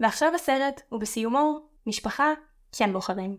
ועכשיו 0.00 0.32
הסרט, 0.34 0.80
ובסיומו, 0.92 1.60
משפחה 1.86 2.32
כן 2.78 2.92
בוחרים. 2.92 3.36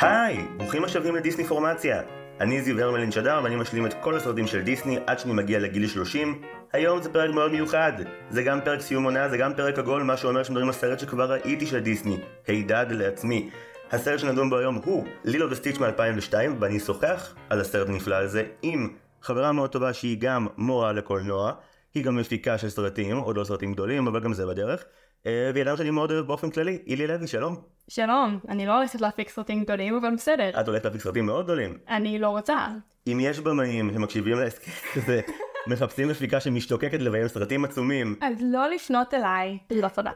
היי, 0.00 0.38
ברוכים 0.56 0.84
השבים 0.84 1.14
לדיסני 1.14 1.44
פורמציה. 1.44 2.02
אני 2.40 2.62
זיו 2.62 2.80
הרמלין 2.80 3.12
שדר 3.12 3.40
ואני 3.44 3.56
משלים 3.56 3.86
את 3.86 3.94
כל 4.02 4.16
הסרטים 4.16 4.46
של 4.46 4.62
דיסני 4.62 4.98
עד 5.06 5.18
שאני 5.18 5.32
מגיע 5.32 5.58
לגיל 5.58 5.86
30. 5.86 6.42
היום 6.72 7.02
זה 7.02 7.12
פרק 7.12 7.34
מאוד 7.34 7.52
מיוחד. 7.52 7.92
זה 8.30 8.42
גם 8.42 8.60
פרק 8.64 8.80
סיום 8.80 9.04
עונה, 9.04 9.28
זה 9.28 9.36
גם 9.36 9.54
פרק 9.54 9.78
עגול, 9.78 10.02
מה 10.02 10.16
שאומר 10.16 10.42
שמדברים 10.42 10.66
על 10.66 10.72
סרט 10.72 10.98
שכבר 10.98 11.32
ראיתי 11.32 11.66
של 11.66 11.80
דיסני. 11.80 12.18
הידד 12.46 12.86
לעצמי. 12.90 13.50
הסרט 13.90 14.18
שנדון 14.18 14.50
בו 14.50 14.58
היום 14.58 14.80
הוא 14.84 15.06
לילו 15.24 15.50
וסטיץ' 15.50 15.78
מ-2002, 15.78 16.34
ואני 16.60 16.76
אשוחח 16.76 17.34
על 17.50 17.60
הסרט 17.60 17.88
הנפלא 17.88 18.14
הזה 18.16 18.42
עם 18.62 18.88
חברה 19.22 19.52
מאוד 19.52 19.70
טובה 19.70 19.92
שהיא 19.92 20.16
גם 20.20 20.46
מורה 20.56 20.92
לקולנוע, 20.92 21.52
היא 21.94 22.04
גם 22.04 22.16
מפיקה 22.16 22.58
של 22.58 22.68
סרטים, 22.68 23.16
עוד 23.16 23.36
לא 23.36 23.44
סרטים 23.44 23.72
גדולים, 23.72 24.06
אבל 24.06 24.20
גם 24.20 24.32
זה 24.32 24.46
בדרך. 24.46 24.84
אה, 25.26 25.50
והיא 25.54 25.64
אדם 25.64 25.76
שאני 25.76 25.90
מאוד 25.90 26.10
אוהב 26.10 26.26
באופן 26.26 26.50
כללי, 26.50 26.78
אילי 26.86 27.06
לוי, 27.06 27.26
שלום. 27.26 27.56
שלום, 27.88 28.38
אני 28.48 28.66
לא 28.66 28.76
הולכת 28.78 29.00
להפיק 29.00 29.28
סרטים 29.28 29.64
גדולים, 29.64 29.96
אבל 29.96 30.14
בסדר. 30.14 30.60
את 30.60 30.68
הולכת 30.68 30.84
להפיק 30.84 31.00
סרטים 31.00 31.26
מאוד 31.26 31.44
גדולים. 31.44 31.78
אני 31.88 32.18
לא 32.18 32.28
רוצה. 32.28 32.66
אם 33.06 33.18
יש 33.20 33.40
במאים 33.40 33.90
שמקשיבים 33.94 34.38
להסכם 34.38 34.70
הזה, 34.96 35.20
מחפשים 35.70 36.08
מפיקה 36.08 36.40
שמשתוקקת 36.40 37.00
לביים 37.00 37.28
סרטים 37.28 37.64
עצומים. 37.64 38.16
אז 38.20 38.34
לא 38.40 38.70
לפנות 38.70 39.14
אליי. 39.14 39.58
לא 39.70 39.88
תודה. 39.88 40.10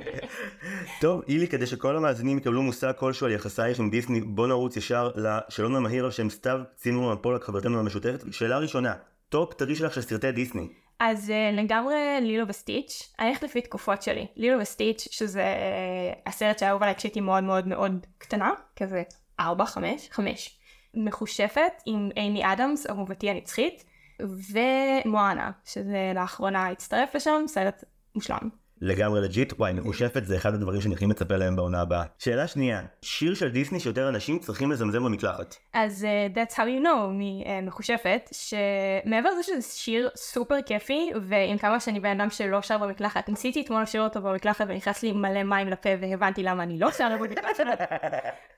טוב, 1.00 1.22
אילי, 1.28 1.48
כדי 1.48 1.66
שכל 1.66 1.96
המאזינים 1.96 2.38
יקבלו 2.38 2.62
מושג 2.62 2.92
כלשהו 2.96 3.26
על 3.26 3.32
יחסייך 3.32 3.80
עם 3.80 3.90
דיסני, 3.90 4.20
בוא 4.20 4.46
נרוץ 4.46 4.76
ישר 4.76 5.10
לשאלון 5.14 5.76
המהיר 5.76 6.04
על 6.04 6.10
שם 6.10 6.30
סתיו 6.30 6.60
צינור 6.76 7.14
פולק, 7.14 7.44
חברתנו 7.44 7.78
המשותפת. 7.78 8.32
שאלה 8.32 8.58
ראשונה, 8.58 8.94
top 9.28 9.54
three 9.54 9.74
שלך 9.76 9.94
של 9.94 10.00
סרטי 10.00 10.32
דיסני. 10.32 10.68
אז 11.00 11.30
אה, 11.30 11.56
לגמרי 11.56 11.94
לילו 12.20 12.48
וסטיץ', 12.48 13.14
אני 13.18 13.28
הולכת 13.28 13.42
לפי 13.42 13.60
תקופות 13.60 14.02
שלי. 14.02 14.26
לילו 14.36 14.60
וסטיץ', 14.60 15.08
שזה 15.10 15.44
אה, 15.44 16.28
הסרט 16.28 16.58
שאהוב 16.58 16.82
עליי 16.82 16.94
כשהייתי 16.94 17.20
מאוד 17.20 17.44
מאוד 17.44 17.68
מאוד 17.68 18.06
קטנה, 18.18 18.52
כזה 18.76 19.02
4, 19.40 19.66
5, 19.66 20.08
5. 20.10 20.58
מכושפת 20.94 21.72
עם 21.86 22.08
אימי 22.16 22.52
אדמס, 22.52 22.86
אהובתי 22.86 23.30
הנצחית, 23.30 23.84
ומואנה, 24.20 25.50
שזה 25.64 26.12
לאחרונה 26.14 26.68
הצטרף 26.68 27.14
לשם, 27.14 27.44
סרט 27.46 27.84
מושלם. 28.14 28.48
לגמרי 28.80 29.20
legit, 29.20 29.52
וואי, 29.58 29.72
מכושפת 29.72 30.24
זה 30.24 30.36
אחד 30.36 30.54
הדברים 30.54 30.80
שאני 30.80 30.94
הכי 30.94 31.06
מצפה 31.06 31.36
להם 31.36 31.56
בעונה 31.56 31.80
הבאה. 31.80 32.04
שאלה 32.18 32.46
שנייה, 32.46 32.82
שיר 33.02 33.34
של 33.34 33.48
דיסני 33.48 33.80
שיותר 33.80 34.08
אנשים 34.08 34.38
צריכים 34.38 34.70
לזמזם 34.70 35.04
במקלחת. 35.04 35.56
אז 35.72 36.06
uh, 36.06 36.36
That's 36.36 36.54
How 36.54 36.58
You 36.58 36.84
Know 36.84 36.96
ממחושפת, 37.12 38.30
שמעבר 38.32 39.30
לזה 39.30 39.42
שזה 39.42 39.62
שיר 39.62 40.08
סופר 40.16 40.62
כיפי, 40.66 41.10
ועם 41.22 41.58
כמה 41.58 41.80
שאני 41.80 42.00
בן 42.00 42.20
אדם 42.20 42.30
שלא 42.30 42.62
שר 42.62 42.78
במקלחת, 42.78 43.28
ניסיתי 43.28 43.60
אתמול 43.60 43.82
לשיר 43.82 44.02
אותו 44.02 44.22
במקלחת 44.22 44.66
ונכנס 44.68 45.02
לי 45.02 45.12
מלא 45.12 45.42
מים 45.42 45.68
לפה 45.68 45.90
והבנתי 46.00 46.42
למה 46.42 46.62
אני 46.62 46.78
לא 46.78 46.90
שרה 46.90 47.16
במקלחת. 47.16 47.60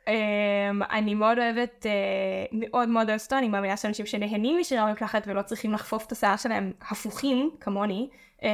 um, 0.06 0.10
אני 0.98 1.14
מאוד 1.14 1.38
אוהבת, 1.38 1.86
uh, 1.86 2.48
מאוד 2.52 2.88
מאוד 2.88 3.08
אוהבת 3.08 3.22
אותו, 3.22 3.38
אני 3.38 3.48
מאמינה 3.48 3.76
שאנשים 3.76 4.06
שנהנים 4.06 4.58
משירה 4.60 4.86
במקלחת 4.86 5.22
ולא 5.26 5.42
צריכים 5.42 5.72
לחפוף 5.72 6.06
את 6.06 6.12
השיער 6.12 6.36
שלהם 6.36 6.72
הפוכים, 6.90 7.50
כמוני. 7.60 8.08
אמ, 8.42 8.48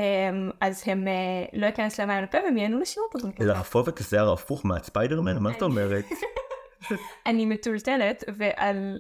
אז 0.60 0.82
הם 0.86 1.08
אה, 1.08 1.12
לא 1.52 1.66
ייכנס 1.66 2.00
למים 2.00 2.22
לפה 2.24 2.38
והם 2.44 2.56
ייהנו 2.56 2.80
לשירות 2.80 3.14
אותו. 3.14 3.28
להפוף 3.44 3.88
את 3.88 3.98
השיער 4.00 4.28
ההפוך 4.28 4.66
מהספיידרמן? 4.66 5.38
מה 5.38 5.52
זאת 5.52 5.62
אומרת? 5.70 6.04
אני 7.26 7.46
מטולטלת, 7.46 8.24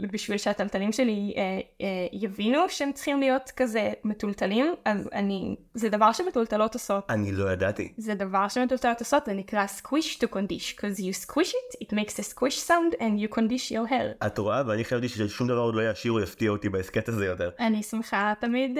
ובשביל 0.02 0.38
שהטלטלים 0.38 0.92
שלי 0.92 1.34
אה, 1.36 1.42
אה, 1.80 1.86
יבינו 2.12 2.68
שהם 2.68 2.92
צריכים 2.92 3.20
להיות 3.20 3.52
כזה 3.56 3.92
מטולטלים, 4.04 4.74
אז 4.84 5.08
אני, 5.12 5.56
זה 5.74 5.88
דבר 5.88 6.12
שמטולטלות 6.12 6.74
עושות. 6.74 7.10
אני 7.10 7.32
לא 7.32 7.52
ידעתי. 7.52 7.92
זה 7.96 8.14
דבר 8.14 8.48
שמטולטלות 8.48 9.00
עושות, 9.00 9.26
זה 9.26 9.32
נקרא 9.32 9.66
squish 9.78 10.18
to 10.18 10.26
condish, 10.26 10.76
because 10.76 11.00
you 11.00 11.26
squish 11.26 11.50
it, 11.50 11.86
it 11.86 11.92
makes 11.92 12.18
a 12.18 12.34
squish 12.34 12.58
sound 12.68 13.00
and 13.00 13.20
you 13.20 13.36
condish 13.36 13.70
your 13.70 13.90
hair. 13.90 14.26
את 14.26 14.38
רואה? 14.38 14.62
ואני 14.66 14.84
חייבתי 14.84 15.08
ששום 15.08 15.48
דבר 15.48 15.58
עוד 15.58 15.74
לא 15.74 15.80
יעשיר 15.80 16.12
או 16.12 16.20
יפתיע 16.20 16.50
אותי 16.50 16.68
בהסכת 16.68 17.08
הזה 17.08 17.26
יותר. 17.26 17.50
אני 17.60 17.82
שמחה 17.82 18.32
תמיד 18.40 18.78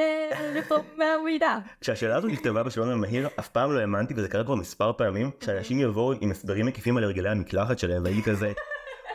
לפה 0.55 0.75
מהמידע. 0.99 1.59
כשהשאלה 1.81 2.17
הזו 2.17 2.29
נכתבה 2.29 2.63
בשאלון 2.63 2.91
המהיר, 2.91 3.29
אף 3.39 3.49
פעם 3.49 3.73
לא 3.73 3.81
האמנתי, 3.81 4.15
וזה 4.17 4.29
קרה 4.29 4.45
כבר 4.45 4.55
מספר 4.55 4.93
פעמים, 4.93 5.31
שאנשים 5.45 5.81
יבואו 5.81 6.13
עם 6.21 6.31
הסברים 6.31 6.67
מקיפים 6.67 6.97
על 6.97 7.05
הרגלי 7.05 7.29
המקלחת 7.29 7.79
שלהם, 7.79 8.05
והייתי 8.05 8.23
כזה... 8.23 8.53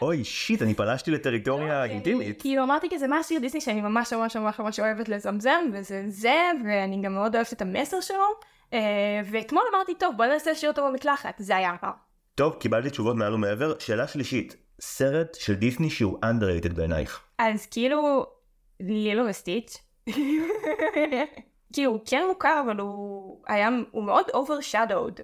אוי 0.01 0.23
שיט, 0.23 0.61
אני 0.61 0.73
פלשתי 0.73 1.11
לטריטוריה 1.11 1.83
אינטימית. 1.83 2.41
כאילו 2.41 2.63
אמרתי 2.63 2.87
כזה, 2.91 3.07
מה 3.07 3.17
השיר 3.17 3.39
דיסני 3.39 3.61
שאני 3.61 3.81
ממש 3.81 4.13
ממש 4.13 4.35
ממש 4.35 4.59
ממש 4.59 4.79
אוהבת 4.79 5.09
לזמזם, 5.09 5.69
וזה 5.73 6.03
זה, 6.07 6.35
ואני 6.65 7.01
גם 7.01 7.13
מאוד 7.13 7.35
אוהבת 7.35 7.53
את 7.53 7.61
המסר 7.61 8.01
שלו. 8.01 8.25
ואתמול 9.25 9.63
אמרתי, 9.73 9.95
טוב, 9.95 10.17
בוא 10.17 10.25
נעשה 10.25 10.55
שיר 10.55 10.69
אותו 10.69 10.87
במקלחת, 10.87 11.35
זה 11.37 11.57
היה 11.57 11.75
רע. 11.83 11.91
טוב, 12.35 12.55
קיבלתי 12.55 12.89
תשובות 12.89 13.15
מעל 13.15 13.33
ומעבר. 13.33 13.79
שאלה 13.79 14.07
שלישית, 14.07 14.55
סרט 14.81 15.37
של 15.39 15.55
דיסני 15.55 15.89
שהוא 15.89 16.17
underrated 16.25 16.73
בעינייך. 16.73 17.21
אז 17.39 17.65
כאילו, 17.65 18.25
לילו 18.79 19.25
וסטיץ'. 19.29 19.77
כאילו, 21.73 21.91
הוא 21.91 21.99
כן 22.05 22.23
מוכר, 22.29 22.61
אבל 22.65 22.79
הוא 22.79 23.43
היה, 23.47 23.69
הוא 23.91 24.03
מאוד 24.03 24.25
overshadowed. 24.25 25.21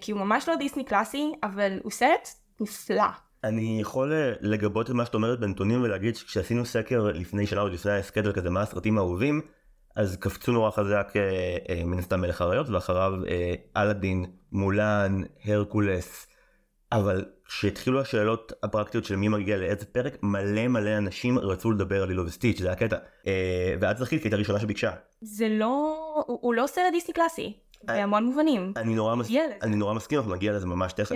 כי 0.00 0.12
הוא 0.12 0.20
ממש 0.20 0.48
לא 0.48 0.56
דיסני 0.56 0.84
קלאסי, 0.84 1.32
אבל 1.42 1.78
הוא 1.82 1.92
סרט 1.92 2.28
נפלא. 2.60 3.25
אני 3.46 3.80
יכול 3.80 4.12
לגבות 4.40 4.90
את 4.90 4.94
מה 4.94 5.04
שאת 5.04 5.14
אומרת 5.14 5.40
בנתונים 5.40 5.82
ולהגיד 5.82 6.16
שכשעשינו 6.16 6.64
סקר 6.64 7.10
לפני 7.14 7.46
שנה 7.46 7.60
עוד 7.60 7.72
לפני 7.72 7.92
ההסכת 7.92 8.22
וכזה 8.26 8.50
מה 8.50 8.60
הסרטים 8.60 8.98
האהובים 8.98 9.40
אז 9.96 10.16
קפצו 10.16 10.52
נורא 10.52 10.70
חזק 10.70 11.12
אה, 11.16 11.56
אה, 11.68 11.84
מן 11.84 11.98
הסתם 11.98 12.20
מלך 12.20 12.40
האריות 12.40 12.68
ואחריו 12.68 13.12
אה, 13.28 13.54
אלאדין, 13.76 14.24
מולן, 14.52 15.22
הרקולס 15.44 16.26
אבל 16.92 17.24
כשהתחילו 17.44 18.00
השאלות 18.00 18.52
הפרקטיות 18.62 19.04
של 19.04 19.16
מי 19.16 19.28
מגיע 19.28 19.56
לאיזה 19.56 19.86
פרק 19.86 20.22
מלא 20.22 20.68
מלא 20.68 20.98
אנשים 20.98 21.38
רצו 21.38 21.70
לדבר 21.70 22.02
על 22.02 22.08
לילו 22.08 22.26
וסטיץ' 22.26 22.60
זה 22.60 22.72
הקטע 22.72 22.96
ואת 23.80 23.98
זכית 23.98 24.22
כי 24.22 24.26
היית 24.26 24.34
הראשונה 24.34 24.60
שביקשה. 24.60 24.90
זה 25.20 25.48
לא 25.48 26.04
הוא, 26.26 26.54
לא 26.54 26.66
סרט 26.66 26.92
דיסני 26.92 27.14
קלאסי 27.14 27.56
בהמון 27.84 28.24
מובנים. 28.24 28.72
אני 28.76 28.94
נורא, 28.94 29.14
מס... 29.14 29.30
אני 29.62 29.76
נורא 29.76 29.94
מסכים 29.94 30.18
אנחנו 30.18 30.34
נגיע 30.34 30.52
לזה 30.52 30.66
ממש 30.66 30.92
תכף. 30.92 31.14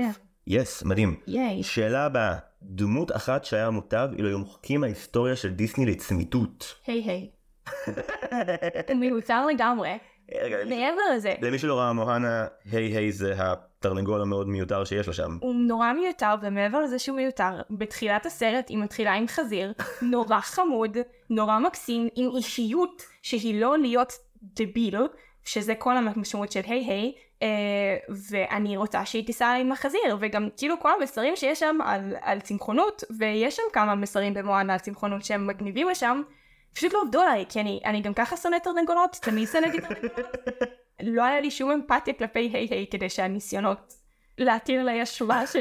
יס, 0.52 0.82
yes, 0.82 0.88
מדהים. 0.88 1.16
ייי. 1.26 1.62
שאלה 1.62 2.04
הבאה, 2.04 2.36
דמות 2.62 3.16
אחת 3.16 3.44
שהיה 3.44 3.70
מוטב 3.70 4.08
אילו 4.16 4.28
היו 4.28 4.38
מוחקים 4.38 4.84
ההיסטוריה 4.84 5.36
של 5.36 5.50
דיסני 5.50 5.86
לצמיתות. 5.86 6.74
היי 6.86 7.02
היי. 7.02 7.30
מיותר 9.00 9.46
לגמרי. 9.46 9.98
מעבר 10.68 11.00
לזה. 11.14 11.34
למי 11.42 11.58
שלא 11.58 11.78
ראה 11.78 11.92
מוהנה, 11.92 12.46
היי 12.72 12.96
היי 12.96 13.12
זה 13.12 13.34
התרנגול 13.38 14.22
המאוד 14.22 14.48
מיותר 14.48 14.84
שיש 14.84 15.06
לו 15.06 15.12
שם. 15.12 15.38
הוא 15.40 15.54
נורא 15.54 15.92
מיותר, 15.92 16.34
ומעבר 16.42 16.80
לזה 16.80 16.98
שהוא 16.98 17.16
מיותר, 17.16 17.60
בתחילת 17.70 18.26
הסרט 18.26 18.68
היא 18.68 18.78
מתחילה 18.78 19.12
עם 19.14 19.28
חזיר, 19.28 19.72
נורא 20.02 20.40
חמוד, 20.40 20.96
נורא 21.30 21.58
מקסים, 21.58 22.08
עם 22.14 22.30
אישיות 22.36 23.02
שהיא 23.22 23.60
לא 23.60 23.78
להיות 23.78 24.12
דביל, 24.42 24.96
שזה 25.44 25.74
כל 25.74 25.96
המשמעות 25.96 26.52
של 26.52 26.60
היי 26.64 26.84
היי, 26.84 27.12
Uh, 27.40 27.42
ואני 28.30 28.76
רוצה 28.76 29.04
שהיא 29.04 29.26
תיסע 29.26 29.48
עם 29.52 29.72
החזיר 29.72 30.16
וגם 30.20 30.48
כאילו 30.56 30.80
כל 30.80 30.90
המסרים 31.00 31.36
שיש 31.36 31.60
שם 31.60 31.78
על, 31.84 32.14
על 32.20 32.40
צמחונות 32.40 33.04
ויש 33.18 33.56
שם 33.56 33.62
כמה 33.72 33.94
מסרים 33.94 34.34
במואנה 34.34 34.72
על 34.72 34.78
צמחונות 34.78 35.24
שהם 35.24 35.46
מגניבים 35.46 35.88
לשם 35.88 36.22
פשוט 36.74 36.92
לא 36.92 37.02
עבדו 37.02 37.20
עליי 37.20 37.44
כי 37.48 37.60
אני, 37.60 37.80
אני 37.84 38.00
גם 38.00 38.14
ככה 38.14 38.36
שונאת 38.36 38.62
תרנגולות 38.64 39.18
תמיד 39.22 39.48
שונאתי 39.48 39.80
תרנגולות 39.80 40.26
לא 41.02 41.24
היה 41.24 41.40
לי 41.40 41.50
שום 41.50 41.70
אמפתיה 41.70 42.14
כלפי 42.14 42.50
היי 42.52 42.68
היי 42.70 42.86
כדי 42.90 43.08
שהניסיונות 43.08 43.94
להתיר 44.38 44.80
עליי 44.80 45.02
אשמה 45.02 45.46
ש... 45.46 45.56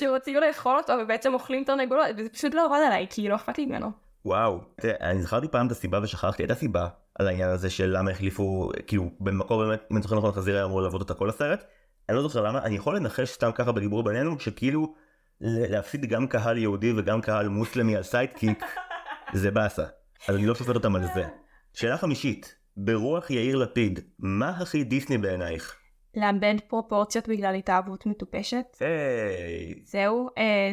שרוצים 0.00 0.36
לאכול 0.36 0.76
אותו 0.76 0.92
ובעצם 1.02 1.34
אוכלים 1.34 1.64
תרנגולות 1.64 2.06
וזה 2.16 2.28
פשוט 2.28 2.54
לא 2.54 2.66
עבד 2.66 2.80
עליי 2.86 3.06
כי 3.10 3.28
לא 3.28 3.34
אכפת 3.34 3.58
לי 3.58 3.66
ממנו. 3.66 3.90
וואו, 4.24 4.60
אני 5.00 5.22
זכרתי 5.22 5.48
פעם 5.48 5.66
את 5.66 5.72
הסיבה 5.72 6.00
ושכחתי. 6.02 6.44
את 6.44 6.50
הסיבה 6.50 6.88
על 7.18 7.28
העניין 7.28 7.48
הזה 7.48 7.70
של 7.70 7.96
למה 7.96 8.10
החליפו, 8.10 8.70
כאילו 8.86 9.10
במקור 9.20 9.64
באמת, 9.64 9.80
אם 9.90 9.96
אני 9.96 10.02
זוכר 10.02 10.16
נכון 10.16 10.32
חזיר 10.32 10.56
היה 10.56 10.64
אמור 10.64 10.82
לעבוד 10.82 11.00
אותה 11.00 11.14
כל 11.14 11.28
הסרט. 11.28 11.64
אני 12.08 12.16
לא 12.16 12.22
זוכר 12.22 12.42
למה, 12.42 12.62
אני 12.62 12.76
יכול 12.76 12.96
לנחש 12.96 13.30
סתם 13.30 13.50
ככה 13.54 13.72
בדיבור 13.72 14.02
בינינו, 14.02 14.40
שכאילו 14.40 14.94
להפסיד 15.40 16.06
גם 16.06 16.26
קהל 16.26 16.58
יהודי 16.58 16.92
וגם 16.96 17.20
קהל 17.20 17.48
מוסלמי 17.48 17.96
על 17.96 18.02
sidekick, 18.02 18.64
זה 19.32 19.50
באסה. 19.50 19.84
אז 20.28 20.36
אני 20.36 20.46
לא 20.46 20.54
שופט 20.54 20.74
אותם 20.74 20.96
על 20.96 21.02
זה. 21.14 21.24
שאלה 21.72 21.98
חמישית, 21.98 22.54
ברוח 22.76 23.30
יאיר 23.30 23.56
לפיד, 23.56 24.00
מה 24.18 24.48
הכי 24.48 24.84
דיסני 24.84 25.18
בעינייך? 25.18 25.76
לאבד 26.16 26.54
פרופורציות 26.68 27.28
בגלל 27.28 27.54
התאהבות 27.54 28.06
מטופשת. 28.06 28.76
היי. 28.80 29.74
זהו, 29.84 30.28
אה, 30.38 30.72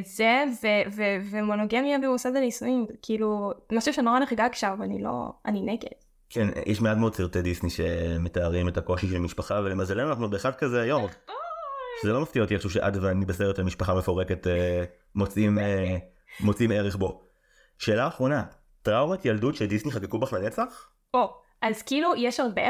זה 0.51 0.83
ומונוגמיה 1.31 1.99
במוסד 1.99 2.35
הנישואים, 2.35 2.85
כאילו, 3.01 3.51
משהו 3.71 3.93
שנורא 3.93 4.19
נחגג 4.19 4.49
שם, 4.53 4.79
אני 4.81 5.03
לא, 5.03 5.29
אני 5.45 5.61
נגד. 5.61 6.04
כן, 6.35 6.47
יש 6.65 6.81
מעט 6.81 6.97
מאוד 6.97 7.15
סרטי 7.15 7.41
דיסני 7.41 7.69
שמתארים 7.69 8.67
את 8.67 8.77
הקושי 8.77 9.07
של 9.07 9.19
משפחה, 9.19 9.61
ולמזלנו 9.63 10.09
אנחנו 10.09 10.29
באחד 10.29 10.55
כזה 10.55 10.81
היום. 10.81 11.07
שזה 12.01 12.13
לא 12.13 12.21
מפתיע 12.21 12.41
אותי 12.41 12.55
עכשיו 12.55 12.71
שאת 12.71 12.93
ואני 13.01 13.25
בסרט 13.25 13.59
על 13.59 13.65
משפחה 13.65 13.93
מפורקת 13.93 14.47
אה, 14.47 14.83
מוצאים, 15.15 15.59
אה, 15.59 15.97
מוצאים 16.39 16.71
ערך 16.71 16.95
בו. 16.95 17.21
שאלה 17.77 18.07
אחרונה, 18.07 18.43
טראומת 18.81 19.25
ילדות 19.25 19.55
שדיסני 19.55 19.91
חגגו 19.91 20.19
בך 20.19 20.33
לנצח? 20.33 20.89
או, 21.13 21.33
אז 21.61 21.81
כאילו 21.81 22.13
יש 22.17 22.39
הרבה, 22.39 22.61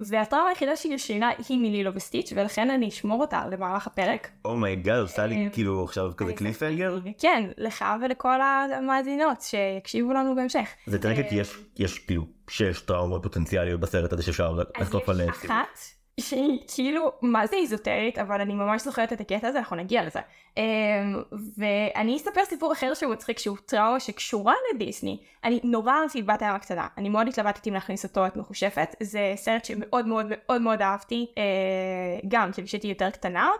והטראומה 0.00 0.48
היחידה 0.48 0.76
שהיא 0.76 0.94
ישנה 0.94 1.30
היא 1.48 1.58
מלילו 1.58 1.94
וסטיץ', 1.94 2.32
ולכן 2.36 2.70
אני 2.70 2.88
אשמור 2.88 3.20
אותה 3.20 3.42
למהלך 3.50 3.86
הפרק. 3.86 4.28
oh 4.44 4.57
my 4.57 4.71
God, 4.71 4.98
עושה 4.98 5.26
לי 5.26 5.44
אה, 5.46 5.50
כאילו 5.52 5.84
עכשיו 5.84 6.12
כזה 6.16 6.28
אני- 6.30 6.36
cliffhanger. 6.38 6.98
כן, 7.18 7.50
לך 7.58 7.84
ולכל 8.02 8.40
המאזינות 8.78 9.40
שיקשיבו 9.42 10.12
לנו 10.12 10.34
בהמשך. 10.34 10.68
זה 10.86 10.98
טריקט 10.98 11.32
אה, 11.32 11.42
יש 11.78 11.98
כאילו 11.98 12.26
שש 12.50 12.80
טראומות 12.80 13.22
פוטנציאליות 13.22 13.80
בסרט 13.80 14.12
הזה 14.12 14.22
שאפשר 14.22 14.46
אז 14.48 14.82
לחטוף 14.82 15.08
עליהן. 15.08 15.30
יש 15.30 15.44
אחת 15.44 15.78
שהיא 16.20 16.58
כאילו, 16.74 17.12
מה 17.22 17.46
זה 17.46 17.56
איזוטרית, 17.56 18.18
אבל 18.18 18.40
אני 18.40 18.54
ממש 18.54 18.82
זוכרת 18.82 19.12
את 19.12 19.20
הקטע 19.20 19.48
הזה, 19.48 19.58
אנחנו 19.58 19.76
נגיע 19.76 20.04
לזה. 20.04 20.20
אמ, 20.56 20.62
ואני 21.58 22.16
אספר 22.16 22.44
סיפור 22.44 22.72
אחר 22.72 22.94
שהוא 22.94 23.12
מצחיק, 23.12 23.38
שהוא 23.38 23.56
טראומה 23.66 24.00
שקשורה 24.00 24.54
לדיסני. 24.74 25.18
אני 25.44 25.60
נורא 25.64 25.92
אהבתי 25.92 26.22
בת 26.22 26.42
הים 26.42 26.54
הקטנה, 26.54 26.86
אני 26.98 27.08
מאוד 27.08 27.28
התלבטתי 27.28 27.70
אם 27.70 27.74
להכניס 27.74 28.04
אותו 28.04 28.26
את 28.26 28.36
המכשפה, 28.36 28.96
זה 29.00 29.32
סרט 29.36 29.64
שמאוד 29.64 30.06
מאוד 30.06 30.26
מאוד 30.28 30.62
מאוד 30.62 30.82
אהבתי, 30.82 31.26
אה, 31.38 31.42
גם 32.28 32.50
כשהייתי 32.64 32.88
יותר 32.88 33.10
קטנה. 33.10 33.50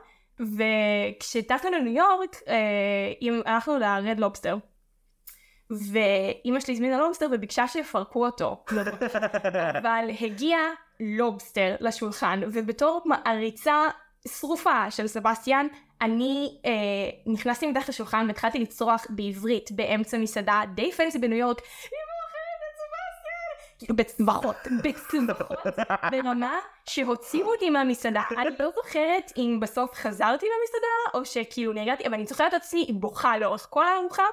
וכשטסנו 0.41 1.71
לניו 1.71 1.93
יורק, 1.93 2.37
אה, 2.49 3.53
הלכנו 3.55 3.79
לרד 3.79 4.21
לובסטר. 4.21 4.57
ואימא 5.71 6.61
שלי 6.61 6.75
הזמינה 6.75 6.99
לובסטר 6.99 7.27
וביקשה 7.33 7.69
שיפרקו 7.69 8.27
אותו. 8.27 8.65
אבל 9.83 10.11
הגיע 10.21 10.59
לובסטר 11.01 11.77
לשולחן, 11.81 12.41
ובתור 12.53 13.03
מעריצה 13.05 13.89
שרופה 14.29 14.91
של 14.91 15.07
סבסטיאן, 15.07 15.67
אני 16.03 16.59
אה, 16.65 17.33
נכנסתי 17.33 17.67
מתחת 17.67 17.89
לשולחן 17.89 18.25
והתחלתי 18.27 18.59
לצרוח 18.59 19.07
בעברית 19.11 19.73
באמצע 19.73 20.19
מסעדה 20.19 20.63
די 20.75 20.93
fancy 20.93 21.19
בניו 21.19 21.39
יורק, 21.39 21.61
בצווחות, 23.89 24.57
בצווחות, 24.85 25.59
ברמה 26.11 26.59
שהוציאו 26.87 27.53
אותי 27.53 27.71
מהמסעדה. 27.71 28.23
אני 28.31 28.51
לא 28.61 28.71
זוכרת 28.75 29.33
אם 29.37 29.59
בסוף 29.61 29.95
חזרתי 29.95 30.47
למסעדה, 30.47 31.19
או 31.19 31.25
שכאילו 31.25 31.73
נרגעתי, 31.73 32.07
אבל 32.07 32.15
אני 32.15 32.27
זוכרת 32.27 32.55
את 32.55 32.61
עצמי 32.61 32.87
בוכה 32.93 33.39
לאורך 33.39 33.67
כל 33.71 33.87
הארוחה. 33.87 34.25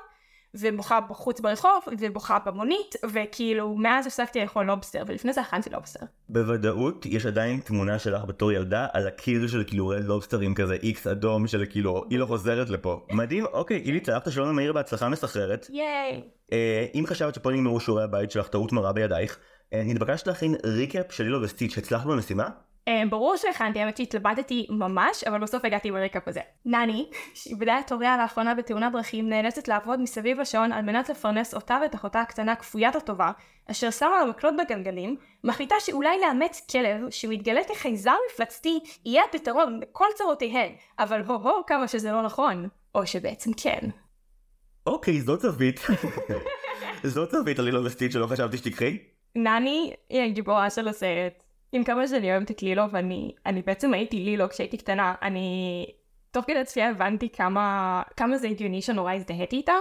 ובוכה 0.54 1.00
בחוץ 1.02 1.40
ברחוב, 1.40 1.84
ובוכה 2.00 2.38
במונית, 2.46 2.96
וכאילו 3.14 3.76
מאז 3.76 4.08
הפסקתי 4.08 4.42
לאכול 4.42 4.66
לובסטר, 4.66 5.04
ולפני 5.08 5.34
זה 5.34 5.42
אכלתי 5.42 5.70
לובסטר. 5.70 6.06
בוודאות 6.30 7.06
יש 7.06 7.26
עדיין 7.26 7.60
תמונה 7.60 8.00
שלך 8.00 8.26
בתור 8.26 8.52
ילדה 8.52 8.88
על 8.94 9.08
הקיר 9.08 9.48
של 9.48 9.64
כאילו 9.68 9.88
רד 9.88 10.04
לובסטר 10.04 10.40
עם 10.40 10.54
כזה 10.54 10.78
איקס 10.84 11.08
אדום 11.08 11.48
של 11.48 11.66
כאילו 11.70 12.04
היא 12.10 12.20
לא 12.20 12.26
חוזרת 12.26 12.70
לפה. 12.70 13.06
מדהים, 13.12 13.46
אוקיי, 13.46 13.78
אילי 13.78 14.00
צלחת 14.00 14.32
שאלון 14.32 14.56
מהיר 14.56 14.74
בהצלחה 14.74 15.10
מסחררת. 15.10 15.68
ייי. 15.70 16.24
אה, 16.52 16.86
אם 16.96 17.04
חשבת 17.08 17.36
שפה 17.36 17.52
נגמרו 17.52 17.80
שיעורי 17.80 18.04
הבית 18.04 18.32
שלך 18.32 18.48
טעות 18.48 18.72
מרה 18.72 18.94
בידייך, 18.94 19.38
אה, 19.74 19.82
נתבקשת 19.86 20.28
להכין 20.28 20.56
recap 20.64 21.12
של 21.12 21.24
לילו 21.24 21.42
וסטיץ', 21.42 21.78
הצלחת 21.78 22.06
במשימה? 22.06 22.50
אה, 22.88 23.04
ברור 23.10 23.38
שהכנתי, 23.38 23.80
האמת 23.80 23.98
שהתלבטתי 23.98 24.68
ממש, 24.70 25.24
אבל 25.24 25.40
בסוף 25.40 25.66
הגעתי 25.66 25.92
בריקאפ 25.92 26.28
הזה. 26.28 26.42
נני, 26.66 27.10
שאיבדה 27.34 27.80
את 27.80 27.92
הוריה 27.92 28.18
לאחרונה 28.18 28.56
בתאונת 28.56 28.92
דרכים, 28.92 29.30
נאלצת 29.30 29.68
לעבוד 29.68 30.00
מסביב 30.00 30.40
לשעון 30.40 30.72
על 30.72 30.82
מנת 30.82 31.10
לפרנס 31.10 31.54
אותה 31.54 31.80
ואת 31.82 31.96
אחותה 31.96 32.22
הקטנה 32.22 32.56
כפוית 32.56 32.96
הטובה, 32.96 33.32
אשר 33.72 33.92
שמה 33.92 34.20
לה 34.20 34.26
מקלות 34.26 34.54
בגלגלים, 34.58 35.16
מחליטה 35.44 35.76
שאולי 35.80 36.18
לאמץ 36.20 36.68
כלב 36.72 37.10
שמתגלה 37.10 37.62
כחייזר 37.64 38.16
מפלצתי 38.32 38.80
יהיה 39.06 39.24
הפתרון 39.30 39.80
לכל 39.80 40.08
צרותיהן, 40.16 40.72
אבל 41.00 41.22
הו-הו 41.22 41.66
כמה 41.68 41.88
שזה 41.88 42.12
לא 42.12 42.22
נכון. 42.22 42.68
או 42.96 43.08
שבעצם 43.08 43.52
כן. 43.54 43.90
אוקיי, 44.86 45.22
זאת 45.22 45.40
זווית. 45.40 45.80
זאת 47.04 47.32
זווית 47.32 47.60
על 47.60 47.66
לילו 47.66 47.86
וסטיץ' 47.86 48.14
שלא 48.14 48.28
חשבתי 48.28 48.58
שתקחי. 48.58 48.98
נני 49.36 49.94
היא 50.10 50.22
הגיבורה 50.22 50.70
של 50.70 50.88
הסרט. 50.88 51.47
עם 51.72 51.84
כמה 51.84 52.08
שאני 52.08 52.32
אוהבת 52.32 52.52
את 52.52 52.62
לילו, 52.62 52.84
ואני 52.92 53.32
אני 53.46 53.62
בעצם 53.62 53.94
הייתי 53.94 54.20
לילו 54.20 54.50
כשהייתי 54.50 54.78
קטנה, 54.78 55.16
אני 55.22 55.86
תוך 56.32 56.46
כדי 56.46 56.66
צפייה 56.66 56.90
הבנתי 56.90 57.30
כמה, 57.30 58.02
כמה 58.18 58.38
זה 58.38 58.48
הגיוני 58.48 58.82
שנורא 58.82 59.14
הזדהיתי 59.14 59.56
איתה. 59.56 59.74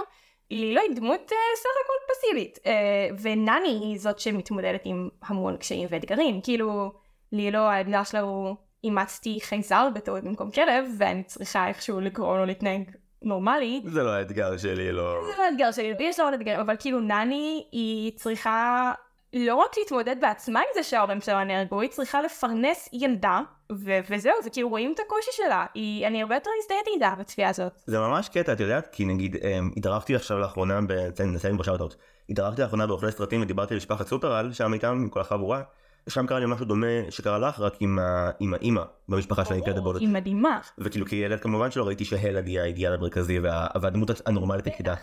לילו 0.51 0.81
היא 0.81 0.95
דמות 0.95 1.31
אה, 1.31 1.37
סך 1.57 1.69
הכל 1.83 2.13
פסיבית, 2.13 2.59
אה, 2.65 3.07
ונני 3.21 3.79
היא 3.81 3.99
זאת 3.99 4.19
שמתמודדת 4.19 4.81
עם 4.83 5.09
המון 5.23 5.57
קשיים 5.57 5.87
ואתגרים. 5.91 6.41
כאילו, 6.41 6.91
לילו 7.31 7.59
האתגר 7.59 8.03
שלה 8.03 8.19
הוא 8.19 8.55
אימצתי 8.83 9.39
חייזר 9.41 9.89
בטעות 9.95 10.23
במקום 10.23 10.51
כלב, 10.51 10.85
ואני 10.97 11.23
צריכה 11.23 11.67
איכשהו 11.67 11.99
לגרום 11.99 12.37
לו 12.37 12.45
להתנהג 12.45 12.91
נורמלי. 13.21 13.81
זה 13.85 14.03
לא 14.03 14.09
האתגר 14.09 14.57
שלי, 14.57 14.91
לא. 14.91 15.23
זה 15.31 15.37
לא 15.37 15.43
האתגר 15.43 15.71
שלי, 15.71 15.93
לי 15.93 16.03
יש 16.03 16.19
לו 16.19 16.25
עוד 16.25 16.33
אתגר, 16.33 16.61
אבל 16.61 16.75
כאילו 16.79 16.99
נני 16.99 17.67
היא 17.71 18.11
צריכה 18.17 18.91
לא 19.33 19.55
רק 19.55 19.77
להתמודד 19.77 20.15
בעצמה 20.21 20.59
עם 20.59 20.65
זה 20.75 20.83
שההורים 20.83 21.21
שלה 21.21 21.43
נהרגו, 21.43 21.81
היא 21.81 21.89
צריכה 21.89 22.21
לפרנס 22.21 22.89
ילדה, 22.93 23.39
ו- 23.71 23.99
וזהו, 24.09 24.33
וכאילו 24.45 24.69
רואים 24.69 24.91
את 24.95 24.99
הקושי 24.99 25.31
שלה, 25.31 25.65
היא, 25.73 26.07
אני 26.07 26.21
הרבה 26.21 26.35
יותר 26.35 26.49
הזדהיתי 26.63 26.89
איתה 26.95 27.13
בצפייה 27.19 27.49
הזאת. 27.49 27.81
זה 27.85 27.99
ממש 27.99 28.29
קטע, 28.29 28.53
את 28.53 28.59
יודעת? 28.59 28.87
כי 28.91 29.05
נגיד, 29.05 29.35
אמ, 29.35 29.71
התארחתי 29.77 30.15
עכשיו 30.15 30.39
לאחרונה, 30.39 30.79
תן, 31.15 31.29
נסיים 31.29 31.57
בשאוטות. 31.57 31.95
התארחתי 32.29 32.61
לאחרונה 32.61 32.87
באוכלי 32.87 33.11
סרטים 33.11 33.41
ודיברתי 33.41 33.73
על 33.73 33.77
משפחת 33.77 34.07
סופרל, 34.07 34.53
שם 34.53 34.73
איתם, 34.73 34.87
עם 34.87 35.09
כל 35.09 35.21
החבורה. 35.21 35.61
שם 36.09 36.27
קרה 36.27 36.39
לי 36.39 36.45
משהו 36.47 36.65
דומה 36.65 36.87
שקרה 37.09 37.39
לך, 37.39 37.59
רק 37.59 37.73
עם 37.79 37.99
ה- 37.99 38.29
עם 38.39 38.53
האימא 38.53 38.81
במשפחה 39.09 39.45
שאני 39.45 39.59
נקראת 39.61 39.79
בולט. 39.83 40.01
היא 40.01 40.09
מדהימה. 40.09 40.59
וכאילו 40.77 41.05
כילד 41.05 41.39
כמובן 41.39 41.71
שלא 41.71 41.87
ראיתי 41.87 42.05
שהלד 42.05 42.47
היא 42.47 42.59
האידיאל 42.59 42.93
המרכזי 42.93 43.39
וה- 43.39 43.67
והדמות 43.81 44.09
הנורמלית 44.25 44.65
היחידה. 44.65 44.93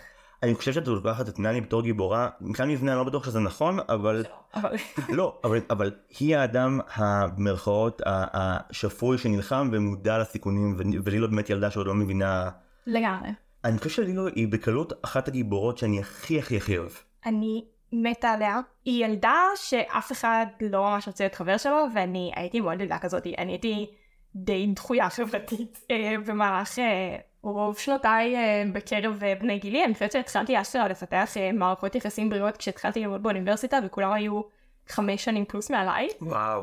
אני 0.43 0.55
חושב 0.55 0.73
שאת 0.73 0.87
לוקחת 0.87 1.29
את 1.29 1.39
נני 1.39 1.61
בתור 1.61 1.81
גיבורה, 1.81 2.29
מבחינת 2.41 2.69
מבנה 2.69 2.91
אני 2.91 2.97
לא 2.97 3.03
בטוח 3.03 3.25
שזה 3.25 3.39
נכון, 3.39 3.79
אבל 3.89 4.25
לא, 5.09 5.39
אבל, 5.43 5.59
אבל 5.69 5.91
היא 6.19 6.37
האדם 6.37 6.79
המרכאות 6.93 8.01
השפוי 8.05 9.17
שנלחם 9.17 9.69
ומודע 9.71 10.17
לסיכונים, 10.17 10.77
ולילו 11.03 11.29
באמת 11.29 11.49
ילדה 11.49 11.71
שעוד 11.71 11.87
לא 11.87 11.93
מבינה. 11.93 12.49
לגמרי. 12.87 13.29
אני 13.65 13.77
חושב 13.77 13.89
שלילו 13.89 14.27
היא 14.27 14.47
בקלות 14.47 14.93
אחת 15.01 15.27
הגיבורות 15.27 15.77
שאני 15.77 15.99
הכי 15.99 16.39
הכי 16.39 16.57
הכי 16.57 16.77
אוהב. 16.77 16.91
אני 17.25 17.65
מתה 17.93 18.29
עליה. 18.29 18.59
היא 18.85 19.05
ילדה 19.05 19.43
שאף 19.55 20.11
אחד 20.11 20.45
לא 20.61 20.83
ממש 20.83 21.07
רוצה 21.07 21.23
להיות 21.23 21.35
חבר 21.35 21.57
שלו, 21.57 21.85
ואני 21.95 22.31
הייתי 22.35 22.61
מאוד 22.61 22.81
ילדה 22.81 22.97
כזאת, 22.97 23.27
אני 23.37 23.51
הייתי 23.51 23.91
די 24.35 24.67
דחויה 24.67 25.09
חברתית 25.09 25.79
אה, 25.91 26.15
במהלך 26.25 26.79
אה, 26.79 27.15
רוב 27.41 27.77
שנותיי 27.77 28.35
אה, 28.35 28.63
בקרב 28.73 29.21
בני 29.39 29.59
גילי. 29.59 29.85
אני 29.85 29.93
חושבת 29.93 30.11
שהתחלתי 30.11 30.61
אשכרה 30.61 30.87
לפתח 30.87 31.33
מערכות 31.53 31.95
יחסים 31.95 32.29
בריאות 32.29 32.57
כשהתחלתי 32.57 32.99
ללמוד 32.99 33.23
באוניברסיטה, 33.23 33.79
וכולם 33.85 34.11
היו 34.11 34.41
חמש 34.87 35.23
שנים 35.23 35.45
פלוס 35.45 35.71
מעליי. 35.71 36.07
וואו. 36.21 36.61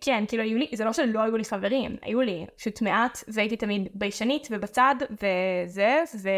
כן, 0.00 0.24
כאילו 0.28 0.42
היו 0.42 0.58
לי, 0.58 0.68
זה 0.72 0.84
לא 0.84 0.92
שלא 0.92 1.20
היו 1.20 1.36
לי 1.36 1.44
חברים, 1.44 1.96
היו 2.02 2.20
לי 2.20 2.46
פשוט 2.56 2.82
מעט, 2.82 3.18
והייתי 3.28 3.56
תמיד 3.56 3.88
ביישנית 3.94 4.48
ובצד, 4.50 4.94
וזה, 5.10 6.02
ו... 6.22 6.28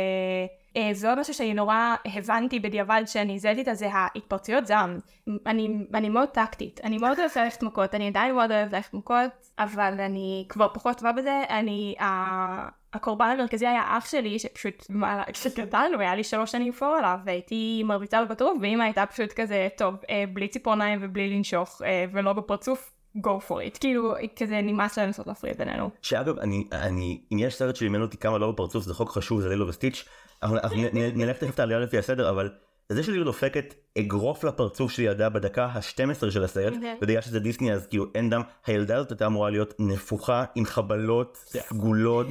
אה, 0.77 0.91
ועוד 1.01 1.19
משהו 1.19 1.35
שאני 1.35 1.55
נורא 1.55 1.95
הבנתי 2.05 2.61
בדיעבד 2.61 3.03
שאני 3.07 3.39
זלתי 3.39 3.71
את 3.71 3.77
זה, 3.77 3.89
ההתפרצויות 3.93 4.67
זעם. 4.67 4.99
אני, 5.47 5.69
אני 5.95 6.09
מאוד 6.09 6.29
טקטית, 6.29 6.81
אני 6.85 6.99
מאוד 6.99 7.19
אוהבת 7.19 7.37
ללכת 7.37 7.63
מכות, 7.63 7.95
אני 7.95 8.09
עדיין 8.09 8.35
מאוד 8.35 8.51
אוהבת 8.51 8.73
ללכת 8.73 8.95
מכות, 8.95 9.31
אבל 9.59 10.01
אני 10.01 10.47
כבר 10.49 10.69
פחות 10.75 10.99
טובה 10.99 11.13
בזה, 11.13 11.43
אני, 11.51 11.95
ה- 12.01 12.69
הקורבן 12.93 13.27
המרכזי 13.27 13.67
היה 13.67 13.83
אח 13.99 14.07
שלי, 14.07 14.39
שפשוט, 14.39 14.87
כשגדלנו, 15.33 16.01
היה 16.01 16.15
לי 16.15 16.25
שלוש 16.25 16.53
שנים 16.53 16.73
פור 16.73 16.95
עליו, 16.95 17.19
והייתי 17.25 17.83
מרביצה 17.85 18.21
לו 18.21 18.29
בטירוף, 18.29 18.59
ואמא 18.63 18.83
הייתה 18.83 19.07
פשוט 19.07 19.33
כזה, 19.33 19.69
טוב, 19.77 19.95
אה, 20.11 20.25
בלי 20.33 20.49
ציפורניים 20.49 20.99
ובלי 21.03 21.37
לנשוך, 21.37 21.83
אה, 21.85 22.05
ולא 22.13 22.33
בפרצוף, 22.33 22.93
go 23.17 23.49
for 23.49 23.75
it. 23.75 23.79
כאילו, 23.81 24.15
כזה 24.37 24.61
נמאס 24.61 24.99
לנסות 24.99 25.27
להפריד 25.27 25.59
בינינו. 25.59 25.91
שאגב, 26.03 26.39
אני, 26.39 26.65
אני, 26.73 27.21
אם 27.33 27.39
יש 27.39 27.55
סרט 27.55 27.77
שלימד 27.77 28.01
אותי 28.01 28.17
כמה 28.17 28.39
לא 28.39 28.53
בפרצוף, 28.53 28.85
זה 28.85 28.95
חוק 28.95 29.11
חשוב, 29.11 29.41
זה 29.41 29.49
לילו 29.49 29.69
וסטיץ', 29.69 30.05
אנחנו 30.43 30.77
נלך 30.93 31.37
תכף 31.37 31.55
את 31.55 31.59
העלייה 31.61 31.81
לפי 31.81 31.99
הסדר, 31.99 32.31
אבל 32.31 32.51
זה 32.89 33.03
שלילו 33.03 33.25
דופקת 33.25 33.75
אגרוף 33.99 34.45
לפרצוף 34.45 34.93
של 34.93 35.03
ילדה 35.03 35.29
בדקה 35.29 35.65
ה-12 35.65 36.31
של 36.31 36.45
הסרט, 36.45 36.73
אוקיי. 36.75 36.97
ובגלל 37.03 37.21
שזה 37.21 37.41
דיסני 37.41 37.73
אז 37.73 37.87
כאילו 37.87 38.07
אין 38.15 38.31
דם, 38.31 38.43
הילדה 38.67 38.97
הזאת 38.97 39.11
הייתה 39.11 39.27
אמורה 39.27 39.51
להיות 39.51 39.75
נפוחה 39.79 40.45
עם 40.55 40.65
חבלות 40.65 41.37
סגולות, 41.47 42.27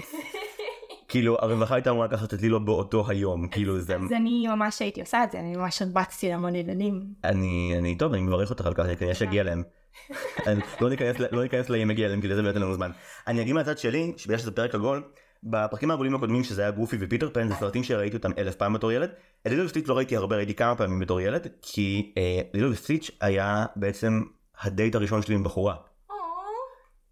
כאילו 1.10 1.38
הרווחה 1.40 1.76
הייתה 1.76 1.90
אמורה 1.90 2.06
לקחת 2.08 2.34
את 2.34 2.42
לילו 2.42 2.66
באותו 2.66 3.06
היום, 3.10 3.48
כאילו 3.48 3.80
זה, 3.80 3.96
אז 3.96 4.12
אני 4.12 4.48
ממש 4.48 4.82
הייתי 4.82 5.02
עושה 5.02 5.24
את 5.24 5.32
זה, 5.32 5.40
אני 5.40 5.56
ממש 5.56 5.82
הרבצתי 5.82 6.30
להמון 6.30 6.56
ילדים. 6.56 7.04
אני, 7.24 7.76
אני, 7.78 7.96
טוב, 7.98 8.14
אני 8.14 8.22
מברך 8.22 8.50
אותך 8.50 8.66
על 8.66 8.74
כך, 8.74 8.84
כנראה 9.00 9.16
שיגיע 9.16 9.44
להם. 9.44 9.64
אני- 10.48 10.62
לא 10.82 10.90
ניכנס 10.90 11.16
לא 11.32 11.44
ניכנס 11.44 11.70
לאם 11.70 11.88
מגיע 11.88 12.08
להם, 12.10 12.22
כי 12.22 12.28
לזה 12.28 12.42
באמת 12.42 12.56
אין 12.56 12.64
לנו 12.64 12.74
זמן. 12.74 12.92
אני 13.28 13.42
אגיד 13.42 13.54
מהצד 13.54 13.78
שלי, 13.78 14.14
שבגלל 14.18 14.38
שזה 14.40 14.52
פרק 14.52 14.76
עגול, 14.76 15.04
בפרקים 15.46 15.92
העגולים 15.92 16.16
הקודמים 16.16 16.44
שזה 16.44 16.62
היה 16.62 16.72
גופי 16.72 16.98
ופיטר 17.00 17.30
פן, 17.34 17.48
זה 17.48 17.56
סרטים 17.56 17.84
שראיתי 17.84 18.18
אותם 18.18 18.32
אלף 18.38 18.56
פעם 18.56 18.74
בתור 18.74 18.92
ילד. 18.92 19.10
את 19.42 19.52
לילו 19.52 19.66
וסטיץ' 19.66 19.88
לא 19.88 19.98
ראיתי 19.98 20.16
הרבה, 20.16 20.36
ראיתי 20.36 20.54
כמה 20.54 20.76
פעמים 20.76 21.00
בתור 21.00 21.22
ילד, 21.22 21.48
כי 21.62 22.14
אה, 22.18 22.42
לילו 22.54 22.72
וסטיץ' 22.72 23.12
היה 23.22 23.66
בעצם 23.76 24.22
הדייט 24.62 24.96
הראשון 24.96 25.22
שלי 25.22 25.36
עם 25.36 25.44
בחורה. 25.44 25.76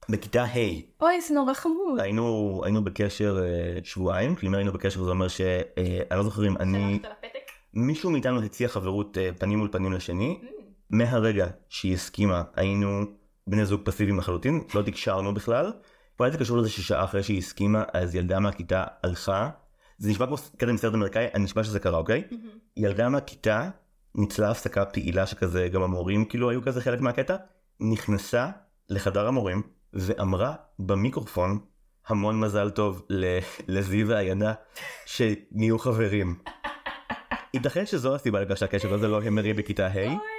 בכיתה 0.09 0.43
ה' 0.43 0.57
אוי, 1.01 1.21
זה 1.21 1.33
נורא 1.33 1.53
חמוד. 1.53 1.99
היינו, 1.99 2.61
היינו 2.63 2.83
בקשר 2.83 3.43
אה, 3.43 3.79
שבועיים, 3.83 4.35
כלומר 4.35 4.57
היינו 4.57 4.73
בקשר 4.73 5.03
זה 5.03 5.09
אומר 5.09 5.27
ש... 5.27 5.41
אה, 5.41 6.17
לא 6.17 6.23
זוכר 6.23 6.47
אם 6.47 6.57
אני... 6.57 6.99
מישהו 7.73 8.11
מאיתנו 8.11 8.43
הציע 8.43 8.67
חברות 8.67 9.17
אה, 9.17 9.29
פנים 9.39 9.59
מול 9.59 9.69
פנים 9.71 9.93
לשני, 9.93 10.39
מהרגע 10.89 11.47
שהיא 11.69 11.93
הסכימה 11.93 12.43
היינו 12.55 13.05
בני 13.47 13.65
זוג 13.65 13.81
פסיביים 13.83 14.17
לחלוטין, 14.17 14.61
לא 14.75 14.81
תקשרנו 14.81 15.33
בכלל. 15.33 15.71
אולי 16.19 16.31
זה 16.31 16.37
קשור 16.37 16.57
לזה 16.57 16.69
ששעה 16.69 17.03
אחרי 17.03 17.23
שהיא 17.23 17.37
הסכימה, 17.37 17.83
אז 17.93 18.15
ילדה 18.15 18.39
מהכיתה 18.39 18.83
הלכה. 19.03 19.49
זה 19.97 20.09
נשמע 20.09 20.25
כמו 20.25 20.35
קטע 20.57 20.71
מסרט 20.71 20.93
אמריקאי, 20.93 21.27
אני 21.33 21.43
נשמע 21.43 21.63
שזה 21.63 21.79
קרה, 21.79 21.97
אוקיי? 21.97 22.23
ילדה 22.77 23.09
מהכיתה 23.09 23.69
ניצלה 24.15 24.51
הפסקה 24.51 24.85
פעילה 24.85 25.25
שכזה, 25.25 25.67
גם 25.67 25.81
המורים 25.81 26.25
כאילו 26.25 26.49
היו 26.49 26.61
כזה 26.61 26.81
חלק 26.81 27.01
מהקטע, 27.01 27.35
נכנסה 27.79 28.49
לחדר 28.89 29.27
המורים 29.27 29.61
ואמרה 29.93 30.55
במיקרופון 30.79 31.59
המון 32.07 32.39
מזל 32.39 32.69
טוב 32.69 33.07
לזיו 33.67 34.07
והעיינה 34.07 34.53
שנהיו 35.05 35.79
חברים. 35.79 36.35
ייתכן 37.53 37.85
שזו 37.85 38.15
הסיבה 38.15 38.41
לכך 38.41 38.57
שהקשר 38.57 38.93
הזה 38.93 39.07
לא 39.07 39.21
המריא 39.21 39.53
בכיתה 39.53 39.87
ה'. 39.87 40.33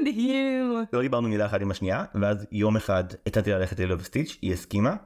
מדהים. 0.00 0.84
לא 0.92 1.00
דיברנו 1.00 1.28
מילה 1.28 1.46
אחת 1.46 1.60
עם 1.60 1.70
השנייה, 1.70 2.04
ואז 2.14 2.46
יום 2.52 2.76
אחד 2.76 3.04
הצעתי 3.26 3.50
לה 3.50 3.58
ללכת 3.58 3.80
ללו 3.80 3.98
וסטיץ', 3.98 4.38
היא 4.42 4.52
הסכימה. 4.52 4.96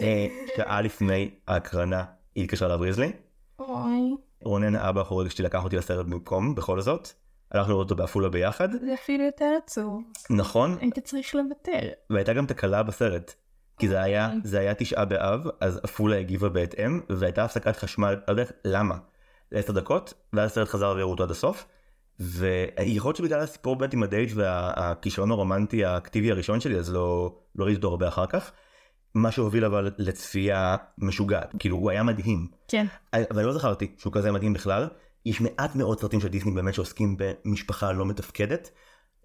אה, 0.00 0.26
שעה 0.56 0.80
לפני 0.80 1.30
ההקרנה 1.48 2.04
היא 2.34 2.44
התקשרה 2.44 2.68
להבריז 2.68 2.98
לי. 2.98 3.12
אוי, 3.58 4.14
רונן 4.42 4.74
האבא 4.74 5.00
החורג 5.00 5.28
שלי 5.28 5.44
לקח 5.44 5.64
אותי 5.64 5.76
לסרט 5.76 6.06
במקום 6.06 6.54
בכל 6.54 6.80
זאת. 6.80 7.08
הלכנו 7.50 7.72
לראות 7.72 7.84
אותו 7.84 7.96
בעפולה 7.96 8.28
ביחד. 8.28 8.72
זה 8.72 8.94
אפילו 8.94 9.24
יותר 9.24 9.52
עצוב. 9.64 10.02
נכון, 10.30 10.76
היית 10.80 10.98
צריך 10.98 11.34
לוותר. 11.34 11.88
והייתה 12.10 12.32
גם 12.32 12.46
תקלה 12.46 12.82
בסרט. 12.82 13.34
כי 13.78 13.88
זה 13.88 14.02
היה, 14.02 14.30
זה 14.44 14.58
היה 14.58 14.74
תשעה 14.74 15.04
באב, 15.04 15.46
אז 15.60 15.80
עפולה 15.82 16.18
הגיבה 16.18 16.48
בהתאם, 16.48 17.00
והייתה 17.08 17.44
הפסקת 17.44 17.76
חשמל, 17.76 18.16
לא 18.28 18.32
יודע 18.32 18.44
למה, 18.64 18.98
לעשר 19.52 19.72
דקות, 19.72 20.14
ואז 20.32 20.50
הסרט 20.50 20.68
חזר 20.68 20.94
והראו 20.96 21.10
אותו 21.10 21.22
עד 21.22 21.30
הסוף. 21.30 21.66
ויכול 22.20 23.08
להיות 23.08 23.16
שבגלל 23.16 23.40
הסיפור 23.40 23.76
באמת 23.76 23.94
עם 23.94 24.02
הדייט 24.02 24.30
והכישרון 24.34 25.30
הרומנטי 25.30 25.84
האקטיבי 25.84 26.30
הראשון 26.30 26.60
שלי, 26.60 26.78
אז 26.78 26.94
לא, 26.94 27.34
לא 27.54 27.64
ראיתי 27.64 27.76
אותו 27.76 27.88
הרבה 27.88 28.08
אחר 28.08 28.26
כך. 28.26 28.52
מה 29.16 29.30
שהוביל 29.30 29.64
אבל 29.64 29.90
לצפייה 29.98 30.76
משוגעת, 30.98 31.54
כאילו 31.58 31.76
הוא 31.76 31.90
היה 31.90 32.02
מדהים. 32.02 32.46
כן. 32.68 32.86
אבל 33.30 33.44
לא 33.44 33.52
זכרתי 33.52 33.94
שהוא 33.98 34.12
כזה 34.12 34.32
מדהים 34.32 34.52
בכלל. 34.52 34.88
יש 35.26 35.40
מעט 35.40 35.76
מאוד 35.76 36.00
סרטים 36.00 36.20
של 36.20 36.28
דיסני 36.28 36.52
באמת 36.52 36.74
שעוסקים 36.74 37.16
במשפחה 37.18 37.92
לא 37.92 38.06
מתפקדת. 38.06 38.70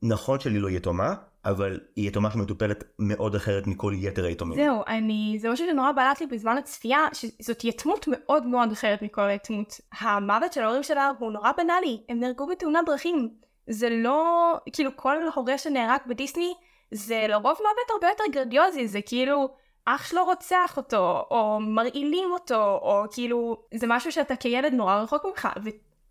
נכון 0.02 0.40
שלי 0.40 0.60
לא 0.60 0.70
יתומה, 0.70 1.14
אבל 1.46 1.80
היא 1.96 2.08
יתומה 2.08 2.32
שמטופלת 2.32 2.84
מאוד 3.00 3.36
אחרת 3.36 3.68
מכל 3.68 3.94
יתר 3.96 4.26
היתומים. 4.26 4.56
זהו, 4.56 4.82
אני, 4.88 5.38
זה 5.42 5.50
משהו 5.50 5.66
שנורא 5.72 5.92
בלט 5.92 6.22
לי 6.22 6.28
בזמן 6.28 6.58
הצפייה, 6.58 7.08
שזאת 7.14 7.64
יתמות 7.64 8.06
מאוד 8.12 8.46
מאוד 8.46 8.72
אחרת 8.72 9.02
מכל 9.02 9.22
היתמות. 9.22 9.80
המוות 10.00 10.54
של 10.54 10.62
ההורים 10.62 10.84
שלה 10.84 11.12
הוא 11.20 11.32
נורא 11.32 11.52
בנאלי, 11.58 12.04
הם 12.10 12.20
נהרגו 12.20 12.48
בתאונת 12.48 12.86
דרכים. 12.86 13.30
זה 13.70 13.90
לא, 13.90 14.54
כאילו 14.74 14.92
כל 14.96 15.16
הורה 15.36 15.58
שנהרג 15.58 16.00
בדיסני, 16.08 16.54
זה 16.92 17.26
לרוב 17.30 17.58
מוות 17.58 17.90
הרבה 17.94 18.08
יותר 18.08 18.24
גרדיוזי, 18.32 18.88
זה 18.88 19.00
כאילו 19.02 19.50
אח 19.86 20.06
שלו 20.06 20.26
רוצח 20.26 20.74
אותו, 20.78 21.26
או 21.32 21.60
מרעילים 21.60 22.30
אותו, 22.32 22.80
או 22.82 23.04
כאילו, 23.12 23.58
זה 23.74 23.88
משהו 23.90 24.12
שאתה 24.12 24.36
כילד 24.36 24.74
נורא 24.74 24.96
רחוק 24.96 25.26
ממך, 25.26 25.48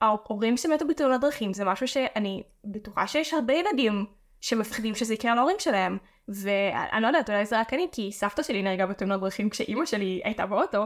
וההורים 0.01 0.57
שמתו 0.57 0.87
בתאונת 0.87 1.21
דרכים 1.21 1.53
זה 1.53 1.65
משהו 1.65 1.89
שאני 1.89 2.43
בטוחה 2.65 3.07
שיש 3.07 3.35
הרבה 3.35 3.55
ילדים 3.55 4.07
שמפחדים 4.41 4.95
שזה 4.95 5.15
יקרה 5.15 5.35
להורים 5.35 5.57
שלהם. 5.59 5.99
ואני 6.29 7.03
לא 7.03 7.07
יודעת, 7.07 7.31
אולי 7.31 7.47
זה 7.47 7.61
רק 7.61 7.75
אני, 7.75 7.89
כי 7.93 8.13
סבתא 8.13 8.43
שלי 8.43 8.63
נהרגה 8.63 8.87
בתאונת 8.87 9.21
דרכים 9.21 9.51
כשאימא 9.51 9.87
שלי 9.87 10.21
הייתה 10.25 10.47
באוטו. 10.47 10.85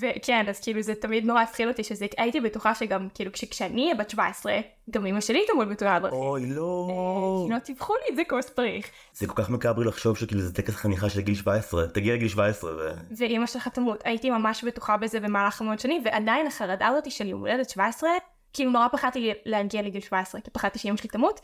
וכן, 0.00 0.44
אז 0.48 0.60
כאילו 0.60 0.82
זה 0.82 0.94
תמיד 0.94 1.24
נורא 1.24 1.42
הפחיד 1.42 1.68
אותי 1.68 1.84
שזה, 1.84 2.06
הייתי 2.16 2.40
בטוחה 2.40 2.74
שגם, 2.74 3.08
כאילו 3.14 3.30
כשאני 3.32 3.82
אהיה 3.82 3.94
בת 3.94 4.10
17, 4.10 4.58
גם 4.90 5.06
אמא 5.06 5.20
שלי 5.20 5.40
תמות 5.52 5.68
בתאונת 5.68 6.02
דרכים. 6.02 6.18
אוי 6.18 6.46
לא. 6.46 7.44
כאילו 7.46 7.60
טיווחו 7.60 7.94
לי 7.94 8.10
את 8.10 8.16
זה 8.16 8.22
כמו 8.28 8.42
שצריך. 8.42 8.86
זה 9.12 9.26
כל 9.26 9.42
כך 9.42 9.50
מקאברי 9.50 9.84
לחשוב 9.84 10.16
שכאילו 10.16 10.40
זה 10.40 10.54
טקס 10.54 10.74
חניכה 10.74 11.10
של 11.10 11.20
גיל 11.20 11.34
17, 11.34 11.86
תגיע 11.86 12.14
לגיל 12.14 12.28
17 12.28 12.70
ו... 12.70 12.90
ואימא 13.18 13.46
שלך 13.46 13.68
תמות. 13.68 14.02
הייתי 14.04 14.30
ממש 14.30 14.64
בטוחה 14.64 14.96
בזה 14.96 15.20
במהלך 15.20 15.60
המון 15.60 15.78
שנים, 15.78 16.02
ועדיין 16.04 16.46
החרדה 16.46 16.86
הזאתי 16.86 17.10
של 17.10 17.26
יום 17.26 17.40
הולדת 17.40 17.70
17, 17.70 18.10
כאילו 18.52 18.70
נורא 18.70 18.88
פחדתי 18.88 19.32
להגיע 19.44 19.82
לגיל 19.82 20.00
17, 20.00 20.40
כי 20.40 20.50
פחדתי 20.50 20.78
שאימא 20.78 20.96
שלי 20.96 21.08
תמות. 21.08 21.40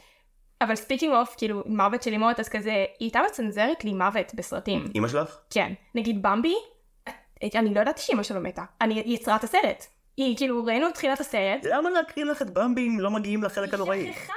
אבל 0.61 0.75
speaking 0.75 1.15
of, 1.15 1.35
כאילו, 1.39 1.63
מוות 1.67 2.03
של 2.03 2.13
אימהות, 2.13 2.41
אז 2.41 2.49
כזה, 2.49 2.71
היא 2.71 2.87
הייתה 3.01 3.21
מצנזרת 3.31 3.85
לי 3.85 3.93
מוות 3.93 4.35
בסרטים. 4.35 4.85
אמא 4.97 5.09
שלך? 5.09 5.37
כן. 5.51 5.73
נגיד 5.95 6.23
במבי, 6.23 6.55
אני 7.55 7.75
לא 7.75 7.81
ידעתי 7.81 8.03
שאימא 8.03 8.23
שלו 8.23 8.41
מתה. 8.41 8.63
היא 8.81 9.03
עצרה 9.07 9.37
את 9.37 9.45
הסרט. 9.45 9.87
היא, 10.17 10.37
כאילו, 10.37 10.65
ראינו 10.65 10.89
את 10.89 10.95
תחילת 10.95 11.21
הסרט. 11.21 11.65
למה 11.65 11.91
להראות 11.91 12.25
לך 12.25 12.43
את 12.43 12.51
במבי 12.51 12.89
אם 12.89 13.01
לא 13.01 13.11
מגיעים 13.11 13.43
לחלק 13.43 13.75
הנוראי? 13.75 13.99
היא 13.99 14.13
שכחה 14.13 14.33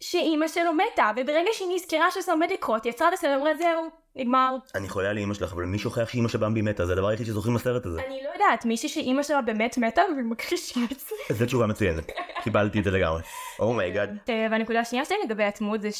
שאימא 0.00 0.48
שלו 0.48 0.70
מתה, 0.72 1.10
וברגע 1.16 1.50
שהיא 1.52 1.68
נזכרה 1.74 2.10
שזה 2.10 2.32
עומד 2.32 2.48
לקרות, 2.52 2.86
עצרה 2.86 3.08
את 3.08 3.12
הסרט, 3.12 3.40
אמרה 3.40 3.54
זהו, 3.54 3.88
נגמר. 4.16 4.56
אני 4.74 4.88
חולה 4.88 5.10
על 5.10 5.18
אמא 5.18 5.34
שלך, 5.34 5.52
אבל 5.52 5.64
מי 5.64 5.78
שוכח 5.78 6.08
שאמא 6.08 6.28
של 6.28 6.38
במבי 6.38 6.62
מתה? 6.62 6.86
זה 6.86 6.92
הדבר 6.92 7.08
היחיד 7.08 7.26
שזוכרים 7.26 7.54
בסרט 7.54 7.86
הזה. 7.86 8.00
אני 8.06 8.18
לא 8.24 8.30
יודעת, 8.32 8.64
מישהי 8.64 8.88
שאימא 8.88 9.22
שלה 9.22 9.42
באמת 9.42 9.78
מתה 9.78 10.02
ומכחישה 10.18 10.80
את 10.92 11.00
זה. 11.00 11.34
זו 11.34 11.46
תשובה 11.46 11.66
מצוינת. 11.66 12.04
קיבלתי 12.42 12.78
את 12.78 12.84
זה 12.84 12.90
לגמרי. 12.90 13.22
oh 13.58 13.73
my 13.73 13.88
God. 13.88 14.18
אה, 14.28 14.46
והנקודה 14.50 14.80
השנייה 14.80 15.04
שלי 15.04 15.16
לגבי 15.24 15.44
היתמות 15.44 15.80
זה 15.82 15.92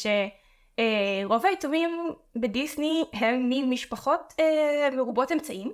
שרוב 0.80 1.46
היתומים 1.46 1.90
בדיסני 2.36 3.04
הם 3.12 3.50
ממשפחות 3.50 4.34
אה, 4.40 4.88
מרובות 4.96 5.32
אמצעים. 5.32 5.72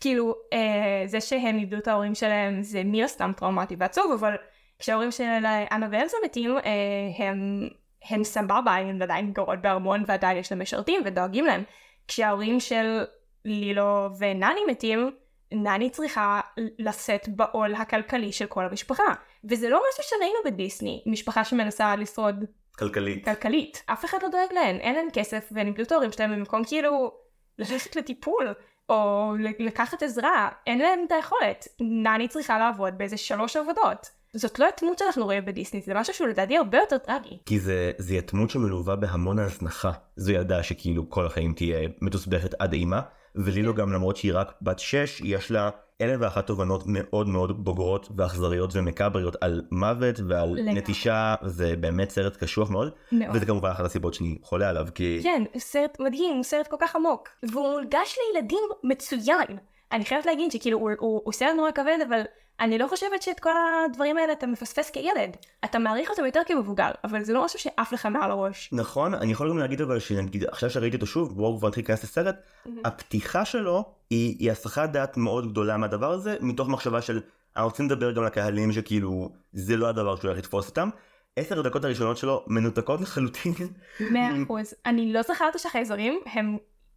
כאילו, 0.00 0.34
אה, 0.52 1.02
זה 1.06 1.20
שהם 1.20 1.58
איבדו 1.58 1.76
את 1.76 1.88
ההורים 1.88 2.14
שלהם 2.14 2.62
זה 2.62 2.82
מן 2.84 3.04
הסתם 3.04 3.32
טראומטי 3.36 3.76
ועצוב, 3.78 4.12
אבל 4.12 4.34
כשההורים 4.78 5.10
של 5.10 5.46
אנה 5.72 5.88
ואלזה 5.90 6.16
מתים, 6.24 6.58
אה, 6.58 7.26
הם, 7.26 7.68
הם 8.10 8.24
סבבה, 8.24 8.74
הם 8.74 9.02
עדיין 9.02 9.32
גרות 9.32 9.58
בארמון 9.60 10.04
ועדיין 10.06 10.38
יש 10.38 10.52
להם 10.52 10.62
משרתים 10.62 11.02
ודואגים 11.04 11.44
להם. 11.44 11.62
כשההורים 12.08 12.60
של 12.60 13.04
לילו 13.44 14.08
ונני 14.18 14.60
מתים, 14.68 15.10
נני 15.52 15.90
צריכה 15.90 16.40
לשאת 16.78 17.28
בעול 17.28 17.74
הכלכלי 17.74 18.32
של 18.32 18.46
כל 18.46 18.64
המשפחה. 18.64 19.14
וזה 19.44 19.68
לא 19.68 19.82
משהו 19.90 20.04
שראינו 20.10 20.38
בדיסני, 20.44 21.02
משפחה 21.06 21.44
שמנסה 21.44 21.96
לשרוד 21.96 22.44
כלכלית. 22.78 23.24
כלכלית. 23.24 23.82
אף 23.86 24.04
אחד 24.04 24.18
לא 24.22 24.28
דואג 24.28 24.52
להן, 24.52 24.76
אין 24.76 24.94
להן 24.94 25.08
כסף 25.12 25.48
והן 25.52 25.66
איבדו 25.66 25.82
את 25.82 25.92
ההורים 25.92 26.12
שלהם 26.12 26.36
במקום 26.36 26.64
כאילו 26.64 27.12
ללכת 27.58 27.96
לטיפול 27.96 28.54
או 28.88 29.32
לקחת 29.58 30.02
עזרה, 30.02 30.48
אין 30.66 30.78
להן 30.78 30.98
את 31.06 31.12
היכולת. 31.12 31.68
נני 31.80 32.28
צריכה 32.28 32.58
לעבוד 32.58 32.98
באיזה 32.98 33.16
שלוש 33.16 33.56
עבודות. 33.56 34.10
זאת 34.32 34.58
לא 34.58 34.68
התמות 34.68 34.98
שאנחנו 34.98 35.24
רואים 35.24 35.44
בדיסני, 35.44 35.80
זה 35.80 35.94
משהו 35.94 36.14
שהוא 36.14 36.28
לדעתי 36.28 36.56
הרבה 36.56 36.78
יותר 36.78 36.98
טרגי. 36.98 37.38
כי 37.46 37.60
זה, 37.60 37.92
זה 37.98 38.14
יתמות 38.14 38.50
שמלווה 38.50 38.96
בהמון 38.96 39.38
הזנחה. 39.38 39.92
זו 40.16 40.32
ילדה 40.32 40.62
שכאילו 40.62 41.10
כל 41.10 41.26
החיים 41.26 41.52
תהיה 41.52 41.88
מתוסבכת 42.00 42.54
עד 42.58 42.72
אימה, 42.72 43.00
ולילו 43.34 43.74
גם 43.74 43.92
למרות 43.92 44.16
שהיא 44.16 44.32
רק 44.34 44.52
בת 44.62 44.78
6, 44.78 45.20
יש 45.24 45.50
לה 45.50 45.70
אלף 46.00 46.16
ואחת 46.20 46.46
תובנות 46.46 46.82
מאוד 46.86 47.28
מאוד 47.28 47.64
בוגרות 47.64 48.08
ואכזריות 48.16 48.70
ומקבריות 48.74 49.36
על 49.40 49.62
מוות 49.70 50.20
ועל 50.28 50.48
לגמרי. 50.48 50.74
נטישה, 50.74 51.34
זה 51.42 51.76
באמת 51.76 52.10
סרט 52.10 52.36
קשוח 52.36 52.70
מאוד, 52.70 52.90
מאוד. 53.12 53.36
וזה 53.36 53.46
כמובן 53.46 53.70
אחת 53.70 53.84
הסיבות 53.84 54.14
שאני 54.14 54.38
חולה 54.42 54.68
עליו, 54.68 54.86
כי... 54.94 55.20
כן, 55.22 55.42
סרט 55.58 56.00
מדהים, 56.00 56.34
הוא 56.34 56.44
סרט 56.44 56.66
כל 56.68 56.76
כך 56.80 56.96
עמוק. 56.96 57.28
והוא 57.42 57.70
מונגש 57.70 58.18
לילדים 58.34 58.62
מצוין. 58.84 59.58
אני 59.92 60.04
חייבת 60.04 60.26
להגיד 60.26 60.52
שכאילו 60.52 60.78
הוא, 60.78 60.90
הוא, 60.98 61.20
הוא 61.24 61.32
סרט 61.32 61.54
נורא 61.56 61.70
כבד, 61.70 61.98
אבל 62.08 62.20
אני 62.60 62.78
לא 62.78 62.86
חושבת 62.88 63.22
שאת 63.22 63.40
כל 63.40 63.50
הדברים 63.86 64.18
האלה 64.18 64.32
אתה 64.32 64.46
מפספס 64.46 64.90
כילד. 64.90 65.36
אתה 65.64 65.78
מעריך 65.78 66.10
אותם 66.10 66.24
יותר 66.24 66.40
כמבוגר, 66.46 66.90
אבל 67.04 67.22
זה 67.22 67.32
לא 67.32 67.44
משהו 67.44 67.58
שעף 67.58 67.92
לך 67.92 68.06
מעל 68.06 68.30
הראש. 68.30 68.70
נכון, 68.72 69.14
אני 69.14 69.32
יכול 69.32 69.50
גם 69.50 69.58
להגיד 69.58 69.80
אבל 69.80 69.98
שנגיד 69.98 70.44
עכשיו 70.44 70.70
שראיתי 70.70 70.96
אותו 70.96 71.06
שוב, 71.06 71.36
בואו 71.36 71.58
כבר 71.58 71.68
נתחיל 71.68 71.82
להיכנס 71.82 72.04
לסרט, 72.04 72.36
הפתיחה 72.84 73.44
שלו 73.44 73.84
היא, 74.10 74.36
היא 74.38 74.50
הסחת 74.50 74.90
דעת 74.90 75.16
מאוד 75.16 75.50
גדולה 75.50 75.76
מהדבר 75.76 76.12
הזה, 76.12 76.36
מתוך 76.40 76.68
מחשבה 76.68 77.02
של, 77.02 77.20
אנחנו 77.56 77.68
רוצים 77.68 77.86
לדבר 77.86 78.12
גם 78.12 78.24
לקהלים 78.24 78.72
שכאילו, 78.72 79.30
זה 79.52 79.76
לא 79.76 79.88
הדבר 79.88 80.16
שהוא 80.16 80.28
הולך 80.28 80.38
לתפוס 80.38 80.68
אותם. 80.68 80.88
עשר 81.36 81.60
הדקות 81.60 81.84
הראשונות 81.84 82.16
שלו 82.16 82.44
מנותקות 82.46 83.00
לחלוטין. 83.00 83.52
מאה 84.10 84.42
אחוז. 84.42 84.74
אני 84.86 85.12
לא 85.12 85.22
זכרתי 85.22 85.58
שהחייזרים 85.58 86.20
הם 86.26 86.56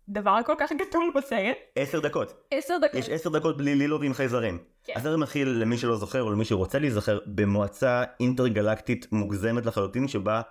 דבר 0.10 0.38
כל 0.46 0.54
כך 0.60 0.72
גדול 0.72 1.12
בסרט. 1.16 1.58
עשר 1.76 2.00
דקות. 2.00 2.34
עשר 2.52 2.78
דקות. 2.78 2.96
יש 2.96 3.10
עשר 3.10 3.30
דקות 3.30 3.58
בלי 3.58 3.76
לילו 3.76 4.00
ועם 4.00 4.14
חייזרים. 4.14 4.58
כן. 4.94 5.00
הסרט 5.00 5.20
מתחיל 5.20 5.50
למי 5.50 5.78
שלא 5.78 5.96
זוכר 5.96 6.24
או 6.24 6.32
למי 6.32 6.46
שרוצה 6.46 6.80
להיזכר 6.80 7.20
במועצה 7.26 8.04
אינטרגלקטית 8.20 9.08
מוגזמת 9.12 9.66
לחלוטין 9.66 10.08
שבה 10.08 10.42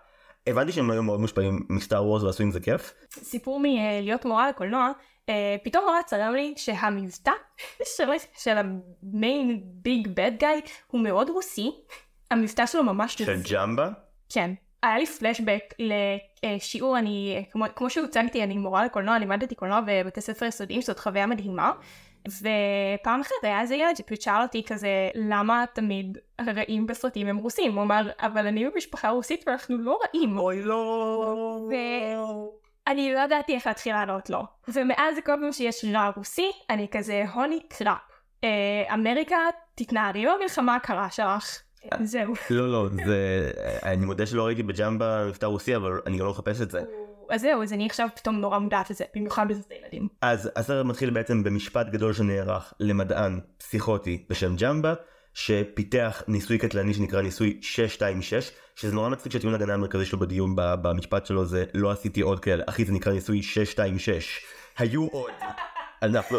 הבנתי 0.47 0.73
שהם 0.73 0.91
היו 0.91 1.03
מאוד 1.03 1.21
מושפעים 1.21 1.67
מסטאר 1.69 2.05
וורס 2.05 2.23
ועשו 2.23 2.43
עם 2.43 2.51
זה 2.51 2.61
כיף. 2.61 2.95
סיפור 3.11 3.61
מלהיות 3.61 4.25
מורה 4.25 4.49
לקולנוע, 4.49 4.91
אה, 5.29 5.57
פתאום 5.65 5.85
נורא 5.85 6.03
צרם 6.03 6.35
לי 6.35 6.55
שהמבטא 6.57 7.33
של, 7.97 8.05
של 8.39 8.57
המיין 8.59 9.61
ביג 9.65 10.09
בד 10.15 10.33
גאי 10.39 10.61
הוא 10.87 11.01
מאוד 11.01 11.31
רוסי. 11.31 11.71
המבטא 12.31 12.67
שלו 12.67 12.83
ממש 12.83 13.15
של 13.15 13.41
ג'מבה. 13.53 13.91
כן. 14.29 14.51
היה 14.83 14.99
לי 14.99 15.07
פלשבק 15.07 15.75
לשיעור, 16.45 16.99
אני, 16.99 17.45
כמו, 17.51 17.65
כמו 17.77 17.91
שהוצגתי, 17.91 18.43
אני 18.43 18.59
מורה 18.59 18.85
לקולנוע, 18.85 19.19
לימדתי 19.19 19.55
קולנוע 19.55 19.81
בבתי 19.87 20.21
ספר 20.21 20.47
יסודיים, 20.47 20.83
שזאת 20.83 20.99
חוויה 20.99 21.27
מדהימה. 21.27 21.73
ופעם 22.29 23.21
אחת 23.21 23.35
היה 23.43 23.61
איזה 23.61 23.75
ילד 23.75 23.97
שפשוט 23.97 24.21
שאל 24.21 24.43
אותי 24.43 24.63
כזה, 24.67 24.89
למה 25.15 25.65
תמיד 25.73 26.19
הרעים 26.39 26.87
בסרטים 26.87 27.27
הם 27.27 27.37
רוסים? 27.37 27.75
הוא 27.75 27.83
אמר, 27.83 28.11
אבל 28.19 28.47
אני 28.47 28.71
במשפחה 28.71 29.11
רוסית 29.11 29.45
ואנחנו 29.47 29.79
לא 29.79 29.99
רעים. 30.03 30.39
אוי 30.39 30.63
לא. 30.63 31.69
אני 32.87 33.15
לא 33.15 33.19
ידעתי 33.19 33.55
איך 33.55 33.67
להתחיל 33.67 33.95
לענות 33.95 34.31
לו. 34.31 34.43
ומאז 34.69 35.17
כל 35.17 35.33
פעם 35.41 35.53
שיש 35.53 35.85
רע 35.95 36.11
רוסי, 36.17 36.51
אני 36.71 36.87
כזה 36.91 37.25
הולי 37.35 37.61
קראפ. 37.69 37.99
אה, 38.45 38.95
אמריקה, 38.95 39.37
תתנערי 39.75 40.27
במלחמה 40.27 40.75
הקרה 40.75 41.11
שלך. 41.11 41.63
זהו. 42.03 42.35
לא 42.51 42.73
לא 42.73 42.89
זה 43.05 43.51
אני 43.83 44.07
מודה 44.07 44.27
שלא 44.27 44.47
ראיתי 44.47 44.63
בג'מבה 44.63 45.25
מבטא 45.27 45.47
רוסי 45.47 45.77
אבל 45.77 46.01
אני 46.07 46.19
גם 46.19 46.25
לא 46.25 46.31
מחפש 46.31 46.61
את 46.61 46.71
זה. 46.71 46.83
אז 47.31 47.41
זהו, 47.41 47.63
אז 47.63 47.73
אני 47.73 47.87
עכשיו 47.87 48.09
פתאום 48.17 48.37
נורא 48.37 48.59
מודעת 48.59 48.91
לזה, 48.91 49.05
במיוחד 49.17 49.49
בזה 49.49 49.63
ילדים. 49.83 50.09
אז 50.21 50.51
הסרט 50.57 50.87
מתחיל 50.87 51.11
בעצם 51.11 51.43
במשפט 51.43 51.89
גדול 51.89 52.13
שנערך 52.13 52.75
למדען 52.81 53.41
פסיכוטי 53.59 54.25
בשם 54.31 54.57
ג'מבה, 54.57 54.95
שפיתח 55.35 56.23
ניסוי 56.29 56.59
קטלני 56.59 56.95
שנקרא 56.95 57.23
ניסוי 57.23 57.59
626, 57.63 58.51
שזה 58.75 58.95
נורא 58.95 59.09
מצחיק 59.09 59.33
שהטיעון 59.33 59.55
הגנה 59.55 59.75
המרכזי 59.75 60.05
שלו 60.05 60.19
בדיון 60.19 60.53
במשפט 60.57 61.27
שלו 61.27 61.45
זה 61.45 61.65
לא 61.75 61.91
עשיתי 61.91 62.21
עוד 62.21 62.41
כאלה, 62.41 62.65
אחי 62.67 62.85
זה 62.85 62.93
נקרא 62.93 63.13
ניסוי 63.13 63.43
626. 63.43 64.41
היו 64.79 65.07
עוד. 65.07 65.31
אנחנו... 66.03 66.39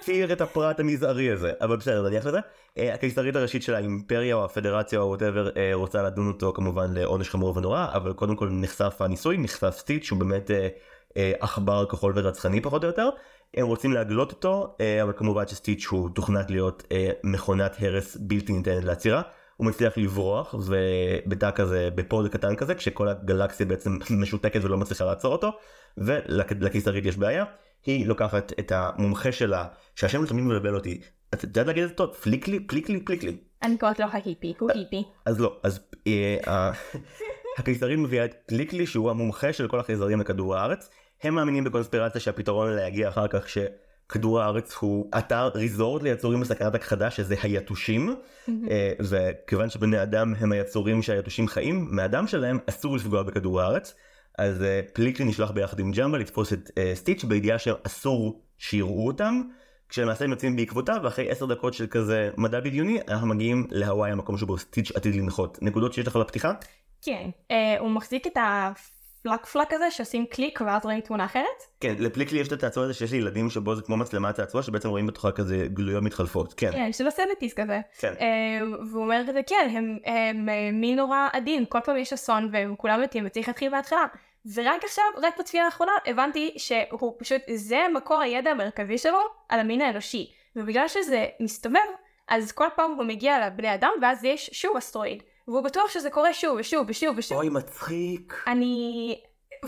הסתיר 0.00 0.32
את 0.32 0.40
הפרט 0.40 0.80
המזערי 0.80 1.30
הזה, 1.30 1.52
אבל 1.60 1.76
בסדר, 1.76 2.08
נניח 2.08 2.26
לזה. 2.26 2.38
אה, 2.78 2.94
הקיסרית 2.94 3.36
הראשית 3.36 3.62
של 3.62 3.74
האימפריה 3.74 4.34
או 4.34 4.44
הפדרציה 4.44 5.00
או 5.00 5.08
whatever 5.08 5.50
אה, 5.56 5.70
רוצה 5.74 6.02
לדון 6.02 6.28
אותו 6.28 6.52
כמובן 6.54 6.94
לעונש 6.94 7.30
חמור 7.30 7.56
ונורא, 7.56 7.86
אבל 7.92 8.12
קודם 8.12 8.36
כל 8.36 8.48
נחשף 8.50 8.96
הניסוי, 9.00 9.36
נחשף 9.38 9.70
סטיץ' 9.70 10.04
שהוא 10.04 10.18
באמת 10.18 10.50
אה, 10.50 11.32
עכבר 11.40 11.86
כחול 11.86 12.12
ורצחני 12.16 12.60
פחות 12.60 12.84
או 12.84 12.88
יותר. 12.88 13.08
הם 13.54 13.66
רוצים 13.66 13.92
להגלות 13.92 14.32
אותו, 14.32 14.76
אבל 15.02 15.12
כמובן 15.16 15.46
שסטיץ' 15.46 15.86
הוא 15.86 16.10
תוכנת 16.14 16.50
להיות 16.50 16.82
מכונת 17.24 17.76
הרס 17.80 18.16
בלתי 18.20 18.52
ניתנת 18.52 18.84
לעצירה. 18.84 19.22
הוא 19.56 19.66
מצליח 19.66 19.98
לברוח 19.98 20.54
ובתא 20.54 21.50
כזה 21.50 21.88
ב 21.94 22.02
pod 22.02 22.28
קטן 22.28 22.56
כזה 22.56 22.74
כשכל 22.74 23.08
הגלקסיה 23.08 23.66
בעצם 23.66 23.98
משותקת 24.20 24.64
ולא 24.64 24.76
מצליחה 24.76 25.04
לעצור 25.04 25.32
אותו 25.32 25.50
ולקיסרית 25.98 27.06
יש 27.06 27.16
בעיה 27.16 27.44
היא 27.86 28.06
לוקחת 28.06 28.52
את 28.58 28.72
המומחה 28.74 29.32
שלה, 29.32 29.66
שהשם 29.94 30.26
תמיד 30.26 30.44
מבלבל 30.44 30.74
אותי, 30.74 31.00
את 31.34 31.42
יודעת 31.42 31.66
להגיד 31.66 31.82
את 31.82 31.88
זה 31.88 31.94
טוב? 31.94 32.14
פליקלי? 32.14 32.60
פליקלי? 32.60 33.00
פליקלי. 33.00 33.36
אני 33.62 33.78
קוראת 33.78 34.00
לו 34.00 34.06
ההיפי, 34.12 34.54
הוא 34.58 34.70
היפי. 34.74 35.04
אז 35.26 35.40
לא, 35.40 35.56
אז 35.62 35.80
אה, 36.06 36.70
הקיסרית 37.58 37.98
מביאה 37.98 38.24
את 38.24 38.34
פליקלי 38.46 38.86
שהוא 38.86 39.10
המומחה 39.10 39.52
של 39.52 39.68
כל 39.68 39.80
החייזרים 39.80 40.20
לכדור 40.20 40.56
הארץ. 40.56 40.90
הם 41.22 41.34
מאמינים 41.34 41.64
בקונספירציה 41.64 42.20
שהפתרון 42.20 42.72
לה 42.72 42.86
יגיע 42.86 43.08
אחר 43.08 43.28
כך 43.28 43.46
שכדור 43.48 44.40
הארץ 44.40 44.74
הוא 44.74 45.10
אתר 45.18 45.50
ריזורט 45.54 46.02
ליצורים 46.02 46.40
בסכנת 46.40 46.74
הכחדה 46.74 47.10
שזה 47.10 47.34
היתושים 47.42 48.14
אה, 48.48 48.92
וכיוון 49.00 49.70
שבני 49.70 50.02
אדם 50.02 50.34
הם 50.38 50.52
היצורים 50.52 51.02
שהיתושים 51.02 51.48
חיים 51.48 51.88
מהדם 51.90 52.26
שלהם 52.26 52.58
אסור 52.68 52.96
לפגוע 52.96 53.22
בכדור 53.22 53.60
הארץ. 53.60 53.94
אז 54.38 54.60
uh, 54.60 54.92
פליקלי 54.92 55.24
נשלח 55.24 55.50
ביחד 55.50 55.78
עם 55.78 55.90
ג'מבה 55.90 56.18
לתפוס 56.18 56.52
את 56.52 56.70
uh, 56.70 56.72
סטיץ' 56.94 57.24
בידיעה 57.24 57.58
שאסור 57.58 58.42
שיראו 58.58 59.06
אותם. 59.06 59.42
כשלמעשה 59.88 60.24
הם 60.24 60.30
יוצאים 60.30 60.56
בעקבותיו 60.56 60.96
ואחרי 61.02 61.30
10 61.30 61.46
דקות 61.46 61.74
של 61.74 61.86
כזה 61.86 62.30
מדע 62.36 62.60
בדיוני 62.60 62.98
אנחנו 63.08 63.26
מגיעים 63.26 63.66
להוואי 63.70 64.10
המקום 64.10 64.38
שבו 64.38 64.58
סטיץ' 64.58 64.92
עתיד 64.94 65.14
לנחות. 65.14 65.58
נקודות 65.62 65.92
שיש 65.92 66.06
לך 66.06 66.16
בפתיחה? 66.16 66.52
כן, 67.02 67.30
uh, 67.48 67.54
הוא 67.78 67.90
מחזיק 67.90 68.26
את 68.26 68.36
הפלק 69.24 69.46
פלק 69.46 69.72
הזה 69.72 69.90
שעושים 69.90 70.26
קליק 70.26 70.60
ואז 70.66 70.84
רואים 70.84 71.00
תמונה 71.00 71.24
אחרת? 71.24 71.62
כן, 71.80 71.94
לפליקלי 71.98 72.40
יש 72.40 72.48
את 72.48 72.52
התעצוע 72.52 72.84
הזה 72.84 72.94
שיש 72.94 73.12
לילדים 73.12 73.50
שבו 73.50 73.74
זה 73.74 73.82
כמו 73.82 73.96
מצלמת 73.96 74.34
תעצוע 74.34 74.62
שבעצם 74.62 74.88
רואים 74.88 75.06
בתוכה 75.06 75.32
כזה 75.32 75.66
גלויות 75.68 76.02
מתחלפות, 76.02 76.54
כן. 76.54 76.72
כן, 76.72 76.92
של 76.92 77.06
הסבטיס 77.06 77.54
כזה. 77.54 77.80
כן. 77.98 78.12
Uh, 78.18 78.22
והוא 78.90 79.02
אומר 79.02 79.22
כזה 79.28 79.40
כן, 79.46 79.68
הם, 79.72 79.98
הם, 80.04 80.48
הם 80.48 80.80
מי 80.80 80.94
נורא 80.94 81.28
עדין, 81.32 81.64
כל 81.68 81.78
פעם 81.84 81.96
יש 81.96 82.12
אסון 82.12 82.48
והם 82.52 82.76
כולם 82.76 83.02
מתים 83.02 83.26
וצריך 83.26 83.48
להתחיל 83.48 83.70
מההתחלה. 83.70 84.04
ורק 84.54 84.84
עכשיו, 84.84 85.04
רק 85.22 85.38
בצפייה 85.38 85.64
האחרונה, 85.64 85.92
הבנתי 86.06 86.54
שהוא 86.56 87.14
פשוט, 87.18 87.42
זה 87.54 87.86
מקור 87.94 88.20
הידע 88.20 88.50
המרכזי 88.50 88.98
שלו 88.98 89.18
על 89.48 89.60
המין 89.60 89.80
האנושי. 89.80 90.32
ובגלל 90.56 90.88
שזה 90.88 91.26
מסתובב, 91.40 91.78
אז 92.28 92.52
כל 92.52 92.66
פעם 92.76 92.90
הוא 92.90 93.04
מגיע 93.04 93.46
לבני 93.46 93.74
אדם, 93.74 93.90
ואז 94.02 94.24
יש 94.24 94.50
שוב 94.52 94.76
אסטרואיד. 94.76 95.22
והוא 95.48 95.60
בטוח 95.60 95.90
שזה 95.90 96.10
קורה 96.10 96.34
שוב 96.34 96.56
ושוב 96.60 96.86
ושוב 96.88 97.14
ושוב. 97.18 97.38
אוי, 97.38 97.48
מצחיק. 97.48 98.44
אני... 98.46 99.20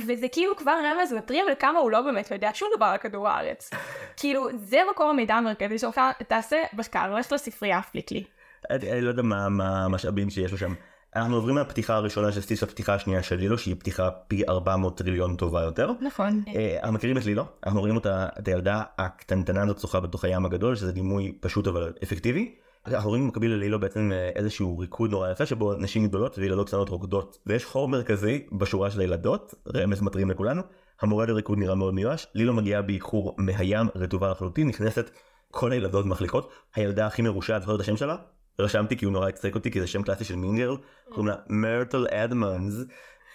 וזה 0.06 0.28
כאילו 0.32 0.56
כבר 0.56 0.72
רמז 0.84 1.12
מטרים 1.12 1.44
לכמה 1.52 1.78
הוא 1.78 1.90
לא 1.90 2.02
באמת 2.02 2.30
יודע 2.30 2.50
שום 2.54 2.68
דבר 2.76 2.86
על 2.86 2.98
כדור 2.98 3.28
הארץ. 3.28 3.70
כאילו, 4.20 4.48
זה 4.56 4.78
מקור 4.90 5.10
המידע 5.10 5.34
המרכזי 5.34 5.78
שלך, 5.78 6.00
תעשה 6.28 6.56
מחקר, 6.72 7.10
הולך 7.10 7.32
לספרייה, 7.32 7.82
פליק 7.82 8.10
לי. 8.10 8.24
אני 8.70 9.00
לא 9.00 9.08
יודע 9.08 9.22
מה 9.22 9.84
המשאבים 9.84 10.30
שיש 10.30 10.52
לו 10.52 10.58
שם. 10.58 10.74
אנחנו 11.16 11.34
עוברים 11.34 11.54
מהפתיחה 11.54 11.94
הראשונה 11.94 12.32
של 12.32 12.40
סטיס 12.40 12.62
לפתיחה 12.62 12.94
השנייה 12.94 13.22
של 13.22 13.36
לילו 13.36 13.58
שהיא 13.58 13.76
פתיחה 13.78 14.10
פי 14.10 14.42
400 14.48 14.98
טריליון 14.98 15.36
טובה 15.36 15.62
יותר. 15.62 15.90
נכון. 16.00 16.42
אה, 16.54 16.76
אנחנו 16.80 16.92
מכירים 16.92 17.18
את 17.18 17.24
לילו, 17.24 17.44
אנחנו 17.66 17.80
רואים 17.80 17.94
אותה, 17.94 18.28
את 18.38 18.48
הילדה 18.48 18.82
הקטנטנה 18.98 19.62
הזאת 19.62 19.78
שוחה 19.78 20.00
בתוך 20.00 20.24
הים 20.24 20.46
הגדול 20.46 20.74
שזה 20.74 20.92
דימוי 20.92 21.32
פשוט 21.40 21.66
אבל 21.66 21.92
אפקטיבי. 22.02 22.54
אנחנו 22.86 23.10
רואים 23.10 23.24
במקביל 23.24 23.50
ללילו 23.50 23.80
בעצם 23.80 24.12
אה, 24.12 24.30
איזשהו 24.36 24.78
ריקוד 24.78 25.10
נורא 25.10 25.30
יפה 25.30 25.46
שבו 25.46 25.74
נשים 25.74 26.06
גדולות 26.06 26.38
וילדות 26.38 26.68
קטנות 26.68 26.88
רוקדות. 26.88 27.38
ויש 27.46 27.64
חור 27.64 27.88
מרכזי 27.88 28.46
בשורה 28.58 28.90
של 28.90 29.00
הילדות, 29.00 29.54
רמז 29.74 30.00
מטרים 30.00 30.30
לכולנו, 30.30 30.62
המורה 31.02 31.26
לריקוד 31.26 31.58
נראה 31.58 31.74
מאוד 31.74 31.94
מיואש, 31.94 32.26
לילו 32.34 32.54
מגיעה 32.54 32.82
באיחור 32.82 33.34
מהים 33.38 33.86
רטובה 33.94 34.30
לחלוטין, 34.30 34.68
נכנסת 34.68 35.10
כל 35.50 35.72
הילדות 35.72 36.06
מחליקות, 36.06 36.50
הילדה 36.74 37.06
הכי 37.06 37.22
מרושעת, 37.22 37.62
זוכרת 37.62 37.76
את 37.76 37.80
השם 37.80 37.96
שלה? 37.96 38.16
רשמתי 38.58 38.96
כי 38.96 39.04
הוא 39.04 39.12
נורא 39.12 39.28
הצחיק 39.28 39.54
אותי 39.54 39.70
כי 39.70 39.80
זה 39.80 39.86
שם 39.86 40.02
קלאסי 40.02 40.24
של 40.24 40.36
מינגרל, 40.36 40.76
קוראים 41.08 41.26
לה 41.26 41.34
מרטל 41.48 42.06
אדמונס, 42.10 42.74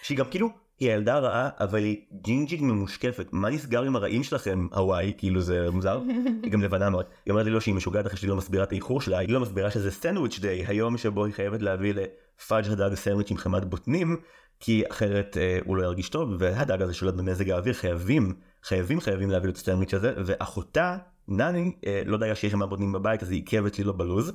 שהיא 0.01 0.17
גם 0.17 0.25
כאילו, 0.25 0.49
היא 0.79 0.89
הילדה 0.89 1.19
רעה 1.19 1.49
אבל 1.59 1.83
היא 1.83 1.97
ג'ינג'ית 2.21 2.61
ממושקפת, 2.61 3.27
מה 3.31 3.49
נסגר 3.49 3.83
עם 3.83 3.95
הרעים 3.95 4.23
שלכם 4.23 4.67
הוואי, 4.71 5.13
כאילו 5.17 5.41
זה 5.41 5.71
מוזר, 5.71 6.01
היא 6.43 6.51
גם 6.51 6.61
לבנה 6.61 6.89
מאוד, 6.89 7.05
היא 7.25 7.31
אומרת 7.31 7.45
לי 7.45 7.51
לא 7.51 7.59
שהיא 7.59 7.75
משוגעת 7.75 8.07
אחרי 8.07 8.17
שהיא 8.17 8.29
לא 8.29 8.35
מסבירה 8.35 8.63
את 8.63 8.71
האיחור 8.71 9.01
שלה, 9.01 9.17
היא 9.17 9.29
לא 9.29 9.39
מסבירה 9.39 9.71
שזה 9.71 9.91
סנדוויץ' 9.91 10.39
דיי, 10.39 10.65
היום 10.67 10.97
שבו 10.97 11.25
היא 11.25 11.33
חייבת 11.33 11.61
להביא 11.61 11.93
לפאג' 11.93 12.65
הדג 12.67 12.95
סנדוויץ' 12.95 13.31
עם 13.31 13.37
חמת 13.37 13.65
בוטנים, 13.65 14.17
כי 14.59 14.83
אחרת 14.91 15.37
אה, 15.37 15.59
הוא 15.65 15.77
לא 15.77 15.83
ירגיש 15.83 16.09
טוב, 16.09 16.29
והדג 16.39 16.81
הזה 16.81 16.93
שולט 16.93 17.13
במזג 17.13 17.49
האוויר, 17.49 17.73
חייבים, 17.73 18.33
חייבים 18.63 18.99
חייבים 18.99 19.29
להביא 19.29 19.45
לו 19.45 19.51
את 19.51 19.57
הסנדוויץ' 19.57 19.93
הזה, 19.93 20.13
ואחותה, 20.25 20.97
נני, 21.27 21.71
אה, 21.87 22.01
לא 22.05 22.17
דאגה 22.17 22.35
שיש 22.35 22.53
חמת 22.53 22.69
בוטנים 22.69 22.91
בבית 22.91 23.23
אז 23.23 23.31
היא 23.31 23.39
עיכבת 23.39 23.77
לי 23.77 23.83
לו 23.83 23.97
בלוז. 23.97 24.31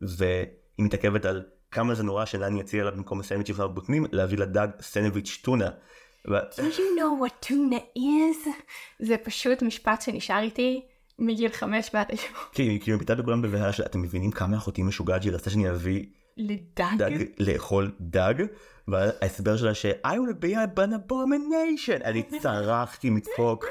והיא 0.00 0.46
מתעכבת 0.78 1.24
על 1.24 1.42
כמה 1.70 1.94
זה 1.94 2.02
נורא 2.02 2.24
שלני 2.24 2.60
יציע 2.60 2.84
לה 2.84 2.90
במקום 2.90 3.20
הסנדוויץ' 3.20 3.56
של 3.56 3.66
בוטנים 3.66 4.06
להביא 4.12 4.38
לה 4.38 4.46
דג 4.46 4.68
סנדוויץ' 4.80 5.40
טונה. 5.42 5.68
Do 6.26 6.30
you 6.30 6.98
know 6.98 7.22
what 7.22 7.46
tuna 7.46 7.98
is? 7.98 8.48
זה 8.98 9.16
פשוט 9.24 9.62
משפט 9.62 10.02
שנשאר 10.02 10.38
איתי 10.38 10.82
מגיל 11.18 11.52
חמש 11.52 11.90
ועד 11.94 12.06
היום. 12.08 12.34
כן, 12.52 12.78
כאילו 12.80 12.96
מפיתה 12.96 13.14
בכולם 13.14 13.42
בבהלה 13.42 13.72
מבינים 13.94 14.30
כמה 14.30 14.56
אחותי 14.56 14.82
משוגעת 14.82 15.22
שהיא 15.22 15.34
רצתה 15.34 15.50
שאני 15.50 15.70
אביא 15.70 16.06
לדג? 16.38 17.24
לאכול 17.38 17.90
דג, 18.00 18.34
וההסבר 18.88 19.56
שלה 19.56 19.74
ש 19.74 19.86
I 19.86 20.08
to 20.08 20.44
be 20.44 20.78
an 20.78 20.92
abomination, 20.92 22.04
אני 22.04 22.22
צרחתי 22.22 23.10
מצחוק. 23.10 23.64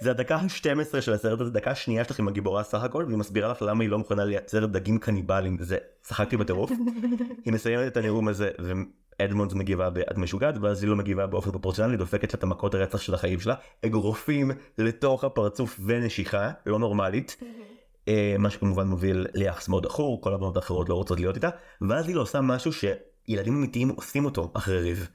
זה 0.00 0.10
הדקה 0.10 0.36
ה-12 0.36 1.00
של 1.00 1.12
הסרט 1.12 1.40
הזה, 1.40 1.50
דקה 1.50 1.74
שנייה 1.74 2.04
שלך 2.04 2.18
עם 2.18 2.28
הגיבורה 2.28 2.62
סך 2.62 2.82
הכל, 2.82 3.04
והיא 3.06 3.18
מסבירה 3.18 3.48
לך 3.48 3.62
למה 3.62 3.82
היא 3.84 3.90
לא 3.90 3.98
מוכנה 3.98 4.24
לייצר 4.24 4.66
דגים 4.66 4.98
קניבלים, 4.98 5.56
זה, 5.60 5.76
צחקתי 6.02 6.36
בטירוף. 6.36 6.70
היא 7.44 7.52
מסיימת 7.52 7.86
את 7.86 7.96
הנאום 7.96 8.28
הזה, 8.28 8.50
ואדמונדס 8.58 9.54
מגיבה 9.54 9.90
ב"את 9.90 10.18
משוגעת", 10.18 10.54
ואז 10.60 10.82
היא 10.82 10.90
לא 10.90 10.96
מגיבה 10.96 11.26
באופן 11.26 11.50
פרופורציונלי, 11.50 11.96
דופקת 11.96 12.34
את 12.34 12.42
המכות 12.42 12.74
הרצח 12.74 13.00
של 13.00 13.14
החיים 13.14 13.40
שלה, 13.40 13.54
אגרופים 13.84 14.50
לתוך 14.78 15.24
הפרצוף 15.24 15.80
ונשיכה, 15.84 16.50
לא 16.66 16.78
נורמלית. 16.78 17.36
אה, 18.08 18.34
מה 18.38 18.50
שכמובן 18.50 18.86
מוביל 18.86 19.26
ליחס 19.34 19.68
מאוד 19.68 19.86
עכור, 19.86 20.20
כל 20.20 20.34
הבנות 20.34 20.56
האחרות 20.56 20.88
לא 20.88 20.94
רוצות 20.94 21.20
להיות 21.20 21.36
איתה, 21.36 21.48
ואז 21.88 22.08
היא 22.08 22.16
לא 22.16 22.20
עושה 22.20 22.40
משהו 22.40 22.72
שילדים 22.72 23.54
אמיתיים 23.56 23.88
עושים 23.88 24.24
אותו 24.24 24.52
אחרי 24.54 24.80
ריב. 24.80 25.08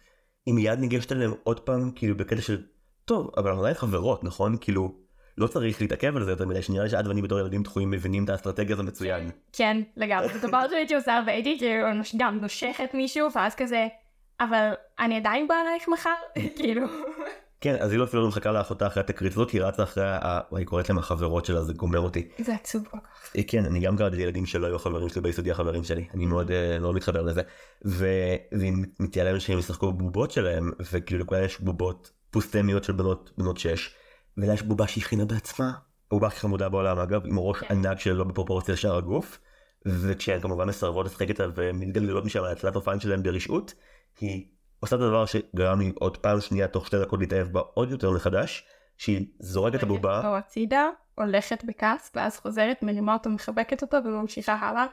היא 0.45 0.53
מיד 0.53 0.79
ניגשת 0.79 1.11
אליהם 1.11 1.33
עוד 1.43 1.59
פעם, 1.59 1.91
כאילו 1.95 2.17
בקטע 2.17 2.41
של 2.41 2.61
טוב, 3.05 3.31
אבל 3.37 3.47
אנחנו 3.47 3.61
עדיין 3.61 3.75
חברות, 3.75 4.23
נכון? 4.23 4.57
כאילו, 4.61 4.95
לא 5.37 5.47
צריך 5.47 5.81
להתעכב 5.81 6.15
על 6.15 6.23
זה 6.23 6.31
יותר 6.31 6.45
מדי, 6.45 6.61
שנראה 6.61 6.83
לי 6.83 6.89
שאת 6.89 7.07
ואני 7.07 7.21
בתור 7.21 7.39
ילדים 7.39 7.63
דחויים 7.63 7.91
מבינים 7.91 8.23
את 8.23 8.29
האסטרטגיה 8.29 8.73
הזו 8.73 8.83
מצוין. 8.83 9.29
כן, 9.53 9.81
לגמרי, 9.97 10.27
זה 10.33 10.47
דבר 10.47 10.61
שהייתי 10.69 10.95
עושה, 10.95 11.21
והייתי 11.25 11.57
כאילו 11.59 11.87
גם 12.17 12.39
נושכת 12.41 12.93
מישהו, 12.93 13.27
ואז 13.35 13.55
כזה, 13.55 13.87
אבל 14.39 14.69
אני 14.99 15.17
עדיין 15.17 15.47
באה 15.47 15.61
אלייך 15.61 15.87
מחר, 15.87 16.09
כאילו. 16.57 16.81
כן, 17.61 17.75
אז 17.79 17.91
היא 17.91 17.99
לא 17.99 18.03
אפילו 18.03 18.21
לא 18.21 18.27
מחכה 18.27 18.51
לאחותה 18.51 18.87
אחרי 18.87 19.03
התקרית 19.03 19.33
הזאת, 19.33 19.51
היא 19.51 19.61
רצה 19.61 19.83
אחרי, 19.83 20.03
היא 20.51 20.65
קוראת 20.65 20.89
להם 20.89 20.97
החברות 20.97 21.45
שלה, 21.45 21.63
זה 21.63 21.73
גומר 21.73 21.99
אותי. 21.99 22.27
זה 22.39 22.55
עצוב 22.55 22.87
כל 22.91 22.97
כך. 22.97 23.31
אה, 23.37 23.43
כן, 23.47 23.65
אני 23.65 23.79
גם 23.79 23.97
קראתי 23.97 24.15
ילדים 24.21 24.45
שלא 24.45 24.67
היו 24.67 24.79
חברים 24.79 25.09
שלי 25.09 25.21
ביסודי 25.21 25.51
החברים 25.51 25.83
שלי, 25.83 26.07
אני 26.13 26.25
מאוד 26.25 26.51
אה, 26.51 26.79
לא 26.79 26.93
מתחבר 26.93 27.21
לזה. 27.21 27.41
והיא 27.81 28.73
מציעה 28.99 29.25
להם 29.25 29.39
שהם 29.39 29.59
ישחקו 29.59 29.93
בבובות 29.93 30.31
שלהם, 30.31 30.71
וכאילו 30.91 31.23
לכולם 31.23 31.43
יש 31.43 31.59
בובות 31.59 32.11
פוסטמיות 32.31 32.83
של 32.83 32.93
בנות, 32.93 33.31
בנות 33.37 33.57
שש, 33.57 33.95
ולה 34.37 34.53
יש 34.53 34.61
בובה 34.61 34.87
שהכינה 34.87 35.25
בעצמה, 35.25 35.71
בובה 36.11 36.27
הכי 36.27 36.39
חמודה 36.39 36.69
בעולם 36.69 36.99
אגב, 36.99 37.25
עם 37.25 37.39
ראש 37.39 37.57
כן. 37.57 37.67
ענק 37.73 37.99
שלא 37.99 38.23
בפרופורציה 38.23 38.73
לשאר 38.73 38.97
הגוף, 38.97 39.39
וכשהן 39.85 40.41
כמובן 40.41 40.67
מסרבות 40.67 41.05
לשחק 41.05 41.29
איתה 41.29 41.45
ומתגלגלות 41.55 42.25
משם 42.25 42.43
על 42.43 42.51
הצלת 42.51 42.75
אופן 42.75 42.99
שלהם 42.99 43.23
ברשעות, 43.23 43.73
היא 44.19 44.45
עושה 44.79 44.95
את 44.95 45.01
הדבר 45.01 45.25
שגרם 45.25 45.79
לי 45.79 45.91
עוד 45.99 46.17
פעם 46.17 46.41
שנייה 46.41 46.67
תוך 46.67 46.87
שתי 46.87 46.99
דקות 46.99 47.19
להתאהב 47.19 47.47
בה 47.47 47.61
עוד 47.73 47.91
יותר 47.91 48.11
מחדש, 48.11 48.67
שהיא 48.97 49.25
זורקת 49.39 49.75
את 49.75 49.83
הבובה. 49.83 50.27
או 50.27 50.37
הצידה, 50.37 50.89
הולכת 51.15 51.63
בכעס, 51.63 52.11
ואז 52.15 52.39
חוזרת, 52.39 52.83
מרימה 52.83 53.13
אותו, 53.13 53.29
מחבקת 53.29 53.81
אותו 53.81 53.97
וממשיכה 54.05 54.53
הלאה. 54.53 54.85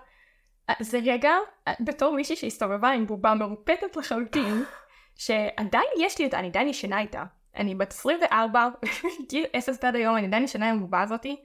זה 0.80 0.98
רגע, 1.06 1.32
בתור 1.80 2.14
מישהי 2.14 2.36
שהסתובבה 2.36 2.90
עם 2.90 3.06
בובה 3.06 3.34
מרופטת 3.34 3.96
לחלוטין, 3.96 4.64
שעדיין 5.24 5.86
יש 5.98 6.18
לי 6.18 6.24
אותה, 6.24 6.38
אני 6.38 6.48
עדיין 6.48 6.68
ישנה 6.68 7.00
איתה. 7.00 7.24
אני 7.56 7.74
בת 7.74 7.90
24, 7.90 8.68
גיל 9.30 9.46
10 9.52 9.72
עד 9.82 9.96
היום, 9.96 10.16
אני 10.16 10.26
עדיין 10.26 10.44
ישנה 10.44 10.70
עם 10.70 10.76
הבובה 10.76 11.02
הזאתי. 11.02 11.36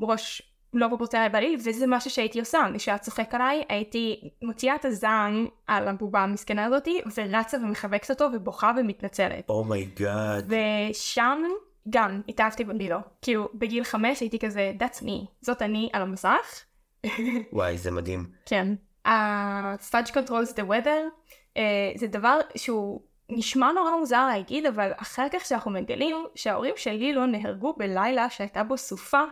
ראש 0.00 0.51
לא 0.74 0.88
פרופורציונלי 0.88 1.28
בעליל, 1.28 1.56
וזה 1.64 1.86
משהו 1.86 2.10
שהייתי 2.10 2.40
עושה. 2.40 2.58
כשאחי 2.74 2.91
היה 2.91 2.98
צוחק 2.98 3.34
עליי, 3.34 3.64
הייתי 3.68 4.30
מוציאה 4.42 4.74
את 4.74 4.84
הזעם 4.84 5.46
על 5.66 5.88
הבובה 5.88 6.20
המסכנה 6.20 6.64
הזאתי, 6.64 7.00
ורצה 7.16 7.56
ומחבקת 7.56 8.10
אותו, 8.10 8.28
ובוכה 8.32 8.72
ומתנצלת. 8.76 9.48
oh 9.48 9.74
my 9.74 10.00
God. 10.00 10.52
ושם 10.90 11.42
גם 11.90 12.20
התאהבתי 12.28 12.64
בלילו. 12.64 12.98
כאילו, 13.22 13.48
בגיל 13.54 13.84
חמש 13.84 14.20
הייתי 14.20 14.38
כזה, 14.38 14.72
that's 14.78 15.02
me, 15.02 15.26
זאת 15.40 15.62
אני 15.62 15.88
על 15.92 16.02
המסך. 16.02 16.64
וואי, 17.52 17.78
זה 17.78 17.90
מדהים. 17.90 18.26
כן. 18.46 18.74
ה-fudge 19.04 20.10
controls 20.10 20.52
the 20.52 20.62
weather, 20.68 21.28
uh, 21.54 21.60
זה 21.96 22.06
דבר 22.06 22.38
שהוא 22.56 23.00
נשמע 23.28 23.72
נורא 23.72 23.90
מוזר 23.98 24.26
להגיד, 24.26 24.66
אבל 24.66 24.90
אחר 24.96 25.26
כך 25.32 25.44
שאנחנו 25.44 25.70
מגלים 25.70 26.16
שההורים 26.34 26.74
של 26.76 26.90
לילו 26.90 27.26
נהרגו 27.26 27.74
בלילה 27.76 28.30
שהייתה 28.30 28.64
בו 28.64 28.78
סופה, 28.78 29.22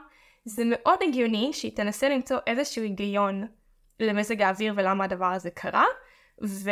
זה 0.44 0.62
מאוד 0.66 0.98
הגיוני 1.08 1.50
שהיא 1.52 1.76
תנסה 1.76 2.08
למצוא 2.08 2.36
איזשהו 2.46 2.82
היגיון 2.82 3.46
למזג 4.00 4.42
האוויר 4.42 4.74
ולמה 4.76 5.04
הדבר 5.04 5.26
הזה 5.26 5.50
קרה. 5.50 5.84
ו... 6.42 6.70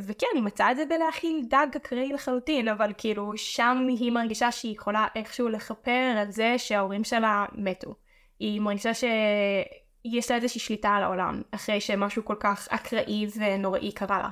וכן, 0.00 0.26
היא 0.34 0.42
מצאה 0.42 0.70
את 0.70 0.76
זה 0.76 0.84
בלהכיל 0.88 1.46
דג 1.50 1.66
אקראי 1.76 2.12
לחלוטין, 2.12 2.68
אבל 2.68 2.92
כאילו 2.98 3.32
שם 3.36 3.86
היא 3.88 4.12
מרגישה 4.12 4.52
שהיא 4.52 4.74
יכולה 4.74 5.06
איכשהו 5.14 5.48
לכפר 5.48 6.14
על 6.18 6.30
זה 6.30 6.54
שההורים 6.58 7.04
שלה 7.04 7.46
מתו. 7.52 7.94
היא 8.38 8.60
מרגישה 8.60 8.94
שיש 8.94 10.30
לה 10.30 10.36
איזושהי 10.36 10.60
שליטה 10.60 10.88
על 10.88 11.02
העולם, 11.02 11.42
אחרי 11.50 11.80
שמשהו 11.80 12.24
כל 12.24 12.36
כך 12.40 12.68
אקראי 12.70 13.26
ונוראי 13.36 13.92
קרה 13.92 14.18
לה. 14.18 14.28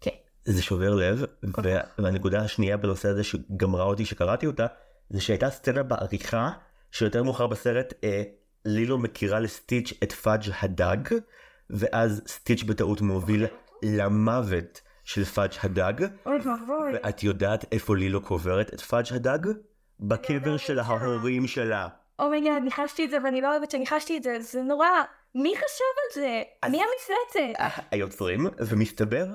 כן. 0.00 0.10
זה 0.44 0.62
שובר 0.62 0.94
לב, 0.94 1.24
והנקודה 1.98 2.40
השנייה 2.40 2.76
בנושא 2.76 3.08
הזה 3.08 3.24
שגמרה 3.24 3.84
אותי 3.84 4.04
שקראתי 4.04 4.46
אותה, 4.46 4.66
זה 5.10 5.20
שהייתה 5.20 5.50
סצנה 5.50 5.82
בעריכה 5.82 6.50
שיותר 6.92 7.22
מאוחר 7.22 7.46
בסרט 7.46 7.92
אה, 8.04 8.22
לילו 8.64 8.98
מכירה 8.98 9.40
לסטיץ' 9.40 9.92
את 10.02 10.12
פאג' 10.12 10.42
הדג, 10.60 11.18
ואז 11.70 12.22
סטיץ' 12.26 12.62
בטעות 12.62 13.00
מוביל 13.00 13.46
למוות 13.82 14.80
של 15.04 15.24
פאג' 15.24 15.50
הדג. 15.62 16.06
ואת 16.92 17.22
יודעת 17.22 17.64
איפה 17.72 17.96
לילו 17.96 18.20
קוברת 18.20 18.74
את 18.74 18.80
פאג' 18.80 19.06
הדג? 19.10 19.52
בקבר 20.00 20.56
של 20.56 20.78
ההורים 20.78 21.46
שלה. 21.46 21.88
oh 22.18 22.29
my 22.29 22.40
God, 22.40 22.62
ניחשתי 22.62 23.04
את 23.04 23.10
זה 23.10 23.18
ואני 23.24 23.40
לא 23.40 23.50
אוהבת 23.52 23.70
שניחשתי 23.70 24.16
את 24.16 24.22
זה, 24.22 24.36
זה 24.40 24.62
נורא. 24.62 24.88
מי 25.34 25.54
חשב 25.56 25.94
על 25.96 26.22
זה? 26.22 26.42
מי 26.70 26.80
המפלצת? 26.82 27.82
היוצרים, 27.90 28.46
ומסתבר, 28.58 29.26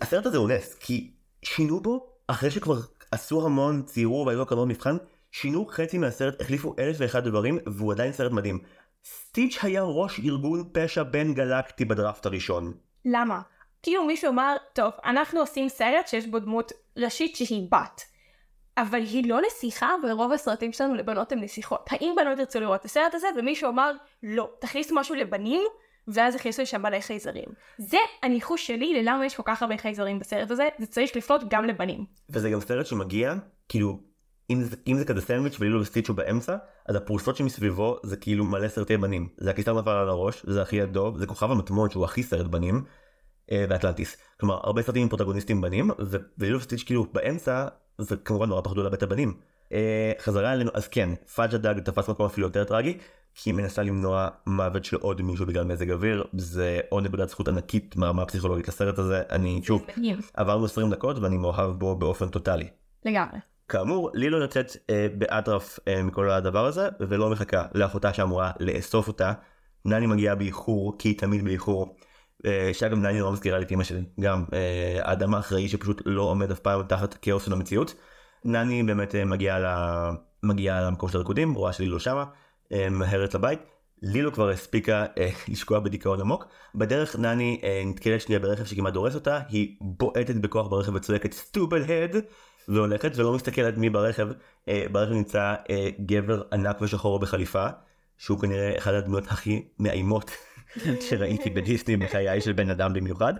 הסרט 0.00 0.26
הזה 0.26 0.38
הוא 0.38 0.48
נס, 0.48 0.74
כי 0.74 1.10
שינו 1.42 1.80
בו, 1.80 2.12
אחרי 2.26 2.50
שכבר 2.50 2.78
עשו 3.10 3.46
המון, 3.46 3.82
ציירו 3.82 4.26
והיו 4.26 4.42
הקרנות 4.42 4.68
מבחן, 4.68 4.96
שינו 5.32 5.66
חצי 5.66 5.98
מהסרט, 5.98 6.40
החליפו 6.40 6.74
אלף 6.78 6.96
ואחד 6.98 7.24
דברים, 7.24 7.58
והוא 7.66 7.92
עדיין 7.92 8.12
סרט 8.12 8.32
מדהים. 8.32 8.58
סטיץ' 9.04 9.58
היה 9.62 9.82
ראש 9.82 10.20
ארגון 10.20 10.70
פשע 10.72 11.02
בין 11.02 11.34
גלקטי 11.34 11.84
בדראפט 11.84 12.26
הראשון. 12.26 12.72
למה? 13.04 13.40
כאילו 13.82 14.04
מישהו 14.04 14.30
אמר, 14.30 14.56
טוב, 14.72 14.92
אנחנו 15.04 15.40
עושים 15.40 15.68
סרט 15.68 16.08
שיש 16.08 16.26
בו 16.26 16.38
דמות 16.38 16.72
ראשית 16.96 17.36
שהיא 17.36 17.68
בת. 17.70 18.02
אבל 18.78 19.02
היא 19.02 19.28
לא 19.28 19.40
נסיכה, 19.46 19.90
ורוב 20.04 20.32
הסרטים 20.32 20.72
שלנו 20.72 20.94
לבנות 20.94 21.32
הן 21.32 21.40
נסיכות. 21.40 21.88
האם 21.90 22.14
בנות 22.16 22.38
ירצו 22.38 22.60
לראות 22.60 22.80
את 22.80 22.84
הסרט 22.84 23.14
הזה? 23.14 23.26
ומישהו 23.36 23.68
אמר, 23.68 23.92
לא, 24.22 24.50
תכניסו 24.60 24.94
משהו 24.94 25.14
לבנים, 25.14 25.62
ואז 26.08 26.34
הכניסו 26.34 26.62
לשם 26.62 26.82
מלא 26.82 27.00
חייזרים. 27.00 27.48
זה 27.78 27.98
הניחוש 28.22 28.66
שלי 28.66 29.02
ללמה 29.02 29.26
יש 29.26 29.36
כל 29.36 29.42
כך 29.46 29.62
הרבה 29.62 29.76
חייזרים 29.76 30.18
בסרט 30.18 30.50
הזה, 30.50 30.68
זה 30.78 30.86
צריך 30.86 31.16
לפנות 31.16 31.40
גם 31.50 31.64
לבנים. 31.64 32.04
וזה 32.30 32.50
גם 32.50 32.60
סרט 32.60 32.86
שמגיע, 32.86 33.34
כאילו, 33.68 34.00
אם 34.50 34.62
זה, 34.62 34.76
אם 34.88 34.98
זה 34.98 35.04
כזה 35.04 35.20
סנדוויץ' 35.20 35.56
ולילו 35.60 35.80
וסטיצ'ו 35.80 36.14
באמצע, 36.14 36.56
אז 36.86 36.96
הפרוסות 36.96 37.36
שמסביבו 37.36 37.96
זה 38.02 38.16
כאילו 38.16 38.44
מלא 38.44 38.68
סרטי 38.68 38.96
בנים. 38.96 39.28
זה 39.36 39.50
הקיסר 39.50 39.80
נפל 39.80 39.90
על 39.90 40.08
הראש, 40.08 40.46
זה 40.46 40.62
הכי 40.62 40.82
הדוב, 40.82 41.18
זה 41.18 41.26
כוכב 41.26 41.50
המטמון 41.50 41.90
שהוא 41.90 42.04
הכי 42.04 42.22
סרט 42.22 42.46
בנים, 42.46 42.84
אה, 43.52 43.64
ואטלנטיס. 43.68 44.16
כלומר, 44.40 44.60
הרבה 44.62 44.82
סרטים 44.82 45.02
עם 45.02 45.08
פרוטגוניסטים 45.08 45.60
בנים, 45.60 45.90
ולילו 46.38 46.58
וסטיץ' 46.58 46.82
כאילו 46.82 47.06
באמצע, 47.12 47.66
זה 47.98 48.16
כמובן 48.16 48.48
נורא 48.48 48.60
פחדו 48.60 48.82
לאבד 48.82 48.94
את 48.94 49.02
הבנים. 49.02 49.34
אה, 49.72 50.12
חזרה 50.20 50.52
אלינו, 50.52 50.70
אז 50.74 50.88
כן, 50.88 51.10
פאג' 51.34 51.54
הדג 51.54 51.80
תפס 51.80 52.08
מקום 52.08 52.26
אפילו 52.26 52.46
יותר 52.46 52.64
טרגי, 52.64 52.98
כי 53.34 53.50
היא 53.50 53.54
מנסה 53.54 53.82
למנוע 53.82 54.28
מוות 54.46 54.84
של 54.84 54.96
עוד 54.96 55.22
מישהו 55.22 55.46
בגלל 55.46 55.64
מזג 55.64 55.90
אוויר, 55.90 56.24
זה 56.32 56.80
עוד 56.88 57.04
נקודת 57.04 57.28
זכות 57.28 57.48
ענקית 57.48 57.96
מהרמה 57.96 58.22
הפסיכולוגית 58.22 58.68
לסרט 58.68 58.98
הזה, 58.98 59.22
אני 59.30 59.60
שוב, 59.64 59.86
עברנו 60.34 60.64
20 60.64 60.90
דקות 60.90 61.18
ואני 61.18 61.36
מאוהב 61.36 61.70
בו 61.70 61.96
באופן 61.96 62.28
טוטאלי. 62.28 62.68
לגמרי. 63.04 63.38
כאמור, 63.68 64.10
ליलो 64.14 64.38
יוצאת 64.38 64.76
אה, 64.90 65.06
באטרף 65.18 65.78
אה, 65.88 66.02
מכל 66.02 66.30
הדבר 66.30 66.66
הזה, 66.66 66.88
ולא 67.00 67.30
מחכה 67.30 67.66
לאחותה 67.74 68.14
שאמורה 68.14 68.50
לאסוף 68.60 69.08
אותה. 69.08 69.32
נני 69.84 70.06
מגיעה 70.06 70.34
באיחור, 70.34 70.98
כי 70.98 71.08
היא 71.08 71.18
תמיד 71.18 71.44
באיחור. 71.44 71.96
אה, 72.46 72.70
שאגב 72.72 72.98
נני 72.98 73.20
לא 73.20 73.32
מזכירה 73.32 73.58
לי 73.58 73.64
את 73.64 73.72
אמא 73.72 73.84
שלי, 73.84 74.04
גם 74.20 74.44
אה, 74.52 74.98
האדם 75.02 75.34
האחראי 75.34 75.68
שפשוט 75.68 76.02
לא 76.06 76.22
עומד 76.22 76.50
אף 76.50 76.58
פעם 76.58 76.82
תחת 76.82 77.14
כאוס 77.14 77.44
של 77.44 77.52
המציאות. 77.52 77.94
נני 78.44 78.82
באמת 78.82 79.14
אה, 79.14 79.24
מגיעה, 79.24 79.58
ל... 79.60 79.66
מגיעה 80.42 80.82
למקום 80.82 81.08
של 81.08 81.16
הריקודים, 81.16 81.54
רואה 81.54 81.72
שלילו 81.72 82.00
שמה, 82.00 82.24
אה, 82.72 82.88
מהרת 82.90 83.34
לבית. 83.34 83.60
לילו 84.02 84.32
כבר 84.32 84.48
הספיקה 84.48 85.06
אה, 85.18 85.30
לשקוע 85.48 85.80
בדיכאון 85.80 86.20
עמוק. 86.20 86.46
בדרך 86.74 87.16
נני 87.16 87.60
אה, 87.64 87.82
נתקלת 87.86 88.20
שנייה 88.20 88.40
ברכב 88.40 88.64
שכמעט 88.64 88.92
דורס 88.92 89.14
אותה, 89.14 89.40
היא 89.48 89.76
בועטת 89.80 90.34
בכוח 90.34 90.66
ברכב 90.66 90.94
וצועקת 90.94 91.32
סטופל 91.32 91.82
הד. 91.82 92.16
והולכת 92.68 93.12
ולא 93.16 93.32
מסתכלת 93.32 93.78
מי 93.78 93.90
ברכב. 93.90 94.28
אה, 94.68 94.86
ברכב 94.92 95.12
נמצא 95.12 95.54
אה, 95.70 95.88
גבר 96.06 96.42
ענק 96.52 96.80
ושחור 96.80 97.18
בחליפה, 97.18 97.66
שהוא 98.18 98.38
כנראה 98.38 98.78
אחת 98.78 98.94
הדמויות 98.94 99.24
הכי 99.28 99.62
מאיימות 99.78 100.30
שראיתי 101.08 101.50
בדיסני 101.50 101.96
בחיי 101.96 102.40
של 102.40 102.52
בן 102.52 102.70
אדם 102.70 102.92
במיוחד. 102.92 103.34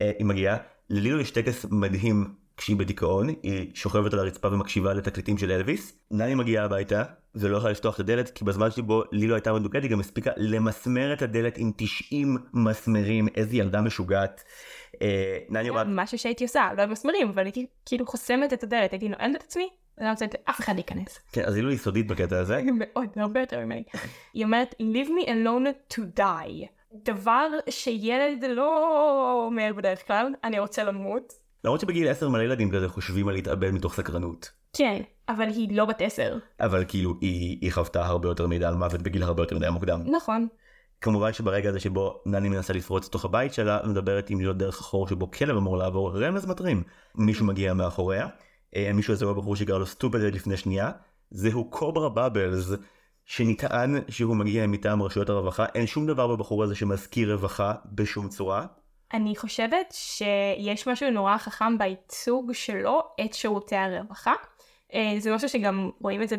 אה, 0.00 0.10
היא 0.18 0.26
מגיעה, 0.26 0.56
ללילו 0.90 1.20
יש 1.20 1.30
טקס 1.30 1.66
מדהים 1.70 2.34
כשהיא 2.56 2.76
בדיכאון, 2.76 3.28
היא 3.42 3.70
שוכבת 3.74 4.12
על 4.12 4.18
הרצפה 4.18 4.48
ומקשיבה 4.48 4.94
לתקליטים 4.94 5.38
של 5.38 5.50
אלוויס. 5.50 5.98
נני 6.10 6.34
מגיעה 6.34 6.64
הביתה 6.64 7.02
ולא 7.34 7.56
יכולה 7.56 7.72
לפתוח 7.72 7.94
את 7.94 8.00
הדלת 8.00 8.30
כי 8.30 8.44
בזמן 8.44 8.70
שבו 8.70 9.02
לילו 9.12 9.34
הייתה 9.34 9.52
מדוכאת 9.52 9.82
היא 9.82 9.90
גם 9.90 10.00
הספיקה 10.00 10.30
למסמר 10.36 11.12
את 11.12 11.22
הדלת 11.22 11.58
עם 11.58 11.72
90 11.76 12.36
מסמרים, 12.52 13.28
איזה 13.34 13.56
ילדה 13.56 13.80
משוגעת. 13.80 14.44
אה, 15.02 15.38
נני 15.48 15.70
רואה... 15.70 15.84
משהו 15.86 16.18
שהייתי 16.18 16.44
עושה, 16.44 16.68
לא 16.76 16.86
מסמרים, 16.86 17.28
אבל 17.28 17.44
הייתי 17.44 17.66
כאילו 17.86 18.06
חוסמת 18.06 18.52
את 18.52 18.62
הדלת, 18.62 18.92
הייתי 18.92 19.08
נועלת 19.08 19.36
את 19.36 19.42
עצמי, 19.42 19.68
לא 19.98 20.10
רוצה 20.10 20.26
אף 20.44 20.60
אחד 20.60 20.74
להיכנס. 20.74 21.18
כן, 21.32 21.44
אז 21.44 21.56
היא 21.56 21.64
לא 21.64 21.72
יסודית 21.72 22.06
בקטע 22.06 22.38
הזה. 22.38 22.60
מאוד, 22.80 23.08
הרבה 23.16 23.40
יותר 23.40 23.64
ממני. 23.64 23.82
היא 24.34 24.44
אומרת, 24.44 24.74
leave 24.82 25.08
me 25.08 25.28
alone 25.28 25.94
to 25.94 26.00
die. 26.18 26.66
דבר 27.04 27.48
שילד 27.70 28.44
לא 28.48 29.42
אומר 29.46 29.72
בדרך 29.76 30.06
כלל, 30.06 30.34
אני 30.44 30.58
רוצה 30.58 30.84
למות. 30.84 31.32
למרות 31.64 31.80
שבגיל 31.80 32.08
10 32.08 32.28
מלא 32.28 32.42
ילדים 32.42 32.70
כזה 32.70 32.88
חושבים 32.88 33.28
על 33.28 33.34
להתאבד 33.34 33.70
מתוך 33.70 33.94
סקרנות. 33.94 34.50
כן, 34.72 35.02
אבל 35.28 35.48
היא 35.48 35.76
לא 35.76 35.84
בת 35.84 36.02
10. 36.02 36.38
אבל 36.60 36.84
כאילו 36.88 37.14
היא, 37.20 37.58
היא 37.60 37.72
חוותה 37.72 38.06
הרבה 38.06 38.28
יותר 38.28 38.46
מידע 38.46 38.68
על 38.68 38.74
מוות 38.74 39.02
בגיל 39.02 39.22
הרבה 39.22 39.42
יותר 39.42 39.56
מדי 39.56 39.70
מוקדם. 39.70 40.00
נכון. 40.06 40.48
כמובן 41.00 41.32
שברגע 41.32 41.68
הזה 41.68 41.80
שבו 41.80 42.22
נני 42.26 42.48
מנסה 42.48 42.72
לפרוץ 42.72 43.06
לתוך 43.06 43.24
הבית 43.24 43.54
שלה 43.54 43.78
מדברת 43.84 44.30
עם 44.30 44.40
להיות 44.40 44.56
דרך 44.56 44.80
החור 44.80 45.08
שבו 45.08 45.30
כלב 45.30 45.56
אמור 45.56 45.76
לעבור 45.76 46.24
רמז 46.24 46.46
מטרים 46.46 46.82
מישהו 47.14 47.46
מגיע 47.46 47.74
מאחוריה 47.74 48.26
מישהו 48.94 49.12
הזה 49.12 49.24
הוא 49.24 49.32
הבחור 49.32 49.56
שגר 49.56 49.78
לו 49.78 49.86
סטופלד 49.86 50.34
לפני 50.34 50.56
שנייה 50.56 50.90
זהו 51.30 51.70
קוברה 51.70 52.08
בבלס 52.08 52.72
שנטען 53.24 53.94
שהוא 54.08 54.36
מגיע 54.36 54.66
מטעם 54.66 55.02
רשויות 55.02 55.28
הרווחה 55.28 55.66
אין 55.74 55.86
שום 55.86 56.06
דבר 56.06 56.26
בבחור 56.26 56.64
הזה 56.64 56.74
שמזכיר 56.74 57.32
רווחה 57.32 57.74
בשום 57.92 58.28
צורה. 58.28 58.66
אני 59.14 59.36
חושבת 59.36 59.86
שיש 59.90 60.88
משהו 60.88 61.10
נורא 61.10 61.38
חכם 61.38 61.78
בייצוג 61.78 62.52
שלו 62.52 63.00
את 63.24 63.34
שירותי 63.34 63.76
הרווחה. 63.76 64.32
אה, 64.94 65.14
זה 65.18 65.34
משהו 65.34 65.48
שגם 65.48 65.90
רואים 66.00 66.22
את 66.22 66.28
זה 66.28 66.36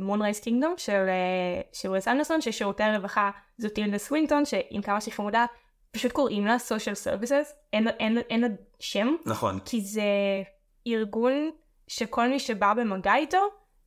במונרייס 0.00 0.40
קינגדום 0.40 0.74
של, 0.76 1.08
אה, 1.08 1.60
של 1.72 1.88
וויס 1.88 2.08
אנדרסון 2.08 2.40
ששירותי 2.40 2.82
הרווחה 2.82 3.30
זו 3.58 3.68
טילדה 3.68 3.98
סווינטון 3.98 4.44
שעם 4.44 4.82
כמה 4.82 5.00
שהיא 5.00 5.14
חמודה 5.14 5.46
פשוט 5.90 6.12
קוראים 6.12 6.46
לה 6.46 6.56
social 6.56 7.06
services. 7.06 7.46
אין, 7.72 7.88
אין, 7.88 8.18
אין 8.18 8.40
לה 8.40 8.48
שם. 8.80 9.14
נכון. 9.26 9.58
כי 9.64 9.80
זה 9.80 10.02
ארגון 10.86 11.50
שכל 11.88 12.28
מי 12.28 12.40
שבא 12.40 12.74
במגע 12.74 13.14
איתו 13.14 13.38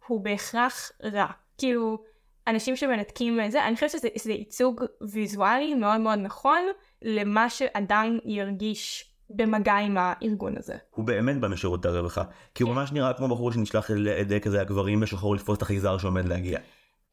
הוא 0.08 0.22
בהכרח 0.22 0.92
רע. 1.04 1.28
כאילו 1.58 2.04
אנשים 2.48 2.76
שמנתקים 2.76 3.40
את 3.42 3.52
זה 3.52 3.66
אני 3.66 3.76
חושבת 3.76 3.92
שזה 3.92 4.32
ייצוג 4.32 4.82
ויזואלי 5.12 5.74
מאוד 5.74 6.02
מאוד 6.02 6.20
נכון 6.20 6.62
למה 7.02 7.50
שאדם 7.50 8.20
ירגיש 8.26 9.15
במגע 9.30 9.74
עם 9.74 9.98
הארגון 10.00 10.54
הזה. 10.58 10.76
הוא 10.92 11.06
באמת 11.06 11.40
בא 11.40 11.48
משירות 11.48 11.86
הרווחה. 11.86 12.24
כי 12.56 12.64
הוא 12.64 12.72
כן. 12.72 12.78
ממש 12.78 12.92
נראה 12.92 13.14
כמו 13.14 13.28
בחור 13.28 13.52
שנשלח 13.52 13.92
על 13.92 14.08
ידי 14.08 14.42
כזה 14.42 14.62
הגברים 14.62 15.00
בשחור 15.00 15.36
לתפוס 15.36 15.58
את 15.58 15.62
החייזר 15.62 15.98
שעומד 15.98 16.26
להגיע. 16.28 16.60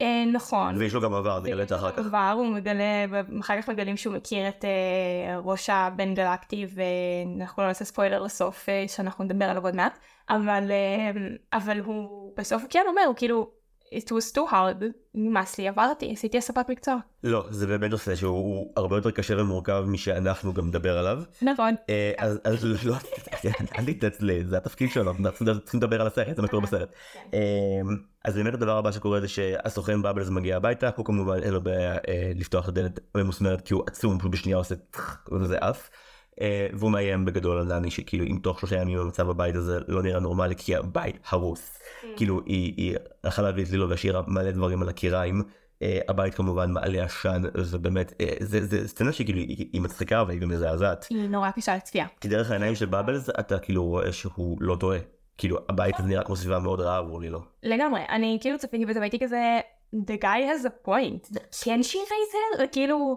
אה, 0.03 0.25
נכון. 0.33 0.77
ויש 0.79 0.94
לו 0.94 1.01
גם 1.01 1.14
עבר, 1.14 1.40
זה 1.68 1.77
אחר 1.77 1.90
כך. 1.90 2.03
כבר 2.03 2.33
הוא 2.37 2.46
מגלה, 2.46 3.05
אחר 3.40 3.62
כך 3.62 3.68
מגלים 3.68 3.96
שהוא 3.96 4.14
מכיר 4.14 4.48
את 4.48 4.64
אה, 4.64 5.38
ראש 5.38 5.70
הבן 5.70 6.14
גלקטי 6.14 6.66
ואנחנו 6.75 7.62
לא 7.62 7.68
נעשה 7.68 7.85
ספוילר 7.85 8.22
לסוף 8.22 8.68
אה, 8.68 8.85
שאנחנו 8.88 9.25
נדבר 9.25 9.44
עליו 9.44 9.64
עוד 9.64 9.77
מעט, 9.77 9.98
אבל 11.53 11.81
הוא 11.85 12.33
בסוף 12.37 12.62
כן 12.70 12.85
אומר, 12.88 13.03
הוא 13.07 13.16
כאילו, 13.16 13.62
it 13.92 14.09
was 14.09 14.35
too 14.35 14.52
hard, 14.52 14.85
נמאס 15.14 15.59
לי, 15.59 15.68
עברתי, 15.68 16.12
עשיתי 16.12 16.38
הספת 16.38 16.68
מקצוע. 16.68 16.96
לא, 17.24 17.44
זה 17.50 17.66
באמת 17.66 17.90
נושא 17.90 18.14
שהוא 18.14 18.31
הוא 18.31 18.72
הרבה 18.76 18.96
יותר 18.96 19.11
קשה 19.11 19.40
ומורכב 19.40 19.85
משאנחנו 19.87 20.52
גם 20.52 20.68
נדבר 20.68 20.98
עליו. 20.98 21.22
נכון. 21.42 21.74
אז 22.18 22.64
לא, 22.85 22.94
אל 23.78 23.85
תתנצלי, 23.85 24.44
זה 24.44 24.57
התפקיד 24.57 24.90
שלנו, 24.90 25.11
אנחנו 25.11 25.46
צריכים 25.62 25.81
לדבר 25.81 26.00
על 26.00 26.07
הסרט, 26.07 26.37
זה 26.37 26.42
מה 26.42 26.48
שקורה 26.48 26.62
בסרט. 26.62 26.92
אז 28.24 28.35
באמת 28.35 28.55
הדבר 28.55 28.76
הבא 28.76 28.92
שקורה 28.92 29.20
זה 29.20 29.28
שהסוכן 29.28 30.02
באבלס 30.02 30.28
מגיע 30.28 30.57
הביתה, 30.57 30.90
הוא 30.96 31.07
כמובן 31.07 31.42
אין 31.42 31.52
לו 31.52 31.61
בעיה 31.61 31.96
לפתוח 32.35 32.64
את 32.64 32.68
הדלת 32.68 33.00
ממוסמרת 33.14 33.61
כי 33.61 33.74
הוא 33.74 33.83
עצום, 33.87 34.18
פשוט 34.18 34.33
בשנייה 34.33 34.57
עושה 34.57 34.74
טח, 34.90 35.24
וזה 35.40 35.59
עף. 35.59 35.90
אה, 36.40 36.66
והוא 36.73 36.90
מאיים 36.90 37.25
בגדול 37.25 37.59
על 37.59 37.68
דני 37.68 37.90
שכאילו 37.90 38.25
אם 38.25 38.38
תוך 38.42 38.61
שלושה 38.61 38.77
ימים 38.77 38.99
המצב 38.99 39.29
בבית 39.29 39.55
הזה 39.55 39.79
לא 39.88 40.03
נראה 40.03 40.21
נורמלי 40.21 40.55
כי 40.57 40.77
הבית 40.77 41.18
הרוס. 41.29 41.79
כאילו 42.16 42.40
היא 42.47 42.97
הלכה 43.25 43.42
להביא 43.42 43.64
את 43.64 43.71
לילו 43.71 43.88
והשאירה 43.88 44.23
מלא 44.27 44.51
דברים 44.51 44.83
על 44.83 44.88
הקיריים. 44.88 45.42
אה, 45.83 45.99
הבית 46.09 46.35
כמובן 46.35 46.71
מעלה 46.71 47.05
עשן 47.05 47.42
ובאמת 47.55 48.12
אה, 48.21 48.35
זה 48.40 48.66
זה 48.66 48.88
סצנה 48.88 49.12
שכאילו 49.12 49.38
היא 49.38 49.81
מצחיקה 49.81 50.21
אבל 50.21 50.31
היא 50.31 50.40
גם 50.40 50.49
מזעזעת. 50.49 51.07
היא 51.11 51.29
נורא 51.29 51.51
קשה 51.51 51.77
לצפייה. 51.77 52.07
כי 52.21 52.29
דרך 52.29 52.51
העיניים 52.51 52.75
של 52.75 52.87
באבלס 52.87 53.31
אתה 53.31 53.59
כאילו 53.59 53.85
רואה 53.85 54.12
שהוא 54.12 54.59
לא 54.61 54.77
טועה. 54.77 54.99
כאילו 55.38 55.59
הבית 55.68 55.99
הזה 55.99 56.09
נראה 56.09 56.25
כמו 56.25 56.37
סביבה 56.37 56.59
מאוד 56.59 56.81
רעה 56.81 56.99
עבור 56.99 57.21
לילו. 57.21 57.40
לגמרי, 57.62 58.01
אני 58.09 58.38
כאילו 58.40 58.59
צפיתי 58.59 58.87
בזה 58.87 58.99
והייתי 58.99 59.18
כזה, 59.18 59.61
the 59.95 60.23
guy 60.23 60.25
has 60.25 60.64
a 60.64 60.88
point, 60.88 61.37
can 61.64 61.83
she 61.83 61.97
raise 61.97 62.61
her? 62.61 62.66
כאילו, 62.73 63.16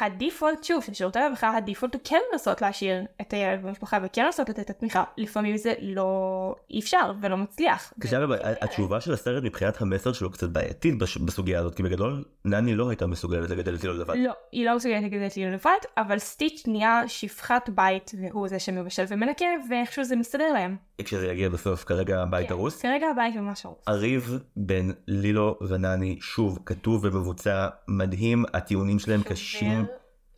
הדיפולט, 0.00 0.64
שוב, 0.64 0.84
של 0.84 0.94
שירותי 0.94 1.18
הרווחה, 1.18 1.56
הדיפולט 1.56 1.94
הוא 1.94 2.00
כן 2.04 2.18
לנסות 2.32 2.62
להשאיר 2.62 3.04
את 3.20 3.32
הילד 3.32 3.62
במשפחה 3.62 3.98
וכן 4.02 4.24
לנסות 4.24 4.48
לתת 4.48 4.60
את 4.60 4.70
התמיכה, 4.70 5.04
לפעמים 5.16 5.56
זה 5.56 5.74
לא, 5.80 6.54
אי 6.70 6.80
אפשר 6.80 7.12
ולא 7.20 7.36
מצליח. 7.36 7.92
עכשיו 8.00 8.28
התשובה 8.60 9.00
של 9.00 9.12
הסרט 9.12 9.42
מבחינת 9.42 9.82
המסר 9.82 10.12
שלו 10.12 10.30
קצת 10.30 10.48
בעייתית 10.48 10.98
בסוגיה 10.98 11.60
הזאת 11.60 11.74
כי 11.74 11.82
בגדול 11.82 12.24
נני 12.44 12.74
לא 12.74 12.88
הייתה 12.88 13.06
מסוגלת 13.06 13.50
לגדל 13.50 13.74
את 13.74 13.82
לילו 13.82 13.94
לבד. 13.94 14.14
לא, 14.16 14.32
היא 14.52 14.66
לא 14.66 14.76
מסוגלת 14.76 15.02
לגדל 15.02 15.26
את 15.26 15.36
לילו 15.36 15.52
לבד, 15.52 15.78
אבל 15.96 16.18
סטיץ' 16.18 16.62
נהיה 16.66 17.02
שפחת 17.06 17.68
בית 17.68 18.10
והוא 18.20 18.48
זה 18.48 18.58
שמבשל 18.58 19.04
ומנקה 19.08 19.44
ואיכשהו 19.70 20.04
זה 20.04 20.16
מסתדר 20.16 20.52
להם. 20.52 20.76
כשזה 21.04 21.26
יגיע 21.26 21.48
בסוף 21.48 21.84
כרגע 21.84 22.22
הבית 22.22 22.48
כן, 22.48 22.52
הרוס. 22.52 22.82
כרגע 22.82 23.06
הבית 23.06 23.36
ממש 23.36 23.64
הרוס. 23.64 23.78
הריב 23.86 24.38
בין 24.56 24.92
לילו 25.08 25.58
ונני 25.68 26.18
שוב 26.20 26.58
כתוב 26.66 27.04
ומבוצע 27.04 27.68
מדהים 27.88 28.44
הטיעונים 28.54 28.98
שלהם 28.98 29.22
קשים. 29.22 29.39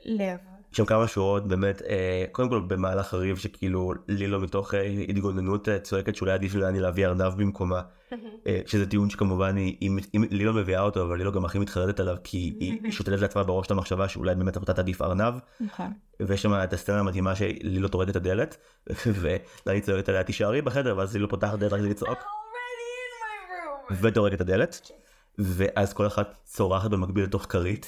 לב. 0.04 0.38
יש 0.72 0.76
שם 0.76 0.84
כמה 0.84 1.08
שורות 1.08 1.48
באמת 1.48 1.82
אה, 1.82 2.24
קודם 2.32 2.48
כל 2.48 2.60
במהלך 2.66 3.14
הריב 3.14 3.36
שכאילו 3.36 3.92
לילו 4.08 4.40
מתוך 4.40 4.74
אה, 4.74 5.04
התגוננות 5.08 5.68
אה, 5.68 5.78
צועקת 5.78 6.16
שאולי 6.16 6.32
עדיף 6.32 6.54
לני 6.54 6.80
להביא 6.80 7.06
ארנב 7.06 7.34
במקומה 7.36 7.82
אה, 8.46 8.60
שזה 8.66 8.86
טיעון 8.86 9.10
שכמובן 9.10 9.56
היא, 9.56 9.76
היא, 9.80 9.90
היא 10.12 10.20
לילו 10.30 10.52
מביאה 10.52 10.80
אותו 10.80 11.02
אבל 11.02 11.18
לילו 11.18 11.32
גם 11.32 11.44
הכי 11.44 11.58
מתחרדת 11.58 12.00
עליו 12.00 12.16
כי 12.24 12.56
היא 12.60 12.92
שותלת 12.92 13.20
לעצמה 13.20 13.42
בראש 13.44 13.66
את 13.66 13.70
המחשבה 13.70 14.08
שאולי 14.08 14.34
באמת 14.34 14.56
אחותה 14.56 14.72
תעדיף 14.72 15.02
ארנב 15.02 15.34
נכון. 15.60 15.92
ויש 16.20 16.42
שם 16.42 16.54
את 16.54 16.72
הסצנה 16.72 17.00
המדהימה 17.00 17.34
שלילו 17.34 17.88
טורדת 17.88 18.10
את 18.10 18.16
הדלת 18.16 18.56
ולני 19.20 19.80
צועקת 19.80 20.08
עליה 20.08 20.24
תישארי 20.24 20.62
בחדר 20.62 20.96
ואז 20.96 21.14
לילו 21.14 21.28
פותחת 21.28 21.58
דלת 21.58 21.72
רק 21.72 21.80
כדי 21.80 21.88
לצעוק 21.88 22.18
וטורקת 24.00 24.34
את 24.34 24.40
הדלת 24.40 24.90
ואז 25.38 25.92
כל 25.92 26.06
אחת 26.06 26.38
צורחת 26.44 26.90
במקביל 26.90 27.24
לתוך 27.24 27.46
כרית. 27.48 27.86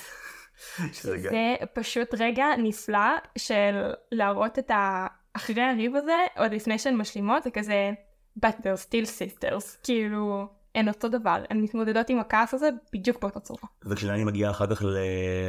שזה 0.92 1.18
זה 1.18 1.54
פשוט 1.72 2.08
רגע 2.18 2.46
נפלא 2.58 3.08
של 3.38 3.90
להראות 4.12 4.58
את 4.58 4.70
ה... 4.70 5.06
אחרי 5.32 5.62
הריב 5.62 5.96
הזה, 5.96 6.16
עוד 6.36 6.52
לפני 6.52 6.78
שהן 6.78 6.96
משלימות, 6.96 7.42
זה 7.42 7.50
כזה, 7.50 7.90
but 8.38 8.52
they're 8.62 8.88
still 8.88 9.06
sisters, 9.06 9.76
כאילו, 9.82 10.48
הן 10.74 10.88
אותו 10.88 11.08
דבר, 11.08 11.42
הן 11.50 11.60
מתמודדות 11.60 12.08
עם 12.10 12.18
הכעס 12.18 12.54
הזה 12.54 12.68
בדיוק 12.92 13.20
באותה 13.20 13.40
צורה. 13.40 13.68
וכשלני 13.84 14.24
מגיעה 14.24 14.50
אחר 14.50 14.74
כך 14.74 14.82
ל... 14.82 14.96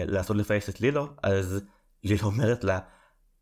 לעשות 0.05 0.37
לפייס 0.37 0.69
את 0.69 0.81
לילו 0.81 1.07
אז 1.23 1.61
לילו 2.03 2.23
אומרת 2.23 2.63
לה 2.63 2.79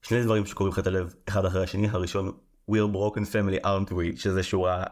שני 0.01 0.23
דברים 0.23 0.45
שקוראים 0.45 0.73
לך 0.73 0.79
את 0.79 0.87
הלב 0.87 1.13
אחד 1.29 1.45
אחרי 1.45 1.63
השני 1.63 1.89
הראשון 1.89 2.31
we're 2.71 2.93
broken 2.93 3.21
family 3.21 3.65
aren't 3.65 3.91
we? 3.91 4.21
שזה 4.21 4.43
שורה 4.43 4.83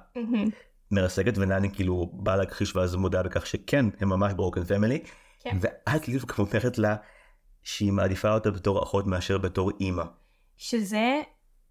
מרסקת 0.91 1.37
ונני 1.37 1.71
כאילו 1.73 2.09
באה 2.13 2.35
להכחיש 2.35 2.75
ואז 2.75 2.95
מודה 2.95 3.23
בכך 3.23 3.47
שכן 3.47 3.85
הם 3.99 4.09
ממש 4.09 4.31
broken 4.31 4.67
family 4.67 5.09
כן. 5.43 5.57
ואז 5.61 6.07
לילו 6.07 6.27
כבר 6.27 6.45
אומרת 6.45 6.77
לה 6.77 6.95
שהיא 7.63 7.91
מעדיפה 7.91 8.33
אותה 8.33 8.51
בתור 8.51 8.83
אחות 8.83 9.07
מאשר 9.07 9.37
בתור 9.37 9.71
אימא. 9.79 10.03
שזה, 10.57 11.21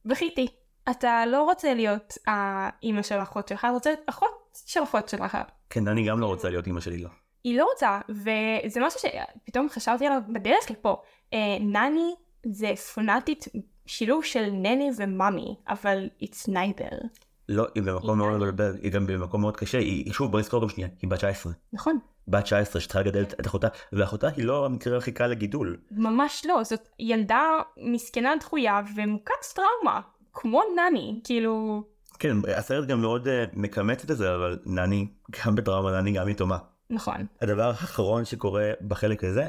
בכיתי. 0.04 0.46
אתה 0.90 1.26
לא 1.26 1.42
רוצה 1.42 1.74
להיות 1.74 2.18
האימא 2.26 3.02
של 3.02 3.14
האחות 3.14 3.48
שלך, 3.48 3.60
אתה 3.60 3.70
רוצה 3.70 3.90
להיות 3.90 4.02
אחות 4.06 4.58
של 4.66 4.82
אחות 4.82 5.08
שלך. 5.08 5.38
כן 5.70 5.88
אני 5.88 6.06
גם 6.06 6.20
לא 6.20 6.26
רוצה 6.26 6.50
להיות 6.50 6.66
אימא 6.66 6.80
שלי 6.80 6.98
לא. 6.98 7.08
היא 7.44 7.58
לא 7.58 7.66
רוצה, 7.72 8.00
וזה 8.08 8.80
משהו 8.80 9.00
שפתאום 9.00 9.68
חשבתי 9.68 10.06
עליו 10.06 10.20
בדרך 10.34 10.70
לפה. 10.70 11.02
אה, 11.32 11.58
נני 11.60 12.14
זה 12.46 12.72
פונאטית 12.94 13.44
שילוב 13.86 14.24
של 14.24 14.50
נני 14.50 14.90
ומאמי, 14.96 15.56
אבל 15.68 16.08
it's 16.22 16.48
neither. 16.48 17.06
לא 17.50 17.66
היא 17.74 17.82
במקום 17.82 18.18
מאוד 18.18 18.36
מבלבל 18.36 18.76
היא 18.82 18.92
גם 18.92 19.06
במקום 19.06 19.40
מאוד 19.40 19.56
קשה 19.56 19.78
היא 19.78 20.12
שוב 20.12 20.30
בוא 20.30 20.40
נזכור 20.40 20.62
גם 20.62 20.68
שנייה 20.68 20.88
היא 21.02 21.10
בת 21.10 21.18
19 21.18 21.52
נכון, 21.72 21.98
בת 22.28 22.44
19 22.44 22.80
שצריכה 22.80 23.00
לגדל 23.00 23.22
את 23.22 23.46
אחותה 23.46 23.68
ואחותה 23.92 24.28
היא 24.36 24.44
לא 24.44 24.66
המקרה 24.66 24.98
הכי 24.98 25.12
קל 25.12 25.26
לגידול. 25.26 25.76
ממש 25.90 26.42
לא, 26.48 26.62
זאת 26.64 26.88
ילדה 26.98 27.42
מסכנה 27.76 28.32
דחויה 28.40 28.80
ומוכת 28.96 29.34
טראומה, 29.54 30.00
כמו 30.32 30.62
נני, 30.76 31.20
כאילו, 31.24 31.82
כן 32.18 32.36
הסרט 32.56 32.88
גם 32.88 33.00
מאוד 33.00 33.26
uh, 33.26 33.30
מקמץ 33.52 34.10
את 34.10 34.16
זה 34.16 34.34
אבל 34.34 34.58
נני 34.66 35.08
גם 35.46 35.54
בטראומה 35.54 36.00
נני 36.00 36.12
גם 36.12 36.28
יתומה. 36.28 36.58
נכון. 36.90 37.26
הדבר 37.40 37.62
האחרון 37.62 38.24
שקורה 38.24 38.70
בחלק 38.88 39.24
הזה 39.24 39.48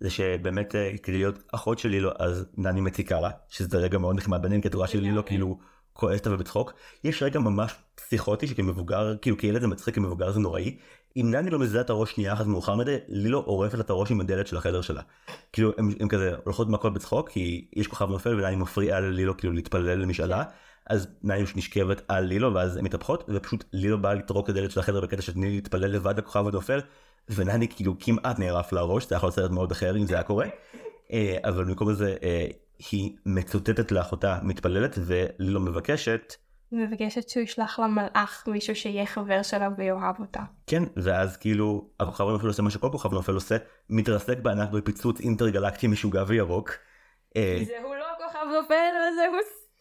זה 0.00 0.10
שבאמת 0.10 0.74
uh, 0.74 0.98
כדי 1.02 1.16
להיות 1.16 1.38
אחות 1.52 1.78
של 1.78 1.88
לילו 1.88 2.10
אז 2.18 2.46
נני 2.56 2.80
מציקה 2.80 3.20
לה 3.20 3.30
שזה 3.48 3.78
רגע 3.78 3.98
מאוד 3.98 4.16
נחמד 4.16 4.42
ביניהם 4.42 4.60
כי 4.60 4.68
את 4.68 4.74
רואה 4.74 4.86
שלילו 4.86 5.24
כאילו 5.24 5.58
כועסת 5.92 6.26
ובצחוק 6.26 6.72
יש 7.04 7.22
רגע 7.22 7.40
ממש 7.40 7.74
פסיכוטי 7.94 8.46
שכמבוגר 8.46 9.16
כאילו 9.22 9.38
כילד 9.38 9.60
זה 9.60 9.66
מצחיק 9.66 9.94
כמבוגר 9.94 10.30
זה 10.30 10.40
נוראי. 10.40 10.76
אם 11.16 11.30
נני 11.30 11.50
לא 11.50 11.58
מזיזה 11.58 11.80
את 11.80 11.90
הראש 11.90 12.12
שנייה 12.12 12.32
אחת 12.32 12.46
מאוחר 12.46 12.74
מדי 12.74 12.96
לילו 13.08 13.40
עורפת 13.40 13.74
לה 13.74 13.80
את 13.80 13.90
הראש 13.90 14.10
עם 14.10 14.20
הדלת 14.20 14.46
של 14.46 14.56
החדר 14.56 14.80
שלה. 14.80 15.02
כאילו 15.52 15.72
הם, 15.78 15.90
הם 16.00 16.08
כזה 16.08 16.34
הולכות 16.44 16.68
מכות 16.68 16.94
בצחוק 16.94 17.28
כי 17.28 17.68
יש 17.76 17.86
כוכב 17.86 18.10
נופל 18.10 18.40
ונני 18.40 18.56
מפריעה 18.56 19.00
ללילו 19.00 19.36
כאילו 19.36 19.52
להתפלל 19.52 19.98
למשאלה. 19.98 20.44
אז 20.86 21.08
נני 21.22 21.42
נשכבת 21.56 22.02
על 22.08 22.24
לילו 22.24 22.54
ואז 22.54 22.76
הן 22.76 22.84
מתהפכות 22.84 23.24
ופשוט 23.28 23.64
לילו 23.72 24.02
באה 24.02 24.14
לטרוק 24.14 24.44
את 24.44 24.50
הדלת 24.50 24.70
של 24.70 24.80
החדר 24.80 25.00
בקטע 25.00 25.22
שתני 25.22 25.50
להתפלל 25.50 25.86
לבד 25.86 26.18
לכוכב 26.18 26.46
הנופל 26.48 26.80
ונני 27.28 27.68
כאילו 27.68 27.94
כמעט 28.00 28.38
נערף 28.38 28.72
לה 28.72 28.80
הראש 28.80 29.08
זה 29.08 29.14
היה 29.14 29.16
יכול 29.16 29.26
להיות 29.26 29.34
סרט 29.34 29.50
מאוד 29.50 29.72
אחר 29.72 29.96
אם 29.96 30.06
זה 30.06 30.14
היה 30.14 30.22
קורה. 30.22 30.46
אה, 31.12 31.36
אבל 31.44 31.64
במקום 31.64 31.88
הזה 31.88 32.16
אה, 32.22 32.46
היא 32.90 33.16
מצוטטת 33.26 33.92
לאחותה 33.92 34.38
מתפללת 34.42 34.98
ולילו 35.06 35.60
מבקשת 35.60 36.34
מבקשת 36.72 37.28
שהוא 37.28 37.42
ישלח 37.42 37.78
לה 37.78 37.86
מלאך, 37.86 38.44
מישהו 38.46 38.76
שיהיה 38.76 39.06
חבר 39.06 39.42
שלה 39.42 39.68
ויאהב 39.78 40.20
אותה. 40.20 40.40
כן 40.66 40.82
ואז 40.96 41.36
כאילו 41.36 41.90
הכוכב 42.00 42.28
הנופל 42.28 42.46
עושה 42.46 42.62
מה 42.62 42.70
שכל 42.70 42.88
כוכב 42.92 43.12
נופל 43.12 43.32
עושה 43.32 43.56
מתרסק 43.90 44.38
בענק 44.38 44.70
בפיצוץ 44.70 45.20
אינטרגלקטי 45.20 45.86
משוגע 45.86 46.24
וירוק. 46.26 46.70
אה, 47.36 47.62
זהו 47.66 47.94
לא 47.94 48.06
כוכב 48.26 48.46
נופל, 48.60 48.92
זהו 49.16 49.32
סטיץ'. 49.40 49.71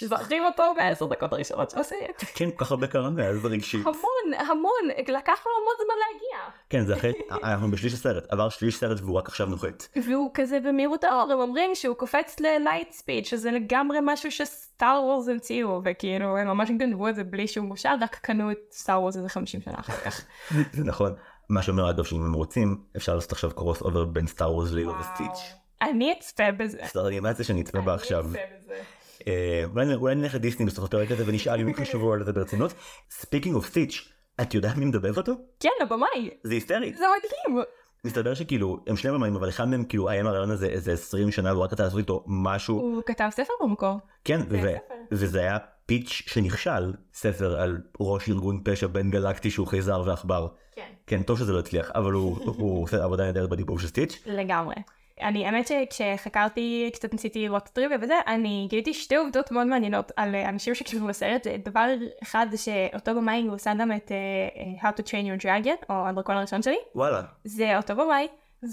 זוכרים 0.00 0.44
אותו 0.44 0.62
בעשר 0.76 1.06
דקות 1.06 1.32
הראשונות 1.32 1.70
של 1.70 1.78
הסרט. 1.78 2.24
כן 2.34 2.50
כל 2.50 2.64
כך 2.64 2.70
הרבה 2.70 2.86
קרה 2.86 3.10
מאז 3.10 3.36
זה 3.36 3.48
רגשי 3.48 3.76
המון, 3.76 4.40
המון, 4.50 4.88
לקח 4.98 5.46
לו 5.46 5.52
המון 5.60 5.74
זמן 5.84 5.94
להגיע. 6.12 6.38
כן 6.70 6.84
זה 6.84 6.96
אחרי 6.96 7.12
אנחנו 7.42 7.70
בשליש 7.70 7.92
הסרט 7.92 8.26
עבר 8.28 8.48
שליש 8.48 8.76
סרט 8.76 9.00
והוא 9.00 9.18
רק 9.18 9.28
עכשיו 9.28 9.46
נוחת. 9.46 9.88
והוא 10.06 10.30
כזה 10.34 10.60
במהירות 10.60 11.04
האור, 11.04 11.32
הם 11.32 11.38
אומרים 11.40 11.74
שהוא 11.74 11.96
קופץ 11.96 12.40
ל 12.40 12.49
light 12.49 12.92
speed, 12.92 13.26
שזה 13.26 13.50
לגמרי 13.50 13.98
משהו 14.02 14.30
שסטאר 14.30 15.00
וורס 15.04 15.28
המציאו, 15.28 15.80
וכאילו 15.84 16.38
הם 16.38 16.46
ממש 16.46 16.70
גנבו 16.78 17.08
את 17.08 17.14
זה 17.14 17.24
בלי 17.24 17.48
שום 17.48 17.68
בושה, 17.68 17.92
רק 18.00 18.16
קנו 18.22 18.50
את 18.50 18.58
סטאר 18.72 19.00
וורס 19.00 19.16
איזה 19.16 19.28
50 19.28 19.60
שנה 19.60 19.74
אחר 19.80 19.92
כך. 19.92 20.24
זה 20.76 20.84
נכון 20.84 21.14
מה 21.48 21.62
שאומר 21.62 21.90
אגב 21.90 22.04
שאם 22.04 22.24
הם 22.24 22.32
רוצים 22.32 22.80
אפשר 22.96 23.14
לעשות 23.14 23.32
עכשיו 23.32 23.50
crossover 23.50 24.04
בין 24.04 24.26
סטאר 24.26 24.52
וורס 24.52 24.72
לילו 24.72 24.92
וסטיץ'. 25.00 25.54
אני 25.82 26.12
אצפה 26.12 26.52
בזה. 26.52 26.78
סרט 26.86 27.06
אנימציה 27.06 27.44
שאני 27.44 27.60
אצפה 27.60 27.80
בה 27.80 27.94
עכשיו. 27.94 28.24
אני 28.24 28.38
אצפה 28.38 28.54
בזה. 28.58 28.80
אה, 29.26 29.64
אולי 29.74 29.94
אולי 29.94 30.14
נלך 30.14 30.34
לדיסני 30.34 30.66
בסוף 30.66 30.84
הפרק 30.84 31.10
הזה 31.10 31.24
ונשאל 31.26 31.60
אם 31.60 31.84
חשבו 31.84 32.14
על 32.14 32.24
זה 32.24 32.32
ברצינות. 32.32 32.74
speaking 33.10 33.56
of 33.56 33.66
סטיץ' 33.66 34.12
את 34.42 34.54
יודעת 34.54 34.76
מי 34.76 34.84
מדבב 34.84 35.16
אותו? 35.16 35.32
כן, 35.60 35.68
הבמאי. 35.80 36.30
זה 36.42 36.54
היסטרי. 36.54 36.92
זה 36.92 37.04
מדהים. 37.16 37.64
מסתבר 38.04 38.34
שכאילו 38.34 38.80
הם 38.86 38.96
שני 38.96 39.10
במאים 39.10 39.36
אבל 39.36 39.48
אחד 39.48 39.68
מהם 39.68 39.84
כאילו 39.84 40.08
היה 40.08 40.20
עם 40.20 40.26
הרעיון 40.26 40.50
הזה 40.50 40.66
איזה 40.66 40.92
20 40.92 41.30
שנה 41.30 41.52
והוא 41.52 41.64
רק 41.64 41.72
רצה 41.72 41.82
לעשות 41.82 41.98
איתו 41.98 42.24
משהו 42.26 42.76
הוא 42.80 43.02
כתב 43.06 43.28
ספר 43.30 43.52
במקור. 43.62 43.98
כן 44.24 44.40
ו- 44.48 44.60
ספר. 44.60 44.94
וזה 45.12 45.40
היה 45.40 45.58
פיץ' 45.86 46.08
שנכשל 46.08 46.92
ספר 47.14 47.60
על 47.60 47.78
ראש 48.00 48.28
ארגון 48.28 48.62
פשע 48.64 48.86
בין 48.86 49.10
גלקטי 49.10 49.50
שהוא 49.50 49.66
חייזר 49.66 50.02
ועכבר 50.06 50.48
כן. 50.74 50.86
כן 51.06 51.22
טוב 51.22 51.38
שזה 51.38 51.52
לא 51.52 51.58
הצליח 51.58 51.90
אבל 51.94 52.12
הוא 52.12 52.38
הוא 52.44 52.82
עושה 52.82 53.04
עבודה 53.04 53.24
נהדרת 53.24 53.50
בדיבוב 53.50 53.78
של 53.78 53.86
סטיץ' 53.86 54.22
לגמרי. 54.26 54.74
אני, 55.22 55.46
האמת 55.46 55.66
שכשחקרתי, 55.66 56.90
קצת 56.94 57.12
ניסיתי 57.12 57.42
לראות 57.42 57.68
טריוויה 57.68 57.98
וזה, 58.02 58.14
אני 58.26 58.66
גיליתי 58.70 58.94
שתי 58.94 59.16
עובדות 59.16 59.52
מאוד 59.52 59.66
מעניינות 59.66 60.12
על 60.16 60.34
אה, 60.34 60.48
אנשים 60.48 60.74
שכתבו 60.74 61.06
בסרט. 61.06 61.46
דבר 61.46 61.86
אחד 62.22 62.46
זה 62.50 62.56
שאותו 62.56 63.14
במאי 63.14 63.42
הוא 63.42 63.54
עשה 63.54 63.72
גם 63.80 63.92
את 63.92 64.12
אה, 64.12 64.90
How 64.90 64.94
to 64.94 65.02
Train 65.02 65.40
Your 65.40 65.44
Dragon, 65.44 65.84
או 65.90 66.06
הדרקון 66.06 66.36
הראשון 66.36 66.62
שלי. 66.62 66.78
וואלה 66.94 67.22
זה 67.44 67.76
אותו 67.76 67.96
במאי. 67.96 68.28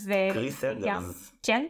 ו... 0.05 0.13
קריס 0.33 0.62
סנדרס 0.62 1.31
כן, 1.43 1.65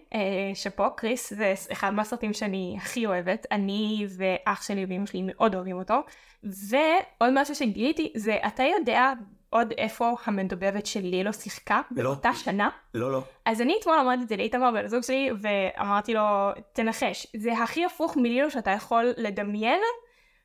שאפו, 0.54 0.84
קריס 0.96 1.34
זה 1.34 1.54
אחד 1.72 1.94
מהסרטים 1.94 2.34
שאני 2.34 2.76
הכי 2.78 3.06
אוהבת, 3.06 3.46
אני 3.52 4.08
ואח 4.18 4.64
שלי 4.64 4.86
ואמא 4.90 5.06
שלי 5.06 5.22
מאוד 5.26 5.56
אוהבים 5.56 5.78
אותו, 5.78 5.96
ועוד 6.44 7.34
משהו 7.34 7.56
שגיליתי 7.56 8.12
זה, 8.16 8.38
אתה 8.48 8.64
יודע 8.64 9.14
עוד 9.50 9.74
איפה 9.78 10.16
המדובבת 10.26 10.86
של 10.86 11.00
לילו 11.00 11.34
שיחקה 11.34 11.82
לא. 11.92 12.04
באותה 12.04 12.34
שנה? 12.34 12.70
לא 12.94 13.12
לא 13.12 13.24
אז 13.46 13.62
אני 13.62 13.76
אתמול 13.82 13.96
אמרתי 14.00 14.24
את 14.24 14.28
זה 14.30 14.38
לאיתמר 14.38 14.72
בן 14.72 14.86
הזוג 14.86 15.04
שלי, 15.04 15.30
ואמרתי 15.42 16.14
לו, 16.14 16.50
תנחש, 16.74 17.28
זה 17.38 17.64
הכי 17.64 17.86
הפוך 17.86 18.18
מלילו 18.18 18.52
שאתה 18.52 18.72
יכול 18.72 19.14
לדמיין, 19.18 19.82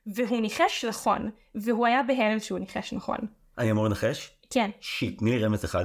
והוא 0.06 0.40
ניחש 0.40 0.84
נכון, 0.84 1.30
והוא 1.54 1.86
היה 1.86 2.02
בהלם 2.02 2.38
שהוא 2.40 2.58
ניחש 2.58 2.92
נכון. 2.92 3.18
אני 3.58 3.70
אמור 3.70 3.84
לנחש 3.84 4.30
כן, 4.50 4.70
שיט 4.80 5.18
תני 5.18 5.30
לי 5.30 5.44
רמז 5.44 5.64
אחד 5.64 5.84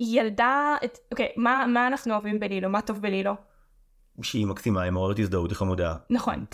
ילדה, 0.00 0.76
את, 0.84 0.98
אוקיי, 1.10 1.28
מה, 1.36 1.64
מה 1.68 1.86
אנחנו 1.86 2.12
אוהבים 2.14 2.40
בלילו? 2.40 2.68
מה 2.68 2.82
טוב 2.82 3.02
בלילו? 3.02 3.32
שהיא 4.22 4.46
מקסימה 4.46 4.82
היא 4.82 4.90
מעוררת 4.90 5.18
הזדהות 5.18 5.50
היא 5.50 5.56
חמודה 5.56 5.94
נכון, 6.10 6.44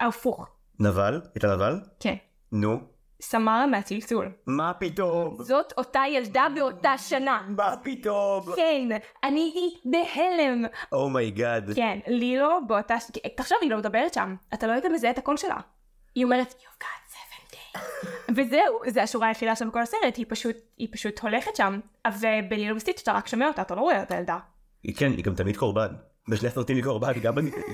הפוך, 0.00 0.48
נבל 0.80 1.20
הייתה 1.34 1.54
נבל 1.54 1.80
כן. 2.00 2.14
נו 2.52 2.80
סמרה 3.20 3.66
מהצלצול. 3.66 4.32
מה 4.46 4.72
פתאום 4.74 5.36
זאת 5.42 5.72
אותה 5.78 6.02
ילדה 6.08 6.46
באותה 6.54 6.98
שנה. 6.98 7.42
מה 7.48 7.74
פתאום 7.82 8.42
כן, 8.56 8.88
אני 9.24 9.40
הייתי 9.54 9.80
בהלם. 9.84 10.64
oh 10.92 11.14
my 11.14 11.37
god 11.37 11.70
כן, 11.74 11.98
לילו 12.06 12.66
באותה... 12.66 13.00
ש- 13.00 13.10
תחשוב, 13.36 13.58
היא 13.62 13.70
לא 13.70 13.76
מדברת 13.78 14.14
שם. 14.14 14.34
אתה 14.54 14.66
לא 14.66 14.72
היית 14.72 14.84
מזהה 14.84 15.10
את 15.10 15.18
הקול 15.18 15.36
שלה. 15.36 15.56
היא 16.14 16.24
אומרת, 16.24 16.50
You've 16.50 16.82
got 16.82 17.12
seven 17.12 17.54
days. 17.54 17.80
וזהו, 18.36 18.80
זה 18.86 19.02
השורה 19.02 19.28
היחידה 19.28 19.56
שלה 19.56 19.68
בכל 19.68 19.82
הסרט, 19.82 20.16
היא 20.16 20.26
פשוט, 20.28 20.56
היא 20.78 20.88
פשוט 20.92 21.18
הולכת 21.20 21.56
שם. 21.56 21.80
ובלילו 22.20 22.76
וסטיץ' 22.76 23.00
אתה 23.02 23.12
רק 23.12 23.26
שומע 23.26 23.48
אותה, 23.48 23.62
אתה 23.62 23.74
לא 23.74 23.80
רואה 23.80 24.02
את 24.02 24.10
הילדה. 24.10 24.38
כן 24.96 25.12
היא 25.12 25.24
גם 25.24 25.34
תמיד 25.34 25.56
קורבן 25.56 25.88
בשני 26.28 26.48
הסרטים 26.48 26.76
היא 26.76 26.84
קורבן 26.84 27.12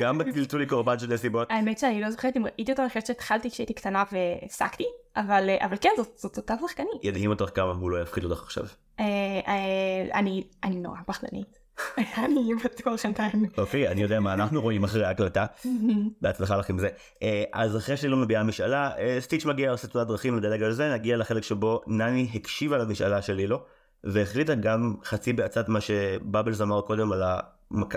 גם 0.00 0.18
בטלטול 0.18 0.60
היא 0.62 0.68
קורבן 0.68 0.98
של 0.98 1.12
נסיבות 1.12 1.50
האמת 1.50 1.78
שאני 1.78 2.00
לא 2.00 2.10
זוכרת 2.10 2.36
אם 2.36 2.44
ראיתי 2.44 2.72
אותה, 2.72 2.82
אני 2.82 2.88
חושבת 2.88 3.06
שהתחלתי 3.06 3.50
כשהייתי 3.50 3.74
קטנה 3.74 4.04
והפסקתי, 4.12 4.84
אבל, 5.16 5.50
אבל 5.60 5.76
כן, 5.80 5.90
זאת, 6.16 6.36
אותה 6.36 6.54
שחקנית. 6.66 7.04
ידהים 7.04 7.30
אותך 7.30 7.50
כמה 7.54 7.70
הוא 7.72 7.90
לא 7.90 8.02
יפחיד 8.02 8.24
אותך 8.24 8.42
עכשיו 8.42 8.64
אה, 9.00 9.04
אה, 9.46 10.18
אני, 10.18 10.44
אני 10.64 10.76
נורא 10.76 10.98
פחדנית. 11.06 11.58
אני 12.24 12.54
בטוח 12.64 12.96
שנתיים. 12.96 13.46
אוקיי 13.58 13.88
אני 13.88 14.02
יודע 14.02 14.20
מה 14.20 14.34
אנחנו 14.34 14.60
רואים 14.60 14.84
אחרי 14.84 15.04
ההקלטה 15.04 15.46
בהצלחה 16.22 16.56
לך 16.56 16.70
עם 16.70 16.78
זה. 16.78 16.88
אה, 17.22 17.44
אז 17.52 17.76
אחרי 17.76 17.96
שלא 17.96 18.16
מביעה 18.16 18.42
משאלה, 18.42 18.90
אה, 18.98 19.16
סטיץ' 19.20 19.44
מגיע 19.44 19.70
עושה 19.70 19.88
תעודת 19.88 20.06
דרכים 20.06 20.38
לדלג 20.38 20.62
על 20.62 20.72
זה, 20.72 20.94
נגיע 20.94 21.16
לחלק 21.16 21.42
שבו 21.42 21.80
נני 21.86 22.28
הקשיבה 22.34 22.78
למשאלה 22.78 23.22
של 23.22 23.32
לילו, 23.32 23.58
והחליטה 24.04 24.54
גם 24.54 24.94
חצי 25.04 25.32
בעצת 25.32 25.68
מה 25.68 25.80
שבאבלס 25.80 26.60
אמר 26.60 26.80
קודם 26.80 27.12
על 27.12 27.22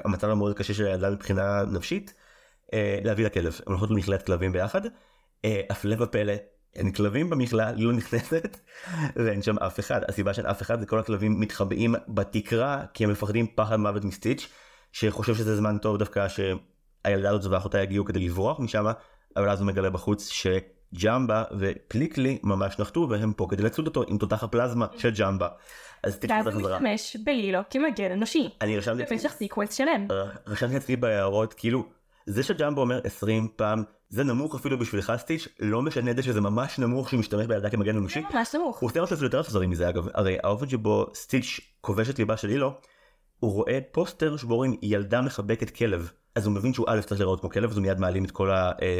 המצב 0.05 0.29
המאוד 0.29 0.57
קשה 0.57 0.73
של 0.73 0.85
הילדה 0.85 1.09
מבחינה 1.09 1.63
נפשית, 1.71 2.13
אה, 2.73 2.99
להביא 3.03 3.23
לה 3.23 3.29
כלב. 3.29 3.59
הם 3.65 3.71
הולכות 3.71 3.91
למכלאת 3.91 4.25
כלבים 4.25 4.51
ביחד, 4.51 4.81
אה, 5.45 5.61
הפלא 5.69 6.03
ופלא. 6.03 6.33
אין 6.75 6.91
כלבים 6.91 7.29
במכלאה, 7.29 7.67
היא 7.67 7.85
לא 7.85 7.93
נכנסת 7.93 8.59
ואין 9.25 9.41
שם 9.41 9.59
אף 9.59 9.79
אחד. 9.79 10.01
הסיבה 10.07 10.33
שאין 10.33 10.45
אף 10.45 10.61
אחד 10.61 10.79
זה 10.79 10.85
כל 10.85 10.99
הכלבים 10.99 11.39
מתחבאים 11.39 11.95
בתקרה 12.07 12.85
כי 12.93 13.03
הם 13.03 13.11
מפחדים 13.11 13.47
פחד 13.55 13.75
מוות 13.75 14.03
מסטיץ' 14.03 14.47
שחושב 14.91 15.35
שזה 15.35 15.55
זמן 15.55 15.77
טוב 15.77 15.97
דווקא 15.97 16.27
שהילדה 16.27 17.29
הזאת 17.29 17.51
ואחותה 17.51 17.81
יגיעו 17.81 18.05
כדי 18.05 18.19
לברוח 18.19 18.59
משם, 18.59 18.85
אבל 19.37 19.49
אז 19.49 19.59
הוא 19.59 19.67
מגלה 19.67 19.89
בחוץ 19.89 20.29
שג'מבה 20.93 21.43
ופליקלי 21.59 22.37
ממש 22.43 22.79
נחתו 22.79 23.07
והם 23.09 23.33
פה 23.33 23.47
כדי 23.49 23.63
לצוד 23.63 23.87
אותו 23.87 24.03
עם 24.07 24.17
תותח 24.17 24.43
הפלזמה 24.43 24.85
של 24.97 25.09
ג'מבה. 25.19 25.47
אז 26.03 26.13
סטיץ' 26.13 26.31
ואז 26.31 26.47
הוא. 26.47 26.61
משתמש 26.61 27.17
בלילו 27.23 27.59
כמגן 27.69 28.11
אנושי. 28.11 28.49
אני 28.61 28.77
רשמתי 28.77 28.99
לעצמי- 28.99 29.17
במשך 29.17 29.31
sequence 29.31 29.73
שלם. 29.73 30.07
רשמתי 30.47 30.73
לעצמי 30.73 30.95
בהערות 30.95 31.53
כאילו 31.53 31.85
זה 32.25 32.43
שג'מבו 32.43 32.81
אומר 32.81 32.99
20 33.03 33.47
פעם 33.55 33.83
זה 34.09 34.23
נמוך 34.23 34.55
אפילו 34.55 34.79
בשבילך 34.79 35.13
סטיץ' 35.17 35.47
לא 35.59 35.81
משנה 35.81 36.11
את 36.11 36.15
זה 36.15 36.23
שזה 36.23 36.41
ממש 36.41 36.79
נמוך 36.79 37.09
שהוא 37.09 37.19
משתמש 37.19 37.45
בילדה 37.45 37.69
כמגן 37.69 37.97
אנושי. 37.97 38.21
ממש 38.33 38.55
נמוך. 38.55 38.79
הוא 38.79 38.89
עושה 38.89 39.01
משהו 39.01 39.23
יותר 39.23 39.41
אכזרי 39.41 39.67
מזה 39.67 39.89
אגב 39.89 40.07
הרי 40.13 40.37
האופן 40.43 40.69
שבו 40.69 41.05
סטיץ' 41.13 41.59
כובש 41.81 42.09
את 42.09 42.19
ליבה 42.19 42.37
של 42.37 42.49
לילו 42.49 42.73
הוא 43.39 43.51
רואה 43.51 43.79
פוסטר 43.91 44.37
שבו 44.37 44.55
רואים 44.55 44.75
ילדה 44.81 45.21
מחבקת 45.21 45.69
כלב 45.69 46.11
אז 46.35 46.45
הוא 46.45 46.53
מבין 46.55 46.73
שהוא 46.73 46.85
א' 46.89 47.01
צריך 47.01 47.21
להיראות 47.21 47.41
כמו 47.41 47.49
כלב 47.49 47.69
אז 47.69 47.77
הוא 47.77 47.83
מיד 47.83 47.99
מעלים 47.99 48.25
את 48.25 48.31
כל 48.31 48.49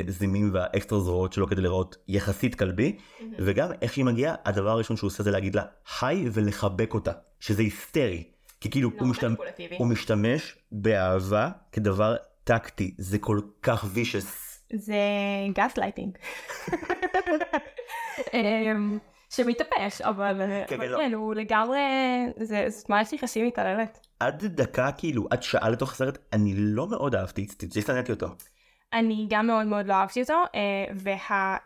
הזימים 0.08 0.50
והאקסטרה 0.54 1.00
זרועות 1.00 1.34
שלו 1.34 1.48
כדי 1.48 1.62
להיראות 1.62 1.98
יחסית 2.08 2.56
כלבי 2.56 2.98
וגם 3.40 3.70
איך 3.82 3.94
שהיא 3.94 4.06
מגיעה 4.06 4.36
הדבר 4.46 4.70
הראשון 4.70 4.98
שהוא 4.98 5.08
עושה 5.08 5.24
זה 5.24 5.32
להגיד 5.32 5.56
לה 5.56 5.64
היי 6.02 6.26
ולחבק 6.34 6.94
אותה 6.94 7.12
שזה 7.40 7.62
היסטרי 7.62 8.24
כי 8.62 8.70
כאילו 8.70 8.90
הוא, 9.00 9.08
משתמש, 9.08 9.24
מניפולטיבי. 9.24 9.76
הוא 9.78 9.88
משתמש 9.88 10.58
באהבה 10.72 11.50
כדבר 11.72 12.16
טקטי 12.44 12.96
זה 12.98 13.18
כל 13.20 13.40
כך 13.62 13.86
וישס 13.94 14.46
זה 14.74 14.96
גס 15.56 15.78
לייטינג. 15.78 16.18
שמתהפך, 19.30 20.02
אבל 20.02 20.42
כן, 20.68 20.76
אבל 20.76 20.88
לא. 20.88 20.98
כן, 20.98 21.14
הוא 21.14 21.36
לגמרי, 21.36 21.80
זה 22.38 22.68
מערכת 22.90 23.14
יחסים 23.14 23.48
מתעללת. 23.48 24.05
עד 24.20 24.46
דקה 24.46 24.92
כאילו 24.92 25.28
עד 25.30 25.44
שעה 25.44 25.70
לתוך 25.70 25.92
הסרט 25.92 26.18
אני 26.34 26.54
לא 26.56 26.88
מאוד 26.88 27.16
אהבתי 27.16 27.48
די 27.74 27.82
שנאתי 27.82 28.12
אותו. 28.12 28.28
אני 28.94 29.26
גם 29.30 29.48
מאוד 29.48 29.66
מאוד 29.66 29.86
לא 29.86 29.94
אהבתי 29.94 30.22
אותו, 30.22 30.34
אה, 30.56 30.86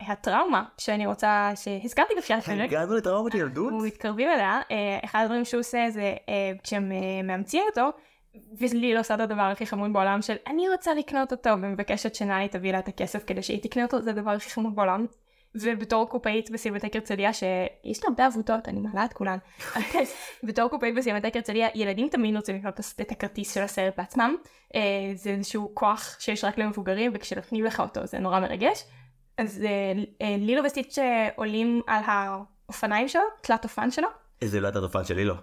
והטראומה 0.07 0.63
שאני 0.77 1.05
רוצה, 1.05 1.51
שהזכרתי 1.55 2.13
בתחילת 2.17 2.43
הפרק, 2.43 2.59
הגענו 2.59 2.95
לטראומת 2.95 3.35
ילדות? 3.35 3.65
אנחנו 3.65 3.88
מתקרבים 3.88 4.29
אליה, 4.29 4.62
אה, 4.71 4.99
אחד 5.05 5.21
הדברים 5.23 5.45
שהוא 5.45 5.59
עושה 5.59 5.85
זה 5.89 6.15
אה, 6.29 6.51
כשהם 6.63 6.91
מאמצים 7.23 7.63
אותו, 7.69 7.89
ולי 8.59 8.93
לא 8.93 8.99
עושה 8.99 9.15
את 9.15 9.19
הדבר 9.19 9.41
הכי 9.41 9.65
חמוד 9.65 9.93
בעולם 9.93 10.21
של 10.21 10.35
אני 10.47 10.69
רוצה 10.69 10.93
לקנות 10.93 11.31
אותו 11.31 11.49
ומבקשת 11.49 12.15
שנאי 12.15 12.47
תביא 12.47 12.71
לה 12.71 12.79
את 12.79 12.88
הכסף 12.88 13.23
כדי 13.27 13.41
שהיא 13.41 13.63
תקנה 13.63 13.83
אותו, 13.83 14.01
זה 14.01 14.09
הדבר 14.09 14.31
הכי 14.31 14.49
חמוד 14.49 14.75
בעולם. 14.75 15.05
ובתור 15.55 16.09
קופאית 16.09 16.51
בסינמטק 16.51 16.95
הרצליה 16.95 17.33
שיש 17.33 18.03
לה 18.03 18.09
הרבה 18.09 18.25
עבודות, 18.25 18.67
אני 18.67 18.79
מעלה 18.79 19.05
את 19.05 19.13
כולן. 19.13 19.38
בתור 20.47 20.69
קופאית 20.69 20.95
בסינמטק 20.95 21.35
הרצליה 21.35 21.67
ילדים 21.75 22.09
תמיד 22.09 22.35
רוצים 22.35 22.55
לקנות 22.55 22.79
את 23.01 23.12
הכרטיס 23.12 23.53
של 23.53 23.62
הסרט 23.62 23.93
בעצמם. 23.97 24.35
אה, 24.75 24.81
זה 25.13 25.29
איזשהו 25.29 25.71
כוח 25.73 26.15
שיש 26.19 26.43
רק 26.43 26.57
למבוגרים 26.57 27.12
וכשנותנים 27.15 27.65
לך 27.65 27.79
אותו 27.79 28.05
זה 28.05 28.19
נורא 28.19 28.39
מרגש. 28.39 28.83
אז 29.38 29.63
אה, 29.65 30.03
אה, 30.21 30.35
לילו 30.38 30.63
וסטיץ' 30.63 30.97
עולים 31.35 31.81
על 31.88 32.03
האופניים 32.05 33.07
שלו, 33.07 33.21
תלת 33.41 33.63
אופן 33.63 33.91
שלו, 33.91 34.07
איזה 34.41 34.59
לא 34.59 34.67
הייתה 34.67 34.81
תופעה 34.81 35.05
שלי 35.05 35.25
לא. 35.25 35.35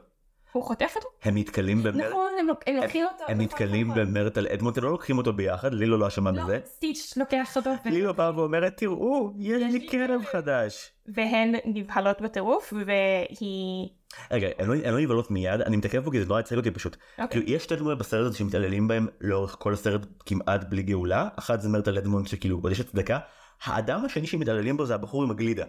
הוא 0.57 0.65
חוטף 0.65 0.93
אותו. 0.97 1.09
הם 1.23 1.39
נתקלים 1.39 1.83
במרד... 1.83 1.97
נכון, 2.07 2.31
הם 2.41 2.47
לוק- 2.47 2.63
הם 2.67 2.77
לוקחים 2.77 3.05
אותו. 3.05 3.25
הם 3.29 3.33
נכון, 3.33 3.45
נתקלים 3.45 3.91
נכון. 3.91 4.03
במרד 4.15 4.39
על 4.39 4.47
אדמונט, 4.47 4.79
הם 4.79 4.85
לא 4.85 4.91
לוקחים 4.91 5.19
אותו 5.19 5.33
ביחד, 5.33 5.75
לילו 5.75 5.99
לא 5.99 6.07
אשמה 6.09 6.31
לא, 6.31 6.43
בזה. 6.45 6.61
סטיץ' 6.67 7.15
לוקח 7.17 7.57
אותו. 7.57 7.71
לילו 7.85 8.15
באה 8.15 8.39
ואומרת 8.39 8.77
תראו 8.77 9.33
יש 9.39 9.63
לי 9.73 9.89
כלב 9.91 10.07
כלב." 10.09 10.25
חדש. 10.25 10.93
והן 11.15 11.55
נבהלות 11.65 12.21
בטירוף 12.21 12.73
והיא... 12.87 13.89
רגע 14.31 14.49
הם 14.59 14.69
לא- 14.69 14.91
לא 14.93 15.01
נבהלות 15.01 15.31
מיד 15.31 15.61
אני 15.61 15.77
מתעכב 15.77 16.05
פה 16.05 16.11
כי 16.11 16.21
זה 16.21 16.27
נורא 16.29 16.39
הצחיק 16.41 16.59
אותי 16.59 16.71
פשוט. 16.71 16.97
אוקיי. 17.19 17.29
כאילו 17.41 17.57
יש 17.57 17.63
שתי 17.63 17.77
דמויות 17.77 17.99
בסרט 17.99 18.27
הזה 18.27 18.39
שמתעללים 18.39 18.89
בהם 18.89 19.07
לאורך 19.21 19.57
כל 19.59 19.73
הסרט 19.73 20.07
כמעט 20.27 20.65
בלי 20.69 20.83
גאולה 20.83 21.29
אחת 21.37 21.61
זה 21.61 21.69
מרטל 21.69 21.99
אדמונד 21.99 22.27
שכאילו 22.27 22.59
עוד 22.63 22.73
יש 22.73 22.81
הצדקה. 22.81 23.19
האדם 23.65 24.05
השני 24.05 24.27
שמתעללים 24.27 24.77
בו 24.77 24.87
זה 24.87 24.95
הבחור 24.95 25.23
עם 25.23 25.31
הגלידה. 25.31 25.65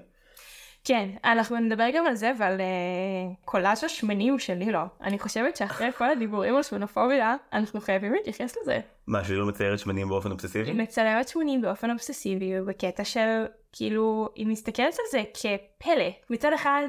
כן, 0.84 1.09
אנחנו 1.23 1.59
נדבר 1.59 1.88
גם 1.93 2.05
על 2.05 2.15
זה 2.15 2.32
ועל 2.38 2.57
uh, 2.57 3.45
קולאז' 3.45 3.84
השמנים 3.84 4.39
של 4.39 4.53
לילו. 4.53 4.80
אני 5.01 5.19
חושבת 5.19 5.55
שאחרי 5.55 5.91
כל 5.91 6.09
הדיבורים 6.09 6.55
על 6.55 6.63
שמנופוביה, 6.63 7.36
אנחנו 7.53 7.82
חייבים 7.82 8.13
להתייחס 8.13 8.57
לזה. 8.61 8.80
מה 9.07 9.23
שהיא 9.23 9.38
לא 9.38 9.45
מציירת 9.45 9.80
שמנים 9.80 10.09
באופן 10.09 10.32
אובססיבי? 10.32 10.69
היא 10.69 10.75
מצלמת 10.75 11.28
שמנים 11.28 11.61
באופן 11.61 11.91
אובססיבי 11.91 12.61
בקטע 12.61 13.03
של 13.03 13.45
כאילו 13.71 14.30
היא 14.36 14.47
מסתכלת 14.47 14.95
על 14.99 15.05
זה 15.11 15.23
כפלא 15.34 16.09
מצד 16.30 16.53
אחד 16.53 16.88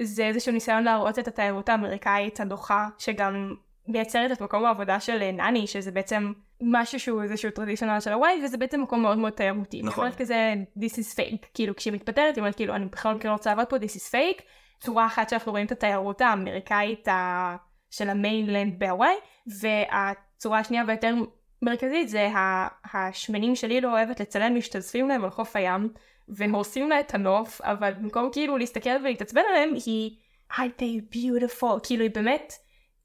זה 0.00 0.26
איזשהו 0.26 0.52
ניסיון 0.52 0.84
להראות 0.84 1.18
את 1.18 1.28
התיירות 1.28 1.68
האמריקאית 1.68 2.40
הדוחה 2.40 2.88
שגם 2.98 3.54
מייצרת 3.88 4.32
את 4.32 4.40
מקום 4.40 4.64
העבודה 4.64 5.00
של 5.00 5.22
אה, 5.22 5.32
נני 5.32 5.66
שזה 5.66 5.90
בעצם 5.90 6.32
משהו 6.64 7.00
שהוא 7.00 7.22
איזשהו 7.22 7.50
traditional 7.50 8.00
של 8.00 8.12
הוואי 8.12 8.40
וזה 8.44 8.56
בעצם 8.56 8.82
מקום 8.82 9.02
מאוד 9.02 9.18
מאוד 9.18 9.32
תיירותי. 9.32 9.82
נכון. 9.82 10.04
היא 10.04 10.08
אומרת 10.08 10.18
כזה 10.18 10.54
this 10.78 10.92
is 10.92 11.16
fake 11.16 11.46
כאילו 11.54 11.76
כשהיא 11.76 11.92
מתפטרת 11.92 12.36
היא 12.36 12.42
אומרת 12.42 12.54
כאילו 12.54 12.74
אני 12.74 12.84
בכלל 12.84 13.16
לא 13.24 13.32
רוצה 13.32 13.50
לעבוד 13.50 13.66
פה 13.66 13.76
this 13.76 13.80
is 13.80 14.12
fake. 14.12 14.42
צורה 14.80 15.06
אחת 15.06 15.28
שאנחנו 15.28 15.52
רואים 15.52 15.66
את 15.66 15.72
התיירות 15.72 16.20
האמריקאית 16.20 17.08
ה... 17.08 17.56
של 17.90 18.10
ה 18.10 18.18
mainland 18.18 18.78
בהוואי, 18.78 19.14
והצורה 19.60 20.58
השנייה 20.58 20.84
והיותר 20.86 21.14
מרכזית 21.62 22.08
זה 22.08 22.28
ה- 22.28 22.68
השמנים 22.96 23.56
שלי 23.56 23.80
לא 23.80 23.92
אוהבת 23.92 24.20
לצלם 24.20 24.54
משתזפים 24.54 25.08
להם 25.08 25.24
על 25.24 25.30
חוף 25.30 25.56
הים, 25.56 25.88
והורסים 26.28 26.88
לה 26.88 27.00
את 27.00 27.14
הנוף, 27.14 27.60
אבל 27.60 27.92
במקום 27.94 28.28
כאילו 28.32 28.58
להסתכל 28.58 28.90
ולהתעצבן 29.00 29.42
עליהם, 29.48 29.70
היא 29.86 30.16
aren't 30.52 30.60
they 30.78 31.14
beautiful, 31.16 31.80
כאילו 31.82 32.02
היא 32.02 32.10
באמת, 32.14 32.52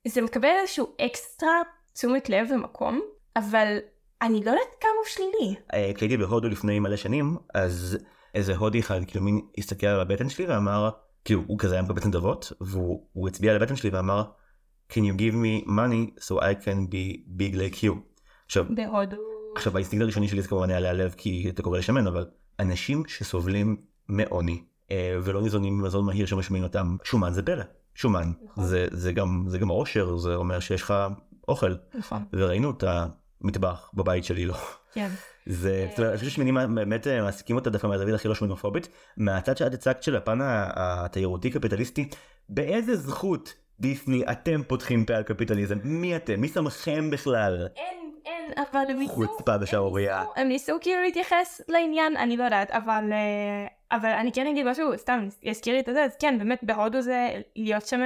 זה 0.07 0.21
מקבל 0.21 0.49
איזשהו 0.61 0.87
אקסטרה 1.05 1.61
תשומת 1.93 2.29
לב 2.29 2.47
ומקום, 2.51 3.01
אבל 3.37 3.77
אני 4.21 4.43
לא 4.43 4.51
יודעת 4.51 4.75
כמה 4.81 4.91
הוא 4.97 5.05
שלילי. 5.05 5.55
אה, 5.73 5.91
כשהייתי 5.95 6.17
בהודו 6.17 6.47
לפני 6.47 6.79
מלא 6.79 6.95
שנים, 6.95 7.37
אז 7.53 7.97
איזה 8.35 8.55
הודי 8.55 8.79
אחד 8.79 8.99
כאילו 9.07 9.25
מין 9.25 9.41
הסתכל 9.57 9.87
על 9.87 9.99
הבטן 9.99 10.29
שלי 10.29 10.45
ואמר, 10.45 10.89
כאילו 11.25 11.43
הוא 11.47 11.59
כזה 11.59 11.73
היה 11.73 11.83
בבטן 11.83 12.11
דבות, 12.11 12.51
והוא 12.61 13.07
הוא 13.13 13.27
הצביע 13.27 13.51
על 13.51 13.61
הבטן 13.61 13.75
שלי 13.75 13.89
ואמר, 13.89 14.23
can 14.91 14.95
you 14.95 15.17
give 15.17 15.33
me 15.33 15.67
money 15.67 16.21
so 16.21 16.35
I 16.35 16.65
can 16.65 16.91
be 16.91 17.31
big 17.37 17.55
like 17.55 17.83
you. 17.83 17.93
עכשיו, 18.45 18.65
בהודו. 18.69 19.17
עכשיו 19.55 19.73
האינסטינקט 19.75 20.03
הראשוני 20.03 20.27
שלי 20.27 20.41
זה 20.41 20.47
כמובן 20.47 20.69
היה 20.69 20.79
להיעלב 20.79 21.13
כי 21.17 21.49
אתה 21.49 21.61
קורא 21.61 21.77
לי 21.77 21.86
שמן, 21.86 22.07
אבל 22.07 22.25
אנשים 22.59 23.03
שסובלים 23.07 23.77
מעוני 24.07 24.63
אה, 24.91 25.17
ולא 25.23 25.41
ניזונים 25.41 25.77
ממזון 25.77 26.05
מהיר 26.05 26.25
שמשמין 26.25 26.63
אותם, 26.63 26.97
שומן 27.03 27.33
זה 27.33 27.43
פלא. 27.43 27.63
שומן 27.95 28.31
נכון. 28.43 28.63
זה, 28.63 28.87
זה 28.91 29.13
גם 29.13 29.45
זה 29.47 29.57
גם 29.57 29.67
עושר 29.67 30.17
זה 30.17 30.35
אומר 30.35 30.59
שיש 30.59 30.81
לך 30.81 30.93
אוכל 31.47 31.75
נכון. 31.95 32.25
וראינו 32.33 32.71
את 32.71 32.83
המטבח 33.43 33.89
בבית 33.93 34.23
שלי 34.23 34.45
לא. 34.45 34.55
כן. 34.93 35.07
זה 35.45 35.87
זאת 35.89 35.99
אומרת, 35.99 36.11
אני 36.11 36.19
חושב 36.19 36.31
שמנים 36.31 36.57
באמת 36.75 37.07
אה, 37.07 37.21
מעסיקים 37.21 37.55
אותה 37.55 37.69
דווקא 37.69 37.87
מהזווית 37.87 38.15
הכי 38.15 38.27
לא 38.27 38.35
שמינופובית. 38.35 38.87
מהצד 39.17 39.57
שאת 39.57 39.73
הצגת 39.73 40.03
של 40.03 40.15
הפן 40.15 40.39
התיירותי 40.75 41.51
קפיטליסטי 41.51 42.09
באיזה 42.49 42.95
זכות 42.95 43.53
דיסני 43.79 44.23
אתם 44.31 44.61
פותחים 44.67 45.05
פה 45.05 45.13
על 45.13 45.23
קפיטליזם? 45.23 45.77
מי 45.83 46.15
אתם? 46.15 46.41
מי 46.41 46.47
שמכם 46.47 47.09
בכלל? 47.09 47.67
אין, 47.75 48.11
אין, 48.25 48.51
אבל 48.71 48.83
הם 48.89 48.99
ניסו, 48.99 49.13
חוצפה 49.13 49.55
ושערורייה. 49.61 50.23
הם 50.35 50.47
ניסו- 50.47 50.77
כאילו 50.81 51.01
להתייחס 51.01 51.61
לעניין, 51.67 52.17
אני 52.17 52.37
לא 52.37 52.43
יודעת, 52.43 52.71
אבל, 52.71 53.03
אה, 53.11 53.97
אבל 53.97 54.09
אני 54.09 54.31
כן 54.31 54.47
אגיד 54.47 54.65
משהו, 54.65 54.97
סתם, 54.97 55.27
הזכיר 55.45 55.73
לי 55.73 55.79
את 55.79 55.89
זה, 55.93 56.03
אז 56.03 56.11
כן, 56.19 56.35
באמת 56.39 56.59
בהודו 56.63 57.01
זה, 57.01 57.29
להיות 57.55 57.83
זה, 57.85 57.97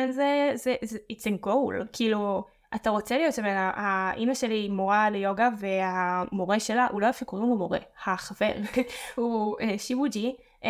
זה, 0.55 0.75
זה, 0.83 0.97
it's 1.13 1.25
a 1.25 1.45
goal, 1.45 1.85
כאילו, 1.93 2.43
אתה 2.75 2.89
רוצה 2.89 3.17
להיות 3.17 3.33
שמן, 3.33 3.47
ה- 3.57 3.71
האמא 3.75 4.33
שלי 4.33 4.53
היא 4.55 4.71
מורה 4.71 5.09
ליוגה, 5.09 5.49
והמורה 5.57 6.59
שלה, 6.59 6.87
הוא 6.91 7.01
לא 7.01 7.09
אפילו 7.09 7.29
קוראים 7.29 7.49
לו 7.49 7.55
מורה, 7.55 7.79
החבר, 8.05 8.51
הוא 9.15 9.55
אה, 9.61 9.77
שיבוג'י, 9.77 10.35
אה, 10.65 10.69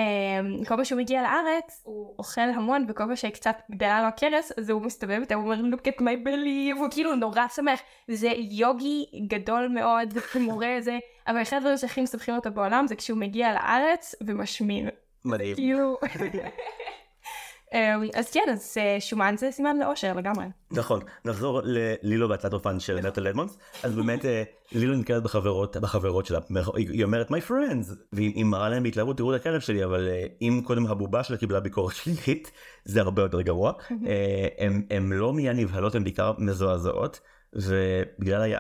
כל 0.68 0.76
פעם 0.76 0.86
שהוא 0.86 1.00
מגיע 1.00 1.22
לארץ, 1.22 1.82
הוא 1.84 2.16
אוכל 2.20 2.42
המון, 2.42 2.86
וכל 2.88 3.04
פעם 3.04 3.16
שקצת 3.16 3.56
גדלה 3.72 4.02
לו 4.02 4.08
הכרס, 4.08 4.52
אז 4.58 4.70
הוא 4.70 4.82
מסתובב 4.82 5.20
איתה, 5.20 5.36
הוא 5.36 5.44
אומר, 5.54 5.76
look 5.76 5.88
at 5.88 6.02
my 6.02 6.28
belly, 6.28 6.76
והוא 6.78 6.88
כאילו 6.92 7.16
נורא 7.16 7.48
שמח. 7.56 7.80
זה 8.08 8.30
יוגי 8.52 9.06
גדול 9.28 9.68
מאוד, 9.68 10.14
מורה 10.42 10.76
זה, 10.80 10.98
אבל 11.28 11.42
אחד 11.42 11.58
הדברים 11.58 11.78
שהכי 11.78 12.02
מסבכים 12.02 12.36
אותו 12.36 12.52
בעולם 12.52 12.88
זה 12.88 12.96
כשהוא 12.96 13.18
מגיע 13.18 13.54
לארץ 13.54 14.16
ומשמין. 14.28 14.90
מדהים. 15.26 15.56
כאילו... 15.56 15.98
אמ, 17.74 17.80
אז 18.16 18.32
כן, 18.32 18.44
אז 18.54 18.78
אה, 18.78 18.98
שומן 19.00 19.36
זה 19.38 19.52
סימן 19.52 19.78
לאושר 19.78 20.14
לגמרי. 20.14 20.46
נכון. 20.72 21.02
נחזור 21.26 21.62
ללילו 21.64 22.30
והצעת 22.30 22.54
אופן 22.54 22.80
של 22.80 23.00
נטל 23.08 23.28
אדמונדס. 23.28 23.58
אז 23.84 23.96
באמת 23.96 24.26
אה, 24.26 24.44
לילו 24.72 24.96
נתקלת 24.96 25.24
בחברות 25.24 25.78
בחברות 25.78 26.26
שלה. 26.26 26.40
היא 26.76 27.04
אומרת 27.04 27.32
my 27.32 27.50
friends. 27.50 27.96
והיא 28.14 28.34
היא 28.36 28.46
מראה 28.46 28.70
להם 28.70 28.84
בהתלהבות 28.84 29.18
תראו 29.18 29.36
את 29.36 29.42
הכלב 29.42 29.60
שלי 29.60 29.84
אבל 29.86 30.08
אה, 30.08 30.26
אם 30.42 30.62
קודם 30.64 30.88
הבובה 30.88 31.24
שלה 31.24 31.38
קיבלה 31.38 31.60
ביקורת 31.60 31.96
שלילית 31.96 32.52
זה 32.86 33.02
הרבה 33.02 33.22
יותר 33.22 33.42
גרוע. 33.42 33.74
אה, 34.08 34.48
הם 34.58 34.82
הם 34.90 35.14
לא 35.14 35.34
מיד 35.34 35.56
נבהלות 35.56 35.96
הם 35.96 36.04
בעיקר 36.04 36.34
מזועזעות. 36.38 37.20
ובגלל 37.56 38.42
היה, 38.42 38.60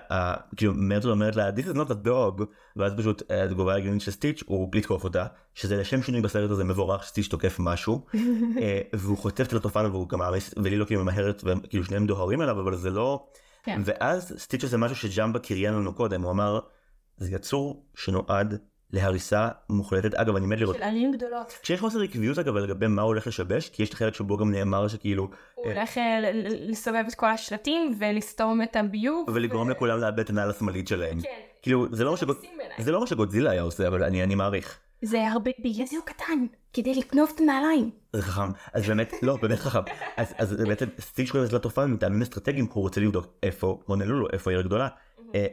כאילו 0.55 0.73
מרטל 0.75 1.09
אומרת 1.09 1.35
לה 1.35 1.49
this 1.49 1.73
is 1.73 1.75
not 1.75 1.89
a 1.89 2.07
dog 2.07 2.43
ואז 2.75 2.93
פשוט 2.97 3.31
אה, 3.31 3.43
התגובה 3.43 3.73
ההגיונית 3.73 4.01
של 4.01 4.11
סטיץ' 4.11 4.43
הוא 4.45 4.69
לתקוף 4.75 5.03
אותה 5.03 5.25
שזה 5.53 5.77
לשם 5.77 6.01
שינוי 6.01 6.21
בסרט 6.21 6.51
הזה 6.51 6.63
מבורך 6.63 7.03
שסטיץ' 7.03 7.27
תוקף 7.27 7.55
משהו 7.59 8.05
אה, 8.61 8.81
והוא 8.93 9.17
חוטף 9.17 9.47
את 9.47 9.53
התופעה 9.53 9.89
והוא 9.91 10.09
גם 10.09 10.19
מעמיס 10.19 10.53
ולילו 10.63 10.87
כאילו 10.87 11.03
ממהרת 11.03 11.43
וכאילו 11.45 11.83
שניהם 11.83 12.07
דוהרים 12.07 12.41
אליו 12.41 12.59
אבל 12.59 12.75
זה 12.75 12.89
לא 12.89 13.27
כן. 13.63 13.81
ואז 13.85 14.33
סטיץ' 14.37 14.63
עושה 14.63 14.77
משהו 14.77 14.95
שג'מבה 14.95 15.39
קריין 15.39 15.73
לנו 15.73 15.93
קודם 15.93 16.21
הוא 16.21 16.31
אמר 16.31 16.59
זה 17.17 17.35
יצור 17.35 17.85
שנועד 17.95 18.59
להריסה 18.93 19.47
מוחלטת 19.69 20.13
אגב 20.13 20.35
אני 20.35 20.47
מת 20.47 20.59
לראות 20.59 20.75
של 20.75 20.83
ערים 20.83 21.11
גדולות. 21.11 21.53
כשיש 21.61 21.79
חוסר 21.79 22.01
עקביות 22.01 22.39
אגב 22.39 22.55
לגבי 22.57 22.87
מה 22.87 23.01
הוא 23.01 23.07
הולך 23.07 23.27
לשבש 23.27 23.69
כי 23.69 23.83
יש 23.83 23.89
את 23.89 23.93
החלק 23.93 24.13
שבו 24.13 24.37
גם 24.37 24.51
נאמר 24.51 24.87
שכאילו 24.87 25.29
הוא 25.55 25.65
הולך 25.65 25.97
אה, 25.97 26.19
ל- 26.21 26.25
ל- 26.47 26.71
לסובב 26.71 27.03
את 27.07 27.15
כל 27.15 27.25
השלטים 27.29 27.95
ולסתום 27.99 28.61
את 28.61 28.75
הביוב. 28.75 29.29
ולגרום 29.29 29.69
לכולם 29.69 29.99
לאבד 29.99 30.19
את 30.19 30.29
הנעל 30.29 30.49
השמאלית 30.49 30.87
שלהם 30.87 31.21
כן. 31.21 31.29
כאילו 31.61 31.85
זה 31.91 32.03
לא 32.03 32.17
מה 32.79 32.91
לא 32.91 33.05
שגודזילה 33.05 33.51
היה 33.51 33.61
עושה 33.61 33.87
אבל 33.87 34.03
אני 34.03 34.23
אני 34.23 34.35
מעריך. 34.35 34.79
זה 35.01 35.27
הרבה, 35.27 35.51
בגלל 35.59 35.85
זה 35.85 35.97
הוא 35.97 36.05
קטן, 36.05 36.45
כדי 36.73 36.95
לקנוב 36.95 37.31
את 37.35 37.41
הנעליים. 37.41 37.89
זה 38.13 38.21
חכם 38.21 38.51
אז 38.73 38.87
באמת 38.87 39.13
לא 39.21 39.37
באמת 39.41 39.59
חכם 39.59 39.79
אז 40.17 40.33
אז 40.37 40.53
בעצם 40.67 40.85
סטיץ' 40.99 41.31
קורא 41.31 41.43
לזה 41.43 41.55
לתופעה 41.55 41.87
מטעמים 41.87 42.21
אסטרטגיים 42.21 42.67
הוא 42.73 42.83
רוצה 42.83 43.01
לבדוק 43.01 43.25
איפה 43.43 43.79
הונלולו 43.85 44.27
איפה 44.33 44.49
העיר 44.49 44.59
הגדולה. 44.59 44.87
אה, 45.35 45.45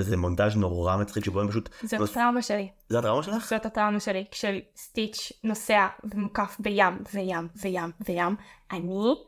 זה 0.00 0.16
מונטאז' 0.16 0.56
נורא 0.56 0.96
מצחיק 0.96 1.24
שבו 1.24 1.40
הם 1.40 1.48
פשוט 1.48 1.68
זאת 1.82 2.00
הטראומה 2.00 2.42
שלי. 2.42 2.68
זה 2.88 2.98
הטראומה 2.98 3.22
שלך? 3.22 3.50
זאת 3.50 3.66
הטראומה 3.66 4.00
שלי. 4.00 4.24
כשסטיץ' 4.30 5.32
נוסע 5.44 5.86
ומוקף 6.04 6.56
בים 6.60 6.98
וים 7.14 7.48
וים 7.62 7.90
וים, 8.08 8.36
אני, 8.70 8.80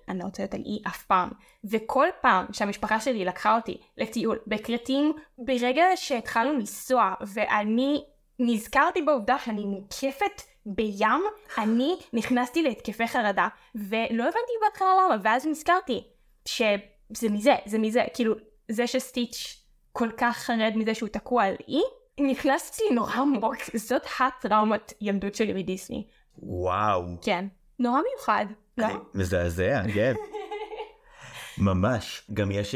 אני 0.08 0.18
לא 0.18 0.24
רוצה 0.24 0.42
להיות 0.42 0.54
על 0.54 0.60
אי 0.60 0.82
אף 0.86 1.04
פעם. 1.04 1.28
וכל 1.70 2.06
פעם 2.22 2.46
שהמשפחה 2.52 3.00
שלי 3.00 3.24
לקחה 3.24 3.56
אותי 3.56 3.78
לטיול 3.98 4.38
בכרתים, 4.46 5.12
ברגע 5.38 5.84
שהתחלנו 5.96 6.52
לנסוע 6.52 7.14
ואני 7.26 8.04
נזכרתי 8.38 9.02
בעובדה 9.02 9.36
שאני 9.44 9.64
מוקפת 9.64 10.42
בים, 10.66 11.22
אני 11.58 11.96
נכנסתי 12.12 12.62
להתקפי 12.62 13.08
חרדה, 13.08 13.48
ולא 13.74 14.22
הבנתי 14.22 14.52
בהתחלה 14.64 14.88
למה, 15.04 15.16
ואז 15.22 15.46
נזכרתי 15.46 16.04
שזה 16.48 17.28
מזה, 17.30 17.54
זה 17.66 17.78
מזה, 17.78 18.04
כאילו, 18.14 18.34
זה 18.68 18.86
שסטיץ' 18.86 19.62
כל 19.92 20.08
כך 20.16 20.36
חרד 20.36 20.72
מזה 20.76 20.94
שהוא 20.94 21.08
תקוע 21.08 21.44
על 21.44 21.54
אי, 21.68 21.82
נכנס 22.20 22.70
אצלי 22.70 22.86
נורא 22.90 23.12
עמוק, 23.12 23.56
זאת 23.74 24.02
הטראומת 24.20 24.92
ילדות 25.00 25.34
שלי 25.34 25.52
מדיסני. 25.52 26.06
וואו. 26.38 27.02
כן. 27.22 27.46
נורא 27.78 28.00
מיוחד, 28.10 28.46
לא? 28.78 28.86
מזעזע, 29.14 29.82
כן. 29.94 30.14
ממש. 31.58 32.22
גם 32.34 32.50
יש 32.50 32.74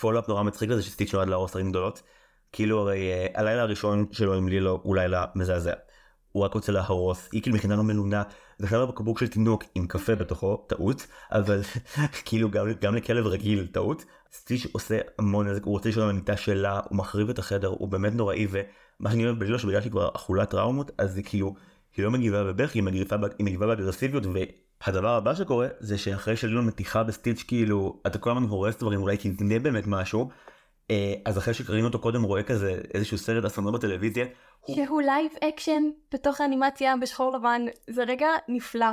follow-up 0.00 0.28
נורא 0.28 0.42
מצחיק 0.42 0.70
לזה 0.70 0.82
שסטיץ' 0.82 1.14
נועד 1.14 1.28
להרוס 1.28 1.54
ערים 1.54 1.70
גדולות. 1.70 2.02
כאילו 2.56 2.80
הרי 2.80 3.12
אה, 3.12 3.26
הלילה 3.34 3.62
הראשון 3.62 4.06
שלו 4.12 4.34
עם 4.34 4.48
לילו 4.48 4.80
הוא 4.82 4.96
לילה 4.96 5.24
מזעזע. 5.34 5.72
הוא 6.32 6.44
רק 6.44 6.54
רוצה 6.54 6.72
להרוס, 6.72 7.28
היא 7.32 7.42
כאילו 7.42 7.56
מכינה 7.56 7.76
לו 7.76 7.82
מלונה, 7.82 8.22
ושמה 8.60 8.86
בקבוק 8.86 9.18
של 9.18 9.28
תינוק 9.28 9.64
עם 9.74 9.86
קפה 9.86 10.14
בתוכו, 10.14 10.56
טעות, 10.56 11.06
אבל 11.32 11.60
כאילו 12.26 12.50
גם, 12.50 12.66
גם 12.80 12.94
לכלב 12.94 13.26
רגיל 13.26 13.66
טעות. 13.66 14.04
סטיץ' 14.32 14.66
עושה 14.72 14.98
המון 15.18 15.48
נזק, 15.48 15.64
הוא 15.64 15.72
רוצה 15.72 15.88
לישון 15.88 16.08
במיטה 16.08 16.36
שלה, 16.36 16.80
הוא 16.88 16.98
מחריב 16.98 17.30
את 17.30 17.38
החדר, 17.38 17.68
הוא 17.68 17.88
באמת 17.88 18.12
נוראי, 18.12 18.46
ומה 18.50 19.10
שאני 19.10 19.24
אוהב 19.24 19.38
בלילו 19.38 19.58
שבגלל 19.58 19.80
שהיא 19.80 19.92
כבר 19.92 20.08
אכולת 20.16 20.50
טראומות, 20.50 20.90
אז 20.98 21.16
היא 21.16 21.24
כאילו, 21.24 21.54
היא 21.96 22.04
לא 22.04 22.10
מגיבה 22.10 22.44
בבכי, 22.44 22.78
היא 22.78 22.84
מגיבה, 23.40 23.66
באגרסיביות, 23.66 24.24
והדבר 24.86 25.14
הבא 25.14 25.34
שקורה 25.34 25.68
זה 25.80 25.98
שאחרי 25.98 26.36
שלילו 26.36 26.62
מטיחה 26.62 27.02
בסטיץ' 27.02 27.44
כאילו, 27.48 28.00
אתה 28.06 28.18
כל 28.18 28.30
הזמן 28.30 28.42
הורס 28.42 28.76
דברים, 28.76 29.02
אולי 29.02 29.16
זה 29.38 29.58
באמת 29.58 29.86
משהו, 29.86 30.30
אז 31.24 31.38
אחרי 31.38 31.54
שקראנו 31.54 31.84
אותו 31.84 31.98
קודם 31.98 32.22
רואה 32.22 32.42
כזה 32.42 32.80
איזשהו 32.94 33.18
סרט 33.18 33.44
אסונות 33.44 33.74
בטלוויזיה, 33.74 34.26
הוא 34.60 34.76
שהוא 34.86 35.02
live 35.02 35.32
action 35.48 35.82
בתוך 36.14 36.40
האנימציה 36.40 36.94
בשחור 36.96 37.36
לבן, 37.36 37.62
זה 37.90 38.04
רגע 38.04 38.28
נפלא. 38.48 38.86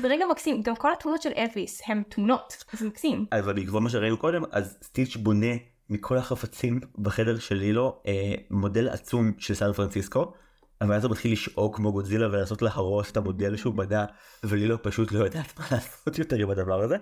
זה 0.00 0.08
רגע 0.08 0.24
מקסים, 0.30 0.62
גם 0.62 0.76
כל 0.76 0.92
התמונות 0.92 1.22
של 1.22 1.30
אלוויס 1.36 1.82
הם 1.86 2.02
תמונות, 2.08 2.64
זה 2.72 2.86
מקסים. 2.86 3.26
אבל 3.32 3.52
בעקבות 3.52 3.82
מה 3.82 3.90
שראינו 3.90 4.16
קודם 4.16 4.42
אז 4.52 4.78
סטיץ' 4.82 5.16
בונה 5.16 5.56
מכל 5.90 6.16
החפצים 6.16 6.80
בחדר 6.98 7.38
של 7.38 7.54
לילו 7.54 8.00
אה, 8.06 8.34
מודל 8.50 8.88
עצום 8.88 9.32
של 9.38 9.54
סן 9.54 9.72
פרנסיסקו. 9.72 10.32
אבל 10.80 10.94
אז 10.94 11.04
הוא 11.04 11.12
מתחיל 11.12 11.32
לשאוג 11.32 11.76
כמו 11.76 11.92
גודזילה 11.92 12.26
ולנסות 12.26 12.62
להרוס 12.62 13.10
את 13.10 13.16
המודל 13.16 13.56
שהוא 13.56 13.74
בנה 13.74 14.04
ולילו 14.44 14.82
פשוט 14.82 15.12
לא 15.12 15.24
יודעת 15.24 15.58
מה 15.58 15.66
לעשות 15.72 16.18
יותר 16.18 16.36
עם 16.36 16.50
הדבר 16.50 16.82
הזה. 16.82 16.96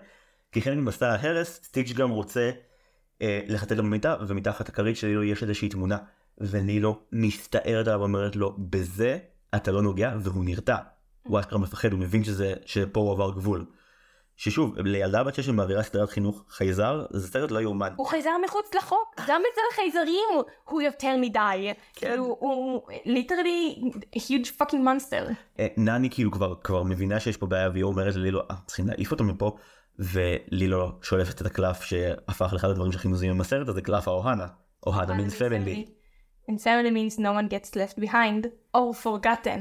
כחלק 0.52 0.76
ממסע 0.76 1.08
ההרס 1.08 1.60
סטיץ' 1.62 1.92
גם 1.92 2.10
רוצה 2.10 2.50
אה, 3.22 3.40
לחטט 3.48 3.72
לו 3.72 3.82
במיטה 3.82 4.16
ומתחת 4.28 4.68
הכרית 4.68 4.96
של 4.96 5.06
לילו 5.06 5.24
יש 5.24 5.42
איזושהי 5.42 5.68
תמונה 5.68 5.98
ולילו 6.38 6.98
מסתערת 7.12 7.86
עליו 7.88 8.00
ואומרת 8.00 8.36
לו 8.36 8.56
בזה 8.58 9.18
אתה 9.56 9.72
לא 9.72 9.82
נוגע 9.82 10.12
והוא 10.20 10.44
נרתע. 10.44 10.76
הוא 11.22 11.40
אשכרה 11.40 11.58
מפחד 11.58 11.92
הוא 11.92 12.00
מבין 12.00 12.24
שזה 12.24 12.54
שפה 12.66 13.00
הוא 13.00 13.12
עבר 13.12 13.30
גבול. 13.30 13.64
ששוב 14.36 14.78
לילדה 14.78 15.24
בת 15.24 15.34
שש 15.34 15.46
שמעבירה 15.46 15.82
סדרת 15.82 16.10
חינוך 16.10 16.44
חייזר 16.48 17.06
זה 17.10 17.28
סרט 17.28 17.50
לא 17.50 17.60
יאומן. 17.60 17.92
הוא 17.96 18.06
חייזר 18.06 18.30
מחוץ 18.44 18.74
לחוק, 18.74 19.14
גם 19.28 19.42
אצל 19.52 19.60
החייזרים 19.72 20.24
הוא- 20.64 20.82
יותר 20.82 21.16
מדי. 21.20 21.72
כאילו, 21.94 22.24
הוא 22.40 22.82
literally 23.04 23.80
huge 24.16 24.62
fucking 24.62 24.74
monster. 24.74 25.32
אה, 25.58 25.66
נני 25.76 26.10
כאילו 26.10 26.30
כבר 26.30 26.54
כבר 26.64 26.82
מבינה 26.82 27.20
שיש 27.20 27.36
פה 27.36 27.46
בעיה 27.46 27.70
והיא 27.70 27.82
אומרת 27.84 28.14
ללילו 28.14 28.40
"אה, 28.40 28.56
צריכים 28.66 28.86
להעיף 28.86 29.10
אותו 29.10 29.24
מפה 29.24 29.56
ולילו 29.98 30.92
שולפת 31.02 31.40
את 31.40 31.46
הקלף 31.46 31.82
שהפך 31.82 32.52
לאחד 32.52 32.68
הדברים 32.68 32.92
שהכי 32.92 33.08
מזוהים 33.08 33.38
בסרט 33.38 33.68
הזה 33.68 33.82
קלף 33.82 34.08
האוהנה. 34.08 34.46
Ohana 34.86 35.14
means 35.14 35.34
family. 35.34 35.84
And 36.50 36.54
family 36.54 36.90
means 36.90 37.18
no 37.18 37.32
one 37.40 37.48
gets 37.48 37.76
left 37.76 38.02
behind 38.04 38.46
or 38.76 39.04
forgotten. 39.04 39.60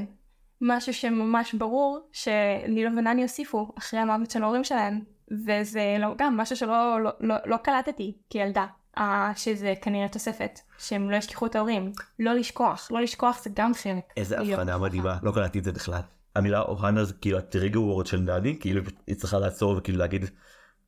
משהו 0.60 0.94
שממש 0.94 1.54
ברור 1.54 2.00
שלילו 2.12 2.90
ונני 2.96 3.22
הוסיפו 3.22 3.72
אחרי 3.78 4.00
המוות 4.00 4.30
של 4.30 4.42
ההורים 4.42 4.64
שלהם. 4.64 5.00
וזה 5.46 5.96
לא, 6.00 6.14
גם 6.18 6.36
משהו 6.36 6.56
שלא 6.56 7.02
לא, 7.02 7.10
לא, 7.20 7.34
לא 7.46 7.56
קלטתי 7.56 8.16
כילדה. 8.30 8.66
Uh, 8.98 9.00
שזה 9.36 9.74
כנראה 9.82 10.08
תוספת, 10.08 10.60
שהם 10.78 11.10
לא 11.10 11.16
ישכחו 11.16 11.46
את 11.46 11.56
ההורים. 11.56 11.92
לא 12.18 12.34
לשכוח, 12.34 12.88
לא 12.90 13.00
לשכוח 13.00 13.42
זה 13.42 13.50
גם 13.54 13.74
חלק. 13.74 14.04
איזה 14.16 14.38
הבחנה. 14.38 14.78
מדהימה, 14.78 15.18
לא 15.22 15.32
קלטתי 15.32 15.58
את 15.58 15.64
זה 15.64 15.72
בכלל. 15.72 16.00
המילה 16.36 16.60
אוהנה 16.60 17.04
זה 17.04 17.12
כאילו 17.12 17.38
הטריגר 17.38 17.82
וורד 17.82 18.06
של 18.06 18.20
נני, 18.20 18.56
כאילו 18.60 18.82
היא 19.06 19.16
צריכה 19.16 19.38
לעצור 19.38 19.76
וכאילו 19.76 19.98
להגיד. 19.98 20.24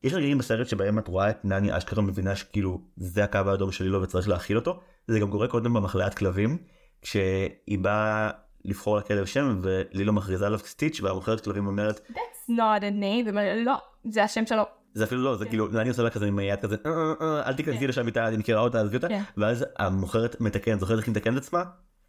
יש 0.03 0.13
רגעים 0.13 0.39
בסרט 0.39 0.69
שבהם 0.69 0.99
את 0.99 1.09
רואה 1.09 1.31
את 1.31 1.45
נני 1.45 1.77
אשכרה 1.77 2.03
מבינה 2.03 2.37
שכאילו 2.37 2.81
זה 2.97 3.25
הקו 3.25 3.39
האדום 3.47 3.73
שלי 3.73 3.89
לו 3.89 4.03
וצריך 4.03 4.29
להכיל 4.29 4.57
אותו. 4.57 4.81
זה 5.07 5.21
גם 5.21 5.31
קורה 5.31 5.49
קודם 5.49 5.75
במחלאת 5.75 6.15
כלבים, 6.15 6.59
כשהיא 7.03 7.79
באה 7.79 8.31
לבחור 8.65 8.99
לכלב 8.99 9.25
שם 9.25 9.61
ולילו 9.63 10.13
מכריזה 10.13 10.47
עליו 10.47 10.59
סטיץ' 10.59 11.01
והמוכרת 11.01 11.41
כלבים 11.41 11.67
אומרת 11.67 12.01
That's 12.11 12.51
not 12.51 12.83
a 12.83 13.01
name, 13.03 13.27
ואומר, 13.27 13.43
לא, 13.65 13.75
זה 14.05 14.25
השם 14.25 14.47
שלו. 14.47 14.63
זה 14.95 15.05
אפילו 15.05 15.23
לא 15.23 15.37
זה 15.37 15.47
כאילו 15.47 15.69
נני 15.69 15.89
עושה 15.89 16.03
לה 16.03 16.11
כזה 16.11 16.27
עם 16.27 16.39
היד 16.39 16.61
כזה 16.61 16.77
"אה, 16.87 16.91
אה, 16.91 17.13
אה, 17.21 17.47
אל 17.47 17.55
תיכנסי 17.55 17.87
לשם 17.87 18.07
איתה 18.07 18.29
אני 18.29 18.37
מכירה 18.37 18.61
אותה 18.61 18.81
עזבי 18.81 18.97
אותה 18.97 19.09
כן. 19.09 19.23
ואז 19.37 19.65
המוכרת 19.79 20.41
מתקנת 20.41 20.81
זוכרת 20.81 20.99
איך 20.99 21.07
היא 21.07 21.13
מתקנת 21.13 21.37
עצמה 21.37 21.65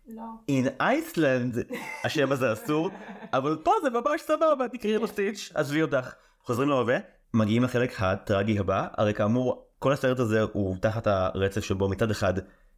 לא. 0.08 0.22
In 0.50 0.82
Iceland 0.82 1.76
השם 2.04 2.32
הזה 2.32 2.54
אסור 2.54 2.90
אבל 3.34 3.58
פה 3.64 3.72
זה 3.84 3.90
ממש 3.90 4.22
סבבה 4.22 4.68
תקראי 4.68 4.98
לו 4.98 5.08
סטיץ' 5.08 5.52
עזבי 5.54 5.82
אותך 5.82 6.14
חוזרים 6.44 6.70
להווה 6.70 6.98
מגיעים 7.34 7.64
לחלק 7.64 7.94
הטרגי 8.00 8.60
הבא 8.60 8.88
הרי 8.98 9.14
כאמור 9.14 9.66
כל 9.80 9.94
הסרט 9.94 10.20
הזה 10.20 10.42
הוא 10.42 10.78
תחת 10.82 11.08
הרצף 11.08 11.64
שבו 11.64 11.90
מצד 11.90 12.12
אחד 12.12 12.34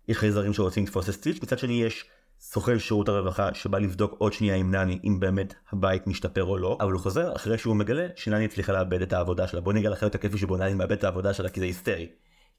יש 0.07 0.17
חייזרים 0.17 0.53
שרוצים 0.53 0.83
לתפוס 0.83 1.09
את 1.09 1.13
סטיץ' 1.13 1.39
מצד 1.43 1.59
שני 1.59 1.83
יש 1.83 2.05
סוכן 2.39 2.79
שירות 2.79 3.09
הרווחה 3.09 3.53
שבא 3.53 3.79
לבדוק 3.79 4.15
עוד 4.17 4.33
שנייה 4.33 4.55
עם 4.55 4.75
נני 4.75 4.99
אם 5.03 5.19
באמת 5.19 5.53
הבית 5.71 6.07
משתפר 6.07 6.43
או 6.43 6.57
לא 6.57 6.77
אבל 6.81 6.91
הוא 6.91 7.01
חוזר 7.01 7.35
אחרי 7.35 7.57
שהוא 7.57 7.75
מגלה 7.75 8.07
שנני 8.15 8.45
הצליחה 8.45 8.73
לאבד 8.73 9.01
את 9.01 9.13
העבודה 9.13 9.47
שלה 9.47 9.61
בוא 9.61 9.73
ניגע 9.73 9.89
לחלק 9.89 10.15
הכיפי 10.15 10.37
שבו 10.37 10.57
נני 10.57 10.73
מאבד 10.73 10.91
את 10.91 11.03
העבודה 11.03 11.33
שלה 11.33 11.49
כי 11.49 11.59
זה 11.59 11.65
היסטרי. 11.65 12.07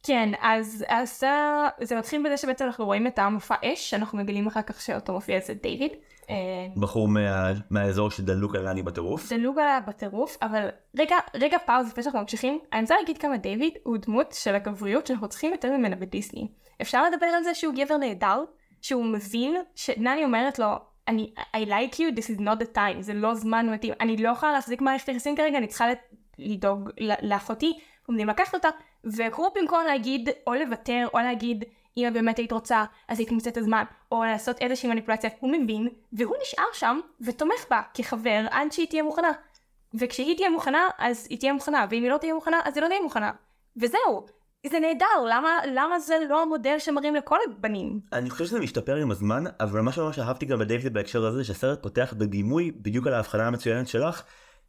כן, 0.07 0.31
אז, 0.41 0.85
אז 0.89 1.23
זה 1.81 1.97
מתחיל 1.97 2.23
בזה 2.27 2.37
שבעצם 2.37 2.65
אנחנו 2.65 2.85
רואים 2.85 3.07
את 3.07 3.19
המופע 3.19 3.55
אש, 3.65 3.91
שאנחנו 3.91 4.19
מגלים 4.19 4.47
אחר 4.47 4.63
כך 4.63 4.81
שאותו 4.81 5.13
מופיע 5.13 5.39
אצל 5.39 5.53
דיוויד. 5.53 5.93
אה, 6.31 6.37
בחור 6.77 7.09
מה, 7.09 7.53
מהאזור 7.71 8.11
שדלוק 8.11 8.55
על 8.55 8.73
נני 8.73 8.83
בטירוף. 8.83 9.33
דלוג 9.33 9.59
עליה 9.59 9.81
בטירוף, 9.81 10.37
אבל 10.43 10.69
רגע, 10.99 11.17
רגע 11.35 11.59
פאוז 11.67 11.89
לפני 11.89 12.03
שאנחנו 12.03 12.21
ממשיכים, 12.21 12.59
אני 12.73 12.81
רוצה 12.81 12.95
להגיד 12.97 13.19
כמה 13.19 13.37
דיוויד 13.37 13.75
הוא 13.83 13.97
דמות 13.97 14.33
של 14.33 14.55
הגבריות 14.55 15.07
שאנחנו 15.07 15.29
צריכים 15.29 15.53
יותר 15.53 15.77
ממנה 15.77 15.97
בדיסני. 15.97 16.49
אפשר 16.83 17.05
לדבר 17.05 17.27
על 17.27 17.45
זה 17.45 17.55
שהוא 17.55 17.75
גבר 17.75 17.97
נהדר, 17.97 18.45
שהוא 18.83 19.05
מבין 19.05 19.57
שנני 19.75 20.25
אומרת 20.25 20.59
לו, 20.59 20.67
אני, 21.09 21.35
I 21.57 21.59
like 21.59 21.95
you, 21.95 22.17
this 22.17 22.37
is 22.37 22.41
not 22.41 22.61
the 22.61 22.77
time, 22.77 23.01
זה 23.01 23.15
לא 23.15 23.35
זמן 23.35 23.71
מתאים, 23.71 23.95
אני 24.01 24.17
לא 24.17 24.29
יכולה 24.29 24.53
להחזיק 24.53 24.81
מערכת 24.81 25.09
יחסים 25.09 25.37
כרגע, 25.37 25.59
אני 25.59 25.67
צריכה 25.67 25.87
לדאוג 26.39 26.91
לאחותי, 27.23 27.79
עומדים 28.07 28.29
לקחת 28.29 28.55
אותה, 28.55 28.69
והוא 29.05 29.49
במקום 29.55 29.81
להגיד, 29.87 30.29
או 30.47 30.55
לוותר, 30.55 31.07
או 31.15 31.19
להגיד, 31.19 31.65
אם 31.97 32.11
באמת 32.13 32.39
היית 32.39 32.53
רוצה, 32.53 32.85
אז 33.09 33.19
היית 33.19 33.31
מוצאת 33.31 33.53
את 33.53 33.57
הזמן, 33.57 33.85
או 34.13 34.25
לעשות 34.25 34.59
איזושהי 34.61 34.89
מניפולציה, 34.89 35.31
הוא 35.41 35.51
מבין, 35.53 35.89
והוא 36.13 36.37
נשאר 36.43 36.65
שם, 36.73 37.01
ותומך 37.21 37.65
בה 37.71 37.83
כחבר, 37.95 38.47
עד 38.51 38.73
שהיא 38.73 38.87
תהיה 38.87 39.03
מוכנה. 39.03 39.33
וכשהיא 39.95 40.37
תהיה 40.37 40.51
מוכנה, 40.51 40.89
אז 40.99 41.27
היא 41.31 41.39
תהיה 41.39 41.53
מוכנה, 41.53 41.87
ואם 41.91 42.03
היא 42.03 42.11
לא 42.11 42.19
תהיה 42.19 42.35
מוכנה, 42.35 42.61
אז 42.65 42.77
היא 42.77 42.83
לא 42.83 42.89
תהיה 42.89 43.01
מוכנה. 43.01 43.31
וזהו. 43.77 44.27
זה 44.71 44.79
נהדר, 44.81 45.25
למה, 45.29 45.59
למה 45.75 45.99
זה 45.99 46.15
לא 46.29 46.43
המודל 46.43 46.79
שמראים 46.79 47.15
לכל 47.15 47.39
הבנים? 47.49 48.01
אני 48.13 48.31
חושב 48.31 48.45
שזה 48.45 48.61
משתפר 48.61 48.97
עם 48.97 49.11
הזמן, 49.11 49.45
אבל 49.61 49.81
מה 49.81 49.93
שממש 49.93 50.19
אהבתי 50.19 50.47
גם 50.47 50.59
בדייוויד 50.59 50.95
בהקשר 50.95 51.27
הזה, 51.27 51.45
שהסרט 51.45 51.83
פותח 51.83 52.15
בדימוי 52.19 52.71
בדיוק 52.71 53.07
על 53.07 53.15
ההבחנה 53.15 53.47
המצוינת 53.47 53.89
שלך, 53.89 54.23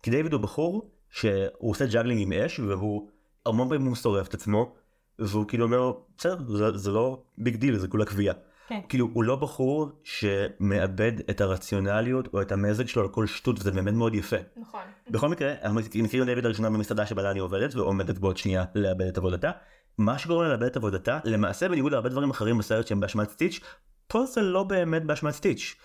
כי 0.04 0.12
דיוויד 0.12 0.34
הוא 0.34 0.42
בחור 0.42 0.92
שהוא 1.10 1.72
עושה 1.72 1.86
ג'אגלינג 1.86 2.22
עם 2.22 2.34
אש, 2.34 2.60
והוא 2.60 3.10
המון 3.46 3.70
פעמים 3.70 3.88
הוא 3.88 3.96
שורף 3.96 4.28
את 4.28 4.34
עצמו, 4.34 4.76
והוא 5.20 5.46
כאילו 5.48 5.66
אומר, 5.66 5.92
בסדר, 6.18 6.38
זה, 6.58 6.78
זה 6.78 6.92
לא 6.92 7.24
big 7.38 7.56
deal, 7.56 7.78
זה 7.78 7.88
כולה 7.88 8.06
כוויה. 8.06 8.36
כן. 8.68 8.80
כאילו 8.90 9.10
הוא 9.14 9.24
לא 9.24 9.36
בחור 9.36 9.90
שמאבד 10.04 11.12
את 11.30 11.42
הרציונליות 11.42 12.28
או 12.34 12.42
את 12.42 12.52
המזג 12.52 12.88
שלו 12.88 13.02
על 13.02 13.08
כל 13.08 13.28
שטות, 13.28 13.60
וזה 13.60 13.72
באמת 13.72 13.94
מאוד 13.94 14.16
יפה. 14.16 14.36
נכון. 14.58 14.82
בכל 15.10 15.30
מקרה, 15.30 15.54
אנחנו 15.64 15.80
מכירים 16.04 16.26
דיוויד 16.26 16.46
לראשונה 16.46 16.70
במסעדה 16.70 17.06
שבה 17.06 17.32
נני 17.32 17.40
עובדת 17.40 17.76
ועומדת 17.76 18.18
בעוד 18.18 18.38
שנייה 18.38 18.64
לאבד 18.76 19.06
את 19.08 19.18
עבודתה. 19.18 19.52
מה 19.98 20.20
שגורם 20.20 20.44
לה 20.44 20.50
לאבד 20.50 20.64
את 20.64 20.78
עבודתה, 20.78 21.20
למעשה 21.24 21.70
בניגוד 21.70 21.92
להרבה 21.92 22.10
דברים 22.10 22.30
אחרים 22.30 22.58
בסרט 22.58 22.88
שהם 22.88 23.00
באשמת 23.00 23.30
סטיץ', 23.30 23.60
פה 24.08 24.26
זה 24.26 24.42
לא 24.42 24.64
באמת 24.64 25.04
באשמת 25.04 25.34
סטיץ'. 25.34 25.76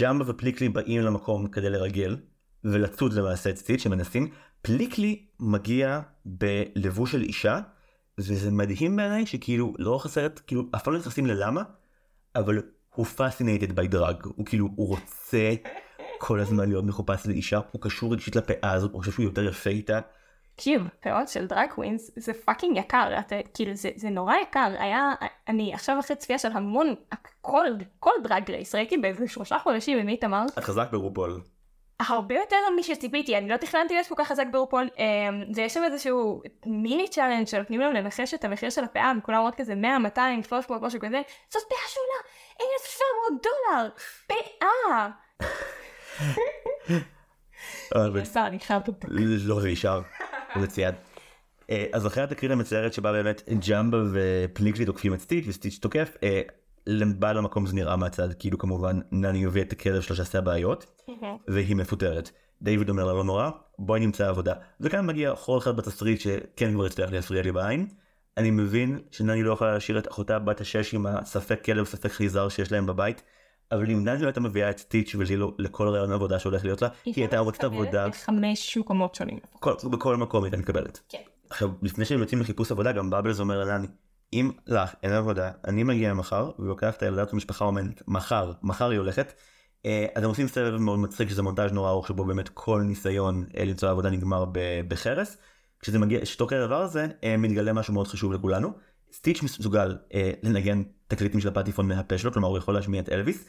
ג'מבה 0.00 0.24
ופליקלי 0.30 0.68
באים 0.68 1.00
למקום 1.00 1.46
כדי 1.46 1.70
לרגל, 1.70 2.16
ולצוד 2.64 3.12
למעשה 3.12 3.50
את 3.50 3.56
סטיץ' 3.56 3.82
שמנסים. 3.82 4.30
פליקלי 4.62 5.26
מגיע 5.40 6.00
בלבוש 6.24 7.12
של 7.12 7.22
אישה, 7.22 7.60
וזה 8.18 8.50
מדהים 8.50 8.96
בעיניי 8.96 9.26
שכאילו 9.26 9.74
לאורך 9.78 10.06
הסרט, 10.06 10.40
כאילו 10.46 10.62
אף 10.76 10.82
פעם 10.82 10.94
לא 10.94 10.98
נכנסים 10.98 11.26
ללמה, 11.26 11.62
אבל 12.36 12.62
הוא 12.94 13.06
fascinated 13.06 13.70
by 13.70 13.94
drug, 13.94 14.28
הוא 14.36 14.46
כאילו, 14.46 14.68
הוא 14.76 14.88
רוצה 14.88 15.54
כל 16.18 16.40
הזמן 16.40 16.68
להיות 16.68 16.84
מחופש 16.84 17.26
לאישה, 17.26 17.60
הוא 17.72 17.82
קשור 17.82 18.12
רגשית 18.12 18.36
לפאה 18.36 18.72
הזאת, 18.72 18.92
הוא 18.92 19.00
חושב 19.00 19.12
שהוא 19.12 19.24
יותר 19.24 19.44
יפה 19.44 19.70
איתה. 19.70 20.00
תקשיב, 20.54 20.82
פאות 21.00 21.28
של 21.28 21.46
drag 21.46 21.70
queens 21.74 22.10
זה 22.16 22.32
fucking 22.32 22.76
יקר, 22.76 23.18
אתה, 23.18 23.36
כאילו 23.54 23.74
זה, 23.74 23.90
זה 23.96 24.10
נורא 24.10 24.34
יקר, 24.42 24.72
היה, 24.78 25.14
אני 25.48 25.74
עכשיו 25.74 25.96
אחרי 26.00 26.16
צפייה 26.16 26.38
של 26.38 26.52
המון, 26.52 26.94
כל, 27.40 27.66
כל 27.98 28.10
Drag 28.22 28.50
Race, 28.50 28.74
ראיתי 28.74 28.96
באיזה 28.96 29.28
שלושה 29.28 29.58
חודשים 29.58 29.98
עם 29.98 30.08
איתמר, 30.08 30.44
את 30.58 30.64
חזק 30.64 30.88
ברופול. 30.92 31.40
הרבה 32.00 32.34
יותר 32.34 32.56
משציפיתי, 32.78 33.38
אני 33.38 33.48
לא 33.48 33.56
תכננתי 33.56 33.94
להיות 33.94 34.06
כל 34.06 34.14
כך 34.18 34.28
חזק 34.28 34.46
ברופול, 34.52 34.88
אמ, 34.98 35.52
זה 35.52 35.62
יש 35.62 35.74
שם 35.74 35.82
איזשהו 35.84 36.42
mini 36.66 37.08
challenge 37.08 37.46
שנותנים 37.46 37.80
להם 37.80 37.92
לנחש 37.92 38.34
את 38.34 38.44
המחיר 38.44 38.70
של 38.70 38.84
הפאה, 38.84 39.12
וכולם 39.18 39.38
אומרות 39.38 39.54
כזה 39.54 39.74
100, 39.74 39.98
200, 39.98 40.42
300, 40.42 40.82
משהו 40.82 41.00
כזה, 41.00 41.22
זאת 41.50 41.62
פאה 41.68 41.78
שעולה 41.88 42.20
1,700 43.30 43.42
דולר, 43.42 43.90
פאה! 44.26 45.08
לא 49.46 49.60
זה 49.60 49.68
נשאר, 49.68 50.00
זה 50.60 50.66
צייד. 50.66 50.94
אה, 51.70 51.86
אז 51.92 52.06
אחרי 52.06 52.22
התקרית 52.22 52.52
המצערת 52.52 52.92
שבה 52.92 53.12
באמת 53.12 53.42
ג'מבה 53.68 53.98
ופליקלי 54.12 54.84
תוקפים 54.84 55.14
את 55.14 55.20
סטיץ' 55.20 55.44
וסטיץ' 55.48 55.78
תוקף, 55.78 56.16
אה, 56.22 56.42
לבעל 56.86 57.38
המקום 57.38 57.66
זה 57.66 57.74
נראה 57.74 57.96
מהצד 57.96 58.28
כאילו 58.38 58.58
כמובן 58.58 59.00
נני 59.10 59.38
יביא 59.38 59.62
את 59.62 59.72
הכלב 59.72 60.00
שלו 60.00 60.16
שעשה 60.16 60.40
בעיות 60.40 61.02
והיא 61.48 61.76
מפוטרת. 61.76 62.30
דיוויד 62.62 62.88
אומר 62.88 63.04
לה 63.04 63.12
לא 63.12 63.24
נורא 63.24 63.50
בואי 63.78 64.00
נמצא 64.00 64.28
עבודה 64.28 64.54
וכאן 64.80 65.06
מגיע 65.06 65.34
חור 65.34 65.58
אחד 65.58 65.76
בתסריט 65.76 66.20
שכן 66.20 66.72
כבר 66.72 66.84
הצליח 66.84 67.10
להפריע 67.10 67.42
לי 67.42 67.52
בעין. 67.52 67.88
אני 68.36 68.50
מבין 68.50 68.98
שנני 69.10 69.42
לא 69.42 69.52
יכולה 69.52 69.72
להשאיר 69.74 69.98
את 69.98 70.08
אחותה 70.08 70.38
בת 70.38 70.60
השש 70.60 70.94
עם 70.94 71.06
הספק 71.06 71.64
כלב 71.64 71.84
ספק 71.84 72.10
חייזר 72.10 72.48
שיש 72.48 72.72
להם 72.72 72.86
בבית. 72.86 73.22
אבל 73.72 73.90
אם 73.90 74.04
נני 74.04 74.22
לא 74.22 74.26
הייתה 74.26 74.40
מביאה 74.40 74.70
את 74.70 74.78
סטיץ' 74.78 75.14
ולילו 75.18 75.54
לכל 75.58 75.88
רעיון 75.88 76.12
עבודה 76.12 76.38
שהולך 76.38 76.64
להיות 76.64 76.82
לה 76.82 76.88
היא 77.04 77.14
הייתה 77.16 77.42
מוצאת 77.42 77.64
עבודה 77.64 78.08
חמש 78.12 78.78
מקומות 78.78 79.14
שונים. 79.14 79.38
כל, 79.52 79.74
בכל 79.90 80.16
מקום 80.16 80.44
הייתה 80.44 80.56
מקבלת. 80.56 81.00
כן. 81.08 81.18
עכשיו 81.50 81.70
לפני 81.82 82.04
שהם 82.04 82.20
יוצאים 82.20 82.40
לחיפוש 82.40 82.72
עבודה 82.72 82.92
גם 82.92 83.10
באבלס 83.10 83.40
אומר 83.40 83.64
לנני 83.64 83.86
אם 84.32 84.50
לך 84.66 84.94
אין 85.02 85.12
עבודה 85.12 85.50
אני 85.66 85.82
מגיע 85.82 86.14
מחר 86.14 86.50
ולוקח 86.58 86.94
את 86.94 87.02
הילדת 87.02 87.32
המשפחה 87.32 87.64
אומנת 87.64 88.02
מחר 88.08 88.52
מחר 88.62 88.90
היא 88.90 88.98
הולכת. 88.98 89.32
אה, 89.86 90.06
אז 90.14 90.22
הם 90.22 90.28
עושים 90.28 90.48
סבב 90.48 90.76
מאוד 90.76 90.98
מצחיק 90.98 91.28
שזה 91.28 91.42
מונטאז' 91.42 91.72
נורא 91.72 91.90
ארוך 91.90 92.08
שבו 92.08 92.24
באמת 92.24 92.48
כל 92.48 92.82
ניסיון 92.82 93.44
אה, 93.56 93.64
למצוא 93.64 93.90
עבודה 93.90 94.10
נגמר 94.10 94.44
בחרס. 94.88 95.36
כשזה 95.80 95.98
מגיע 95.98 96.20
שתוך 96.24 96.52
הדבר 96.52 96.82
הזה 96.82 97.06
אה, 97.24 97.36
מתגלה 97.36 97.72
משהו 97.72 97.94
מאוד 97.94 98.08
חשוב 98.08 98.32
לכולנו. 98.32 98.72
סטיץ' 99.12 99.42
מסוגל 99.42 99.96
אה, 100.14 100.30
לנגן 100.42 100.82
תקליטים 101.08 101.40
של 101.40 101.48
הפטיפון 101.48 101.88
מהפה 101.88 102.18
שלו 102.18 102.32
כלומר 102.32 102.48
הוא 102.48 102.58
יכול 102.58 102.74
להשמיע 102.74 103.00
את 103.00 103.08
אלוויס. 103.08 103.48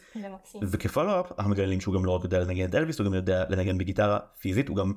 וכפולו-אפ 0.61 1.31
אנחנו 1.39 1.51
מגלים 1.51 1.81
שהוא 1.81 1.95
גם 1.95 2.05
לא 2.05 2.11
רק 2.11 2.23
יודע 2.23 2.39
לנגן 2.39 2.69
את 2.69 2.75
אלוויס 2.75 2.99
הוא 2.99 3.05
גם 3.05 3.13
יודע 3.13 3.43
לנגן 3.49 3.77
בגיטרה 3.77 4.19
פיזית 4.39 4.67
הוא 4.67 4.77
גם 4.77 4.93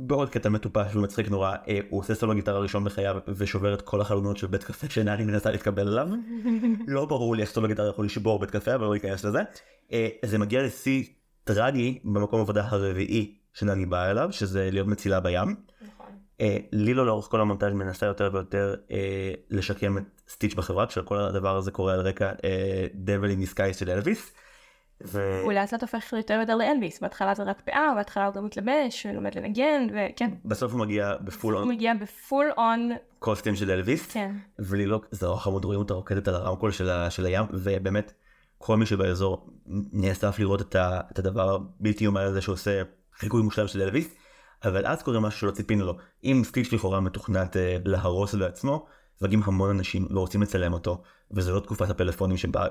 בעוד 0.00 0.30
קטע 0.30 0.48
מטופש 0.48 0.96
ומצחיק 0.96 1.28
נורא 1.28 1.54
אה, 1.68 1.78
הוא 1.88 2.00
עושה 2.00 2.14
סולו 2.14 2.34
גיטרה 2.34 2.58
ראשון 2.58 2.84
בחייו 2.84 3.16
ושובר 3.28 3.74
את 3.74 3.82
כל 3.82 4.00
החלונות 4.00 4.36
של 4.36 4.46
בית 4.46 4.64
קפה 4.64 4.90
שנני 4.90 5.24
מנסה 5.24 5.50
להתקבל 5.50 5.88
אליו 5.88 6.08
לא 6.86 7.06
ברור 7.06 7.36
לי 7.36 7.42
איך 7.42 7.50
סולו 7.50 7.68
גיטרה 7.68 7.88
יכול 7.88 8.04
לשבור 8.04 8.38
בית 8.38 8.50
קפה 8.50 8.74
אבל 8.74 8.84
לא 8.84 8.94
ניכנס 8.94 9.24
לזה 9.24 9.38
אה, 9.92 10.08
זה 10.24 10.38
מגיע 10.38 10.62
לשיא 10.62 11.04
טרגי 11.44 11.98
במקום 12.04 12.40
עבודה 12.40 12.64
הרביעי 12.68 13.34
שנני 13.52 13.86
באה 13.86 14.10
אליו 14.10 14.28
שזה 14.32 14.68
להיות 14.72 14.86
מצילה 14.86 15.20
בים 15.20 15.56
נכון. 15.80 16.06
אה, 16.40 16.56
לילו 16.72 17.04
לאורך 17.04 17.26
כל 17.26 17.40
המונטאז' 17.40 17.72
מנסה 17.72 18.06
יותר 18.06 18.30
ויותר 18.32 18.74
אה, 18.90 19.32
לשקם 19.50 19.98
את 19.98 20.04
סטיץ' 20.28 20.54
בחברה 20.54 20.86
כשכל 20.86 21.18
הדבר 21.18 21.56
הזה 21.56 21.70
קורה 21.70 21.94
על 21.94 22.00
רקע 22.00 22.32
devil 22.94 23.30
in 23.30 23.40
disguise 23.40 23.76
של 23.76 23.90
אלוויס. 23.90 24.32
ו... 25.06 25.40
הוא 25.44 25.52
לאט 25.52 25.72
לאט 25.72 25.82
הופך 25.82 26.12
יותר 26.12 26.34
ויותר 26.38 26.56
לאלוויס, 26.56 27.00
בהתחלה 27.00 27.34
זה 27.34 27.42
רק 27.42 27.60
פאה, 27.60 27.92
בהתחלה 27.96 28.26
הוא 28.26 28.34
גם 28.34 28.44
מתלבש, 28.44 29.06
ולומד 29.10 29.38
לנגן, 29.38 29.86
וכן. 29.90 30.30
בסוף 30.44 30.72
הוא 30.72 30.80
מגיע 30.80 31.14
ב 31.20 31.54
full 31.54 31.60
on 31.60 31.68
מגיע 31.68 31.94
ב 31.94 32.04
full 32.04 32.46
on, 32.56 32.90
costume 33.18 33.56
של 33.56 33.70
אלוויס, 33.70 34.12
כן. 34.12 34.34
ולילוק 34.58 35.06
זה 35.10 35.26
נורא 35.26 35.38
חמוד 35.38 35.64
רואים 35.64 35.80
אותה 35.80 35.94
רוקדת 35.94 36.28
על 36.28 36.34
הרמקול 36.34 36.72
של, 36.72 36.90
ה, 36.90 37.10
של 37.10 37.26
הים 37.26 37.46
ובאמת 37.52 38.12
כל 38.58 38.76
מי 38.76 38.86
שבאזור 38.86 39.50
נאסף 39.92 40.38
לראות 40.38 40.60
את, 40.60 40.74
ה, 40.74 41.00
את 41.12 41.18
הדבר 41.18 41.54
הבלתי 41.54 42.04
יאומן 42.04 42.20
הזה 42.20 42.40
שעושה 42.40 42.82
חיקוי 43.14 43.42
מושלם 43.42 43.66
של 43.66 43.82
אלוויס. 43.82 44.14
אבל 44.64 44.86
אז 44.86 45.02
קורה 45.02 45.20
משהו 45.20 45.40
שלא 45.40 45.50
ציפינו 45.50 45.84
לו. 45.84 45.96
אם 46.24 46.42
סטיץ' 46.44 46.72
לכאורה 46.72 47.00
מתוכנת 47.00 47.56
אה, 47.56 47.76
להרוס 47.84 48.34
בעצמו 48.34 48.86
מגיעים 49.22 49.42
המון 49.44 49.70
אנשים 49.70 50.08
ורוצים 50.10 50.42
לצלם 50.42 50.72
אותו 50.72 51.02
וזה 51.30 51.52
לא 51.52 51.60
תקופת 51.60 51.90
הפלאפונים 51.90 52.36
שבה 52.36 52.66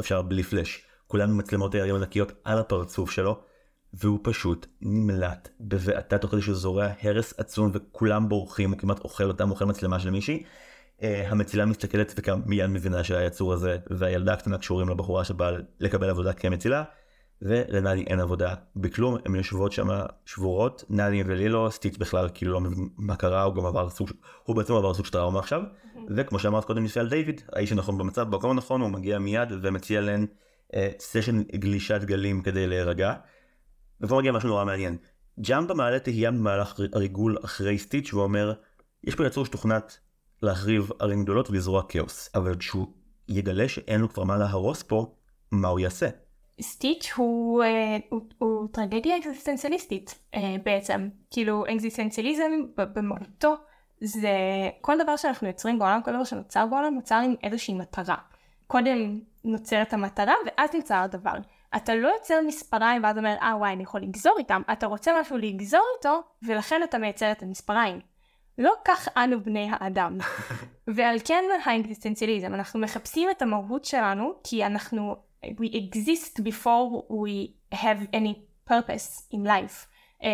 אפשר 0.00 0.22
בלי 0.22 0.42
פלאש 0.42 0.86
כולם 1.12 1.30
עם 1.30 1.38
מצלמות 1.38 1.74
ARM 1.74 1.94
ענקיות 1.94 2.32
על 2.44 2.58
הפרצוף 2.58 3.10
שלו 3.10 3.40
והוא 3.94 4.18
פשוט 4.22 4.66
נמלט 4.80 5.48
בבעתה 5.60 6.18
תוך 6.18 6.30
כדי 6.30 6.42
שהוא 6.42 6.54
זורע 6.54 6.88
הרס 7.02 7.34
עצום 7.38 7.70
וכולם 7.72 8.28
בורחים 8.28 8.70
הוא 8.70 8.78
כמעט 8.78 9.00
אוכל 9.04 9.24
אותם 9.24 9.50
אוכל 9.50 9.64
מצלמה 9.64 10.00
של 10.00 10.10
מישהי. 10.10 10.42
Uh, 11.00 11.04
המצילה 11.26 11.66
מסתכלת 11.66 12.14
וגם 12.16 12.42
מיד 12.46 12.66
מבינה 12.66 13.04
שהיצור 13.04 13.52
הזה 13.52 13.78
והילדה 13.90 14.32
הקטנה 14.32 14.58
קשורים 14.58 14.88
לבחורה 14.88 15.24
שבאה 15.24 15.50
לקבל 15.80 16.10
עבודה 16.10 16.32
כמצילה 16.32 16.84
ולנני 17.42 18.04
אין 18.06 18.20
עבודה 18.20 18.54
בכלום 18.76 19.16
הן 19.24 19.34
יושבות 19.34 19.72
שם 19.72 19.88
שבורות 20.26 20.84
נני 20.90 21.22
ולילו 21.26 21.70
סטיץ' 21.70 21.96
בכלל 21.96 22.28
כאילו 22.34 22.52
לא 22.52 22.60
מבין 22.60 22.88
מה 22.96 23.16
קרה 23.16 23.42
הוא 23.42 23.54
גם 23.54 23.66
עבר 23.66 23.90
סוג 23.90 24.10
הוא 24.44 24.56
בעצם 24.56 24.74
עבר 24.74 24.94
סוג 24.94 25.06
של 25.06 25.12
טראומה 25.12 25.38
עכשיו 25.38 25.62
וכמו 26.16 26.38
שאמרת 26.38 26.64
קודם 26.64 26.84
לפני 26.84 27.00
על 27.00 27.08
דיוויד 27.08 27.42
האיש 27.52 27.72
הנכון 27.72 27.98
במצב 27.98 28.30
במקום 28.30 28.50
הנכון 28.50 28.80
הוא 28.80 28.90
מגיע 28.90 29.18
מיד 29.18 29.48
ומציע 29.62 30.00
להן 30.00 30.26
סשן 30.98 31.42
גלישת 31.42 32.00
גלים 32.04 32.42
כדי 32.42 32.66
להירגע. 32.66 33.14
ופה 34.00 34.18
מגיע 34.18 34.32
משהו 34.32 34.48
נורא 34.48 34.64
מעניין. 34.64 34.96
ג'מבה 35.40 35.74
מעלה 35.74 35.98
תהייה 35.98 36.30
במהלך 36.30 36.80
הריגול 36.92 37.36
אחרי 37.44 37.78
סטיץ' 37.78 38.14
ואומר 38.14 38.52
יש 39.04 39.14
פה 39.14 39.26
יצור 39.26 39.44
שתוכנת 39.44 39.98
להחריב 40.42 40.90
ערים 41.00 41.22
גדולות 41.22 41.50
ולזרוע 41.50 41.82
כאוס 41.88 42.30
אבל 42.34 42.56
כשהוא 42.56 42.86
יגלה 43.28 43.68
שאין 43.68 44.00
לו 44.00 44.08
כבר 44.08 44.24
מה 44.24 44.36
להרוס 44.36 44.82
פה 44.82 45.14
מה 45.52 45.68
הוא 45.68 45.80
יעשה. 45.80 46.08
סטיץ' 46.60 47.12
הוא, 47.16 47.62
אה, 47.62 47.96
הוא, 48.08 48.20
הוא 48.38 48.68
טרגדיה 48.72 49.18
אקזיסטנציאליסטית 49.18 50.18
אה, 50.34 50.56
בעצם. 50.64 51.08
כאילו 51.30 51.64
אקזיסטנציאליזם 51.74 52.50
במהותו 52.76 53.54
זה 54.00 54.30
כל 54.80 54.98
דבר 55.02 55.16
שאנחנו 55.16 55.46
יוצרים 55.46 55.78
בעולם, 55.78 56.00
כל 56.04 56.12
דבר 56.12 56.24
שנוצר 56.24 56.66
בעולם 56.66 56.94
נוצר 56.94 57.14
עם 57.14 57.34
איזושהי 57.42 57.74
מטרה. 57.74 58.16
קודם 58.66 59.20
נוצרת 59.44 59.92
המטרה 59.92 60.34
ואז 60.46 60.74
נוצר 60.74 60.94
הדבר. 60.94 61.34
אתה 61.76 61.94
לא 61.94 62.08
יוצר 62.08 62.40
מספריים 62.46 63.04
ואז 63.04 63.18
אומר 63.18 63.34
אה 63.42 63.56
וואי 63.56 63.72
אני 63.72 63.82
יכול 63.82 64.00
לגזור 64.00 64.34
איתם, 64.38 64.62
אתה 64.72 64.86
רוצה 64.86 65.12
משהו 65.20 65.36
לגזור 65.36 65.84
איתו 65.96 66.22
ולכן 66.42 66.80
אתה 66.84 66.98
מייצר 66.98 67.32
את 67.32 67.42
המספריים. 67.42 68.00
לא 68.58 68.72
כך 68.84 69.08
אנו 69.16 69.40
בני 69.40 69.68
האדם. 69.72 70.18
ועל 70.96 71.16
כן 71.24 71.44
האקזיסטנציאליזם, 71.64 72.54
אנחנו 72.54 72.80
מחפשים 72.80 73.30
את 73.30 73.42
המהות 73.42 73.84
שלנו 73.84 74.32
כי 74.44 74.66
אנחנו, 74.66 75.16
we 75.44 75.72
exist 75.72 76.40
before 76.40 77.10
we 77.10 77.74
have 77.74 78.14
any 78.14 78.34
purpose 78.70 79.34
in 79.34 79.46
life, 79.46 79.86
um, 80.20 80.24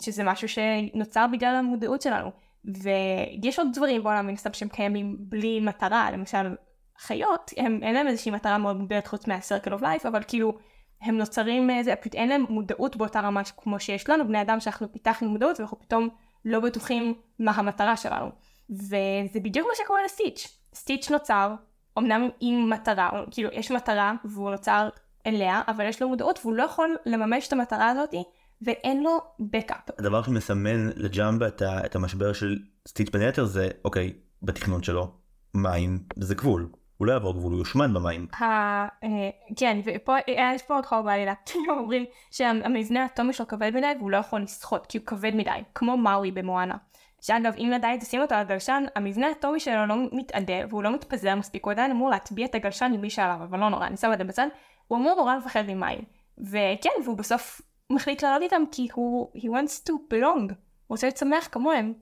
שזה 0.00 0.24
משהו 0.24 0.48
שנוצר 0.48 1.26
בגלל 1.32 1.54
המודעות 1.54 2.02
שלנו. 2.02 2.30
ויש 2.64 3.58
עוד 3.58 3.68
דברים 3.72 4.02
בעולם 4.02 4.26
מן 4.26 4.32
הסתם 4.32 4.52
שהם 4.52 4.68
קיימים 4.68 5.16
בלי 5.18 5.60
מטרה, 5.60 6.10
למשל 6.10 6.54
חיות, 6.98 7.50
הם, 7.56 7.80
אין 7.82 7.94
להם 7.94 8.06
איזושהי 8.06 8.30
מטרה 8.30 8.58
מאוד 8.58 8.76
מוגדרת 8.76 9.06
חוץ 9.06 9.26
מה-circle 9.26 9.70
of 9.78 9.82
life, 9.82 10.08
אבל 10.08 10.22
כאילו 10.28 10.58
הם 11.02 11.18
נוצרים, 11.18 11.70
אה, 11.70 11.82
זה, 11.82 11.96
פשוט 11.96 12.14
אין 12.14 12.28
להם 12.28 12.44
מודעות 12.48 12.96
באותה 12.96 13.20
רמה 13.20 13.42
כמו 13.56 13.80
שיש 13.80 14.08
לנו, 14.08 14.28
בני 14.28 14.42
אדם 14.42 14.60
שאנחנו 14.60 14.92
פיתחנו 14.92 15.28
מודעות 15.28 15.60
ואנחנו 15.60 15.80
פתאום 15.80 16.08
לא 16.44 16.60
בטוחים 16.60 17.14
מה 17.38 17.52
המטרה 17.52 17.96
שלנו. 17.96 18.30
וזה 18.70 19.40
בדיוק 19.42 19.66
מה 19.68 19.74
שקורה 19.84 20.04
לסטיץ'. 20.04 20.58
סטיץ' 20.74 21.10
נוצר, 21.10 21.54
אמנם 21.98 22.28
עם 22.40 22.70
מטרה, 22.70 23.10
כאילו 23.30 23.50
יש 23.52 23.70
מטרה 23.70 24.12
והוא 24.24 24.50
נוצר 24.50 24.88
אליה, 25.26 25.62
אבל 25.68 25.88
יש 25.88 26.02
לו 26.02 26.08
מודעות 26.08 26.38
והוא 26.42 26.54
לא 26.54 26.62
יכול 26.62 26.96
לממש 27.06 27.48
את 27.48 27.52
המטרה 27.52 27.88
הזאת 27.88 28.14
ואין 28.62 29.02
לו 29.02 29.18
בקאפ. 29.40 29.90
הדבר 29.98 30.22
שמסמן 30.22 30.88
לג'מבה 30.96 31.48
את, 31.48 31.62
את 31.62 31.96
המשבר 31.96 32.32
של 32.32 32.58
סטיץ' 32.88 33.14
היתר 33.14 33.44
זה 33.44 33.68
אוקיי 33.84 34.12
בתכנון 34.42 34.82
שלו 34.82 35.12
מים 35.54 35.98
זה 36.16 36.34
גבול 36.34 36.68
הוא 36.96 37.06
לא 37.06 37.12
יעבור 37.12 37.34
גבול 37.34 37.52
הוא 37.52 37.58
יושמן 37.58 37.94
במים. 37.94 38.26
ה... 38.32 38.44
אה, 38.44 39.30
כן, 39.56 39.80
ופה 39.84 40.16
יש 40.28 40.62
פה 40.62 40.74
עוד 40.74 40.86
חור 40.86 41.02
בעלילה, 41.02 41.34
אומרים 41.68 42.04
שהמבנה 42.30 43.02
האטומי 43.02 43.32
שלו 43.32 43.48
כבד 43.48 43.70
מדי 43.74 43.92
והוא 43.98 44.10
לא 44.10 44.16
יכול 44.16 44.42
לשחות 44.42 44.86
כי 44.86 44.98
הוא 44.98 45.06
כבד 45.06 45.34
מדי, 45.34 45.50
כמו 45.74 45.96
מאוי 45.96 46.30
במואנה. 46.30 46.76
שאגב, 47.20 47.54
אם 47.58 47.72
עדיין 47.74 48.00
תשים 48.00 48.20
אותו 48.20 48.34
על 48.34 48.46
גלשן, 48.46 48.84
המבנה 48.96 49.26
האטומי 49.26 49.60
שלו 49.60 49.86
לא 49.86 49.94
מתאדה 50.12 50.54
והוא 50.68 50.82
לא 50.82 50.94
מתפזר 50.94 51.34
מספיק, 51.34 51.64
הוא 51.64 51.72
עדיין 51.72 51.90
אמור 51.90 52.10
להטביע 52.10 52.46
את 52.46 52.54
הגלשן 52.54 52.90
עם 52.94 53.00
מי 53.00 53.10
שעליו, 53.10 53.38
אבל 53.44 53.58
לא 53.58 53.68
נורא, 53.68 53.86
אני 53.86 53.96
שמה 53.96 54.12
את 54.12 54.18
זה 54.18 54.24
בצד, 54.24 54.46
הוא 54.86 54.98
אמור 54.98 55.14
נורא 55.16 55.36
לפחד 55.36 55.62
ממים. 55.66 55.98
וכן, 56.38 56.90
והוא 57.04 57.16
בסוף 57.16 57.60
מחליט 57.90 58.22
לעלות 58.22 58.42
איתם 58.42 58.62
כי 58.72 58.88
הוא, 58.94 59.30
he 59.36 59.44
wants 59.44 59.88
to 59.88 59.92
belong, 60.12 60.52
הוא 60.52 60.88
רוצה 60.88 61.06
לצמח 61.08 61.48
כמוהם. 61.52 61.92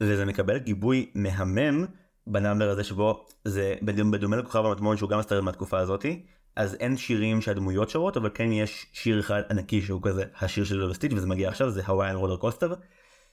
וזה 0.00 0.24
מקבל 0.24 0.58
גיבוי 0.58 1.10
מהמם 1.14 1.86
בנאמבר 2.32 2.70
הזה 2.70 2.84
שבו 2.84 3.26
זה 3.44 3.74
בדומה 3.82 4.36
לכוכב 4.36 4.64
המטמון 4.64 4.96
שהוא 4.96 5.10
גם 5.10 5.18
הסרט 5.18 5.42
מהתקופה 5.42 5.78
הזאתי 5.78 6.26
אז 6.56 6.74
אין 6.74 6.96
שירים 6.96 7.40
שהדמויות 7.40 7.90
שרות 7.90 8.16
אבל 8.16 8.30
כן 8.34 8.52
יש 8.52 8.86
שיר 8.92 9.20
אחד 9.20 9.42
ענקי 9.50 9.82
שהוא 9.82 10.02
כזה 10.02 10.24
השיר 10.40 10.64
של 10.64 10.76
לובסטיץ' 10.76 11.12
וזה 11.16 11.26
מגיע 11.26 11.48
עכשיו 11.48 11.70
זה 11.70 11.86
הוויין 11.86 12.16
רולר 12.16 12.36
קוסטר. 12.36 12.74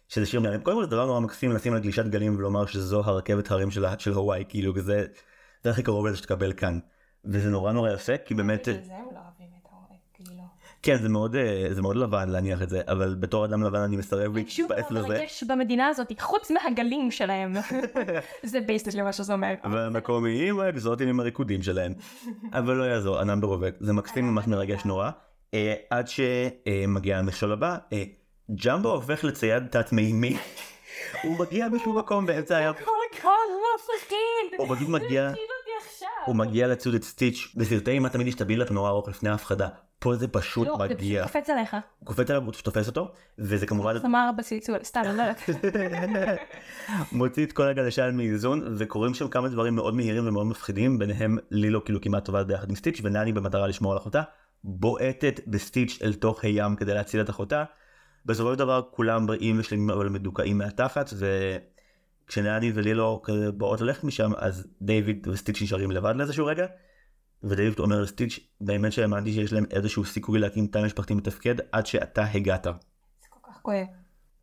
שזה 0.07 0.25
שיר 0.25 0.39
מהמם 0.39 0.61
קודם 0.61 0.77
כל 0.77 0.83
זה 0.83 0.89
דבר 0.89 1.05
נורא 1.05 1.19
מקסים 1.19 1.51
לשים 1.51 1.73
על 1.73 1.79
גלישת 1.79 2.05
גלים 2.05 2.35
ולומר 2.37 2.65
שזו 2.65 3.01
הרכבת 3.05 3.51
הרים 3.51 3.71
של, 3.71 3.85
של 3.97 4.13
הוואי 4.13 4.43
כאילו 4.49 4.73
זה 4.81 5.05
זה 5.63 5.69
הכי 5.69 5.83
קרוב 5.83 6.07
לזה 6.07 6.17
שתקבל 6.17 6.53
כאן. 6.53 6.79
וזה 7.25 7.49
נורא 7.49 7.71
נורא 7.71 7.89
יפה 7.89 8.17
כי 8.17 8.33
באמת 8.33 8.65
זה 8.65 8.71
לא 8.71 8.95
אוהבים 8.95 9.47
את 9.61 9.67
ההורג, 9.71 9.99
כאילו. 10.13 10.34
כן 10.85 10.97
זה 10.97 11.09
מאוד 11.09 11.35
אה, 11.35 11.67
זה 11.69 11.81
מאוד 11.81 11.95
לבן 11.95 12.29
להניח 12.29 12.61
את 12.61 12.69
זה 12.69 12.81
אבל 12.87 13.15
בתור 13.19 13.45
אדם 13.45 13.63
לבן 13.63 13.79
אני 13.79 13.97
מסרב 13.97 14.47
שוב 14.47 14.71
להתבאס 14.71 14.91
דבר 14.91 15.01
לזה. 15.01 15.07
מרגש 15.07 15.43
במדינה 15.43 15.87
הזאת, 15.87 16.11
חוץ 16.19 16.51
מהגלים 16.51 17.11
שלהם. 17.11 17.53
זה 18.43 18.61
בייסטס 18.61 18.95
למה 18.95 19.13
שזה 19.13 19.33
אומר. 19.33 19.53
והמקומיים 19.71 20.59
האקזוטיים 20.59 21.09
עם 21.09 21.19
הריקודים 21.19 21.63
שלהם. 21.63 21.93
אבל 22.59 22.73
לא 22.73 22.83
יעזור, 22.83 23.19
הנאמבר 23.19 23.47
עובד. 23.47 23.71
זה 23.79 23.93
מקסים 23.93 24.27
ממש 24.27 24.47
מרגש 24.47 24.85
נורא. 24.85 25.09
אה, 25.53 25.73
עד 25.89 26.07
שמגיע 26.07 27.17
המכשול 27.17 27.51
הבא, 27.51 27.77
אה, 27.93 28.03
ג'מבו 28.65 28.89
הופך 28.89 29.23
לצייד 29.23 29.63
תת 29.67 29.91
מימי. 29.91 30.37
הוא 31.23 31.39
מגיע 31.39 31.69
משום 31.69 31.97
מקום 31.97 32.25
באמצע 32.25 32.57
הים. 32.57 32.73
כל 32.73 33.17
כך 33.17 33.25
מפחיד. 33.85 34.59
הוא 34.59 34.75
פשוט 34.75 34.89
מגיע. 34.89 35.31
הוא 36.25 36.35
מגיע 36.35 36.67
לצוד 36.67 36.93
את 36.93 37.03
סטיץ'. 37.03 37.53
בסרטי 37.55 37.91
אימה 37.91 38.09
תמיד 38.09 38.27
יש 38.27 38.35
את 38.35 38.41
ה 38.41 38.45
build 38.45 38.64
up 38.64 38.71
נורא 38.71 38.89
ארוך 38.89 39.09
לפני 39.09 39.29
ההפחדה. 39.29 39.67
פה 40.05 40.15
זה 40.15 40.27
פשוט 40.27 40.67
לא, 40.67 40.77
זה 40.77 40.93
מגיע. 40.93 41.27
פשוט 41.27 41.35
קופץ 41.35 41.49
עליך. 41.49 41.73
הוא 41.73 42.07
קופץ 42.07 42.29
עליו, 42.29 42.43
הוא 42.43 42.53
תופס 42.63 42.87
אותו, 42.87 43.11
וזה 43.39 43.65
כמובן 43.65 43.95
אמר 44.05 44.29
בצלצול, 44.37 44.77
סתם, 44.83 45.01
אני 45.05 45.17
לא 45.17 45.23
יודעת. 45.23 45.41
מוציא 47.11 47.45
את 47.45 47.51
כל 47.51 47.67
הגלשן 47.67 48.17
מאיזון 48.17 48.75
וקורים 48.77 49.13
שם 49.13 49.27
כמה 49.27 49.49
דברים 49.49 49.75
מאוד 49.75 49.95
מהירים 49.95 50.27
ומאוד 50.27 50.45
מפחידים 50.45 50.99
ביניהם 50.99 51.37
לילו 51.51 51.85
כאילו 51.85 52.01
כמעט 52.01 52.25
טובעת 52.25 52.43
ביחד 52.43 52.69
עם 52.69 52.75
סטיץ' 52.75 52.99
ונני 53.03 53.33
במטרה 53.33 53.67
לשמור 53.67 53.91
על 53.91 53.97
אחותה 53.97 54.21
בועטת 54.63 55.39
בסטיץ' 55.47 55.99
אל 56.03 56.13
תוך 56.13 56.43
הים 56.43 56.75
כדי 56.75 56.93
להציל 56.93 57.21
את 57.21 57.29
אחותה. 57.29 57.63
בסופו 58.25 58.51
של 58.53 58.59
דבר 58.59 58.81
כולם 58.91 59.27
בריאים 59.27 59.59
ושלמים 59.59 59.89
אבל 59.89 60.09
מדוכאים 60.09 60.57
מהתחת 60.57 61.09
וכשנני 62.25 62.71
ולילו 62.75 63.21
באות 63.57 63.81
ללכת 63.81 64.03
משם 64.03 64.31
אז 64.37 64.67
דיוויד 64.81 65.27
וסטיץ' 65.31 65.61
נשארים 65.61 65.91
לבד 65.91 66.13
לאיזשהו 66.15 66.45
רגע. 66.45 66.65
ודייוויד 67.43 67.79
אומר 67.79 68.01
לסטיץ' 68.01 68.39
באמת 68.61 68.91
שהאמנתי 68.91 69.33
שיש 69.33 69.53
להם 69.53 69.65
איזשהו 69.71 70.05
סיכוי 70.05 70.39
להקים 70.39 70.67
תא 70.67 70.79
משפחתי 70.85 71.13
מתפקד 71.13 71.55
עד 71.71 71.85
שאתה 71.85 72.23
הגעת. 72.23 72.63
זה 72.63 73.27
כל 73.29 73.39
כך 73.43 73.59
כואב. 73.61 73.85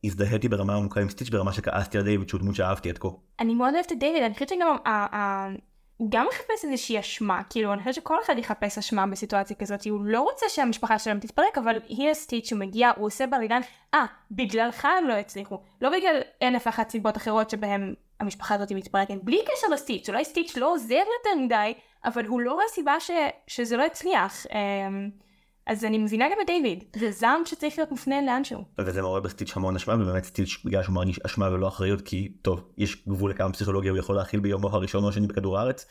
הזדהיתי 0.05 0.49
ברמה 0.49 0.75
עמוקה 0.75 1.01
עם 1.01 1.09
סטיץ' 1.09 1.31
ברמה 1.31 1.53
שכעסתי 1.53 1.99
על 1.99 2.05
דיוויד 2.05 2.29
שהוא 2.29 2.41
דמות 2.41 2.55
שאהבתי 2.55 2.91
עד 2.91 2.99
כה. 2.99 3.09
אני 3.41 3.55
מאוד 3.55 3.75
אוהבת 3.75 3.93
את 3.93 3.99
דיוויד, 3.99 4.23
אני 4.23 4.35
חושבת 4.35 4.49
שגם 4.49 4.77
הוא 5.97 6.11
גם 6.11 6.27
מחפש 6.31 6.65
איזושהי 6.65 7.01
אשמה, 7.01 7.43
כאילו 7.51 7.73
אני 7.73 7.79
חושבת 7.79 7.95
שכל 7.95 8.17
אחד 8.25 8.39
יחפש 8.39 8.79
אשמה 8.79 9.07
בסיטואציה 9.07 9.57
כזאת, 9.57 9.87
הוא 9.87 10.05
לא 10.05 10.21
רוצה 10.21 10.47
שהמשפחה 10.49 10.99
שלהם 10.99 11.21
תתפרק, 11.21 11.59
אבל 11.59 11.77
היא 11.89 12.15
סטיץ' 12.15 12.49
שהוא 12.49 12.59
מגיע, 12.59 12.91
הוא 12.97 13.07
עושה 13.07 13.27
בלאגן, 13.27 13.61
אה, 13.95 14.05
בגללך 14.31 14.85
הם 14.85 15.09
לא 15.09 15.13
הצליחו, 15.13 15.61
לא 15.81 15.91
בגלל 15.91 16.21
אלף 16.43 16.67
ואחת 16.67 16.91
סיבות 16.91 17.17
אחרות 17.17 17.51
שבהם 17.51 17.95
המשפחה 18.21 18.55
הזאת 18.55 18.73
מתפרקת, 18.73 19.15
בלי 19.23 19.39
קשר 19.43 19.69
לסטיץ', 19.73 20.09
אולי 20.09 20.25
סטיץ' 20.25 20.57
לא 20.57 20.73
עוזר 20.73 20.95
יותר 20.95 21.45
מדי, 21.45 21.75
אבל 22.05 22.27
הוא 22.27 22.41
לא 22.41 22.59
הסיבה 22.71 23.01
ש- 23.01 23.11
שזה 23.47 23.77
לא 23.77 23.87
הצליח. 23.87 24.47
אמ, 24.47 25.11
אז 25.67 25.85
אני 25.85 25.99
מבינה 25.99 26.25
גם 26.33 26.37
את 26.43 26.47
דיוויד, 26.47 26.85
זה 26.97 27.11
זעם 27.11 27.43
שצריך 27.45 27.79
להיות 27.79 27.91
מופנה 27.91 28.23
לאנשהו. 28.23 28.65
וזה 28.79 29.03
מעורר 29.03 29.21
בסטיץ' 29.21 29.57
המון 29.57 29.77
אשמה 29.77 29.95
ובאמת 29.95 30.25
סטיץ' 30.25 30.63
בגלל 30.65 30.83
שהוא 30.83 30.95
מרגיש 30.95 31.19
אשמה 31.27 31.51
ולא 31.51 31.69
אחריות 31.69 32.01
כי 32.01 32.33
טוב 32.43 32.69
יש 32.79 33.09
גבול 33.09 33.31
לכמה 33.31 33.53
פסיכולוגיה 33.53 33.91
הוא 33.91 33.99
יכול 33.99 34.17
להכיל 34.17 34.41
ביומו 34.41 34.69
הראשון 34.69 35.05
או 35.05 35.09
השני 35.09 35.27
בכדור 35.27 35.59
הארץ. 35.59 35.87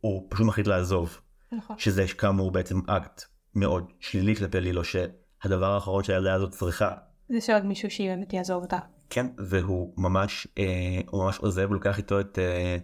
הוא 0.00 0.26
פשוט 0.30 0.46
מחליט 0.46 0.66
לעזוב 0.66 1.20
נכון. 1.52 1.78
שזה 1.78 2.04
כאמור 2.18 2.50
בעצם 2.50 2.80
אקט 2.86 3.22
מאוד 3.54 3.92
שלילי 4.00 4.36
כלפי 4.36 4.60
לילו 4.60 4.82
שהדבר 4.84 5.74
האחרון 5.74 6.04
שהילדה 6.04 6.34
הזאת 6.34 6.50
צריכה 6.50 6.90
זה 7.28 7.40
שעוד 7.40 7.64
מישהו 7.64 7.90
שהיא 7.90 8.10
באמת 8.10 8.32
יעזוב 8.32 8.62
אותה. 8.62 8.78
כן 9.10 9.26
והוא 9.38 9.94
ממש 9.96 10.48
אה, 10.58 10.64
הוא 11.10 11.24
ממש 11.24 11.38
עוזב 11.38 11.72
לוקח 11.72 11.98
איתו 11.98 12.20
את 12.20 12.38
אה, 12.38 12.76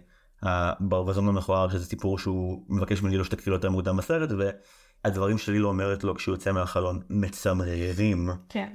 הברווזון 0.43 1.27
המכוער 1.27 1.69
שזה 1.69 1.85
סיפור 1.85 2.19
שהוא 2.19 2.65
מבקש 2.69 3.01
ממני 3.01 3.17
לא 3.17 3.23
שתקריא 3.23 3.55
יותר 3.55 3.69
מוקדם 3.69 3.97
בסרט 3.97 4.29
והדברים 4.31 5.37
שלילו 5.37 5.67
אומרת 5.67 6.03
לו 6.03 6.15
כשהוא 6.15 6.33
יוצא 6.33 6.51
מהחלון 6.51 6.99
מצמררים 7.09 8.29
כן. 8.49 8.73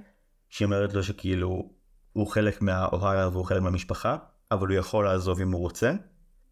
שהיא 0.49 0.67
אומרת 0.67 0.95
לו 0.95 1.03
שכאילו 1.03 1.71
הוא 2.13 2.27
חלק 2.27 2.63
מהאוהיה 2.63 3.29
והוא 3.29 3.45
חלק 3.45 3.63
מהמשפחה 3.63 4.17
אבל 4.51 4.69
הוא 4.69 4.77
יכול 4.77 5.05
לעזוב 5.05 5.41
אם 5.41 5.53
הוא 5.53 5.61
רוצה 5.61 5.93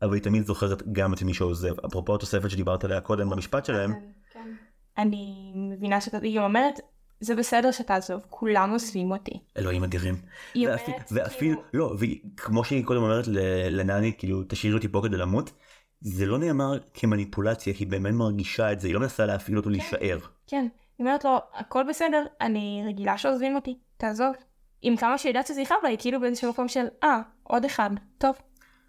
אבל 0.03 0.15
היא 0.15 0.23
תמיד 0.23 0.47
זוכרת 0.47 0.93
גם 0.93 1.15
את 1.15 1.23
מי 1.23 1.35
שעוזב 1.35 1.75
אפרופו 1.87 2.15
התוספת 2.15 2.51
שדיברת 2.51 2.85
עליה 2.85 3.01
קודם 3.01 3.31
במשפט 3.31 3.65
שלהם 3.65 3.93
כן. 4.33 4.55
אני 4.99 5.53
מבינה 5.57 6.01
שאתה, 6.01 6.19
היא 6.23 6.41
אומרת, 6.41 6.81
זה 7.25 7.35
בסדר 7.37 7.71
שתעזוב, 7.71 8.21
כולם 8.31 8.71
עוזבים 8.71 9.11
אותי. 9.11 9.41
אלוהים 9.59 9.85
אדירים. 9.85 10.15
היא 10.55 10.69
ואפי- 10.69 10.91
אומרת, 10.91 11.09
ואפילו 11.13 11.63
כאילו, 11.71 11.91
לא 11.91 11.97
וכמו 12.35 12.65
שהיא 12.65 12.85
קודם 12.85 13.03
אומרת 13.03 13.25
לנני 13.71 14.13
כאילו 14.19 14.43
תשאירי 14.49 14.75
אותי 14.77 14.89
פה 14.89 15.01
כדי 15.05 15.17
למות 15.17 15.53
זה 16.01 16.27
לא 16.27 16.39
נאמר 16.39 16.79
כמניפולציה 16.95 17.73
היא 17.79 17.87
באמת 17.87 18.15
מרגישה 18.15 18.73
את 18.73 18.81
זה 18.81 18.89
היא 18.89 18.95
לא 18.95 19.01
מנסה 19.01 19.27
להפעיל 19.27 19.57
אותו 19.57 19.71
להישאר. 19.71 20.19
כן, 20.47 20.67
היא 20.99 21.07
אומרת 21.07 21.25
לו, 21.25 21.39
הכל 21.55 21.83
בסדר, 21.89 22.25
אני 22.41 22.85
רגילה 22.89 23.19
שעוזבים 23.19 23.55
אותי, 23.55 23.79
תעזוב. 23.97 24.35
עם 24.83 24.97
כמה 24.97 25.19
שהיא 25.19 25.31
יודעת 25.31 25.47
שזה 25.47 25.61
יכאב 25.61 25.77
לה, 25.83 25.89
היא 25.89 25.99
כאילו 26.01 26.21
באיזשהו 26.21 26.51
מקום 26.51 26.69
של, 26.69 26.85
אה, 27.05 27.21
עוד 27.43 27.65
אחד, 27.65 27.91
טוב. 28.19 28.37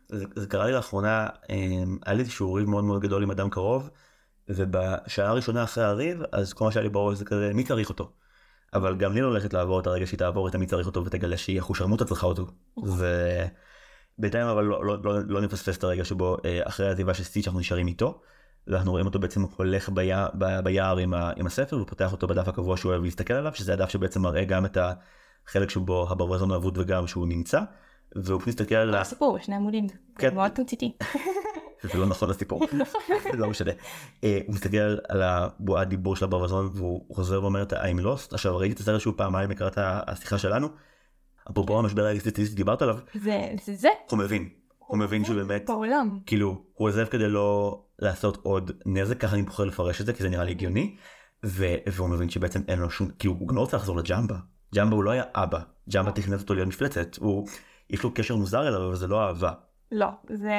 זה, 0.10 0.26
זה 0.36 0.48
קרה 0.48 0.66
לי 0.66 0.72
לאחרונה 0.72 1.28
אמ, 1.50 1.98
היה 2.06 2.14
לי 2.14 2.20
איזשהו 2.20 2.54
ריב 2.54 2.70
מאוד 2.70 2.84
מאוד 2.84 3.02
גדול 3.02 3.24
עם 3.24 3.32
אדם 3.32 3.50
קרוב 3.50 3.90
ובשעה 4.50 5.30
הראשונה 5.30 5.64
אחרי 5.64 5.84
הריב 5.84 6.20
אז 6.32 6.54
כל 6.54 6.66
מה 6.66 6.72
שהיה 6.72 6.84
לי 6.84 6.90
בראש 6.90 7.18
זה 7.18 7.26
כזה 7.26 7.52
מי 7.54 7.64
צריך 7.64 7.90
אותו. 7.90 8.12
אבל 8.76 8.96
גם 8.96 9.14
לי 9.14 9.22
לא 9.22 9.28
הולכת 9.28 9.54
לעבור 9.54 9.80
את 9.80 9.88
הרגע 9.88 10.06
שהיא 10.06 10.18
תעבור 10.18 10.48
את 10.48 10.56
המי 10.56 10.66
צריך 10.66 10.88
אותו 10.88 11.06
ותגלה 11.06 11.38
שהיא 11.38 11.60
אחושרמוטה 11.60 12.06
צריכה 12.06 12.28
אותו. 12.28 12.48
ובינתיים 12.78 14.48
אבל 14.48 14.64
לא, 14.64 14.86
לא, 14.86 14.98
לא, 15.04 15.20
לא 15.28 15.42
נפספס 15.42 15.78
את 15.78 15.84
הרגע 15.84 16.06
שבו 16.06 16.38
אה, 16.46 16.62
אחרי 16.64 16.88
העזיבה 16.88 17.14
של 17.14 17.24
סטיץ' 17.24 17.48
אנחנו 17.48 17.60
נשארים 17.60 17.88
איתו. 17.88 18.22
ואנחנו 18.68 18.92
רואים 18.92 19.06
אותו 19.06 19.20
בעצם 19.20 19.42
הולך 19.58 19.90
ביער, 19.90 20.28
ב- 20.38 20.60
ביער 20.60 20.98
עם, 20.98 21.14
ה, 21.14 21.32
עם 21.36 21.46
הספר 21.46 21.82
ופותח 21.82 22.12
אותו 22.12 22.28
בדף 22.28 22.48
הקבוע 22.48 22.78
שהוא 22.78 22.92
אוהב 22.92 23.04
להסתכל 23.04 23.34
עליו 23.34 23.52
שזה 23.56 23.74
הדף 23.74 23.90
שבעצם 23.90 24.22
מראה 24.22 24.46
גם 24.46 24.66
את 24.66 24.78
החלק 25.48 25.70
שבו 25.70 26.08
הברווזון 26.10 26.52
האבוד 26.52 26.78
וגם 26.78 27.08
שהוא 27.08 27.28
נמצא. 27.28 27.62
והוא 28.16 28.42
מסתכל 28.48 28.76
על. 28.76 28.96
הסיפור, 28.96 29.40
שני 29.40 29.56
עמודים. 29.56 29.88
כן. 30.18 30.36
מאוד 30.36 30.52
תמציתי. 30.52 30.98
זה 31.94 31.98
לא 31.98 32.06
נכון 32.06 32.30
לסיפור, 32.30 32.62
לא 33.34 33.50
משנה. 33.50 33.72
אה, 34.24 34.40
הוא 34.48 34.56
מסתכל 34.56 34.78
על 35.10 35.22
הבועת 35.22 35.88
דיבור 35.88 36.16
של 36.16 36.26
הברווזון 36.26 36.70
והוא 36.74 37.16
חוזר 37.16 37.42
ואומר 37.42 37.62
את 37.62 37.74
I'm 37.74 38.04
lost. 38.04 38.28
עכשיו 38.32 38.58
ראיתי 38.58 38.74
את 38.74 38.80
הסרט 38.80 39.02
שהוא 39.02 39.14
פעמיים 39.18 39.50
לקראת 39.50 39.78
השיחה 39.78 40.38
שלנו. 40.38 40.68
אפרופו 41.52 41.80
המשבר 41.80 42.06
האקזיסטנציאלי 42.06 42.50
שדיברת 42.50 42.82
עליו, 42.82 42.98
זה, 43.14 43.48
זה 43.74 43.90
הוא 44.10 44.20
מבין. 44.20 44.50
הוא 44.78 44.98
מבין 44.98 45.26
שבאמת, 45.26 45.64
בעולם. 45.68 46.20
כאילו, 46.26 46.62
הוא 46.74 46.88
עוזב 46.88 47.06
כדי 47.06 47.30
לא 47.30 47.82
לעשות 48.00 48.38
עוד 48.44 48.72
נזק, 48.86 49.18
ככה 49.18 49.36
אני 49.36 49.44
בוחר 49.44 49.64
לפרש 49.64 50.02
את 50.02 50.06
זה, 50.06 50.14
כי 50.14 50.24
זה 50.24 50.30
נראה 50.30 50.44
לי 50.44 50.52
הגיוני. 50.52 50.96
ו- 51.46 51.76
והוא 51.88 52.10
מבין 52.10 52.30
שבעצם 52.30 52.62
אין 52.68 52.80
לו 52.80 52.90
שום, 52.90 53.10
כאילו, 53.20 53.36
הוא 53.40 53.48
גם 53.48 53.56
לא 53.56 53.62
רוצה 53.62 53.78
לחזור 53.78 53.98
לג'מבה. 53.98 54.36
ג'מבה 54.76 54.96
הוא 54.96 55.04
לא 55.04 55.12
היה 55.12 55.24
אבא, 55.36 55.60
ג'מבה 55.94 56.12
תכנן 56.12 56.38
אותו 56.38 56.54
להיות 56.54 56.68
מפלצת. 56.68 57.18
הוא, 57.18 57.48
יש 57.90 58.04
לו 58.04 58.14
קשר 58.14 58.36
מוזר 58.36 58.68
אליו, 58.68 58.88
אבל 58.88 58.96
זה 58.96 59.08
לא 59.08 59.28
אהבה. 59.28 59.52
לא, 59.92 60.08
זה... 60.30 60.54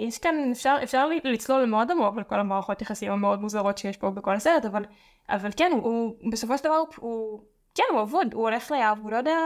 יש 0.00 0.18
כאן, 0.18 0.34
אפשר, 0.52 0.76
אפשר 0.82 1.06
לצלול 1.24 1.64
מאוד 1.64 1.90
עמוק 1.90 2.16
לכל 2.16 2.40
המערכות 2.40 2.82
יחסים 2.82 3.12
המאוד 3.12 3.40
מוזרות 3.40 3.78
שיש 3.78 3.96
פה 3.96 4.10
בכל 4.10 4.34
הסרט, 4.34 4.64
אבל, 4.64 4.84
אבל 5.28 5.50
כן, 5.56 5.70
הוא, 5.72 5.82
הוא 5.82 6.32
בסופו 6.32 6.58
של 6.58 6.64
דבר 6.64 6.82
הוא... 6.96 7.42
כן, 7.74 7.84
הוא 7.92 8.02
אבוד, 8.02 8.34
הוא 8.34 8.42
הולך 8.42 8.70
ליער, 8.70 8.94
והוא 8.98 9.10
לא 9.10 9.16
יודע 9.16 9.36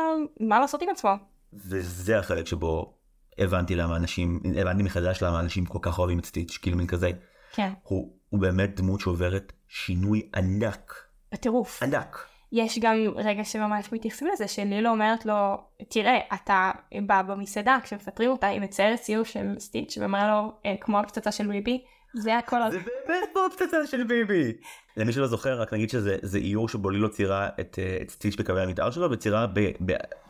מה 0.41 0.61
לעשות 0.61 0.83
עם 0.83 0.89
עצמו. 0.89 1.11
וזה 1.53 2.19
החלק 2.19 2.47
שבו 2.47 2.95
הבנתי 3.39 3.75
למה 3.75 3.97
אנשים, 3.97 4.41
הבנתי 4.61 4.83
מחדש 4.83 5.23
למה 5.23 5.41
אנשים 5.41 5.67
כל 5.67 5.79
כך 5.83 5.99
אוהבים 5.99 6.19
את 6.19 6.25
סטיץ', 6.25 6.59
כאילו 6.63 6.77
מין 6.77 6.87
כזה, 6.87 7.11
כן, 7.53 7.73
הוא, 7.83 8.13
הוא 8.29 8.41
באמת 8.41 8.81
דמות 8.81 9.01
שעוברת 9.01 9.53
שינוי 9.69 10.31
ענק, 10.35 10.95
בטירוף. 11.33 11.83
ענק. 11.83 12.27
יש 12.53 12.79
גם 12.79 12.95
רגע 13.17 13.45
שממש 13.45 13.93
מתייחסים 13.93 14.29
לזה, 14.33 14.49
שלילו 14.49 14.91
אומרת 14.91 15.27
לו, 15.27 15.57
תראה, 15.89 16.19
אתה 16.35 16.71
בא 17.07 17.23
במסעדה, 17.23 17.79
כשמפטרים 17.83 18.31
אותה, 18.31 18.47
היא 18.47 18.61
מציירת 18.61 19.01
ציור 19.01 19.25
של 19.25 19.55
סטיץ' 19.59 19.99
ואומרה 19.99 20.29
לו, 20.29 20.53
"אה, 20.67 20.75
כמו 20.81 20.99
הפצצה 20.99 21.33
של 21.33 21.47
ביבי, 21.47 21.85
זה 22.15 22.39
הכל. 22.39 22.57
זה 22.71 22.79
באמת 22.79 23.29
פה 23.33 23.41
פצצה 23.53 23.87
של 23.87 24.05
ביבי. 24.05 24.53
למי 24.97 25.13
שלא 25.13 25.27
זוכר 25.27 25.61
רק 25.61 25.73
נגיד 25.73 25.91
שזה 25.91 26.17
זה 26.23 26.39
איור 26.39 26.69
שבו 26.69 26.91
לילו 26.91 27.11
ציירה 27.11 27.49
את, 27.61 27.79
אה, 27.79 27.99
את 28.03 28.11
סטיץ' 28.11 28.37
בקווי 28.37 28.63
המתאר 28.63 28.91
שלו 28.91 29.11
וציירה 29.11 29.47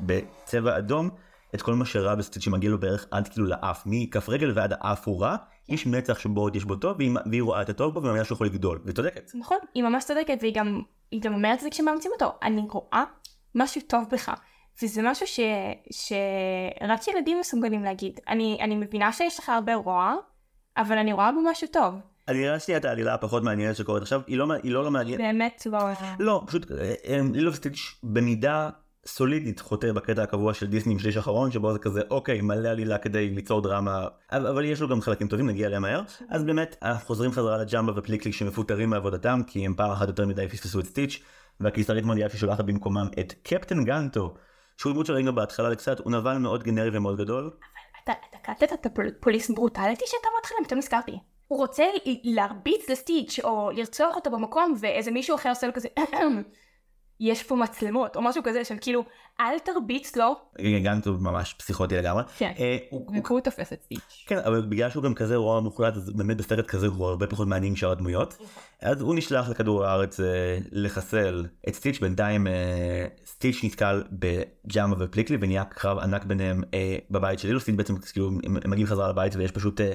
בצבע 0.01 0.79
אדום 0.79 1.11
את 1.55 1.63
כל 1.63 1.75
מה 1.75 1.85
שרע 1.85 2.15
בסטיץ' 2.15 2.43
שמגיע 2.43 2.71
לו 2.71 2.81
בערך 2.81 3.07
עד 3.11 3.29
כאילו 3.29 3.47
לאף 3.47 3.83
מכף 3.87 4.29
רגל 4.29 4.53
ועד 4.55 4.73
האף 4.81 5.09
הוא 5.09 5.23
רע 5.23 5.37
יש 5.69 5.87
מצח 5.87 6.19
שבו 6.19 6.41
עוד 6.41 6.57
יש 6.57 6.65
בו 6.65 6.77
טוב 6.77 6.97
והיא, 6.99 7.11
והיא 7.31 7.43
רואה 7.43 7.63
את 7.63 7.69
הטוב 7.69 7.95
בו 7.95 8.01
ומאמינה 8.01 8.25
שהוא 8.25 8.37
יכול 8.37 8.47
לגדול 8.47 8.81
וצודקת. 8.85 9.31
נכון, 9.35 9.59
היא 9.75 9.83
ממש 9.83 10.05
צודקת, 10.05 10.39
והיא 10.41 10.55
גם, 10.55 10.83
היא 11.11 11.21
גם 11.21 11.35
אומרת 11.35 11.59
את 11.59 11.63
זה 11.63 11.71
כשמאמצים 11.71 12.11
אותו, 12.15 12.33
אני 12.43 12.63
רואה 12.71 13.05
משהו 13.55 13.81
טוב 13.87 14.05
בך. 14.13 14.33
וזה 14.83 15.03
משהו 15.05 15.27
ש, 15.27 15.41
שרק 15.91 17.09
ילדים 17.09 17.41
מסוגלים 17.41 17.83
להגיד. 17.83 18.21
אני, 18.29 18.59
אני 18.61 18.77
מבינה 18.77 19.13
שיש 19.13 19.39
לך 19.39 19.49
הרבה 19.49 19.75
רוע, 19.75 20.15
אבל 20.77 20.99
אני 20.99 21.13
רואה 21.13 21.33
בו 21.33 21.41
משהו 21.51 21.69
טוב. 21.69 21.95
אני 22.29 22.49
אראה 22.49 22.59
שנייה 22.59 22.79
את 22.79 22.85
העלילה 22.85 23.15
הפחות 23.15 23.43
מעניינת 23.43 23.77
שקורית 23.77 24.03
עכשיו 24.03 24.21
היא 24.27 24.39
לא, 24.39 24.53
היא 24.63 24.73
לא, 24.73 24.85
לא 24.85 24.91
מעניינת. 24.91 25.21
באמת 25.21 25.67
לא... 25.67 25.79
לא 26.19 26.43
פשוט 26.47 26.73
אה, 26.73 26.95
אה, 27.07 27.21
לילו 27.33 27.53
וסטיץ' 27.53 27.99
במידה 28.03 28.71
סולידית 29.07 29.61
חוטא 29.61 29.93
בקטע 29.93 30.23
הקבוע 30.23 30.55
של 30.55 30.67
דיסני 30.67 30.93
עם 30.93 30.99
שליש 30.99 31.17
אחרון 31.17 31.51
שבו 31.51 31.73
זה 31.73 31.79
כזה 31.79 32.01
אוקיי 32.11 32.41
מלא 32.41 32.69
עלילה 32.69 32.99
כדי 32.99 33.31
ליצור 33.31 33.63
דרמה. 33.63 34.07
אבל 34.33 34.47
אבל 34.47 34.65
יש 34.65 34.81
לו 34.81 34.89
גם 34.89 35.01
חלקים 35.01 35.29
טובים 35.29 35.47
נגיע 35.47 35.67
אליהם 35.67 35.83
מהר. 35.83 36.03
אז 36.29 36.45
באמת 36.45 36.77
אנחנו 36.83 37.07
חוזרים 37.07 37.33
חזרה 37.33 37.59
לג'מבה 37.59 37.93
ופליקליק 37.97 38.35
שמפוטרים 38.35 38.91
מעבודתם 38.91 39.41
כי 39.47 39.67
הם 39.67 39.75
פעם 39.75 39.91
אחת 39.91 40.09
יותר 40.09 40.27
מדי 40.27 40.49
פספסו 40.49 40.81
את 40.81 40.85
סטיץ' 40.85 41.23
והקיסרית 41.61 42.05
מונדיאפי 42.05 42.39
שולחת 42.39 42.65
במקומם 42.65 43.09
את 43.21 43.35
קפטן 43.43 43.85
גנטו 43.85 44.35
שהוא 44.77 44.93
דמות 44.93 45.07
שראינו 45.07 45.35
בהתחלה 45.35 45.69
לקצת 45.69 45.99
הוא 45.99 46.13
נבל 46.13 46.39
מאוד 46.39 46.63
גנרי 46.63 46.91
ומאוד 46.93 47.19
גדול. 47.19 47.51
אתה 48.05 48.13
אתה 48.31 48.39
קלטת 48.39 48.73
את 48.73 48.87
הפוליס 48.87 49.51
ברוטליטי 49.51 50.05
שהייתה 50.07 50.29
בהתחלה, 50.37 50.59
פתאום 50.65 50.79
נזכרתי. 50.79 51.19
הוא 51.49 51.59
רוצה 51.59 51.85
להרביץ 52.25 52.91
לסטיץ' 52.91 53.39
או 53.45 53.71
לרצוח 53.71 54.17
אותו 54.17 54.31
במקום 54.31 54.75
ואיזה 54.81 55.11
מישהו 55.11 55.37
אחר 55.37 55.49
עושה 55.49 55.67
לו 55.67 55.73
כזה 55.73 55.89
יש 57.23 57.43
פה 57.43 57.57
מצלמות 57.57 58.17
או 58.17 58.23
משהו 58.23 58.43
כזה 58.45 58.65
של 58.65 58.75
כאילו 58.81 59.05
אל 59.41 59.59
תרביץ 59.59 60.17
לו. 60.17 60.35
גנטו 60.83 61.13
ממש 61.21 61.55
פסיכוטי 61.55 61.97
לגמרי. 61.97 62.23
כן. 62.39 62.53
אה, 62.59 62.77
הוא- 62.91 63.07
הוא 63.09 63.23
והוא 63.27 63.41
תופס 63.41 63.73
את 63.73 63.83
סטיץ'. 63.83 64.25
כן 64.27 64.39
אבל 64.39 64.61
בגלל 64.61 64.91
שהוא 64.91 65.03
גם 65.03 65.15
כזה 65.15 65.37
רוע 65.37 65.61
מוחלט 65.61 65.97
אז 65.97 66.11
באמת 66.11 66.37
בסרט 66.37 66.67
כזה 66.67 66.87
הוא 66.87 67.07
הרבה 67.07 67.27
פחות 67.27 67.49
מעניין 67.49 67.73
משאר 67.73 67.91
הדמויות. 67.91 68.37
אז 68.83 69.01
הוא 69.01 69.15
נשלח 69.15 69.49
לכדור 69.49 69.85
הארץ 69.85 70.21
אה, 70.21 70.27
לחסל 70.73 71.47
את 71.69 71.75
סטיץ' 71.75 72.01
בינתיים 72.01 72.47
אה, 72.47 72.53
סטיץ' 73.27 73.61
נתקל 73.65 74.03
בג'אמה 74.13 74.97
ופליקלי 74.99 75.37
ונהיה 75.41 75.65
קרב 75.65 75.99
ענק 75.99 76.25
ביניהם 76.25 76.63
אה, 76.75 76.97
בבית 77.11 77.39
של 77.39 77.49
אילוסטיץ' 77.49 77.75
בעצם 77.77 77.95
כאילו 77.99 78.27
הם, 78.45 78.57
מגיעים 78.71 78.87
חזרה 78.87 79.09
לבית 79.09 79.37
ויש 79.37 79.51
פשוט 79.51 79.81
אה, 79.81 79.93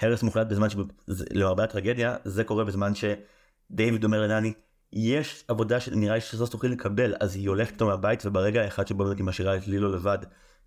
הרס 0.00 0.22
מוחלט 0.22 0.46
בזמן 0.46 0.68
שלמרבה 0.70 1.64
הטרגדיה 1.64 2.16
זה 2.24 2.44
קורה 2.44 2.64
בזמן 2.64 2.92
שדייוויד 2.94 4.04
אומר 4.04 4.20
לנני 4.20 4.52
יש 4.92 5.44
עבודה 5.48 5.80
שנראה 5.80 6.14
לי 6.14 6.20
שזאת 6.20 6.50
תוכלי 6.50 6.70
לקבל 6.70 7.14
אז 7.20 7.36
היא 7.36 7.48
הולכת 7.48 7.72
איתו 7.72 7.86
מהבית 7.86 8.26
וברגע 8.26 8.62
האחד 8.62 8.86
שבו 8.86 9.04
באמת 9.04 9.18
היא 9.18 9.26
משאירה 9.26 9.56
את 9.56 9.68
לילו 9.68 9.92
לבד 9.92 10.18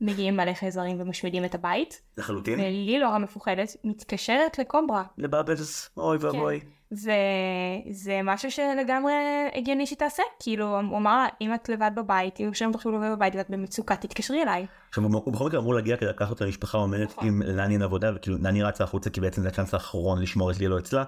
מגיעים 0.02 0.38
מלא 0.38 0.54
חייזרים 0.54 1.02
ומשמידים 1.02 1.46
את 1.46 1.56
הבית 1.56 2.02
לחלוטין 2.18 2.60
ולילו 2.60 3.08
המפוחדת 3.08 3.76
מתקשרת 3.84 4.60
לקוברה. 4.60 5.04
לבאבלס 5.18 5.90
אוי 5.98 6.18
ואבוי. 6.18 6.60
וזה 6.92 8.22
משהו 8.24 8.52
שלגמרי 8.52 9.14
הגיוני 9.56 9.86
שתעשה 9.86 10.24
כאילו 10.40 10.80
הוא 10.80 10.98
אמר 10.98 11.26
אם 11.42 11.54
את 11.54 11.70
לבד 11.70 11.92
בבית 11.96 12.40
אם 12.40 12.54
שם 12.54 12.72
תוכלו 12.72 12.92
לבד 12.92 13.12
בבית 13.16 13.36
ואת 13.36 13.50
במצוקה 13.50 13.96
תתקשרי 13.96 14.44
אליי. 14.44 14.66
עכשיו 14.90 15.04
הוא 15.04 15.34
בכל 15.34 15.46
מקרה 15.46 15.60
אמור 15.60 15.74
להגיע 15.74 15.98
כדי 15.98 16.10
לקחת 16.10 16.30
אותה 16.30 16.46
למשפחה 16.46 16.78
אומנת 16.78 17.10
נכון. 17.10 17.28
עם 17.28 17.42
לני 17.42 17.84
עבודה 17.84 18.12
וכאילו 18.16 18.38
נני 18.38 18.64
רצה 18.64 18.84
החוצה 18.84 19.10
כי 19.10 19.22
בעצם 19.22 19.42
זה 19.42 19.48
הצ'אנס 19.48 19.74
האחרון 19.74 20.22
לשמור 20.22 20.52
את 20.52 20.60
לילו 20.60 20.78
אצלה 20.78 21.04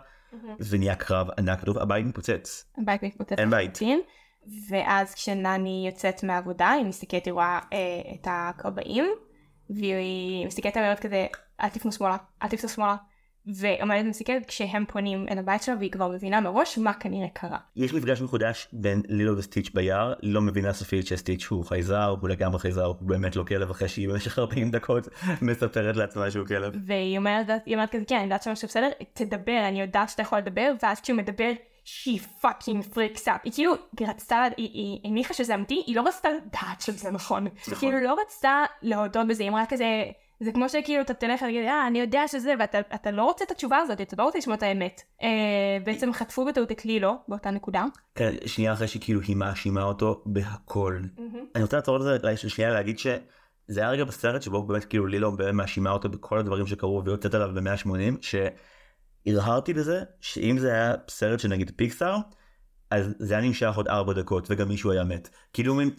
ונהיה 0.70 0.96
קרב 0.96 1.28
ענק. 1.38 1.60
כתוב 1.60 1.78
הבית 1.78 2.06
מתפוצץ. 2.06 2.66
הבית 2.78 3.04
מתפוצץ 3.04 3.40
אין 3.40 3.50
בית. 3.50 3.80
ואז 4.70 5.14
כשנני 5.14 5.84
יוצאת 5.88 6.24
מהעבודה 6.24 6.72
היא 6.72 6.86
מסתכלת 6.86 7.26
היא 7.26 7.34
רואה 7.34 7.60
אה, 7.74 8.02
את 8.16 8.28
הכבאים 8.30 9.06
והיא 9.70 10.48
מסתכלת 10.48 10.78
עליהם 10.78 10.96
כזה 10.96 11.28
אל 11.62 11.70
תפנו 11.70 11.92
שמאלה 11.92 12.18
אל 12.44 12.48
תפנו 12.48 12.70
שמאלה 12.70 12.96
ועומדת 13.56 14.06
מסתכלת 14.06 14.46
כשהם 14.46 14.86
פונים 14.88 15.26
אל 15.32 15.38
הבית 15.38 15.64
שלה 15.64 15.76
והיא 15.80 15.92
כבר 15.92 16.08
מבינה 16.08 16.42
מראש 16.42 16.78
מה 16.78 16.94
כנראה 16.94 17.28
קרה. 17.34 17.58
יש 17.76 17.94
מפגש 17.94 18.22
מחודש 18.22 18.68
בין 18.74 19.02
לילו 19.08 19.38
וסטיץ' 19.38 19.70
ביער 19.74 20.14
לא 20.24 20.42
מבינה 20.42 20.74
סופית 20.74 21.08
שסטיץ' 21.08 21.46
הוא 21.50 21.66
חייזר 21.66 22.16
הוא 22.22 22.30
לגמרי 22.30 22.60
חייזר 22.60 22.86
הוא 22.86 22.96
באמת 23.02 23.36
לא 23.36 23.44
כלב 23.44 23.70
אחרי 23.70 23.88
שהיא 23.88 24.10
במשך 24.10 24.40
40 24.40 24.72
דקות 24.72 25.08
מספרת 25.42 25.96
לעצמה 25.96 26.32
שהוא 26.32 26.48
כלב. 26.48 26.74
והיא 26.86 27.18
אומרת, 27.18 27.48
היא 27.66 27.76
אומרת 27.76 27.90
כזה, 27.90 28.06
כן, 28.06 28.16
אני 28.16 28.24
יודעת 28.24 28.44
שמשהו 28.44 28.68
בסדר, 28.68 28.90
תדבר, 29.14 29.66
אני 29.68 29.82
יודעת 29.82 30.10
שאתה 30.10 30.22
יכול 30.22 30.38
לדבר, 30.38 30.72
ואז 30.84 31.02
כשהוא 31.02 31.18
מדבר, 31.18 31.52
שהיא 31.84 32.20
fucking 32.42 32.84
freaks 32.84 33.28
out. 33.28 33.42
היא 33.44 33.54
כאילו, 33.54 33.74
היא 34.00 34.08
רצתה, 34.08 34.44
היא- 34.58 34.70
היא 34.74 35.00
הניחה 35.12 35.34
שזה 35.34 35.56
אמיתי, 35.56 35.84
היא 35.88 35.96
לא 35.96 36.08
רצתה 36.08 36.30
לדעת 36.30 36.82
שזה 36.82 37.12
נכון. 37.12 37.48
נכון. 37.68 37.76
כאילו 37.80 38.00
לא 38.00 38.16
רצתה 38.26 38.64
להודות 38.82 39.28
בזה, 39.28 39.44
היא 39.44 39.50
אמרה 39.50 39.64
כזה, 39.70 39.86
זה 40.40 40.52
כמו 40.52 40.70
שכאילו 40.70 41.02
אתה 41.02 41.14
תלך 41.14 41.42
ותגיד, 41.42 41.66
אה, 41.66 41.88
אני 41.88 42.00
יודע 42.00 42.28
שזה, 42.28 42.54
ואתה 42.60 42.80
אתה 42.80 43.12
לא 43.12 43.24
רוצה 43.24 43.46
את 43.46 43.52
התשובה 43.52 43.78
הזאת, 43.78 44.02
אתה 44.02 44.16
לא 44.20 44.24
רוצה 44.24 44.38
לשמוע 44.38 44.56
את 44.56 44.64
האמת. 44.64 45.02
אה, 45.24 45.78
בעצם 45.84 46.14
חטפו 46.14 46.46
בטעות 46.46 46.72
את 46.72 46.86
לילו 46.86 47.16
באותה 47.28 47.52
נקודה. 47.52 47.86
כן, 48.16 48.34
שנייה 48.46 48.74
אחרי 48.74 48.88
שכאילו 48.88 49.22
היא 49.22 49.36
מאשימה 49.36 49.84
אותו 49.84 50.22
בהכל. 50.26 51.00
אני 51.56 51.64
רוצה 51.64 51.76
לעצור 51.78 51.96
על 51.96 52.02
זה 52.02 52.38
שנייה 52.50 52.72
להגיד 52.72 53.00
שזה 53.00 53.80
היה 53.80 53.90
רגע 53.90 54.04
בסרט 54.04 54.42
שבו 54.42 54.64
באמת 54.64 54.86
כאילו 54.86 55.08
לילו 55.08 55.32
באמת 55.38 55.54
מאשימה 55.54 55.92
אותו 55.92 56.10
בכל 56.10 56.38
הדברים 56.38 56.68
שקרו 56.68 57.04
ויוצאת 57.06 57.34
עליו 57.34 57.50
ב-180 57.54 58.28
שהרהרתי 59.26 59.74
בזה 59.74 60.04
שאם 60.22 60.58
זה 60.60 60.74
היה 60.74 60.94
סרט 61.10 61.40
של 61.40 61.48
נגיד 61.48 61.72
פיקסאר 61.76 62.18
אז 62.92 63.16
זה 63.20 63.34
היה 63.38 63.48
נמשך 63.48 63.76
עוד 63.76 63.88
4 63.88 64.14
דקות 64.14 64.48
וגם 64.50 64.68
מישהו 64.68 64.92
היה 64.92 65.04
מת. 65.04 65.30
כאילו 65.54 65.76
מין, 65.76 65.90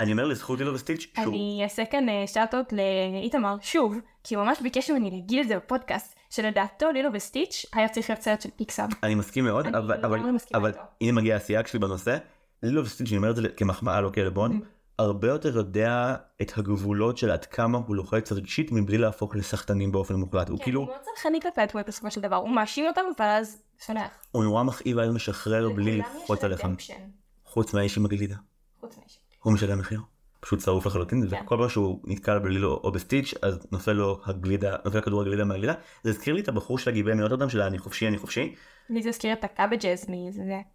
אני 0.00 0.12
אומר 0.12 0.24
לזכות 0.24 0.58
לילו 0.58 0.74
וסטיץ' 0.74 1.06
שהוא 1.14 1.34
אני 1.34 1.60
אעשה 1.62 1.84
כאן 1.84 2.06
שאטות 2.26 2.72
לאיתמר 3.12 3.56
שוב, 3.60 3.96
כי 4.24 4.34
הוא 4.34 4.44
ממש 4.44 4.60
ביקש 4.60 4.90
ממני 4.90 5.10
להגיד 5.10 5.40
את 5.40 5.48
זה 5.48 5.56
בפודקאסט, 5.56 6.14
שלדעתו 6.30 6.90
לילו 6.90 7.10
וסטיץ' 7.12 7.66
היה 7.72 7.88
צריך 7.88 8.10
להיות 8.10 8.22
סרט 8.22 8.40
של 8.40 8.50
פיקסאר. 8.56 8.86
אני 9.02 9.14
מסכים 9.14 9.44
מאוד 9.44 9.66
אני 9.66 9.78
אבל 9.78 10.04
אבל 10.04 10.20
אבל. 10.54 10.72
הנה 11.00 11.12
מגיע 11.12 11.36
הסייג 11.36 11.66
שלי 11.66 11.78
בנושא. 11.78 12.18
לילו 12.62 12.84
וסטיץ' 12.84 13.08
אני 13.08 13.16
אומר 13.16 13.30
את 13.30 13.36
זה 13.36 13.48
כמחמאה 13.48 14.00
לא 14.00 14.10
כעלבון. 14.12 14.60
הרבה 14.98 15.28
יותר 15.28 15.56
יודע 15.56 16.14
את 16.42 16.58
הגבולות 16.58 17.18
של 17.18 17.30
עד 17.30 17.44
כמה 17.44 17.78
הוא 17.86 17.96
לוחץ 17.96 18.32
רגשית 18.32 18.72
מבלי 18.72 18.98
להפוך 18.98 19.36
לשחקנים 19.36 19.92
באופן 19.92 20.14
מוחלט. 20.14 20.48
הוא 20.48 20.58
כאילו 20.62 20.80
הוא 20.80 20.88
מאוד 20.88 21.00
צרכני 21.00 21.40
כלפי 21.40 21.60
הדמות 21.60 21.86
בסופו 21.86 22.10
של 22.10 22.20
דבר, 22.20 22.36
הוא 22.36 22.50
מאשים 22.50 22.86
אותם 22.86 23.00
ואז 23.18 23.62
סולח. 23.86 24.10
הוא 24.30 24.44
נורא 24.44 24.62
מכאיב 24.62 24.96
ואז 24.96 25.10
משחרר 25.10 25.68
בלי 25.68 26.02
עליך. 26.42 26.60
redemption, 26.60 27.00
חוץ 27.44 27.74
מהאיש 27.74 27.98
עם 27.98 28.04
הגלידה. 28.04 28.36
חוץ 28.80 28.96
מהאיש. 28.96 29.17
הוא 29.42 29.52
משלם 29.52 29.78
מחיר. 29.78 30.00
פשוט 30.40 30.60
שרוף 30.60 30.86
לחלוטין 30.86 31.28
כן. 31.30 31.42
וכל 31.44 31.56
פעם 31.60 31.68
שהוא 31.68 32.00
נתקל 32.04 32.38
בלילו 32.38 32.80
או 32.84 32.92
בסטיץ' 32.92 33.34
אז 33.42 33.66
נופל 33.72 33.92
לו 33.92 34.20
הגלידה 34.24 34.76
נופל 34.84 35.00
כדור 35.00 35.22
הגלידה 35.22 35.44
מהגלידה 35.44 35.74
זה 36.02 36.10
הזכיר 36.10 36.34
לי 36.34 36.40
את 36.40 36.48
הבחור 36.48 36.78
של 36.78 36.90
הגיבן 36.90 37.20
מנוטרדם 37.20 37.50
של 37.50 37.60
אני 37.60 37.78
חופשי 37.78 38.08
אני 38.08 38.18
חופשי. 38.18 38.54
לי 38.90 39.02
זה 39.02 39.08
הזכיר 39.08 39.32
את 39.32 39.44
ה 39.44 39.51
cabbages 39.51 40.06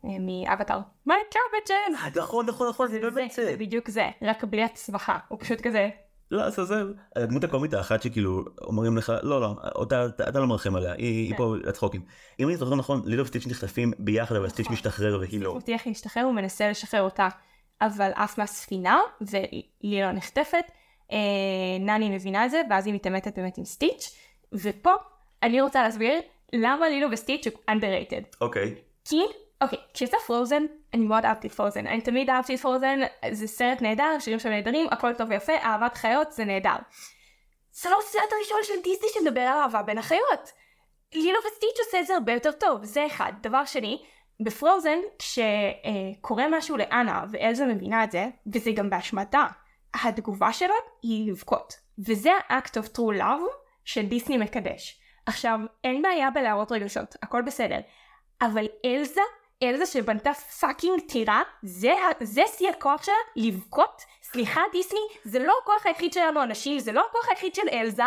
מאבטר. 0.03 0.79
my 1.05 1.15
cabbages? 1.31 2.17
נכון 2.17 2.45
נכון 2.45 2.69
נכון 2.69 2.87
זה 2.87 2.99
באמת 2.99 3.31
זה. 3.31 3.55
בדיוק 3.59 3.89
זה, 3.89 4.09
רק 4.21 4.43
בלי 4.43 4.63
הצווחה, 4.63 5.17
הוא 5.27 5.39
פשוט 5.39 5.61
כזה, 5.61 5.89
לא 6.31 6.39
לעזאזל. 6.39 6.93
הדמות 7.15 7.43
הקומית 7.43 7.73
האחת 7.73 8.01
שכאילו 8.01 8.45
אומרים 8.61 8.97
לך 8.97 9.13
לא 9.23 9.41
לא 9.41 9.55
אותה 9.75 10.05
אתה 10.05 10.29
אתה 10.29 10.39
לא 10.39 10.47
מרחם 10.47 10.75
עליה 10.75 10.93
היא 10.93 11.05
היא 11.07 11.31
כן. 11.31 11.37
פה 11.37 11.55
לצחוקים. 11.63 12.01
אם 12.39 12.47
אני 12.47 12.57
זוכר 12.57 12.75
נכון 12.75 13.01
לילו 13.05 13.23
וסטיץ' 13.23 13.47
נחטפים 13.47 13.93
ביחד 13.99 14.35
אבל 14.35 14.49
סטיץ' 14.49 14.65
נכון. 14.65 14.73
משתחרר 14.73 15.19
והיא 15.19 15.41
לא. 15.41 15.49
הוא 15.49 15.57
מבטיח 15.57 15.87
להשתחרר, 15.87 16.23
הוא 16.23 16.33
מנסה 16.33 16.69
לשחרר 16.69 17.01
אותה, 17.01 17.27
אבל 17.85 18.11
עף 18.15 18.37
מהספינה, 18.37 18.99
ולילה 19.21 20.11
נחטפת, 20.11 20.71
אה, 21.11 21.17
נני 21.79 22.09
מבינה 22.09 22.45
את 22.45 22.51
זה, 22.51 22.61
ואז 22.69 22.87
היא 22.87 22.93
מתעמתת 22.93 23.35
באמת 23.39 23.57
עם 23.57 23.65
סטיץ', 23.65 24.17
ופה 24.53 24.93
אני 25.43 25.61
רוצה 25.61 25.83
להסביר 25.83 26.21
למה 26.53 26.89
לילו 26.89 27.07
וסטיץ' 27.11 27.47
הוא 27.47 27.53
underrated. 27.71 28.37
אוקיי. 28.41 28.75
כי, 29.05 29.21
אוקיי, 29.61 29.79
כשיצא 29.93 30.17
פרוזן, 30.27 30.63
אני 30.93 31.05
מאוד 31.05 31.25
אהבתי 31.25 31.47
את 31.47 31.51
פרוזן. 31.51 31.87
אני 31.87 32.01
תמיד 32.01 32.29
אהבתי 32.29 32.55
את 32.55 32.59
פרוזן, 32.59 32.99
זה 33.31 33.47
סרט 33.47 33.81
נהדר, 33.81 34.19
שירים 34.19 34.39
שם 34.39 34.49
נהדרים, 34.49 34.87
הכל 34.91 35.13
טוב 35.13 35.29
ויפה, 35.29 35.53
אהבת 35.53 35.95
חיות 35.95 36.31
זה 36.31 36.45
נהדר. 36.45 36.75
זה 37.71 37.89
לא 37.89 37.99
הסרט 37.99 38.31
הראשון 38.31 38.57
של 38.63 38.81
דיסני 38.83 39.09
שמדבר 39.13 39.41
על 39.41 39.57
אהבה 39.57 39.81
בין 39.81 39.97
החיות. 39.97 40.51
לילו 41.13 41.39
וסטיץ' 41.39 41.85
עושה 41.85 41.99
את 41.99 42.07
זה 42.07 42.13
הרבה 42.13 42.33
יותר 42.33 42.51
טוב, 42.51 42.83
זה 42.83 43.05
אחד. 43.05 43.33
דבר 43.41 43.65
שני, 43.65 44.01
בפרוזן, 44.43 44.97
כשקורה 45.19 46.45
משהו 46.51 46.77
לאנה 46.77 47.25
ואלזה 47.31 47.65
מבינה 47.65 48.03
את 48.03 48.11
זה, 48.11 48.27
וזה 48.53 48.71
גם 48.71 48.89
באשמתה, 48.89 49.45
התגובה 50.03 50.53
שלה 50.53 50.73
היא 51.01 51.31
לבכות. 51.31 51.73
וזה 51.99 52.31
האקט 52.49 52.77
of 52.77 52.97
true 52.97 53.19
love 53.19 53.51
שדיסני 53.85 54.37
מקדש. 54.37 54.99
עכשיו, 55.25 55.59
אין 55.83 56.01
בעיה 56.01 56.31
בלהראות 56.31 56.71
רגשות, 56.71 57.15
הכל 57.23 57.41
בסדר. 57.41 57.79
אבל 58.41 58.65
אלזה, 58.85 59.21
אלזה 59.63 59.85
שבנתה 59.85 60.33
פאקינג 60.33 60.99
טירה, 61.07 61.41
זה, 61.63 61.93
זה 62.21 62.41
שיא 62.57 62.69
הכוח 62.69 63.03
שלה, 63.03 63.15
לבכות. 63.35 64.01
סליחה 64.23 64.61
דיסני, 64.71 64.99
זה 65.23 65.39
לא 65.39 65.53
הכוח 65.63 65.85
היחיד 65.85 66.13
שלנו 66.13 66.43
אנשים, 66.43 66.79
זה 66.79 66.91
לא 66.91 67.05
הכוח 67.09 67.29
היחיד 67.29 67.55
של 67.55 67.69
אלזה. 67.71 68.03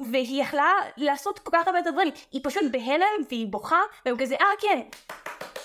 והיא 0.00 0.42
יכלה 0.42 0.72
לעשות 0.96 1.38
כל 1.38 1.50
כך 1.54 1.66
הרבה 1.66 1.80
דברים, 1.80 2.12
היא 2.32 2.40
פשוט 2.44 2.62
בהלם 2.70 3.24
והיא 3.28 3.46
בוכה, 3.50 3.80
והם 4.06 4.16
כזה, 4.18 4.36
אה 4.40 4.46
כן, 4.60 4.80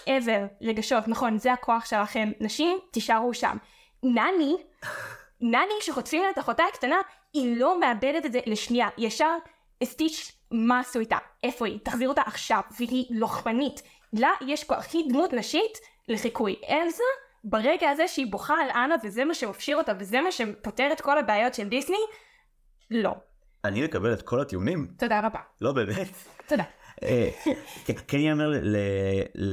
עבר, 0.07 0.45
רגשות, 0.61 1.07
נכון, 1.07 1.37
זה 1.37 1.53
הכוח 1.53 1.85
שלכם, 1.85 2.31
נשים, 2.39 2.77
תישארו 2.91 3.33
שם. 3.33 3.57
נני, 4.03 4.55
נני 5.41 5.73
שחוטפים 5.81 6.23
לה 6.23 6.29
את 6.29 6.39
אחותה 6.39 6.63
הקטנה, 6.73 6.97
היא 7.33 7.57
לא 7.57 7.79
מאבדת 7.79 8.25
את 8.25 8.31
זה 8.31 8.39
לשנייה, 8.45 8.87
ישר, 8.97 9.37
סטיץ', 9.83 10.31
מה 10.51 10.79
עשו 10.79 10.99
איתה? 10.99 11.17
איפה 11.43 11.65
היא? 11.65 11.79
תחזיר 11.83 12.09
אותה 12.09 12.21
עכשיו, 12.25 12.61
והיא 12.79 13.05
לוחמנית. 13.09 13.81
לה 14.13 14.29
יש 14.47 14.63
כוח, 14.63 14.85
היא 14.93 15.09
דמות 15.09 15.33
נשית 15.33 15.77
לחיקוי. 16.07 16.55
אלזה, 16.69 17.03
ברגע 17.43 17.89
הזה 17.89 18.07
שהיא 18.07 18.31
בוכה 18.31 18.53
על 18.53 18.69
אנה 18.69 18.95
וזה 19.03 19.25
מה 19.25 19.33
שמפשיר 19.33 19.77
אותה 19.77 19.93
וזה 19.99 20.21
מה 20.21 20.31
שפותר 20.31 20.89
את 20.91 21.01
כל 21.01 21.17
הבעיות 21.17 21.53
של 21.53 21.67
דיסני, 21.67 21.97
לא. 22.91 23.11
אני 23.65 23.83
מקבל 23.83 24.13
את 24.13 24.21
כל 24.21 24.41
הטיעונים. 24.41 24.87
תודה 24.97 25.19
רבה. 25.19 25.39
לא 25.61 25.71
באמת. 25.71 26.07
תודה. 26.47 26.63
אה, 27.03 27.29
כן- 27.85 27.93
כן 28.07 28.17
ייאמר 28.17 28.51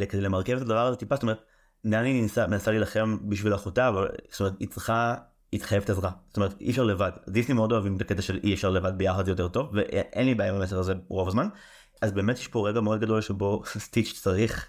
כדי 0.08 0.20
למרכב 0.20 0.56
את 0.56 0.62
הדבר 0.62 0.86
הזה 0.86 0.96
טיפה 0.96 1.14
זאת 1.14 1.22
אומרת 1.22 1.42
נני 1.84 2.26
מנסה 2.48 2.70
להילחם 2.70 3.16
בשביל 3.28 3.54
אחותה 3.54 3.88
אבל 3.88 4.08
זאת 4.30 4.40
אומרת 4.40 4.52
היא 4.60 4.68
צריכה 4.68 5.14
היא 5.52 5.60
חייבת 5.60 5.90
עזרה. 5.90 6.10
זאת 6.28 6.36
אומרת 6.36 6.54
אי 6.60 6.70
אפשר 6.70 6.82
לבד. 6.84 7.10
דיסני 7.28 7.54
מאוד 7.54 7.72
אוהבים 7.72 7.96
את 7.96 8.00
הקטע 8.00 8.22
של 8.22 8.40
אי 8.44 8.54
אפשר 8.54 8.70
לבד 8.70 8.98
ביחד 8.98 9.28
יותר 9.28 9.48
טוב 9.48 9.68
ואין 9.72 10.26
לי 10.26 10.34
בעיה 10.34 10.50
עם 10.54 10.60
המסר 10.60 10.78
הזה 10.78 10.94
רוב 11.08 11.28
הזמן. 11.28 11.48
אז 12.02 12.12
באמת 12.12 12.38
יש 12.38 12.48
פה 12.48 12.68
רגע 12.68 12.80
מאוד 12.80 13.00
גדול 13.00 13.20
שבו 13.20 13.62
סטיץ' 13.78 14.20
צריך 14.22 14.66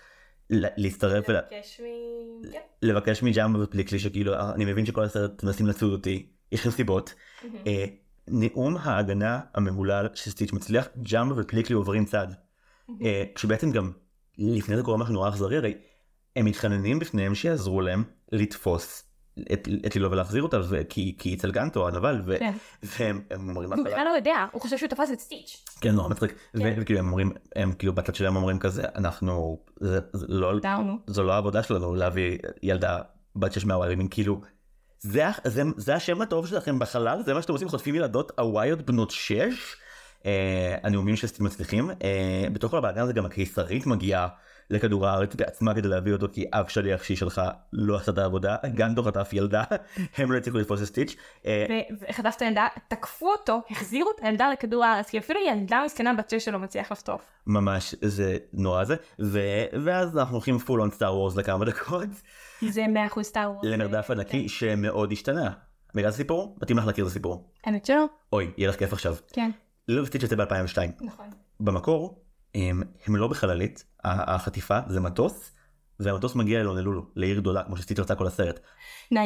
להצטרף 0.49 1.29
לבקש 1.29 1.79
מ... 1.81 1.83
כן. 2.51 2.59
לבקש 2.81 3.23
מג'אמבה 3.23 3.63
ופליקסלי 3.63 3.99
שכאילו 3.99 4.33
"אה, 4.33 4.53
אני 4.53 4.65
מבין 4.65 4.85
שכל 4.85 5.03
הסרט 5.03 5.43
מנסים 5.43 5.67
לצוד 5.67 5.91
אותי 5.91 6.29
יש 6.51 6.59
לכם 6.59 6.71
סיבות. 6.71 7.13
אה, 7.67 7.85
נאום 8.27 8.77
ההגנה 8.77 9.39
המהולל 9.53 10.07
שסטיץ' 10.13 10.53
מצליח 10.53 10.87
ג'אמבה 11.03 11.41
ופליקלי 11.41 11.75
עוברים 11.75 12.05
צד. 12.05 12.27
אה, 13.01 13.23
כשבעצם 13.35 13.71
גם 13.71 13.91
לפני 14.37 14.75
זה 14.75 14.83
קורה 14.83 14.97
משהו 14.97 15.13
נורא 15.13 15.29
אכזרי 15.29 15.57
הרי 15.57 15.73
הם 16.35 16.45
מתחננים 16.45 16.99
בפניהם 16.99 17.35
שיעזרו 17.35 17.81
להם 17.81 18.03
לתפוס 18.31 19.03
את, 19.53 19.67
את 19.85 19.95
לילו 19.95 20.11
ולהחזיר 20.11 20.43
אותה 20.43 20.59
ו- 20.69 20.81
כי 20.89 21.15
כי 21.19 21.35
אצל 21.35 21.51
גנטו 21.51 21.87
הנבל 21.87 22.21
ו- 22.25 22.35
כן. 22.39 22.53
והם 22.83 23.21
הם 23.31 23.49
אומרים 23.49 23.73
הוא 23.73 23.83
בכלל 23.85 24.05
לא 24.05 24.09
יודע, 24.09 24.45
הוא 24.51 24.61
חושב 24.61 24.77
שהוא 24.77 24.89
תפס 24.89 25.11
את 25.11 25.19
סטיץ'. 25.19 25.65
כן 25.81 25.91
נורא 25.91 26.09
מצחיק 26.09 26.35
כן. 26.57 26.73
וכאילו 26.81 26.99
הם 26.99 27.07
אומרים 27.07 27.31
הם 27.55 27.73
כאילו 27.73 27.93
בצד 27.93 28.15
שלהם 28.15 28.35
אומרים 28.35 28.59
כזה 28.59 28.83
אנחנו 28.95 29.59
זה, 29.79 29.99
זה 30.13 30.25
לא. 30.29 30.53
זו 31.07 31.23
לא 31.23 31.33
העבודה 31.33 31.63
שלנו 31.63 31.95
להביא 31.95 32.37
ילדה 32.63 32.99
בת 33.35 33.53
שש 33.53 33.65
מהוואיירים 33.65 34.07
כאילו 34.07 34.41
זה, 34.99 35.23
זה, 35.43 35.63
זה 35.77 35.95
השם 35.95 36.21
הטוב 36.21 36.47
שלכם 36.47 36.79
בחלל 36.79 37.21
זה 37.25 37.33
מה 37.33 37.41
שאתם 37.41 37.53
עושים 37.53 37.69
חוטפים 37.69 37.95
ילדות 37.95 38.31
הוואיות 38.39 38.81
בנות 38.81 39.11
שש. 39.11 39.75
אה, 40.25 40.75
הנאומים 40.83 41.15
שסטים 41.15 41.45
מצליחים 41.45 41.89
אה, 41.89 42.47
בתוך 42.53 42.71
כל 42.71 42.77
הבעיה 42.77 43.03
הזה 43.03 43.13
גם 43.13 43.25
הקיסרית 43.25 43.87
מגיעה 43.87 44.27
לכדור 44.69 45.07
הארץ 45.07 45.35
בעצמה 45.35 45.73
כדי 45.73 45.87
להביא 45.87 46.13
אותו 46.13 46.27
כי 46.33 46.45
אף 46.53 46.67
שליח 46.67 47.03
שהיא 47.03 47.17
שלחה 47.17 47.41
לא 47.73 47.95
עשה 47.95 48.11
את 48.11 48.17
העבודה 48.17 48.55
גנטו 48.65 49.03
חטף 49.03 49.29
ילדה 49.33 49.63
הם 50.17 50.31
לא 50.31 50.37
הצליחו 50.37 50.57
לתפוס 50.57 50.81
את 50.81 50.85
סטיץ' 50.85 51.15
אה, 51.45 51.81
וחטף 52.09 52.33
את 52.37 52.41
הילדה, 52.41 52.67
תקפו 52.87 53.31
אותו, 53.31 53.61
החזירו 53.71 54.11
את 54.11 54.23
הילדה 54.23 54.49
לכדור 54.51 54.85
הארץ, 54.85 55.09
כי 55.09 55.17
אפילו 55.17 55.39
ילדה 55.47 55.81
מסכנה 55.85 56.13
בת 56.13 56.29
שש 56.29 56.45
לא 56.45 56.59
מצליח 56.59 56.91
לחטוף. 56.91 57.21
ממש 57.47 57.95
זה 58.01 58.37
נורא 58.53 58.83
זה 58.83 59.65
ואז 59.83 60.17
אנחנו 60.17 60.35
הולכים 60.35 60.57
full 60.57 60.81
on 60.81 60.91
Star 60.91 61.15
Wars 61.15 61.35
לכמה 61.35 61.65
דקות 61.65 62.09
זה 62.69 62.87
מאה 62.87 63.05
אחוז 63.05 63.25
Star 63.25 63.51
Wars. 63.51 63.65
למרדף 63.65 64.11
ענקי 64.11 64.49
שמאוד 64.49 65.11
השתנה. 65.11 65.51
מכירה 65.95 66.09
את 66.09 66.13
הסיפור? 66.13 66.57
מתאים 66.61 66.77
לך 66.77 66.85
להכיר 66.85 67.05
את 67.05 67.09
הסיפור. 67.09 67.49
האמת 67.63 67.85
שלא? 67.85 68.05
אוי, 68.33 68.51
יהיה 68.57 68.69
לך 68.69 68.75
כיף 68.75 68.93
עכשיו. 68.93 69.15
כן. 69.33 69.51
ליל 69.87 69.99
וסטיץ' 69.99 70.23
יוצא 70.23 70.35
ב-2002. 70.35 71.05
נכון. 71.05 71.25
במקור, 71.59 72.23
הם, 72.55 72.83
הם 73.05 73.15
לא 73.15 73.27
בחללית, 73.27 73.83
החטיפה 74.03 74.79
זה 74.87 74.99
מטוס, 74.99 75.51
והמטוס 75.99 76.35
מגיע 76.35 76.63
לאונלולו, 76.63 77.05
לעיר 77.15 77.39
גדולה, 77.39 77.63
כמו 77.63 77.77
שסטיץ' 77.77 77.99
רצה 77.99 78.15
כל 78.15 78.27
הסרט. 78.27 78.59
9-11. 79.13 79.17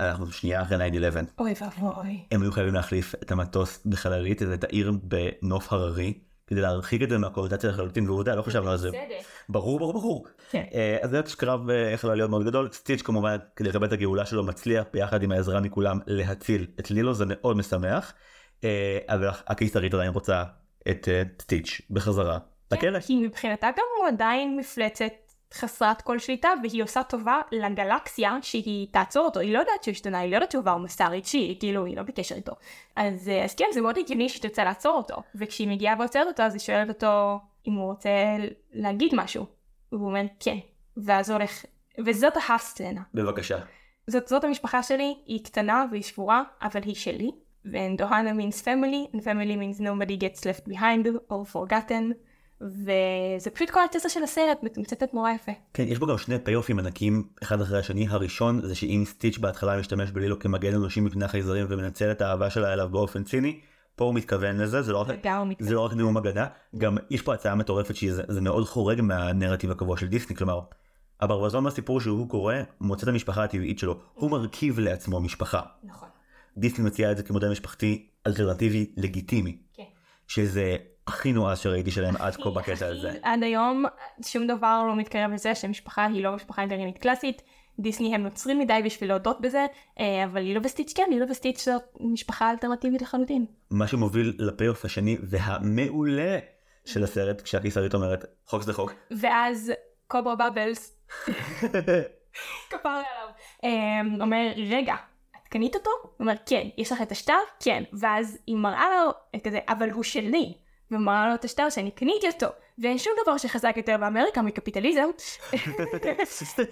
אנחנו 0.00 0.32
שנייה 0.32 0.62
אחרי 0.62 0.90
9-11. 0.90 0.92
אוי 1.38 1.54
ואבוי. 1.80 2.24
הם 2.30 2.42
היו 2.42 2.52
חייבים 2.52 2.74
להחליף 2.74 3.14
את 3.14 3.30
המטוס 3.30 3.86
בחללית, 3.86 4.42
את 4.42 4.64
העיר 4.64 4.92
בנוף 5.02 5.72
הררי, 5.72 6.18
כדי 6.46 6.60
להרחיק 6.60 7.02
את 7.02 7.10
זה 7.10 7.18
מהקונוטציה 7.18 7.70
לחלוטין, 7.70 8.08
ועובדה, 8.08 8.34
לא 8.34 8.42
חשבנו 8.42 8.70
על 8.70 8.76
זה. 8.76 8.90
ברור, 9.48 9.78
ברור, 9.78 9.92
ברור. 9.92 10.26
כן. 10.50 10.64
אה, 10.74 10.96
אז 11.02 11.10
זה 11.10 11.20
קרב 11.36 11.70
אה, 11.70 11.90
יכול 11.90 12.14
להיות 12.14 12.30
מאוד 12.30 12.46
גדול. 12.46 12.68
סטיץ' 12.72 13.02
כמובן, 13.02 13.36
כדי 13.56 13.68
לקבל 13.68 13.86
את 13.86 13.92
הגאולה 13.92 14.26
שלו, 14.26 14.44
מצליח 14.44 14.84
ביחד 14.92 15.22
עם 15.22 15.32
העזרה 15.32 15.60
מכולם 15.60 15.98
להציל 16.06 16.66
את 16.80 16.90
לילו, 16.90 17.14
זה 17.14 17.24
מאוד 17.28 17.56
משמח. 17.56 18.12
אה, 18.64 18.98
אבל 19.08 19.28
הקיסרית 19.46 19.94
עדיין 19.94 20.10
רוצה 20.10 20.44
את 20.90 21.08
אה, 21.08 21.22
סטיץ' 21.42 21.80
בחזרה 21.90 22.38
לכלא. 22.72 23.00
כי 23.00 23.16
מבחינתה 23.16 23.66
גם 23.70 23.84
הוא 23.98 24.08
עדיין 24.08 24.56
מפלצת 24.56 25.12
חסרת 25.54 26.02
כל 26.02 26.18
שליטה 26.18 26.48
והיא 26.62 26.82
עושה 26.82 27.02
טובה 27.02 27.40
לגלקסיה 27.52 28.38
שהיא 28.42 28.86
תעצור 28.90 29.24
אותו, 29.24 29.40
היא 29.40 29.54
לא 29.54 29.58
יודעת 29.58 29.84
שהוא 29.84 29.92
השתנה, 29.92 30.18
היא 30.18 30.30
לא 30.30 30.36
יודעת 30.36 30.50
שהוא 30.50 30.60
עבר 30.60 30.76
מסע 30.76 31.08
רגשי, 31.08 31.56
כאילו 31.60 31.84
היא 31.84 31.96
לא 31.96 32.02
בקשר 32.02 32.34
איתו. 32.34 32.52
אז, 32.96 33.30
אז 33.44 33.54
כן, 33.54 33.64
זה 33.74 33.80
מאוד 33.80 33.98
הגיוני 33.98 34.28
שהיא 34.28 34.42
תרצה 34.42 34.64
לעצור 34.64 34.96
אותו, 34.96 35.16
וכשהיא 35.34 35.68
מגיעה 35.68 35.94
ועוצרת 35.98 36.26
אותו 36.26 36.42
אז 36.42 36.54
היא 36.54 36.60
שואלת 36.60 36.88
אותו 36.88 37.40
אם 37.66 37.72
הוא 37.72 37.90
רוצה 37.90 38.10
להגיד 38.72 39.12
משהו, 39.14 39.46
והוא 39.92 40.08
אומר 40.08 40.22
כן, 40.40 40.58
ואז 40.96 41.30
הולך, 41.30 41.64
וזאת 42.06 42.32
הסצנה. 42.48 43.02
בבקשה. 43.14 43.58
זאת, 44.06 44.28
זאת 44.28 44.44
המשפחה 44.44 44.82
שלי, 44.82 45.14
היא 45.26 45.44
קטנה 45.44 45.84
והיא 45.90 46.02
שבורה, 46.02 46.42
אבל 46.62 46.80
היא 46.84 46.94
שלי. 46.94 47.30
And 47.72 48.00
Ohana 48.00 48.32
means 48.36 48.60
family, 48.62 49.14
and 49.14 49.22
family 49.22 49.56
means 49.56 49.80
nobody 49.80 50.16
gets 50.16 50.44
left 50.44 50.68
behind 50.68 51.06
or 51.30 51.44
forgotten. 51.54 52.12
וזה 52.60 53.50
פשוט 53.54 53.70
כל 53.70 53.80
התזה 53.84 54.08
של 54.08 54.22
הסרט 54.22 54.62
מתמצתת 54.62 55.14
נורא 55.14 55.30
יפה. 55.30 55.52
כן, 55.74 55.84
יש 55.86 55.98
בו 55.98 56.06
גם 56.06 56.18
שני 56.18 56.38
פי-אופים 56.38 56.78
ענקים 56.78 57.28
אחד 57.42 57.60
אחרי 57.60 57.78
השני. 57.78 58.08
הראשון 58.08 58.60
זה 58.66 58.74
שאם 58.74 59.02
סטיץ' 59.06 59.38
בהתחלה 59.38 59.78
משתמש 59.78 60.10
בלילו 60.10 60.38
כמגן 60.38 60.74
אנושי 60.74 61.00
מפני 61.00 61.24
החייזרים 61.24 61.66
ומנצל 61.68 62.10
את 62.10 62.20
האהבה 62.20 62.50
שלה 62.50 62.72
אליו 62.72 62.88
באופן 62.88 63.24
ציני, 63.24 63.60
פה 63.96 64.04
הוא 64.04 64.14
מתכוון 64.14 64.56
לזה, 64.56 64.82
זה 64.82 64.92
לא 64.92 64.98
רק, 64.98 65.08
זה 65.58 65.74
לא 65.74 65.80
רק 65.80 65.92
נאום 65.92 66.16
אגדה, 66.16 66.46
גם 66.78 66.96
יש 67.10 67.22
פה 67.22 67.34
הצעה 67.34 67.54
מטורפת 67.54 67.96
שזה 67.96 68.40
מאוד 68.40 68.64
חורג 68.64 69.00
מהנרטיב 69.00 69.70
הקבוע 69.70 69.96
של 69.96 70.06
דיסני, 70.06 70.36
כלומר, 70.36 70.60
הברווזון 71.20 71.64
מהסיפור 71.64 72.00
שהוא 72.00 72.28
קורא 72.28 72.54
מוצא 72.80 73.02
את 73.02 73.08
המשפחה 73.08 73.44
הטבעית 73.44 73.78
שלו, 73.78 73.98
הוא 74.14 74.30
מרכיב 74.30 74.78
לעצמו 74.78 75.20
משפחה. 75.20 75.60
נכון. 75.84 76.08
דיסני 76.58 76.84
מציע 76.84 77.12
את 77.12 77.16
זה 77.16 77.22
כמודל 77.22 77.50
משפחתי 77.50 78.08
אלטרנטיבי 78.26 78.92
לגיטימי. 78.96 79.58
כן. 79.74 79.82
שזה 80.28 80.76
הכי 81.06 81.32
נועז 81.32 81.58
שראיתי 81.58 81.90
שלהם 81.90 82.16
עד 82.16 82.36
כה 82.36 82.50
בקטע 82.50 82.86
הזה. 82.86 83.12
עד 83.22 83.42
היום 83.42 83.84
שום 84.26 84.46
דבר 84.46 84.84
לא 84.88 84.96
מתקרב 84.96 85.30
לזה 85.32 85.54
שמשפחה 85.54 86.06
היא 86.06 86.24
לא 86.24 86.34
משפחה 86.36 86.62
אינטרנית 86.62 86.98
קלאסית. 86.98 87.42
דיסני 87.78 88.14
הם 88.14 88.22
נוצרים 88.22 88.58
מדי 88.58 88.80
בשביל 88.84 89.10
להודות 89.10 89.40
בזה, 89.40 89.66
אה, 90.00 90.24
אבל 90.24 90.40
לילו 90.40 90.62
וסטיץ' 90.62 90.92
כן, 90.96 91.02
לילו 91.10 91.28
וסטיץ' 91.28 91.64
זאת 91.64 91.82
משפחה 92.00 92.50
אלטרנטיבית 92.50 93.02
לחלוטין. 93.02 93.46
מה 93.70 93.86
שמוביל 93.86 94.36
לפי-אוף 94.38 94.84
השני 94.84 95.16
והמעולה 95.22 96.38
של 96.84 97.04
הסרט, 97.04 97.40
כשהקיסרית 97.40 97.94
אומרת 97.94 98.24
חוק 98.46 98.62
זה 98.62 98.72
חוק. 98.72 98.92
ואז 99.10 99.72
קוברה 100.06 100.34
בבלס, 100.34 100.98
כפר 102.70 102.88
עליו, 102.88 103.28
אה, 103.64 104.00
אומר 104.20 104.52
רגע, 104.70 104.94
קנית 105.48 105.74
אותו? 105.74 105.90
הוא 106.02 106.10
אומר 106.20 106.34
כן, 106.46 106.68
יש 106.78 106.92
לך 106.92 107.02
את 107.02 107.12
השטר? 107.12 107.38
כן, 107.60 107.82
ואז 107.92 108.38
היא 108.46 108.56
מראה 108.56 108.86
לו 108.90 109.10
את 109.34 109.44
כזה, 109.44 109.58
אבל 109.68 109.90
הוא 109.90 110.02
שלי. 110.02 110.54
ומראה 110.90 111.28
לו 111.28 111.34
את 111.34 111.44
השטר 111.44 111.70
שאני 111.70 111.90
קניתי 111.90 112.26
אותו, 112.26 112.46
ואין 112.78 112.98
שום 112.98 113.12
דבר 113.22 113.36
שחזק 113.36 113.74
יותר 113.76 113.96
באמריקה 114.00 114.42
מקפיטליזם. 114.42 115.08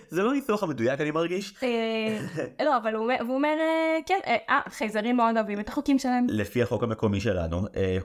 זה 0.09 0.23
לא 0.23 0.33
ניתוח 0.33 0.63
המדויק 0.63 1.01
אני 1.01 1.11
מרגיש. 1.11 1.55
אה, 1.63 2.19
לא, 2.65 2.77
אבל 2.77 2.95
הוא 2.95 3.11
אומר, 3.29 3.57
אה, 3.59 3.99
כן, 4.07 4.19
אה, 4.27 4.61
חייזרים 4.69 5.17
מאוד 5.17 5.37
אוהבים 5.37 5.61
את 5.61 5.69
החוקים 5.69 5.99
שלהם. 5.99 6.27
לפי 6.29 6.63
החוק 6.63 6.83
המקומי 6.83 7.21
שלנו, 7.21 7.61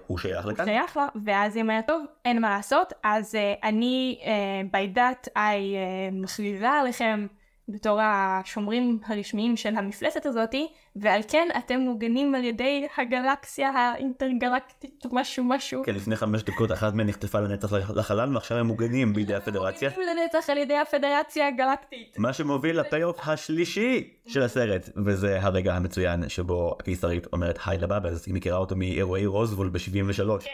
הוא 0.07 0.17
שייך 0.17 0.45
לכאן. 0.45 0.65
שייך 0.65 0.97
לה, 0.97 1.07
ואז 1.25 1.55
היא 1.55 1.63
אומרת, 1.63 1.87
טוב, 1.87 2.05
אין 2.25 2.41
מה 2.41 2.49
לעשות, 2.49 2.93
אז 3.03 3.35
אני, 3.63 4.19
by 4.71 4.97
that 4.97 5.29
I 5.35 5.39
מכריזה 6.11 6.69
עליכם. 6.69 7.27
בתור 7.69 7.99
השומרים 8.01 8.99
הרשמיים 9.05 9.57
של 9.57 9.75
המפלסת 9.75 10.25
הזאתי, 10.25 10.67
ועל 10.95 11.21
כן 11.27 11.47
אתם 11.57 11.79
מוגנים 11.79 12.35
על 12.35 12.43
ידי 12.43 12.87
הגלקסיה 12.97 13.69
האינטרגלקטית 13.69 15.05
משהו 15.11 15.43
משהו. 15.43 15.83
כן, 15.85 15.95
לפני 15.95 16.15
חמש 16.15 16.43
דקות 16.43 16.71
אחת 16.71 16.93
מהן 16.93 17.07
נחטפה 17.07 17.39
לנצח 17.39 17.73
לחלל 17.73 18.33
ועכשיו 18.33 18.57
הם 18.57 18.65
מוגנים 18.65 19.13
בידי 19.13 19.35
הפדרציה. 19.35 19.89
מוגנים 19.89 20.17
לנצח 20.17 20.49
על 20.49 20.57
ידי 20.57 20.77
הפדרציה 20.77 21.47
הגלקטית. 21.47 22.15
מה 22.17 22.33
שמוביל 22.33 22.79
לפי-אוף 22.79 23.27
השלישי 23.27 24.09
של 24.27 24.41
הסרט, 24.41 24.89
וזה 25.05 25.41
הרגע 25.41 25.75
המצוין 25.75 26.29
שבו 26.29 26.75
הקיסרית 26.79 27.27
אומרת 27.33 27.59
היי 27.65 27.77
לבאבלס, 27.77 28.25
היא 28.25 28.33
מכירה 28.33 28.57
אותו 28.57 28.75
מאירועי 28.75 29.25
רוזוול 29.25 29.69
ב-73. 29.69 30.43
כן. 30.43 30.49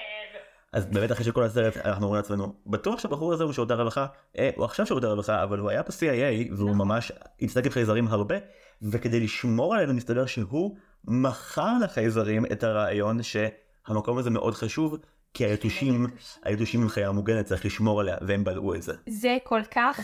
אז 0.74 0.86
באמת 0.86 1.12
אחרי 1.12 1.26
שכל 1.26 1.44
הסרט 1.44 1.78
אנחנו 1.78 2.06
אומרים 2.06 2.22
לעצמנו 2.22 2.54
בטוח 2.66 3.00
שהבחור 3.00 3.34
הזה 3.34 3.44
הוא 3.44 3.54
שירותי 3.54 3.74
הרווחה 3.74 4.06
אה, 4.38 4.50
הוא 4.56 4.66
עכשיו 4.66 4.86
שירותי 4.86 5.06
הרווחה 5.06 5.44
אבל 5.44 5.60
הוא 5.60 5.70
היה 5.70 5.82
ב-CIA 5.82 6.54
והוא 6.56 6.70
נכון. 6.70 6.88
ממש 6.88 7.12
הצטק 7.42 7.66
עם 7.66 7.72
חייזרים 7.72 8.08
הרבה 8.08 8.36
וכדי 8.82 9.20
לשמור 9.20 9.76
עלינו 9.76 9.94
מסתבר 9.94 10.26
שהוא 10.26 10.78
מכר 11.08 11.74
לחייזרים 11.84 12.46
את 12.46 12.64
הרעיון 12.64 13.20
שהמקום 13.24 14.18
הזה 14.18 14.30
מאוד 14.30 14.54
חשוב 14.54 14.98
כי 15.34 15.46
היתושים 15.46 16.08
היתושים 16.44 16.82
הם 16.82 16.90
חיה 16.90 17.12
מוגנת 17.12 17.46
צריך 17.46 17.66
לשמור 17.66 18.02
עליה 18.02 18.18
והם 18.22 18.44
בלעו 18.44 18.76
את 18.76 18.82
זה. 18.82 18.94
זה 19.10 19.38
כל 19.44 19.62
כך 19.72 20.00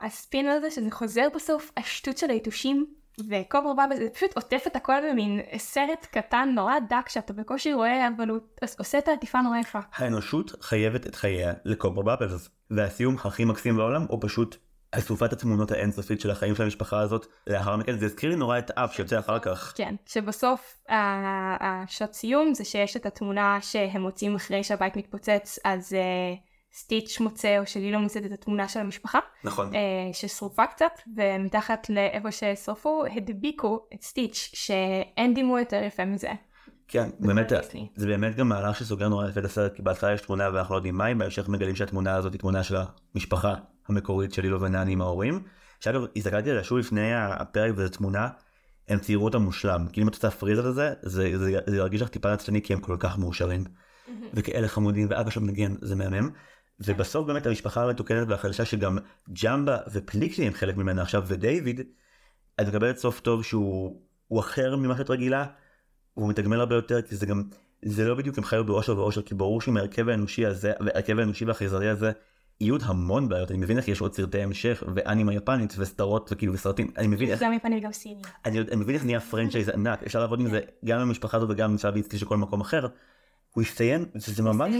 הספין 0.00 0.46
הזה 0.46 0.70
שזה 0.70 0.90
חוזר 0.90 1.26
בסוף 1.34 1.70
השטות 1.76 2.18
של 2.18 2.30
היתושים 2.30 2.86
וקוברה 3.20 3.86
בבל 3.86 3.96
זה 3.96 4.08
פשוט 4.14 4.36
עוטף 4.36 4.64
את 4.66 4.76
הכל 4.76 5.10
במין 5.10 5.40
סרט 5.56 6.06
קטן 6.10 6.52
נורא 6.54 6.74
דק 6.88 7.08
שאתה 7.08 7.32
בקושי 7.32 7.72
רואה 7.72 8.08
אבל 8.16 8.28
הוא 8.28 8.38
עושה 8.78 8.98
את 8.98 9.08
העטיפה 9.08 9.40
נורא 9.40 9.58
יפה. 9.58 9.78
האנושות 9.96 10.52
חייבת 10.60 11.06
את 11.06 11.14
חייה 11.14 11.52
לקוברה 11.64 12.16
בבלס 12.16 12.48
והסיום 12.70 13.16
הכי 13.24 13.44
מקסים 13.44 13.76
בעולם 13.76 14.06
הוא 14.08 14.18
פשוט 14.22 14.56
אסופת 14.92 15.32
התמונות 15.32 15.70
האינסופית 15.70 16.20
של 16.20 16.30
החיים 16.30 16.54
של 16.54 16.62
המשפחה 16.62 17.00
הזאת 17.00 17.26
לאחר 17.46 17.76
מכן 17.76 17.98
זה 17.98 18.06
הזכיר 18.06 18.30
לי 18.30 18.36
נורא 18.36 18.58
את 18.58 18.70
אף 18.70 18.94
שיוצא 18.94 19.18
אחר 19.18 19.38
כך. 19.38 19.72
כן 19.76 19.94
שבסוף 20.06 20.80
השעות 20.88 22.14
סיום 22.14 22.54
זה 22.54 22.64
שיש 22.64 22.96
את 22.96 23.06
התמונה 23.06 23.58
שהם 23.60 24.02
מוצאים 24.02 24.34
אחרי 24.34 24.64
שהבית 24.64 24.96
מתפוצץ 24.96 25.58
אז. 25.64 25.92
Uh, 25.92 26.51
סטיץ' 26.74 27.20
מוצא 27.20 27.58
או 27.58 27.66
שלי 27.66 27.92
לא 27.92 27.98
מוצאת 27.98 28.26
את 28.26 28.32
התמונה 28.32 28.68
של 28.68 28.80
המשפחה. 28.80 29.18
נכון. 29.44 29.74
אה, 29.74 29.80
ששרופה 30.12 30.66
קצת 30.66 30.92
ומתחת 31.16 31.90
לאיפה 31.90 32.32
ששרפו 32.32 33.04
הדביקו 33.16 33.86
את 33.94 34.02
סטיץ' 34.02 34.50
שאין 34.54 35.34
דימו 35.34 35.58
יותר 35.58 35.82
יפה 35.82 36.04
מזה. 36.04 36.30
כן, 36.88 37.10
באמת, 37.20 37.52
זה 37.96 38.06
באמת 38.06 38.36
גם 38.36 38.48
מהלך 38.48 38.76
שסוגר 38.76 39.08
נורא 39.08 39.28
יפה 39.28 39.40
את 39.40 39.44
הסרט, 39.44 39.74
כי 39.74 39.82
בהתחלה 39.82 40.12
יש 40.12 40.20
תמונה 40.20 40.48
ואנחנו 40.52 40.74
לא 40.74 40.78
יודעים 40.78 40.94
מה 40.94 41.04
היא, 41.04 41.16
בהמשך 41.16 41.48
מגלים 41.48 41.76
שהתמונה 41.76 42.14
הזאת 42.14 42.32
היא 42.32 42.40
תמונה 42.40 42.62
של 42.62 42.76
המשפחה 43.14 43.54
המקורית 43.88 44.32
של 44.32 44.44
אילו 44.44 44.60
ונני 44.60 44.92
עם 44.92 45.00
ההורים. 45.00 45.42
שאגב, 45.80 46.02
הסתכלתי 46.16 46.50
עליה 46.50 46.64
שוב 46.64 46.78
לפני 46.78 47.14
הפרק 47.14 47.72
וזו 47.76 47.88
תמונה, 47.88 48.28
הם 48.88 48.98
ציירו 48.98 49.24
אותה 49.24 49.38
מושלם, 49.38 49.86
כי 49.92 50.02
אם 50.02 50.08
אתה 50.08 50.16
עושה 50.16 50.30
פריז 50.30 50.58
על 50.58 50.72
זה, 50.72 50.92
זה, 51.02 51.38
זה, 51.38 51.58
זה 51.66 51.76
ירגיש 51.76 52.02
לך 52.02 52.08
טיפה 52.08 52.32
עצלני 52.32 52.62
כי 52.62 52.72
הם 52.72 52.80
כל 52.80 52.96
כך 52.98 53.18
מאושרים. 53.18 53.64
וכאלה 54.34 54.68
חמודים 54.68 55.06
ואבא 55.10 55.30
שלו 55.30 55.42
מנגן, 55.42 55.74
זה 55.80 55.96
מהמם. 55.96 56.30
ובסוף 56.84 57.26
באמת 57.26 57.46
המשפחה 57.46 57.84
המתוקנת 57.84 58.28
והחדשה 58.28 58.64
שגם 58.64 58.98
ג'מבה 59.44 59.78
ופליקסי 59.92 60.46
הם 60.46 60.52
חלק 60.52 60.76
ממנה 60.76 61.02
עכשיו 61.02 61.24
ודייוויד, 61.26 61.80
את 62.60 62.68
מקבלת 62.68 62.98
סוף 62.98 63.20
טוב 63.20 63.44
שהוא 63.44 64.00
אחר 64.40 64.76
ממה 64.76 64.96
שאת 64.96 65.10
רגילה, 65.10 65.46
הוא 66.14 66.28
מתגמל 66.28 66.60
הרבה 66.60 66.74
יותר 66.74 67.02
כי 67.02 67.16
זה 67.16 67.26
גם, 67.26 67.42
זה 67.82 68.04
לא 68.04 68.14
בדיוק 68.14 68.38
הם 68.38 68.44
חיו 68.44 68.64
באושר 68.64 68.98
ועושר 68.98 69.22
כי 69.22 69.34
ברור 69.34 69.60
שעם 69.60 69.76
ההרכב 69.76 70.08
האנושי 70.08 70.46
הזה, 70.46 70.72
ההרכב 70.80 71.18
האנושי 71.18 71.44
והחייזרי 71.44 71.88
הזה, 71.88 72.12
יהיו 72.60 72.74
עוד 72.74 72.82
המון 72.84 73.28
בעיות, 73.28 73.50
אני 73.50 73.58
מבין 73.58 73.76
איך 73.76 73.88
יש 73.88 74.00
עוד 74.00 74.14
סרטי 74.14 74.42
המשך 74.42 74.82
ואנימה 74.94 75.34
יפנית 75.34 75.74
וסדרות 75.78 76.32
וכאילו 76.32 76.52
וסרטים, 76.52 76.90
אני 76.98 77.06
מבין 77.06 77.30
איך, 77.30 77.42
גם 77.42 77.52
יפני 77.52 77.78
וגם 77.78 77.92
סיני, 77.92 78.22
אני, 78.44 78.60
אני 78.60 78.76
מבין 78.76 78.94
איך 78.94 79.04
נהיה 79.04 79.20
franchise 79.20 79.68
ענק, 79.68 80.02
אפשר 80.02 80.20
לעבוד 80.20 80.40
עם 80.40 80.50
זה 80.50 80.60
גם 80.84 81.00
עם 81.00 81.08
המשפחה 81.08 81.36
הזאת 81.36 81.50
וגם 81.50 81.70
עם 81.70 81.78
סאביצקי 81.78 82.18
של 82.18 82.26
כל 82.26 82.36
מקום 82.36 82.60
אחר. 82.60 82.86
הוא 83.54 83.62
הסתיים, 83.62 84.04
זה 84.14 84.42
ממש, 84.42 84.74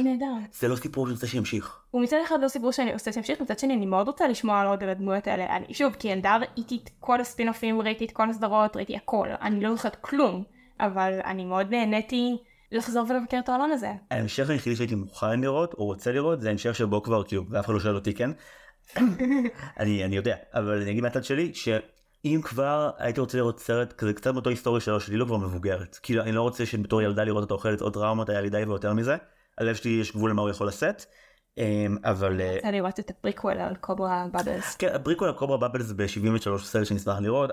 זה 0.53 0.69
לא 0.69 0.77
סיפור 0.77 1.07
שאני 1.07 1.15
רוצה 1.15 1.27
שימשיך. 1.27 1.81
הוא 1.91 2.03
מצד 2.03 2.17
אחד 2.27 2.37
לא 2.43 2.49
סיפור 2.49 2.73
שאני 2.73 2.93
רוצה 2.93 3.13
שימשיך, 3.13 3.41
מצד 3.41 3.59
שני 3.59 3.75
אני 3.75 3.87
מאוד 3.87 4.07
רוצה 4.07 4.29
לשמוע 4.29 4.61
על 4.61 4.67
עוד 4.67 4.83
הדמויות 4.83 5.27
האלה. 5.27 5.57
אני 5.57 5.75
שוב, 5.75 5.95
כי 5.99 6.09
ילדה 6.09 6.37
ראיתי 6.37 6.81
את 6.85 6.91
כל 7.01 7.21
הספינופים, 7.21 7.83
ראיתי 7.83 8.05
את 8.05 8.11
כל 8.11 8.31
הסדרות, 8.31 8.77
ראיתי 8.77 8.97
הכל, 8.97 9.29
אני 9.43 9.61
לא 9.61 9.75
זוכרת 9.75 9.97
כלום, 10.01 10.45
אבל 10.81 11.21
אני 11.25 11.45
מאוד 11.45 11.71
נהניתי 11.71 12.37
לחזור 12.73 13.07
ולבקר 13.09 13.39
את 13.39 13.49
העולם 13.49 13.73
הזה. 13.73 13.93
ההמשך 14.11 14.51
היחידי 14.51 14.77
שהייתי 14.77 14.95
מוכן 14.95 15.41
לראות, 15.41 15.75
או 15.75 15.85
רוצה 15.85 16.13
לראות, 16.13 16.41
זה 16.41 16.51
המשך 16.51 16.75
שבו 16.75 17.03
כבר, 17.03 17.25
כאילו, 17.25 17.45
ואף 17.51 17.65
אחד 17.65 17.75
לא 17.75 17.81
שואל 17.81 17.95
אותי 17.95 18.15
כן. 18.15 18.31
אני, 19.81 20.05
אני 20.05 20.17
יודע, 20.17 20.37
אבל 20.55 20.83
אני 20.83 20.91
אגיד 20.91 21.03
מהצד 21.03 21.25
שלי, 21.25 21.55
ש... 21.55 21.69
אם 22.25 22.41
כבר 22.45 22.91
הייתי 22.99 23.21
רוצה 23.21 23.39
לראות 23.39 23.61
סרט 23.61 23.93
כזה 23.93 24.13
קצת 24.13 24.33
באותו 24.33 24.51
היסטוריה 24.51 24.81
שלו 24.81 25.01
שלי 25.01 25.17
לא 25.17 25.25
כבר 25.25 25.37
מבוגרת 25.37 25.99
כאילו 26.03 26.23
אני 26.23 26.33
לא 26.33 26.43
רוצה 26.43 26.67
שבתור 26.67 27.03
ילדה 27.03 27.25
לראות 27.25 27.43
אותה 27.43 27.55
אוכלת 27.55 27.81
עוד 27.81 27.93
טראומות 27.95 28.29
היה 28.29 28.41
לי 28.41 28.51
די 28.51 28.65
ויותר 28.65 28.95
מזה. 28.95 29.17
הלב 29.59 29.75
שלי 29.75 29.91
יש 29.91 30.13
גבול 30.13 30.31
למה 30.31 30.43
הוא 30.43 30.51
יכול 30.51 30.67
לשאת. 30.67 31.05
אמ, 31.59 31.97
אבל 32.05 32.41
אה, 32.41 32.59
אני 32.65 32.77
לראות 32.77 33.01
את 33.01 33.11
הפריקוול 33.11 33.59
על 33.59 33.75
Cobra 33.77 34.27
Bubbles. 34.33 34.77
כן 34.77 34.89
הפריקוול 34.95 35.29
על 35.29 35.35
Cobra 35.35 35.57
Bubbles 35.57 35.93
ב-73 35.93 36.59
סרט 36.59 36.87
שנשמח 36.87 37.19
לראות 37.21 37.51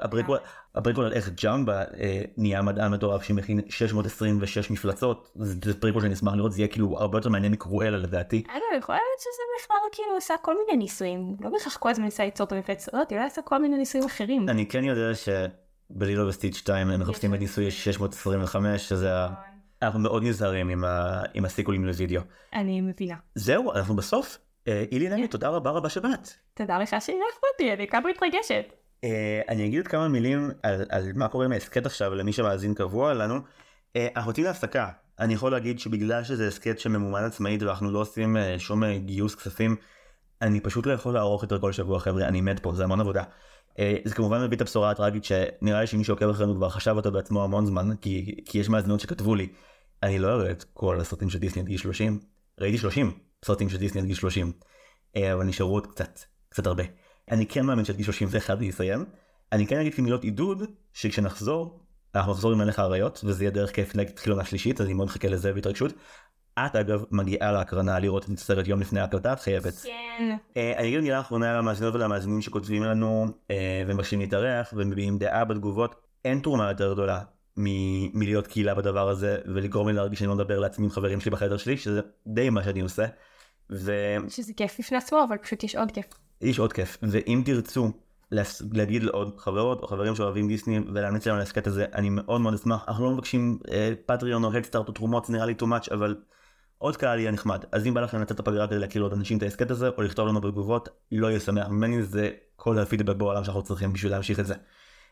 הפריקוול 0.73 1.05
על 1.05 1.13
איך 1.13 1.29
ג'מבה 1.43 1.81
אה, 1.81 2.21
נהיה 2.37 2.61
מדען 2.61 2.91
מטורף 2.93 3.23
שמכין 3.23 3.59
626 3.69 4.71
מפלצות 4.71 5.31
זה 5.35 5.79
פריקוול 5.79 6.03
שנשמח 6.03 6.33
לראות 6.33 6.51
זה 6.51 6.61
יהיה 6.61 6.67
כאילו 6.67 6.99
הרבה 6.99 7.17
יותר 7.17 7.29
מעניין 7.29 7.51
מקרואלה 7.51 7.97
לדעתי. 7.97 8.43
אני 8.49 8.77
יכול 8.77 8.95
להיות 8.95 9.19
שזה 9.19 9.43
בכלל 9.63 9.77
כאילו 9.91 10.15
עושה 10.15 10.33
כל 10.41 10.55
מיני 10.65 10.77
ניסויים 10.77 11.35
לא 11.41 11.49
בהכרח 11.49 11.77
כל 11.77 11.89
הזמן 11.89 12.05
ניסה 12.05 12.25
ליצור 12.25 12.47
את 12.47 12.51
המפלצות 12.51 13.11
אולי 13.11 13.23
עושה 13.23 13.41
כל 13.41 13.61
מיני 13.61 13.77
ניסויים 13.77 14.07
אחרים. 14.07 14.49
אני 14.49 14.65
כן 14.65 14.83
יודע 14.83 15.11
שבלילו 15.15 16.27
וסטיץ' 16.27 16.55
2 16.57 16.89
הם 16.89 17.01
מחפשים 17.01 17.33
את 17.33 17.39
ניסוי 17.39 17.71
625 17.71 18.89
שזה. 18.89 19.11
אנחנו 19.81 19.99
מאוד 19.99 20.23
נזהרים 20.23 20.69
עם, 20.69 20.83
ה... 20.83 21.21
עם 21.33 21.45
הסיקוולים 21.45 21.85
לוידאו. 21.85 22.21
אני 22.53 22.81
מבינה. 22.81 23.15
זהו, 23.35 23.73
אנחנו 23.73 23.95
בסוף. 23.95 24.37
אה, 24.67 24.83
אילי 24.91 25.09
נגד, 25.09 25.25
תודה 25.25 25.49
רבה 25.49 25.69
רבה 25.71 25.89
שבאת. 25.89 26.29
תודה 26.53 26.79
לך 26.79 26.89
שאירחת 26.89 27.43
אותי, 27.53 27.73
אני 27.73 27.87
כמה 27.87 28.09
מתרגשת. 28.09 28.73
אה, 29.03 29.41
אני 29.49 29.65
אגיד 29.65 29.87
כמה 29.87 30.07
מילים 30.07 30.51
על, 30.63 30.85
על 30.89 31.11
מה 31.15 31.27
קורה 31.27 31.45
עם 31.45 31.51
ההסכת 31.51 31.85
עכשיו 31.85 32.15
למי 32.15 32.33
שמאזין 32.33 32.73
קבוע 32.73 33.13
לנו. 33.13 33.39
אה, 33.95 34.07
אנחנו 34.15 34.31
יוצאים 34.31 34.45
להפסקה. 34.45 34.89
אני 35.19 35.33
יכול 35.33 35.51
להגיד 35.51 35.79
שבגלל 35.79 36.23
שזה 36.23 36.47
הסכת 36.47 36.79
שממומן 36.79 37.23
עצמאית 37.23 37.63
ואנחנו 37.63 37.91
לא 37.91 37.99
עושים 37.99 38.37
שום 38.57 38.83
גיוס 38.97 39.35
כספים, 39.35 39.75
אני 40.41 40.59
פשוט 40.59 40.85
לא 40.85 40.91
יכול 40.91 41.13
לערוך 41.13 41.43
יותר 41.43 41.59
כל 41.59 41.71
שבוע 41.71 41.99
חבר'ה, 41.99 42.27
אני 42.27 42.41
מת 42.41 42.59
פה, 42.59 42.73
זה 42.75 42.83
המון 42.83 42.99
עבודה. 42.99 43.23
זה 44.05 44.15
כמובן 44.15 44.43
מביא 44.43 44.57
את 44.57 44.61
הבשורה 44.61 44.91
הטראגית 44.91 45.23
שנראה 45.23 45.81
לי 45.81 45.87
שמי 45.87 46.03
שעוקב 46.03 46.29
אחרינו 46.29 46.55
כבר 46.55 46.69
חשב 46.69 46.95
אותה 46.95 47.09
בעצמו 47.09 47.43
המון 47.43 47.65
זמן, 47.65 47.95
כי, 48.01 48.35
כי 48.45 48.57
יש 48.57 48.69
מאזינות 48.69 48.99
שכתבו 48.99 49.35
לי, 49.35 49.47
אני 50.03 50.19
לא 50.19 50.27
אראה 50.33 50.51
את 50.51 50.63
כל 50.73 50.99
הסרטים 50.99 51.29
של 51.29 51.39
דיסני 51.39 51.61
עד 51.61 51.67
גיל 51.67 51.77
30, 51.77 52.19
ראיתי 52.59 52.77
30 52.77 53.11
סרטים 53.45 53.69
של 53.69 53.77
דיסני 53.77 54.01
עד 54.01 54.07
גיל 54.07 54.15
30, 54.15 54.51
אה, 55.15 55.33
אבל 55.33 55.43
נשארו 55.43 55.73
עוד 55.73 55.87
קצת, 55.87 56.19
קצת 56.49 56.67
הרבה. 56.67 56.83
אני 57.31 57.45
כן 57.45 57.65
מאמין 57.65 57.85
שעד 57.85 57.95
גיל 57.95 58.05
31 58.05 58.59
זה 58.59 58.65
יסיים. 58.65 59.05
אני 59.51 59.67
כן 59.67 59.79
אגיד 59.79 59.93
כמילות 59.93 60.23
עידוד, 60.23 60.63
שכשנחזור, 60.93 61.79
אנחנו 62.15 62.31
נחזור 62.31 62.51
עם 62.51 62.57
מלך 62.57 62.79
האריות, 62.79 63.21
וזה 63.23 63.43
יהיה 63.43 63.51
דרך 63.51 63.71
כיף 63.71 63.95
להתחיל 63.95 64.31
עונה 64.31 64.45
שלישית, 64.45 64.81
אז 64.81 64.85
אני 64.85 64.93
מאוד 64.93 65.07
מחכה 65.07 65.27
לזה 65.27 65.53
בהתרגשות. 65.53 65.93
את 66.65 66.75
אגב 66.75 67.03
מגיעה 67.11 67.51
להקרנה 67.51 67.99
לראות 67.99 68.25
את 68.25 68.37
הסרט 68.37 68.67
יום 68.67 68.79
לפני 68.79 68.99
ההקלטה, 68.99 69.33
את 69.33 69.39
חייבת. 69.39 69.73
כן. 69.83 70.37
אה, 70.57 70.73
אני 70.77 70.87
אגיד 70.87 70.99
מילה 70.99 71.19
אחרונה 71.19 71.57
למאזינות 71.57 71.95
ולמאזינים 71.95 72.41
שכותבים 72.41 72.83
לנו 72.83 73.27
אה, 73.51 73.83
ומבקשים 73.87 74.19
להתארח 74.19 74.73
ומביעים 74.77 75.17
דעה 75.17 75.45
בתגובות. 75.45 75.95
אין 76.25 76.39
תרומה 76.39 76.69
יותר 76.69 76.93
גדולה 76.93 77.21
מ- 77.59 78.19
מלהיות 78.19 78.47
קהילה 78.47 78.75
בדבר 78.75 79.09
הזה 79.09 79.37
ולגרום 79.45 79.87
לי 79.87 79.93
להרגיש 79.93 80.19
שאני 80.19 80.27
לא 80.29 80.35
מדבר 80.35 80.59
לעצמי 80.59 80.85
עם 80.85 80.91
חברים 80.91 81.19
שלי 81.19 81.31
בחדר 81.31 81.57
שלי, 81.57 81.77
שזה 81.77 82.01
די 82.27 82.49
מה 82.49 82.63
שאני 82.63 82.81
עושה. 82.81 83.05
ויש 83.69 84.35
שזה 84.35 84.53
כיף 84.57 84.79
בפני 84.79 84.97
עצמו, 84.97 85.23
אבל 85.27 85.37
פשוט 85.37 85.63
יש 85.63 85.75
עוד 85.75 85.91
כיף. 85.91 86.05
עוד 86.59 86.73
כיף. 86.73 86.97
ואם 87.03 87.41
תרצו 87.45 87.91
להס- 88.31 88.61
להגיד 88.73 89.03
לעוד 89.03 89.35
חברות 89.37 89.81
או 89.81 89.87
חברים 89.87 90.15
שאוהבים 90.15 90.47
דיסני 90.47 90.79
ולהמליץ 90.93 91.25
להם 91.27 91.35
על 91.35 91.39
ההסכת 91.39 91.67
הזה, 91.67 91.85
אני 91.95 92.09
מאוד 92.09 92.41
מאוד 92.41 92.53
אשמח. 92.53 92.85
אנחנו 92.87 93.05
לא 93.05 93.11
מבקשים 93.11 93.59
אה, 93.71 93.93
פטריון 94.05 94.43
או 94.43 94.51
הדסטארט 94.53 94.87
או 94.87 94.93
תרומות, 94.93 95.25
זה 95.25 95.33
נראה 95.33 95.45
לי 95.45 95.53
too 95.61 95.65
much, 95.65 95.93
אבל 95.93 96.15
עוד 96.77 96.97
קהל 96.97 97.19
יהיה 97.19 97.31
נחמד. 97.31 97.63
אז 97.71 97.87
אם 97.87 97.93
בא 97.93 98.01
לכם 98.01 98.21
לצאת 98.21 98.31
את 98.31 98.39
הפגרה 98.39 98.67
כדי 98.67 98.79
להכיר 98.79 99.01
עוד 99.01 99.13
אנשים 99.13 99.37
את 99.37 99.43
ההסכת 99.43 99.71
הזה, 99.71 99.89
או 99.97 100.01
לכתוב 100.01 100.27
לנו 100.27 100.41
בתגובות, 100.41 100.89
לא 101.11 101.27
יהיה 101.27 101.39
שמח 101.39 101.67
ממני, 101.67 102.03
זה 102.03 102.29
כל 102.55 102.79
הפידבק 102.79 103.15
בעולם 103.15 103.43
שאנחנו 103.43 103.63
צריכים 103.63 103.93
בשביל 103.93 104.11
להמשיך 104.11 104.39
את 104.39 104.45
זה. 104.45 104.55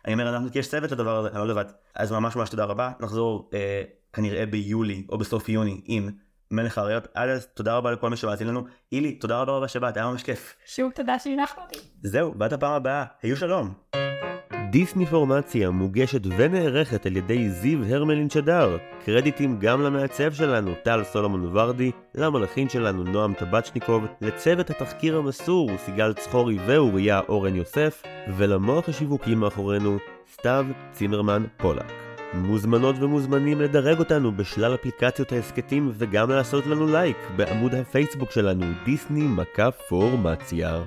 אני 0.06 0.14
אומר, 0.14 0.30
אנחנו, 0.30 0.52
כי 0.52 0.60
יש 0.60 0.70
צוות 0.70 0.92
לדבר 0.92 1.18
הזה, 1.18 1.30
אני 1.30 1.38
לא 1.38 1.48
לבד. 1.48 1.66
אז 1.96 2.12
ממש 2.12 2.36
ממש 2.36 2.50
תודה 2.50 2.66
רבה, 2.66 2.92
נחזור 3.00 3.50
אה, 3.54 3.82
כנראה 4.14 4.46
ביולי 4.46 5.06
או 5.10 5.18
בסוף 5.18 5.50
יוני 5.50 5.82
עם 5.86 6.10
מלך 6.52 6.78
האריות. 6.78 7.08
עד 7.14 7.30
אז 7.30 7.48
תודה 7.48 7.78
רבה 7.78 7.92
לכל 7.92 8.10
מי 8.10 8.18
שמאזין 8.18 8.48
לנו. 8.48 8.66
אילי, 8.92 9.12
תודה 9.12 9.42
רבה 9.42 9.52
רבה 9.52 9.68
שבאת, 9.68 9.98
היה 9.98 10.06
ממש 10.06 10.24
כיף. 10.24 10.56
שוב 10.66 10.92
תודה 10.92 11.20
שהנחת 11.20 11.58
אותי. 11.58 11.80
זהו, 12.04 12.34
ועד 12.40 12.54
הפעם 12.54 12.74
הבאה, 12.74 13.06
היו 13.22 13.38
שלום. 13.38 13.74
דיסני 14.70 15.06
פורמציה 15.06 15.70
מוגשת 15.70 16.22
ונערכת 16.38 17.06
על 17.06 17.18
ידי 17.18 17.50
זיו 17.50 17.84
הרמלין 17.84 18.30
שדר. 18.30 18.78
קרדיטים 19.06 19.60
גם 19.60 19.82
למעצב 19.82 20.34
שלנו, 20.34 20.72
טל 20.84 21.04
סולומון 21.04 21.50
ורדי, 21.58 21.92
למלחין 22.16 22.70
שלנו, 22.70 23.04
נועם 23.04 23.34
טבצ'ניקוב, 23.34 24.06
לצוות 24.22 24.70
התחקיר 24.70 25.18
המסור, 25.18 25.70
סיגל 25.78 26.14
צחורי 26.14 26.58
ואוריה 26.66 27.22
אורן 27.30 27.56
יוסף, 27.56 28.04
ולמוח 28.38 28.90
השיווקי 28.90 29.36
מאחורינו, 29.36 29.98
סתיו 30.34 30.66
צימרמן 30.92 31.44
פולק. 31.58 31.92
מוזמנות 32.34 32.96
ומוזמנים 33.00 33.62
לדרג 33.62 34.00
אותנו 34.00 34.32
בשלל 34.32 34.76
אפליקציות 34.76 35.32
ההסכתים 35.32 35.92
וגם 35.94 36.30
לעשות 36.30 36.68
לנו 36.68 36.88
לייק 36.88 37.18
בעמוד 37.36 37.76
הפייסבוק 37.76 38.32
שלנו, 38.32 38.66
דיסני 38.86 39.28
מקף 39.28 39.76
פורמציה. 39.90 40.84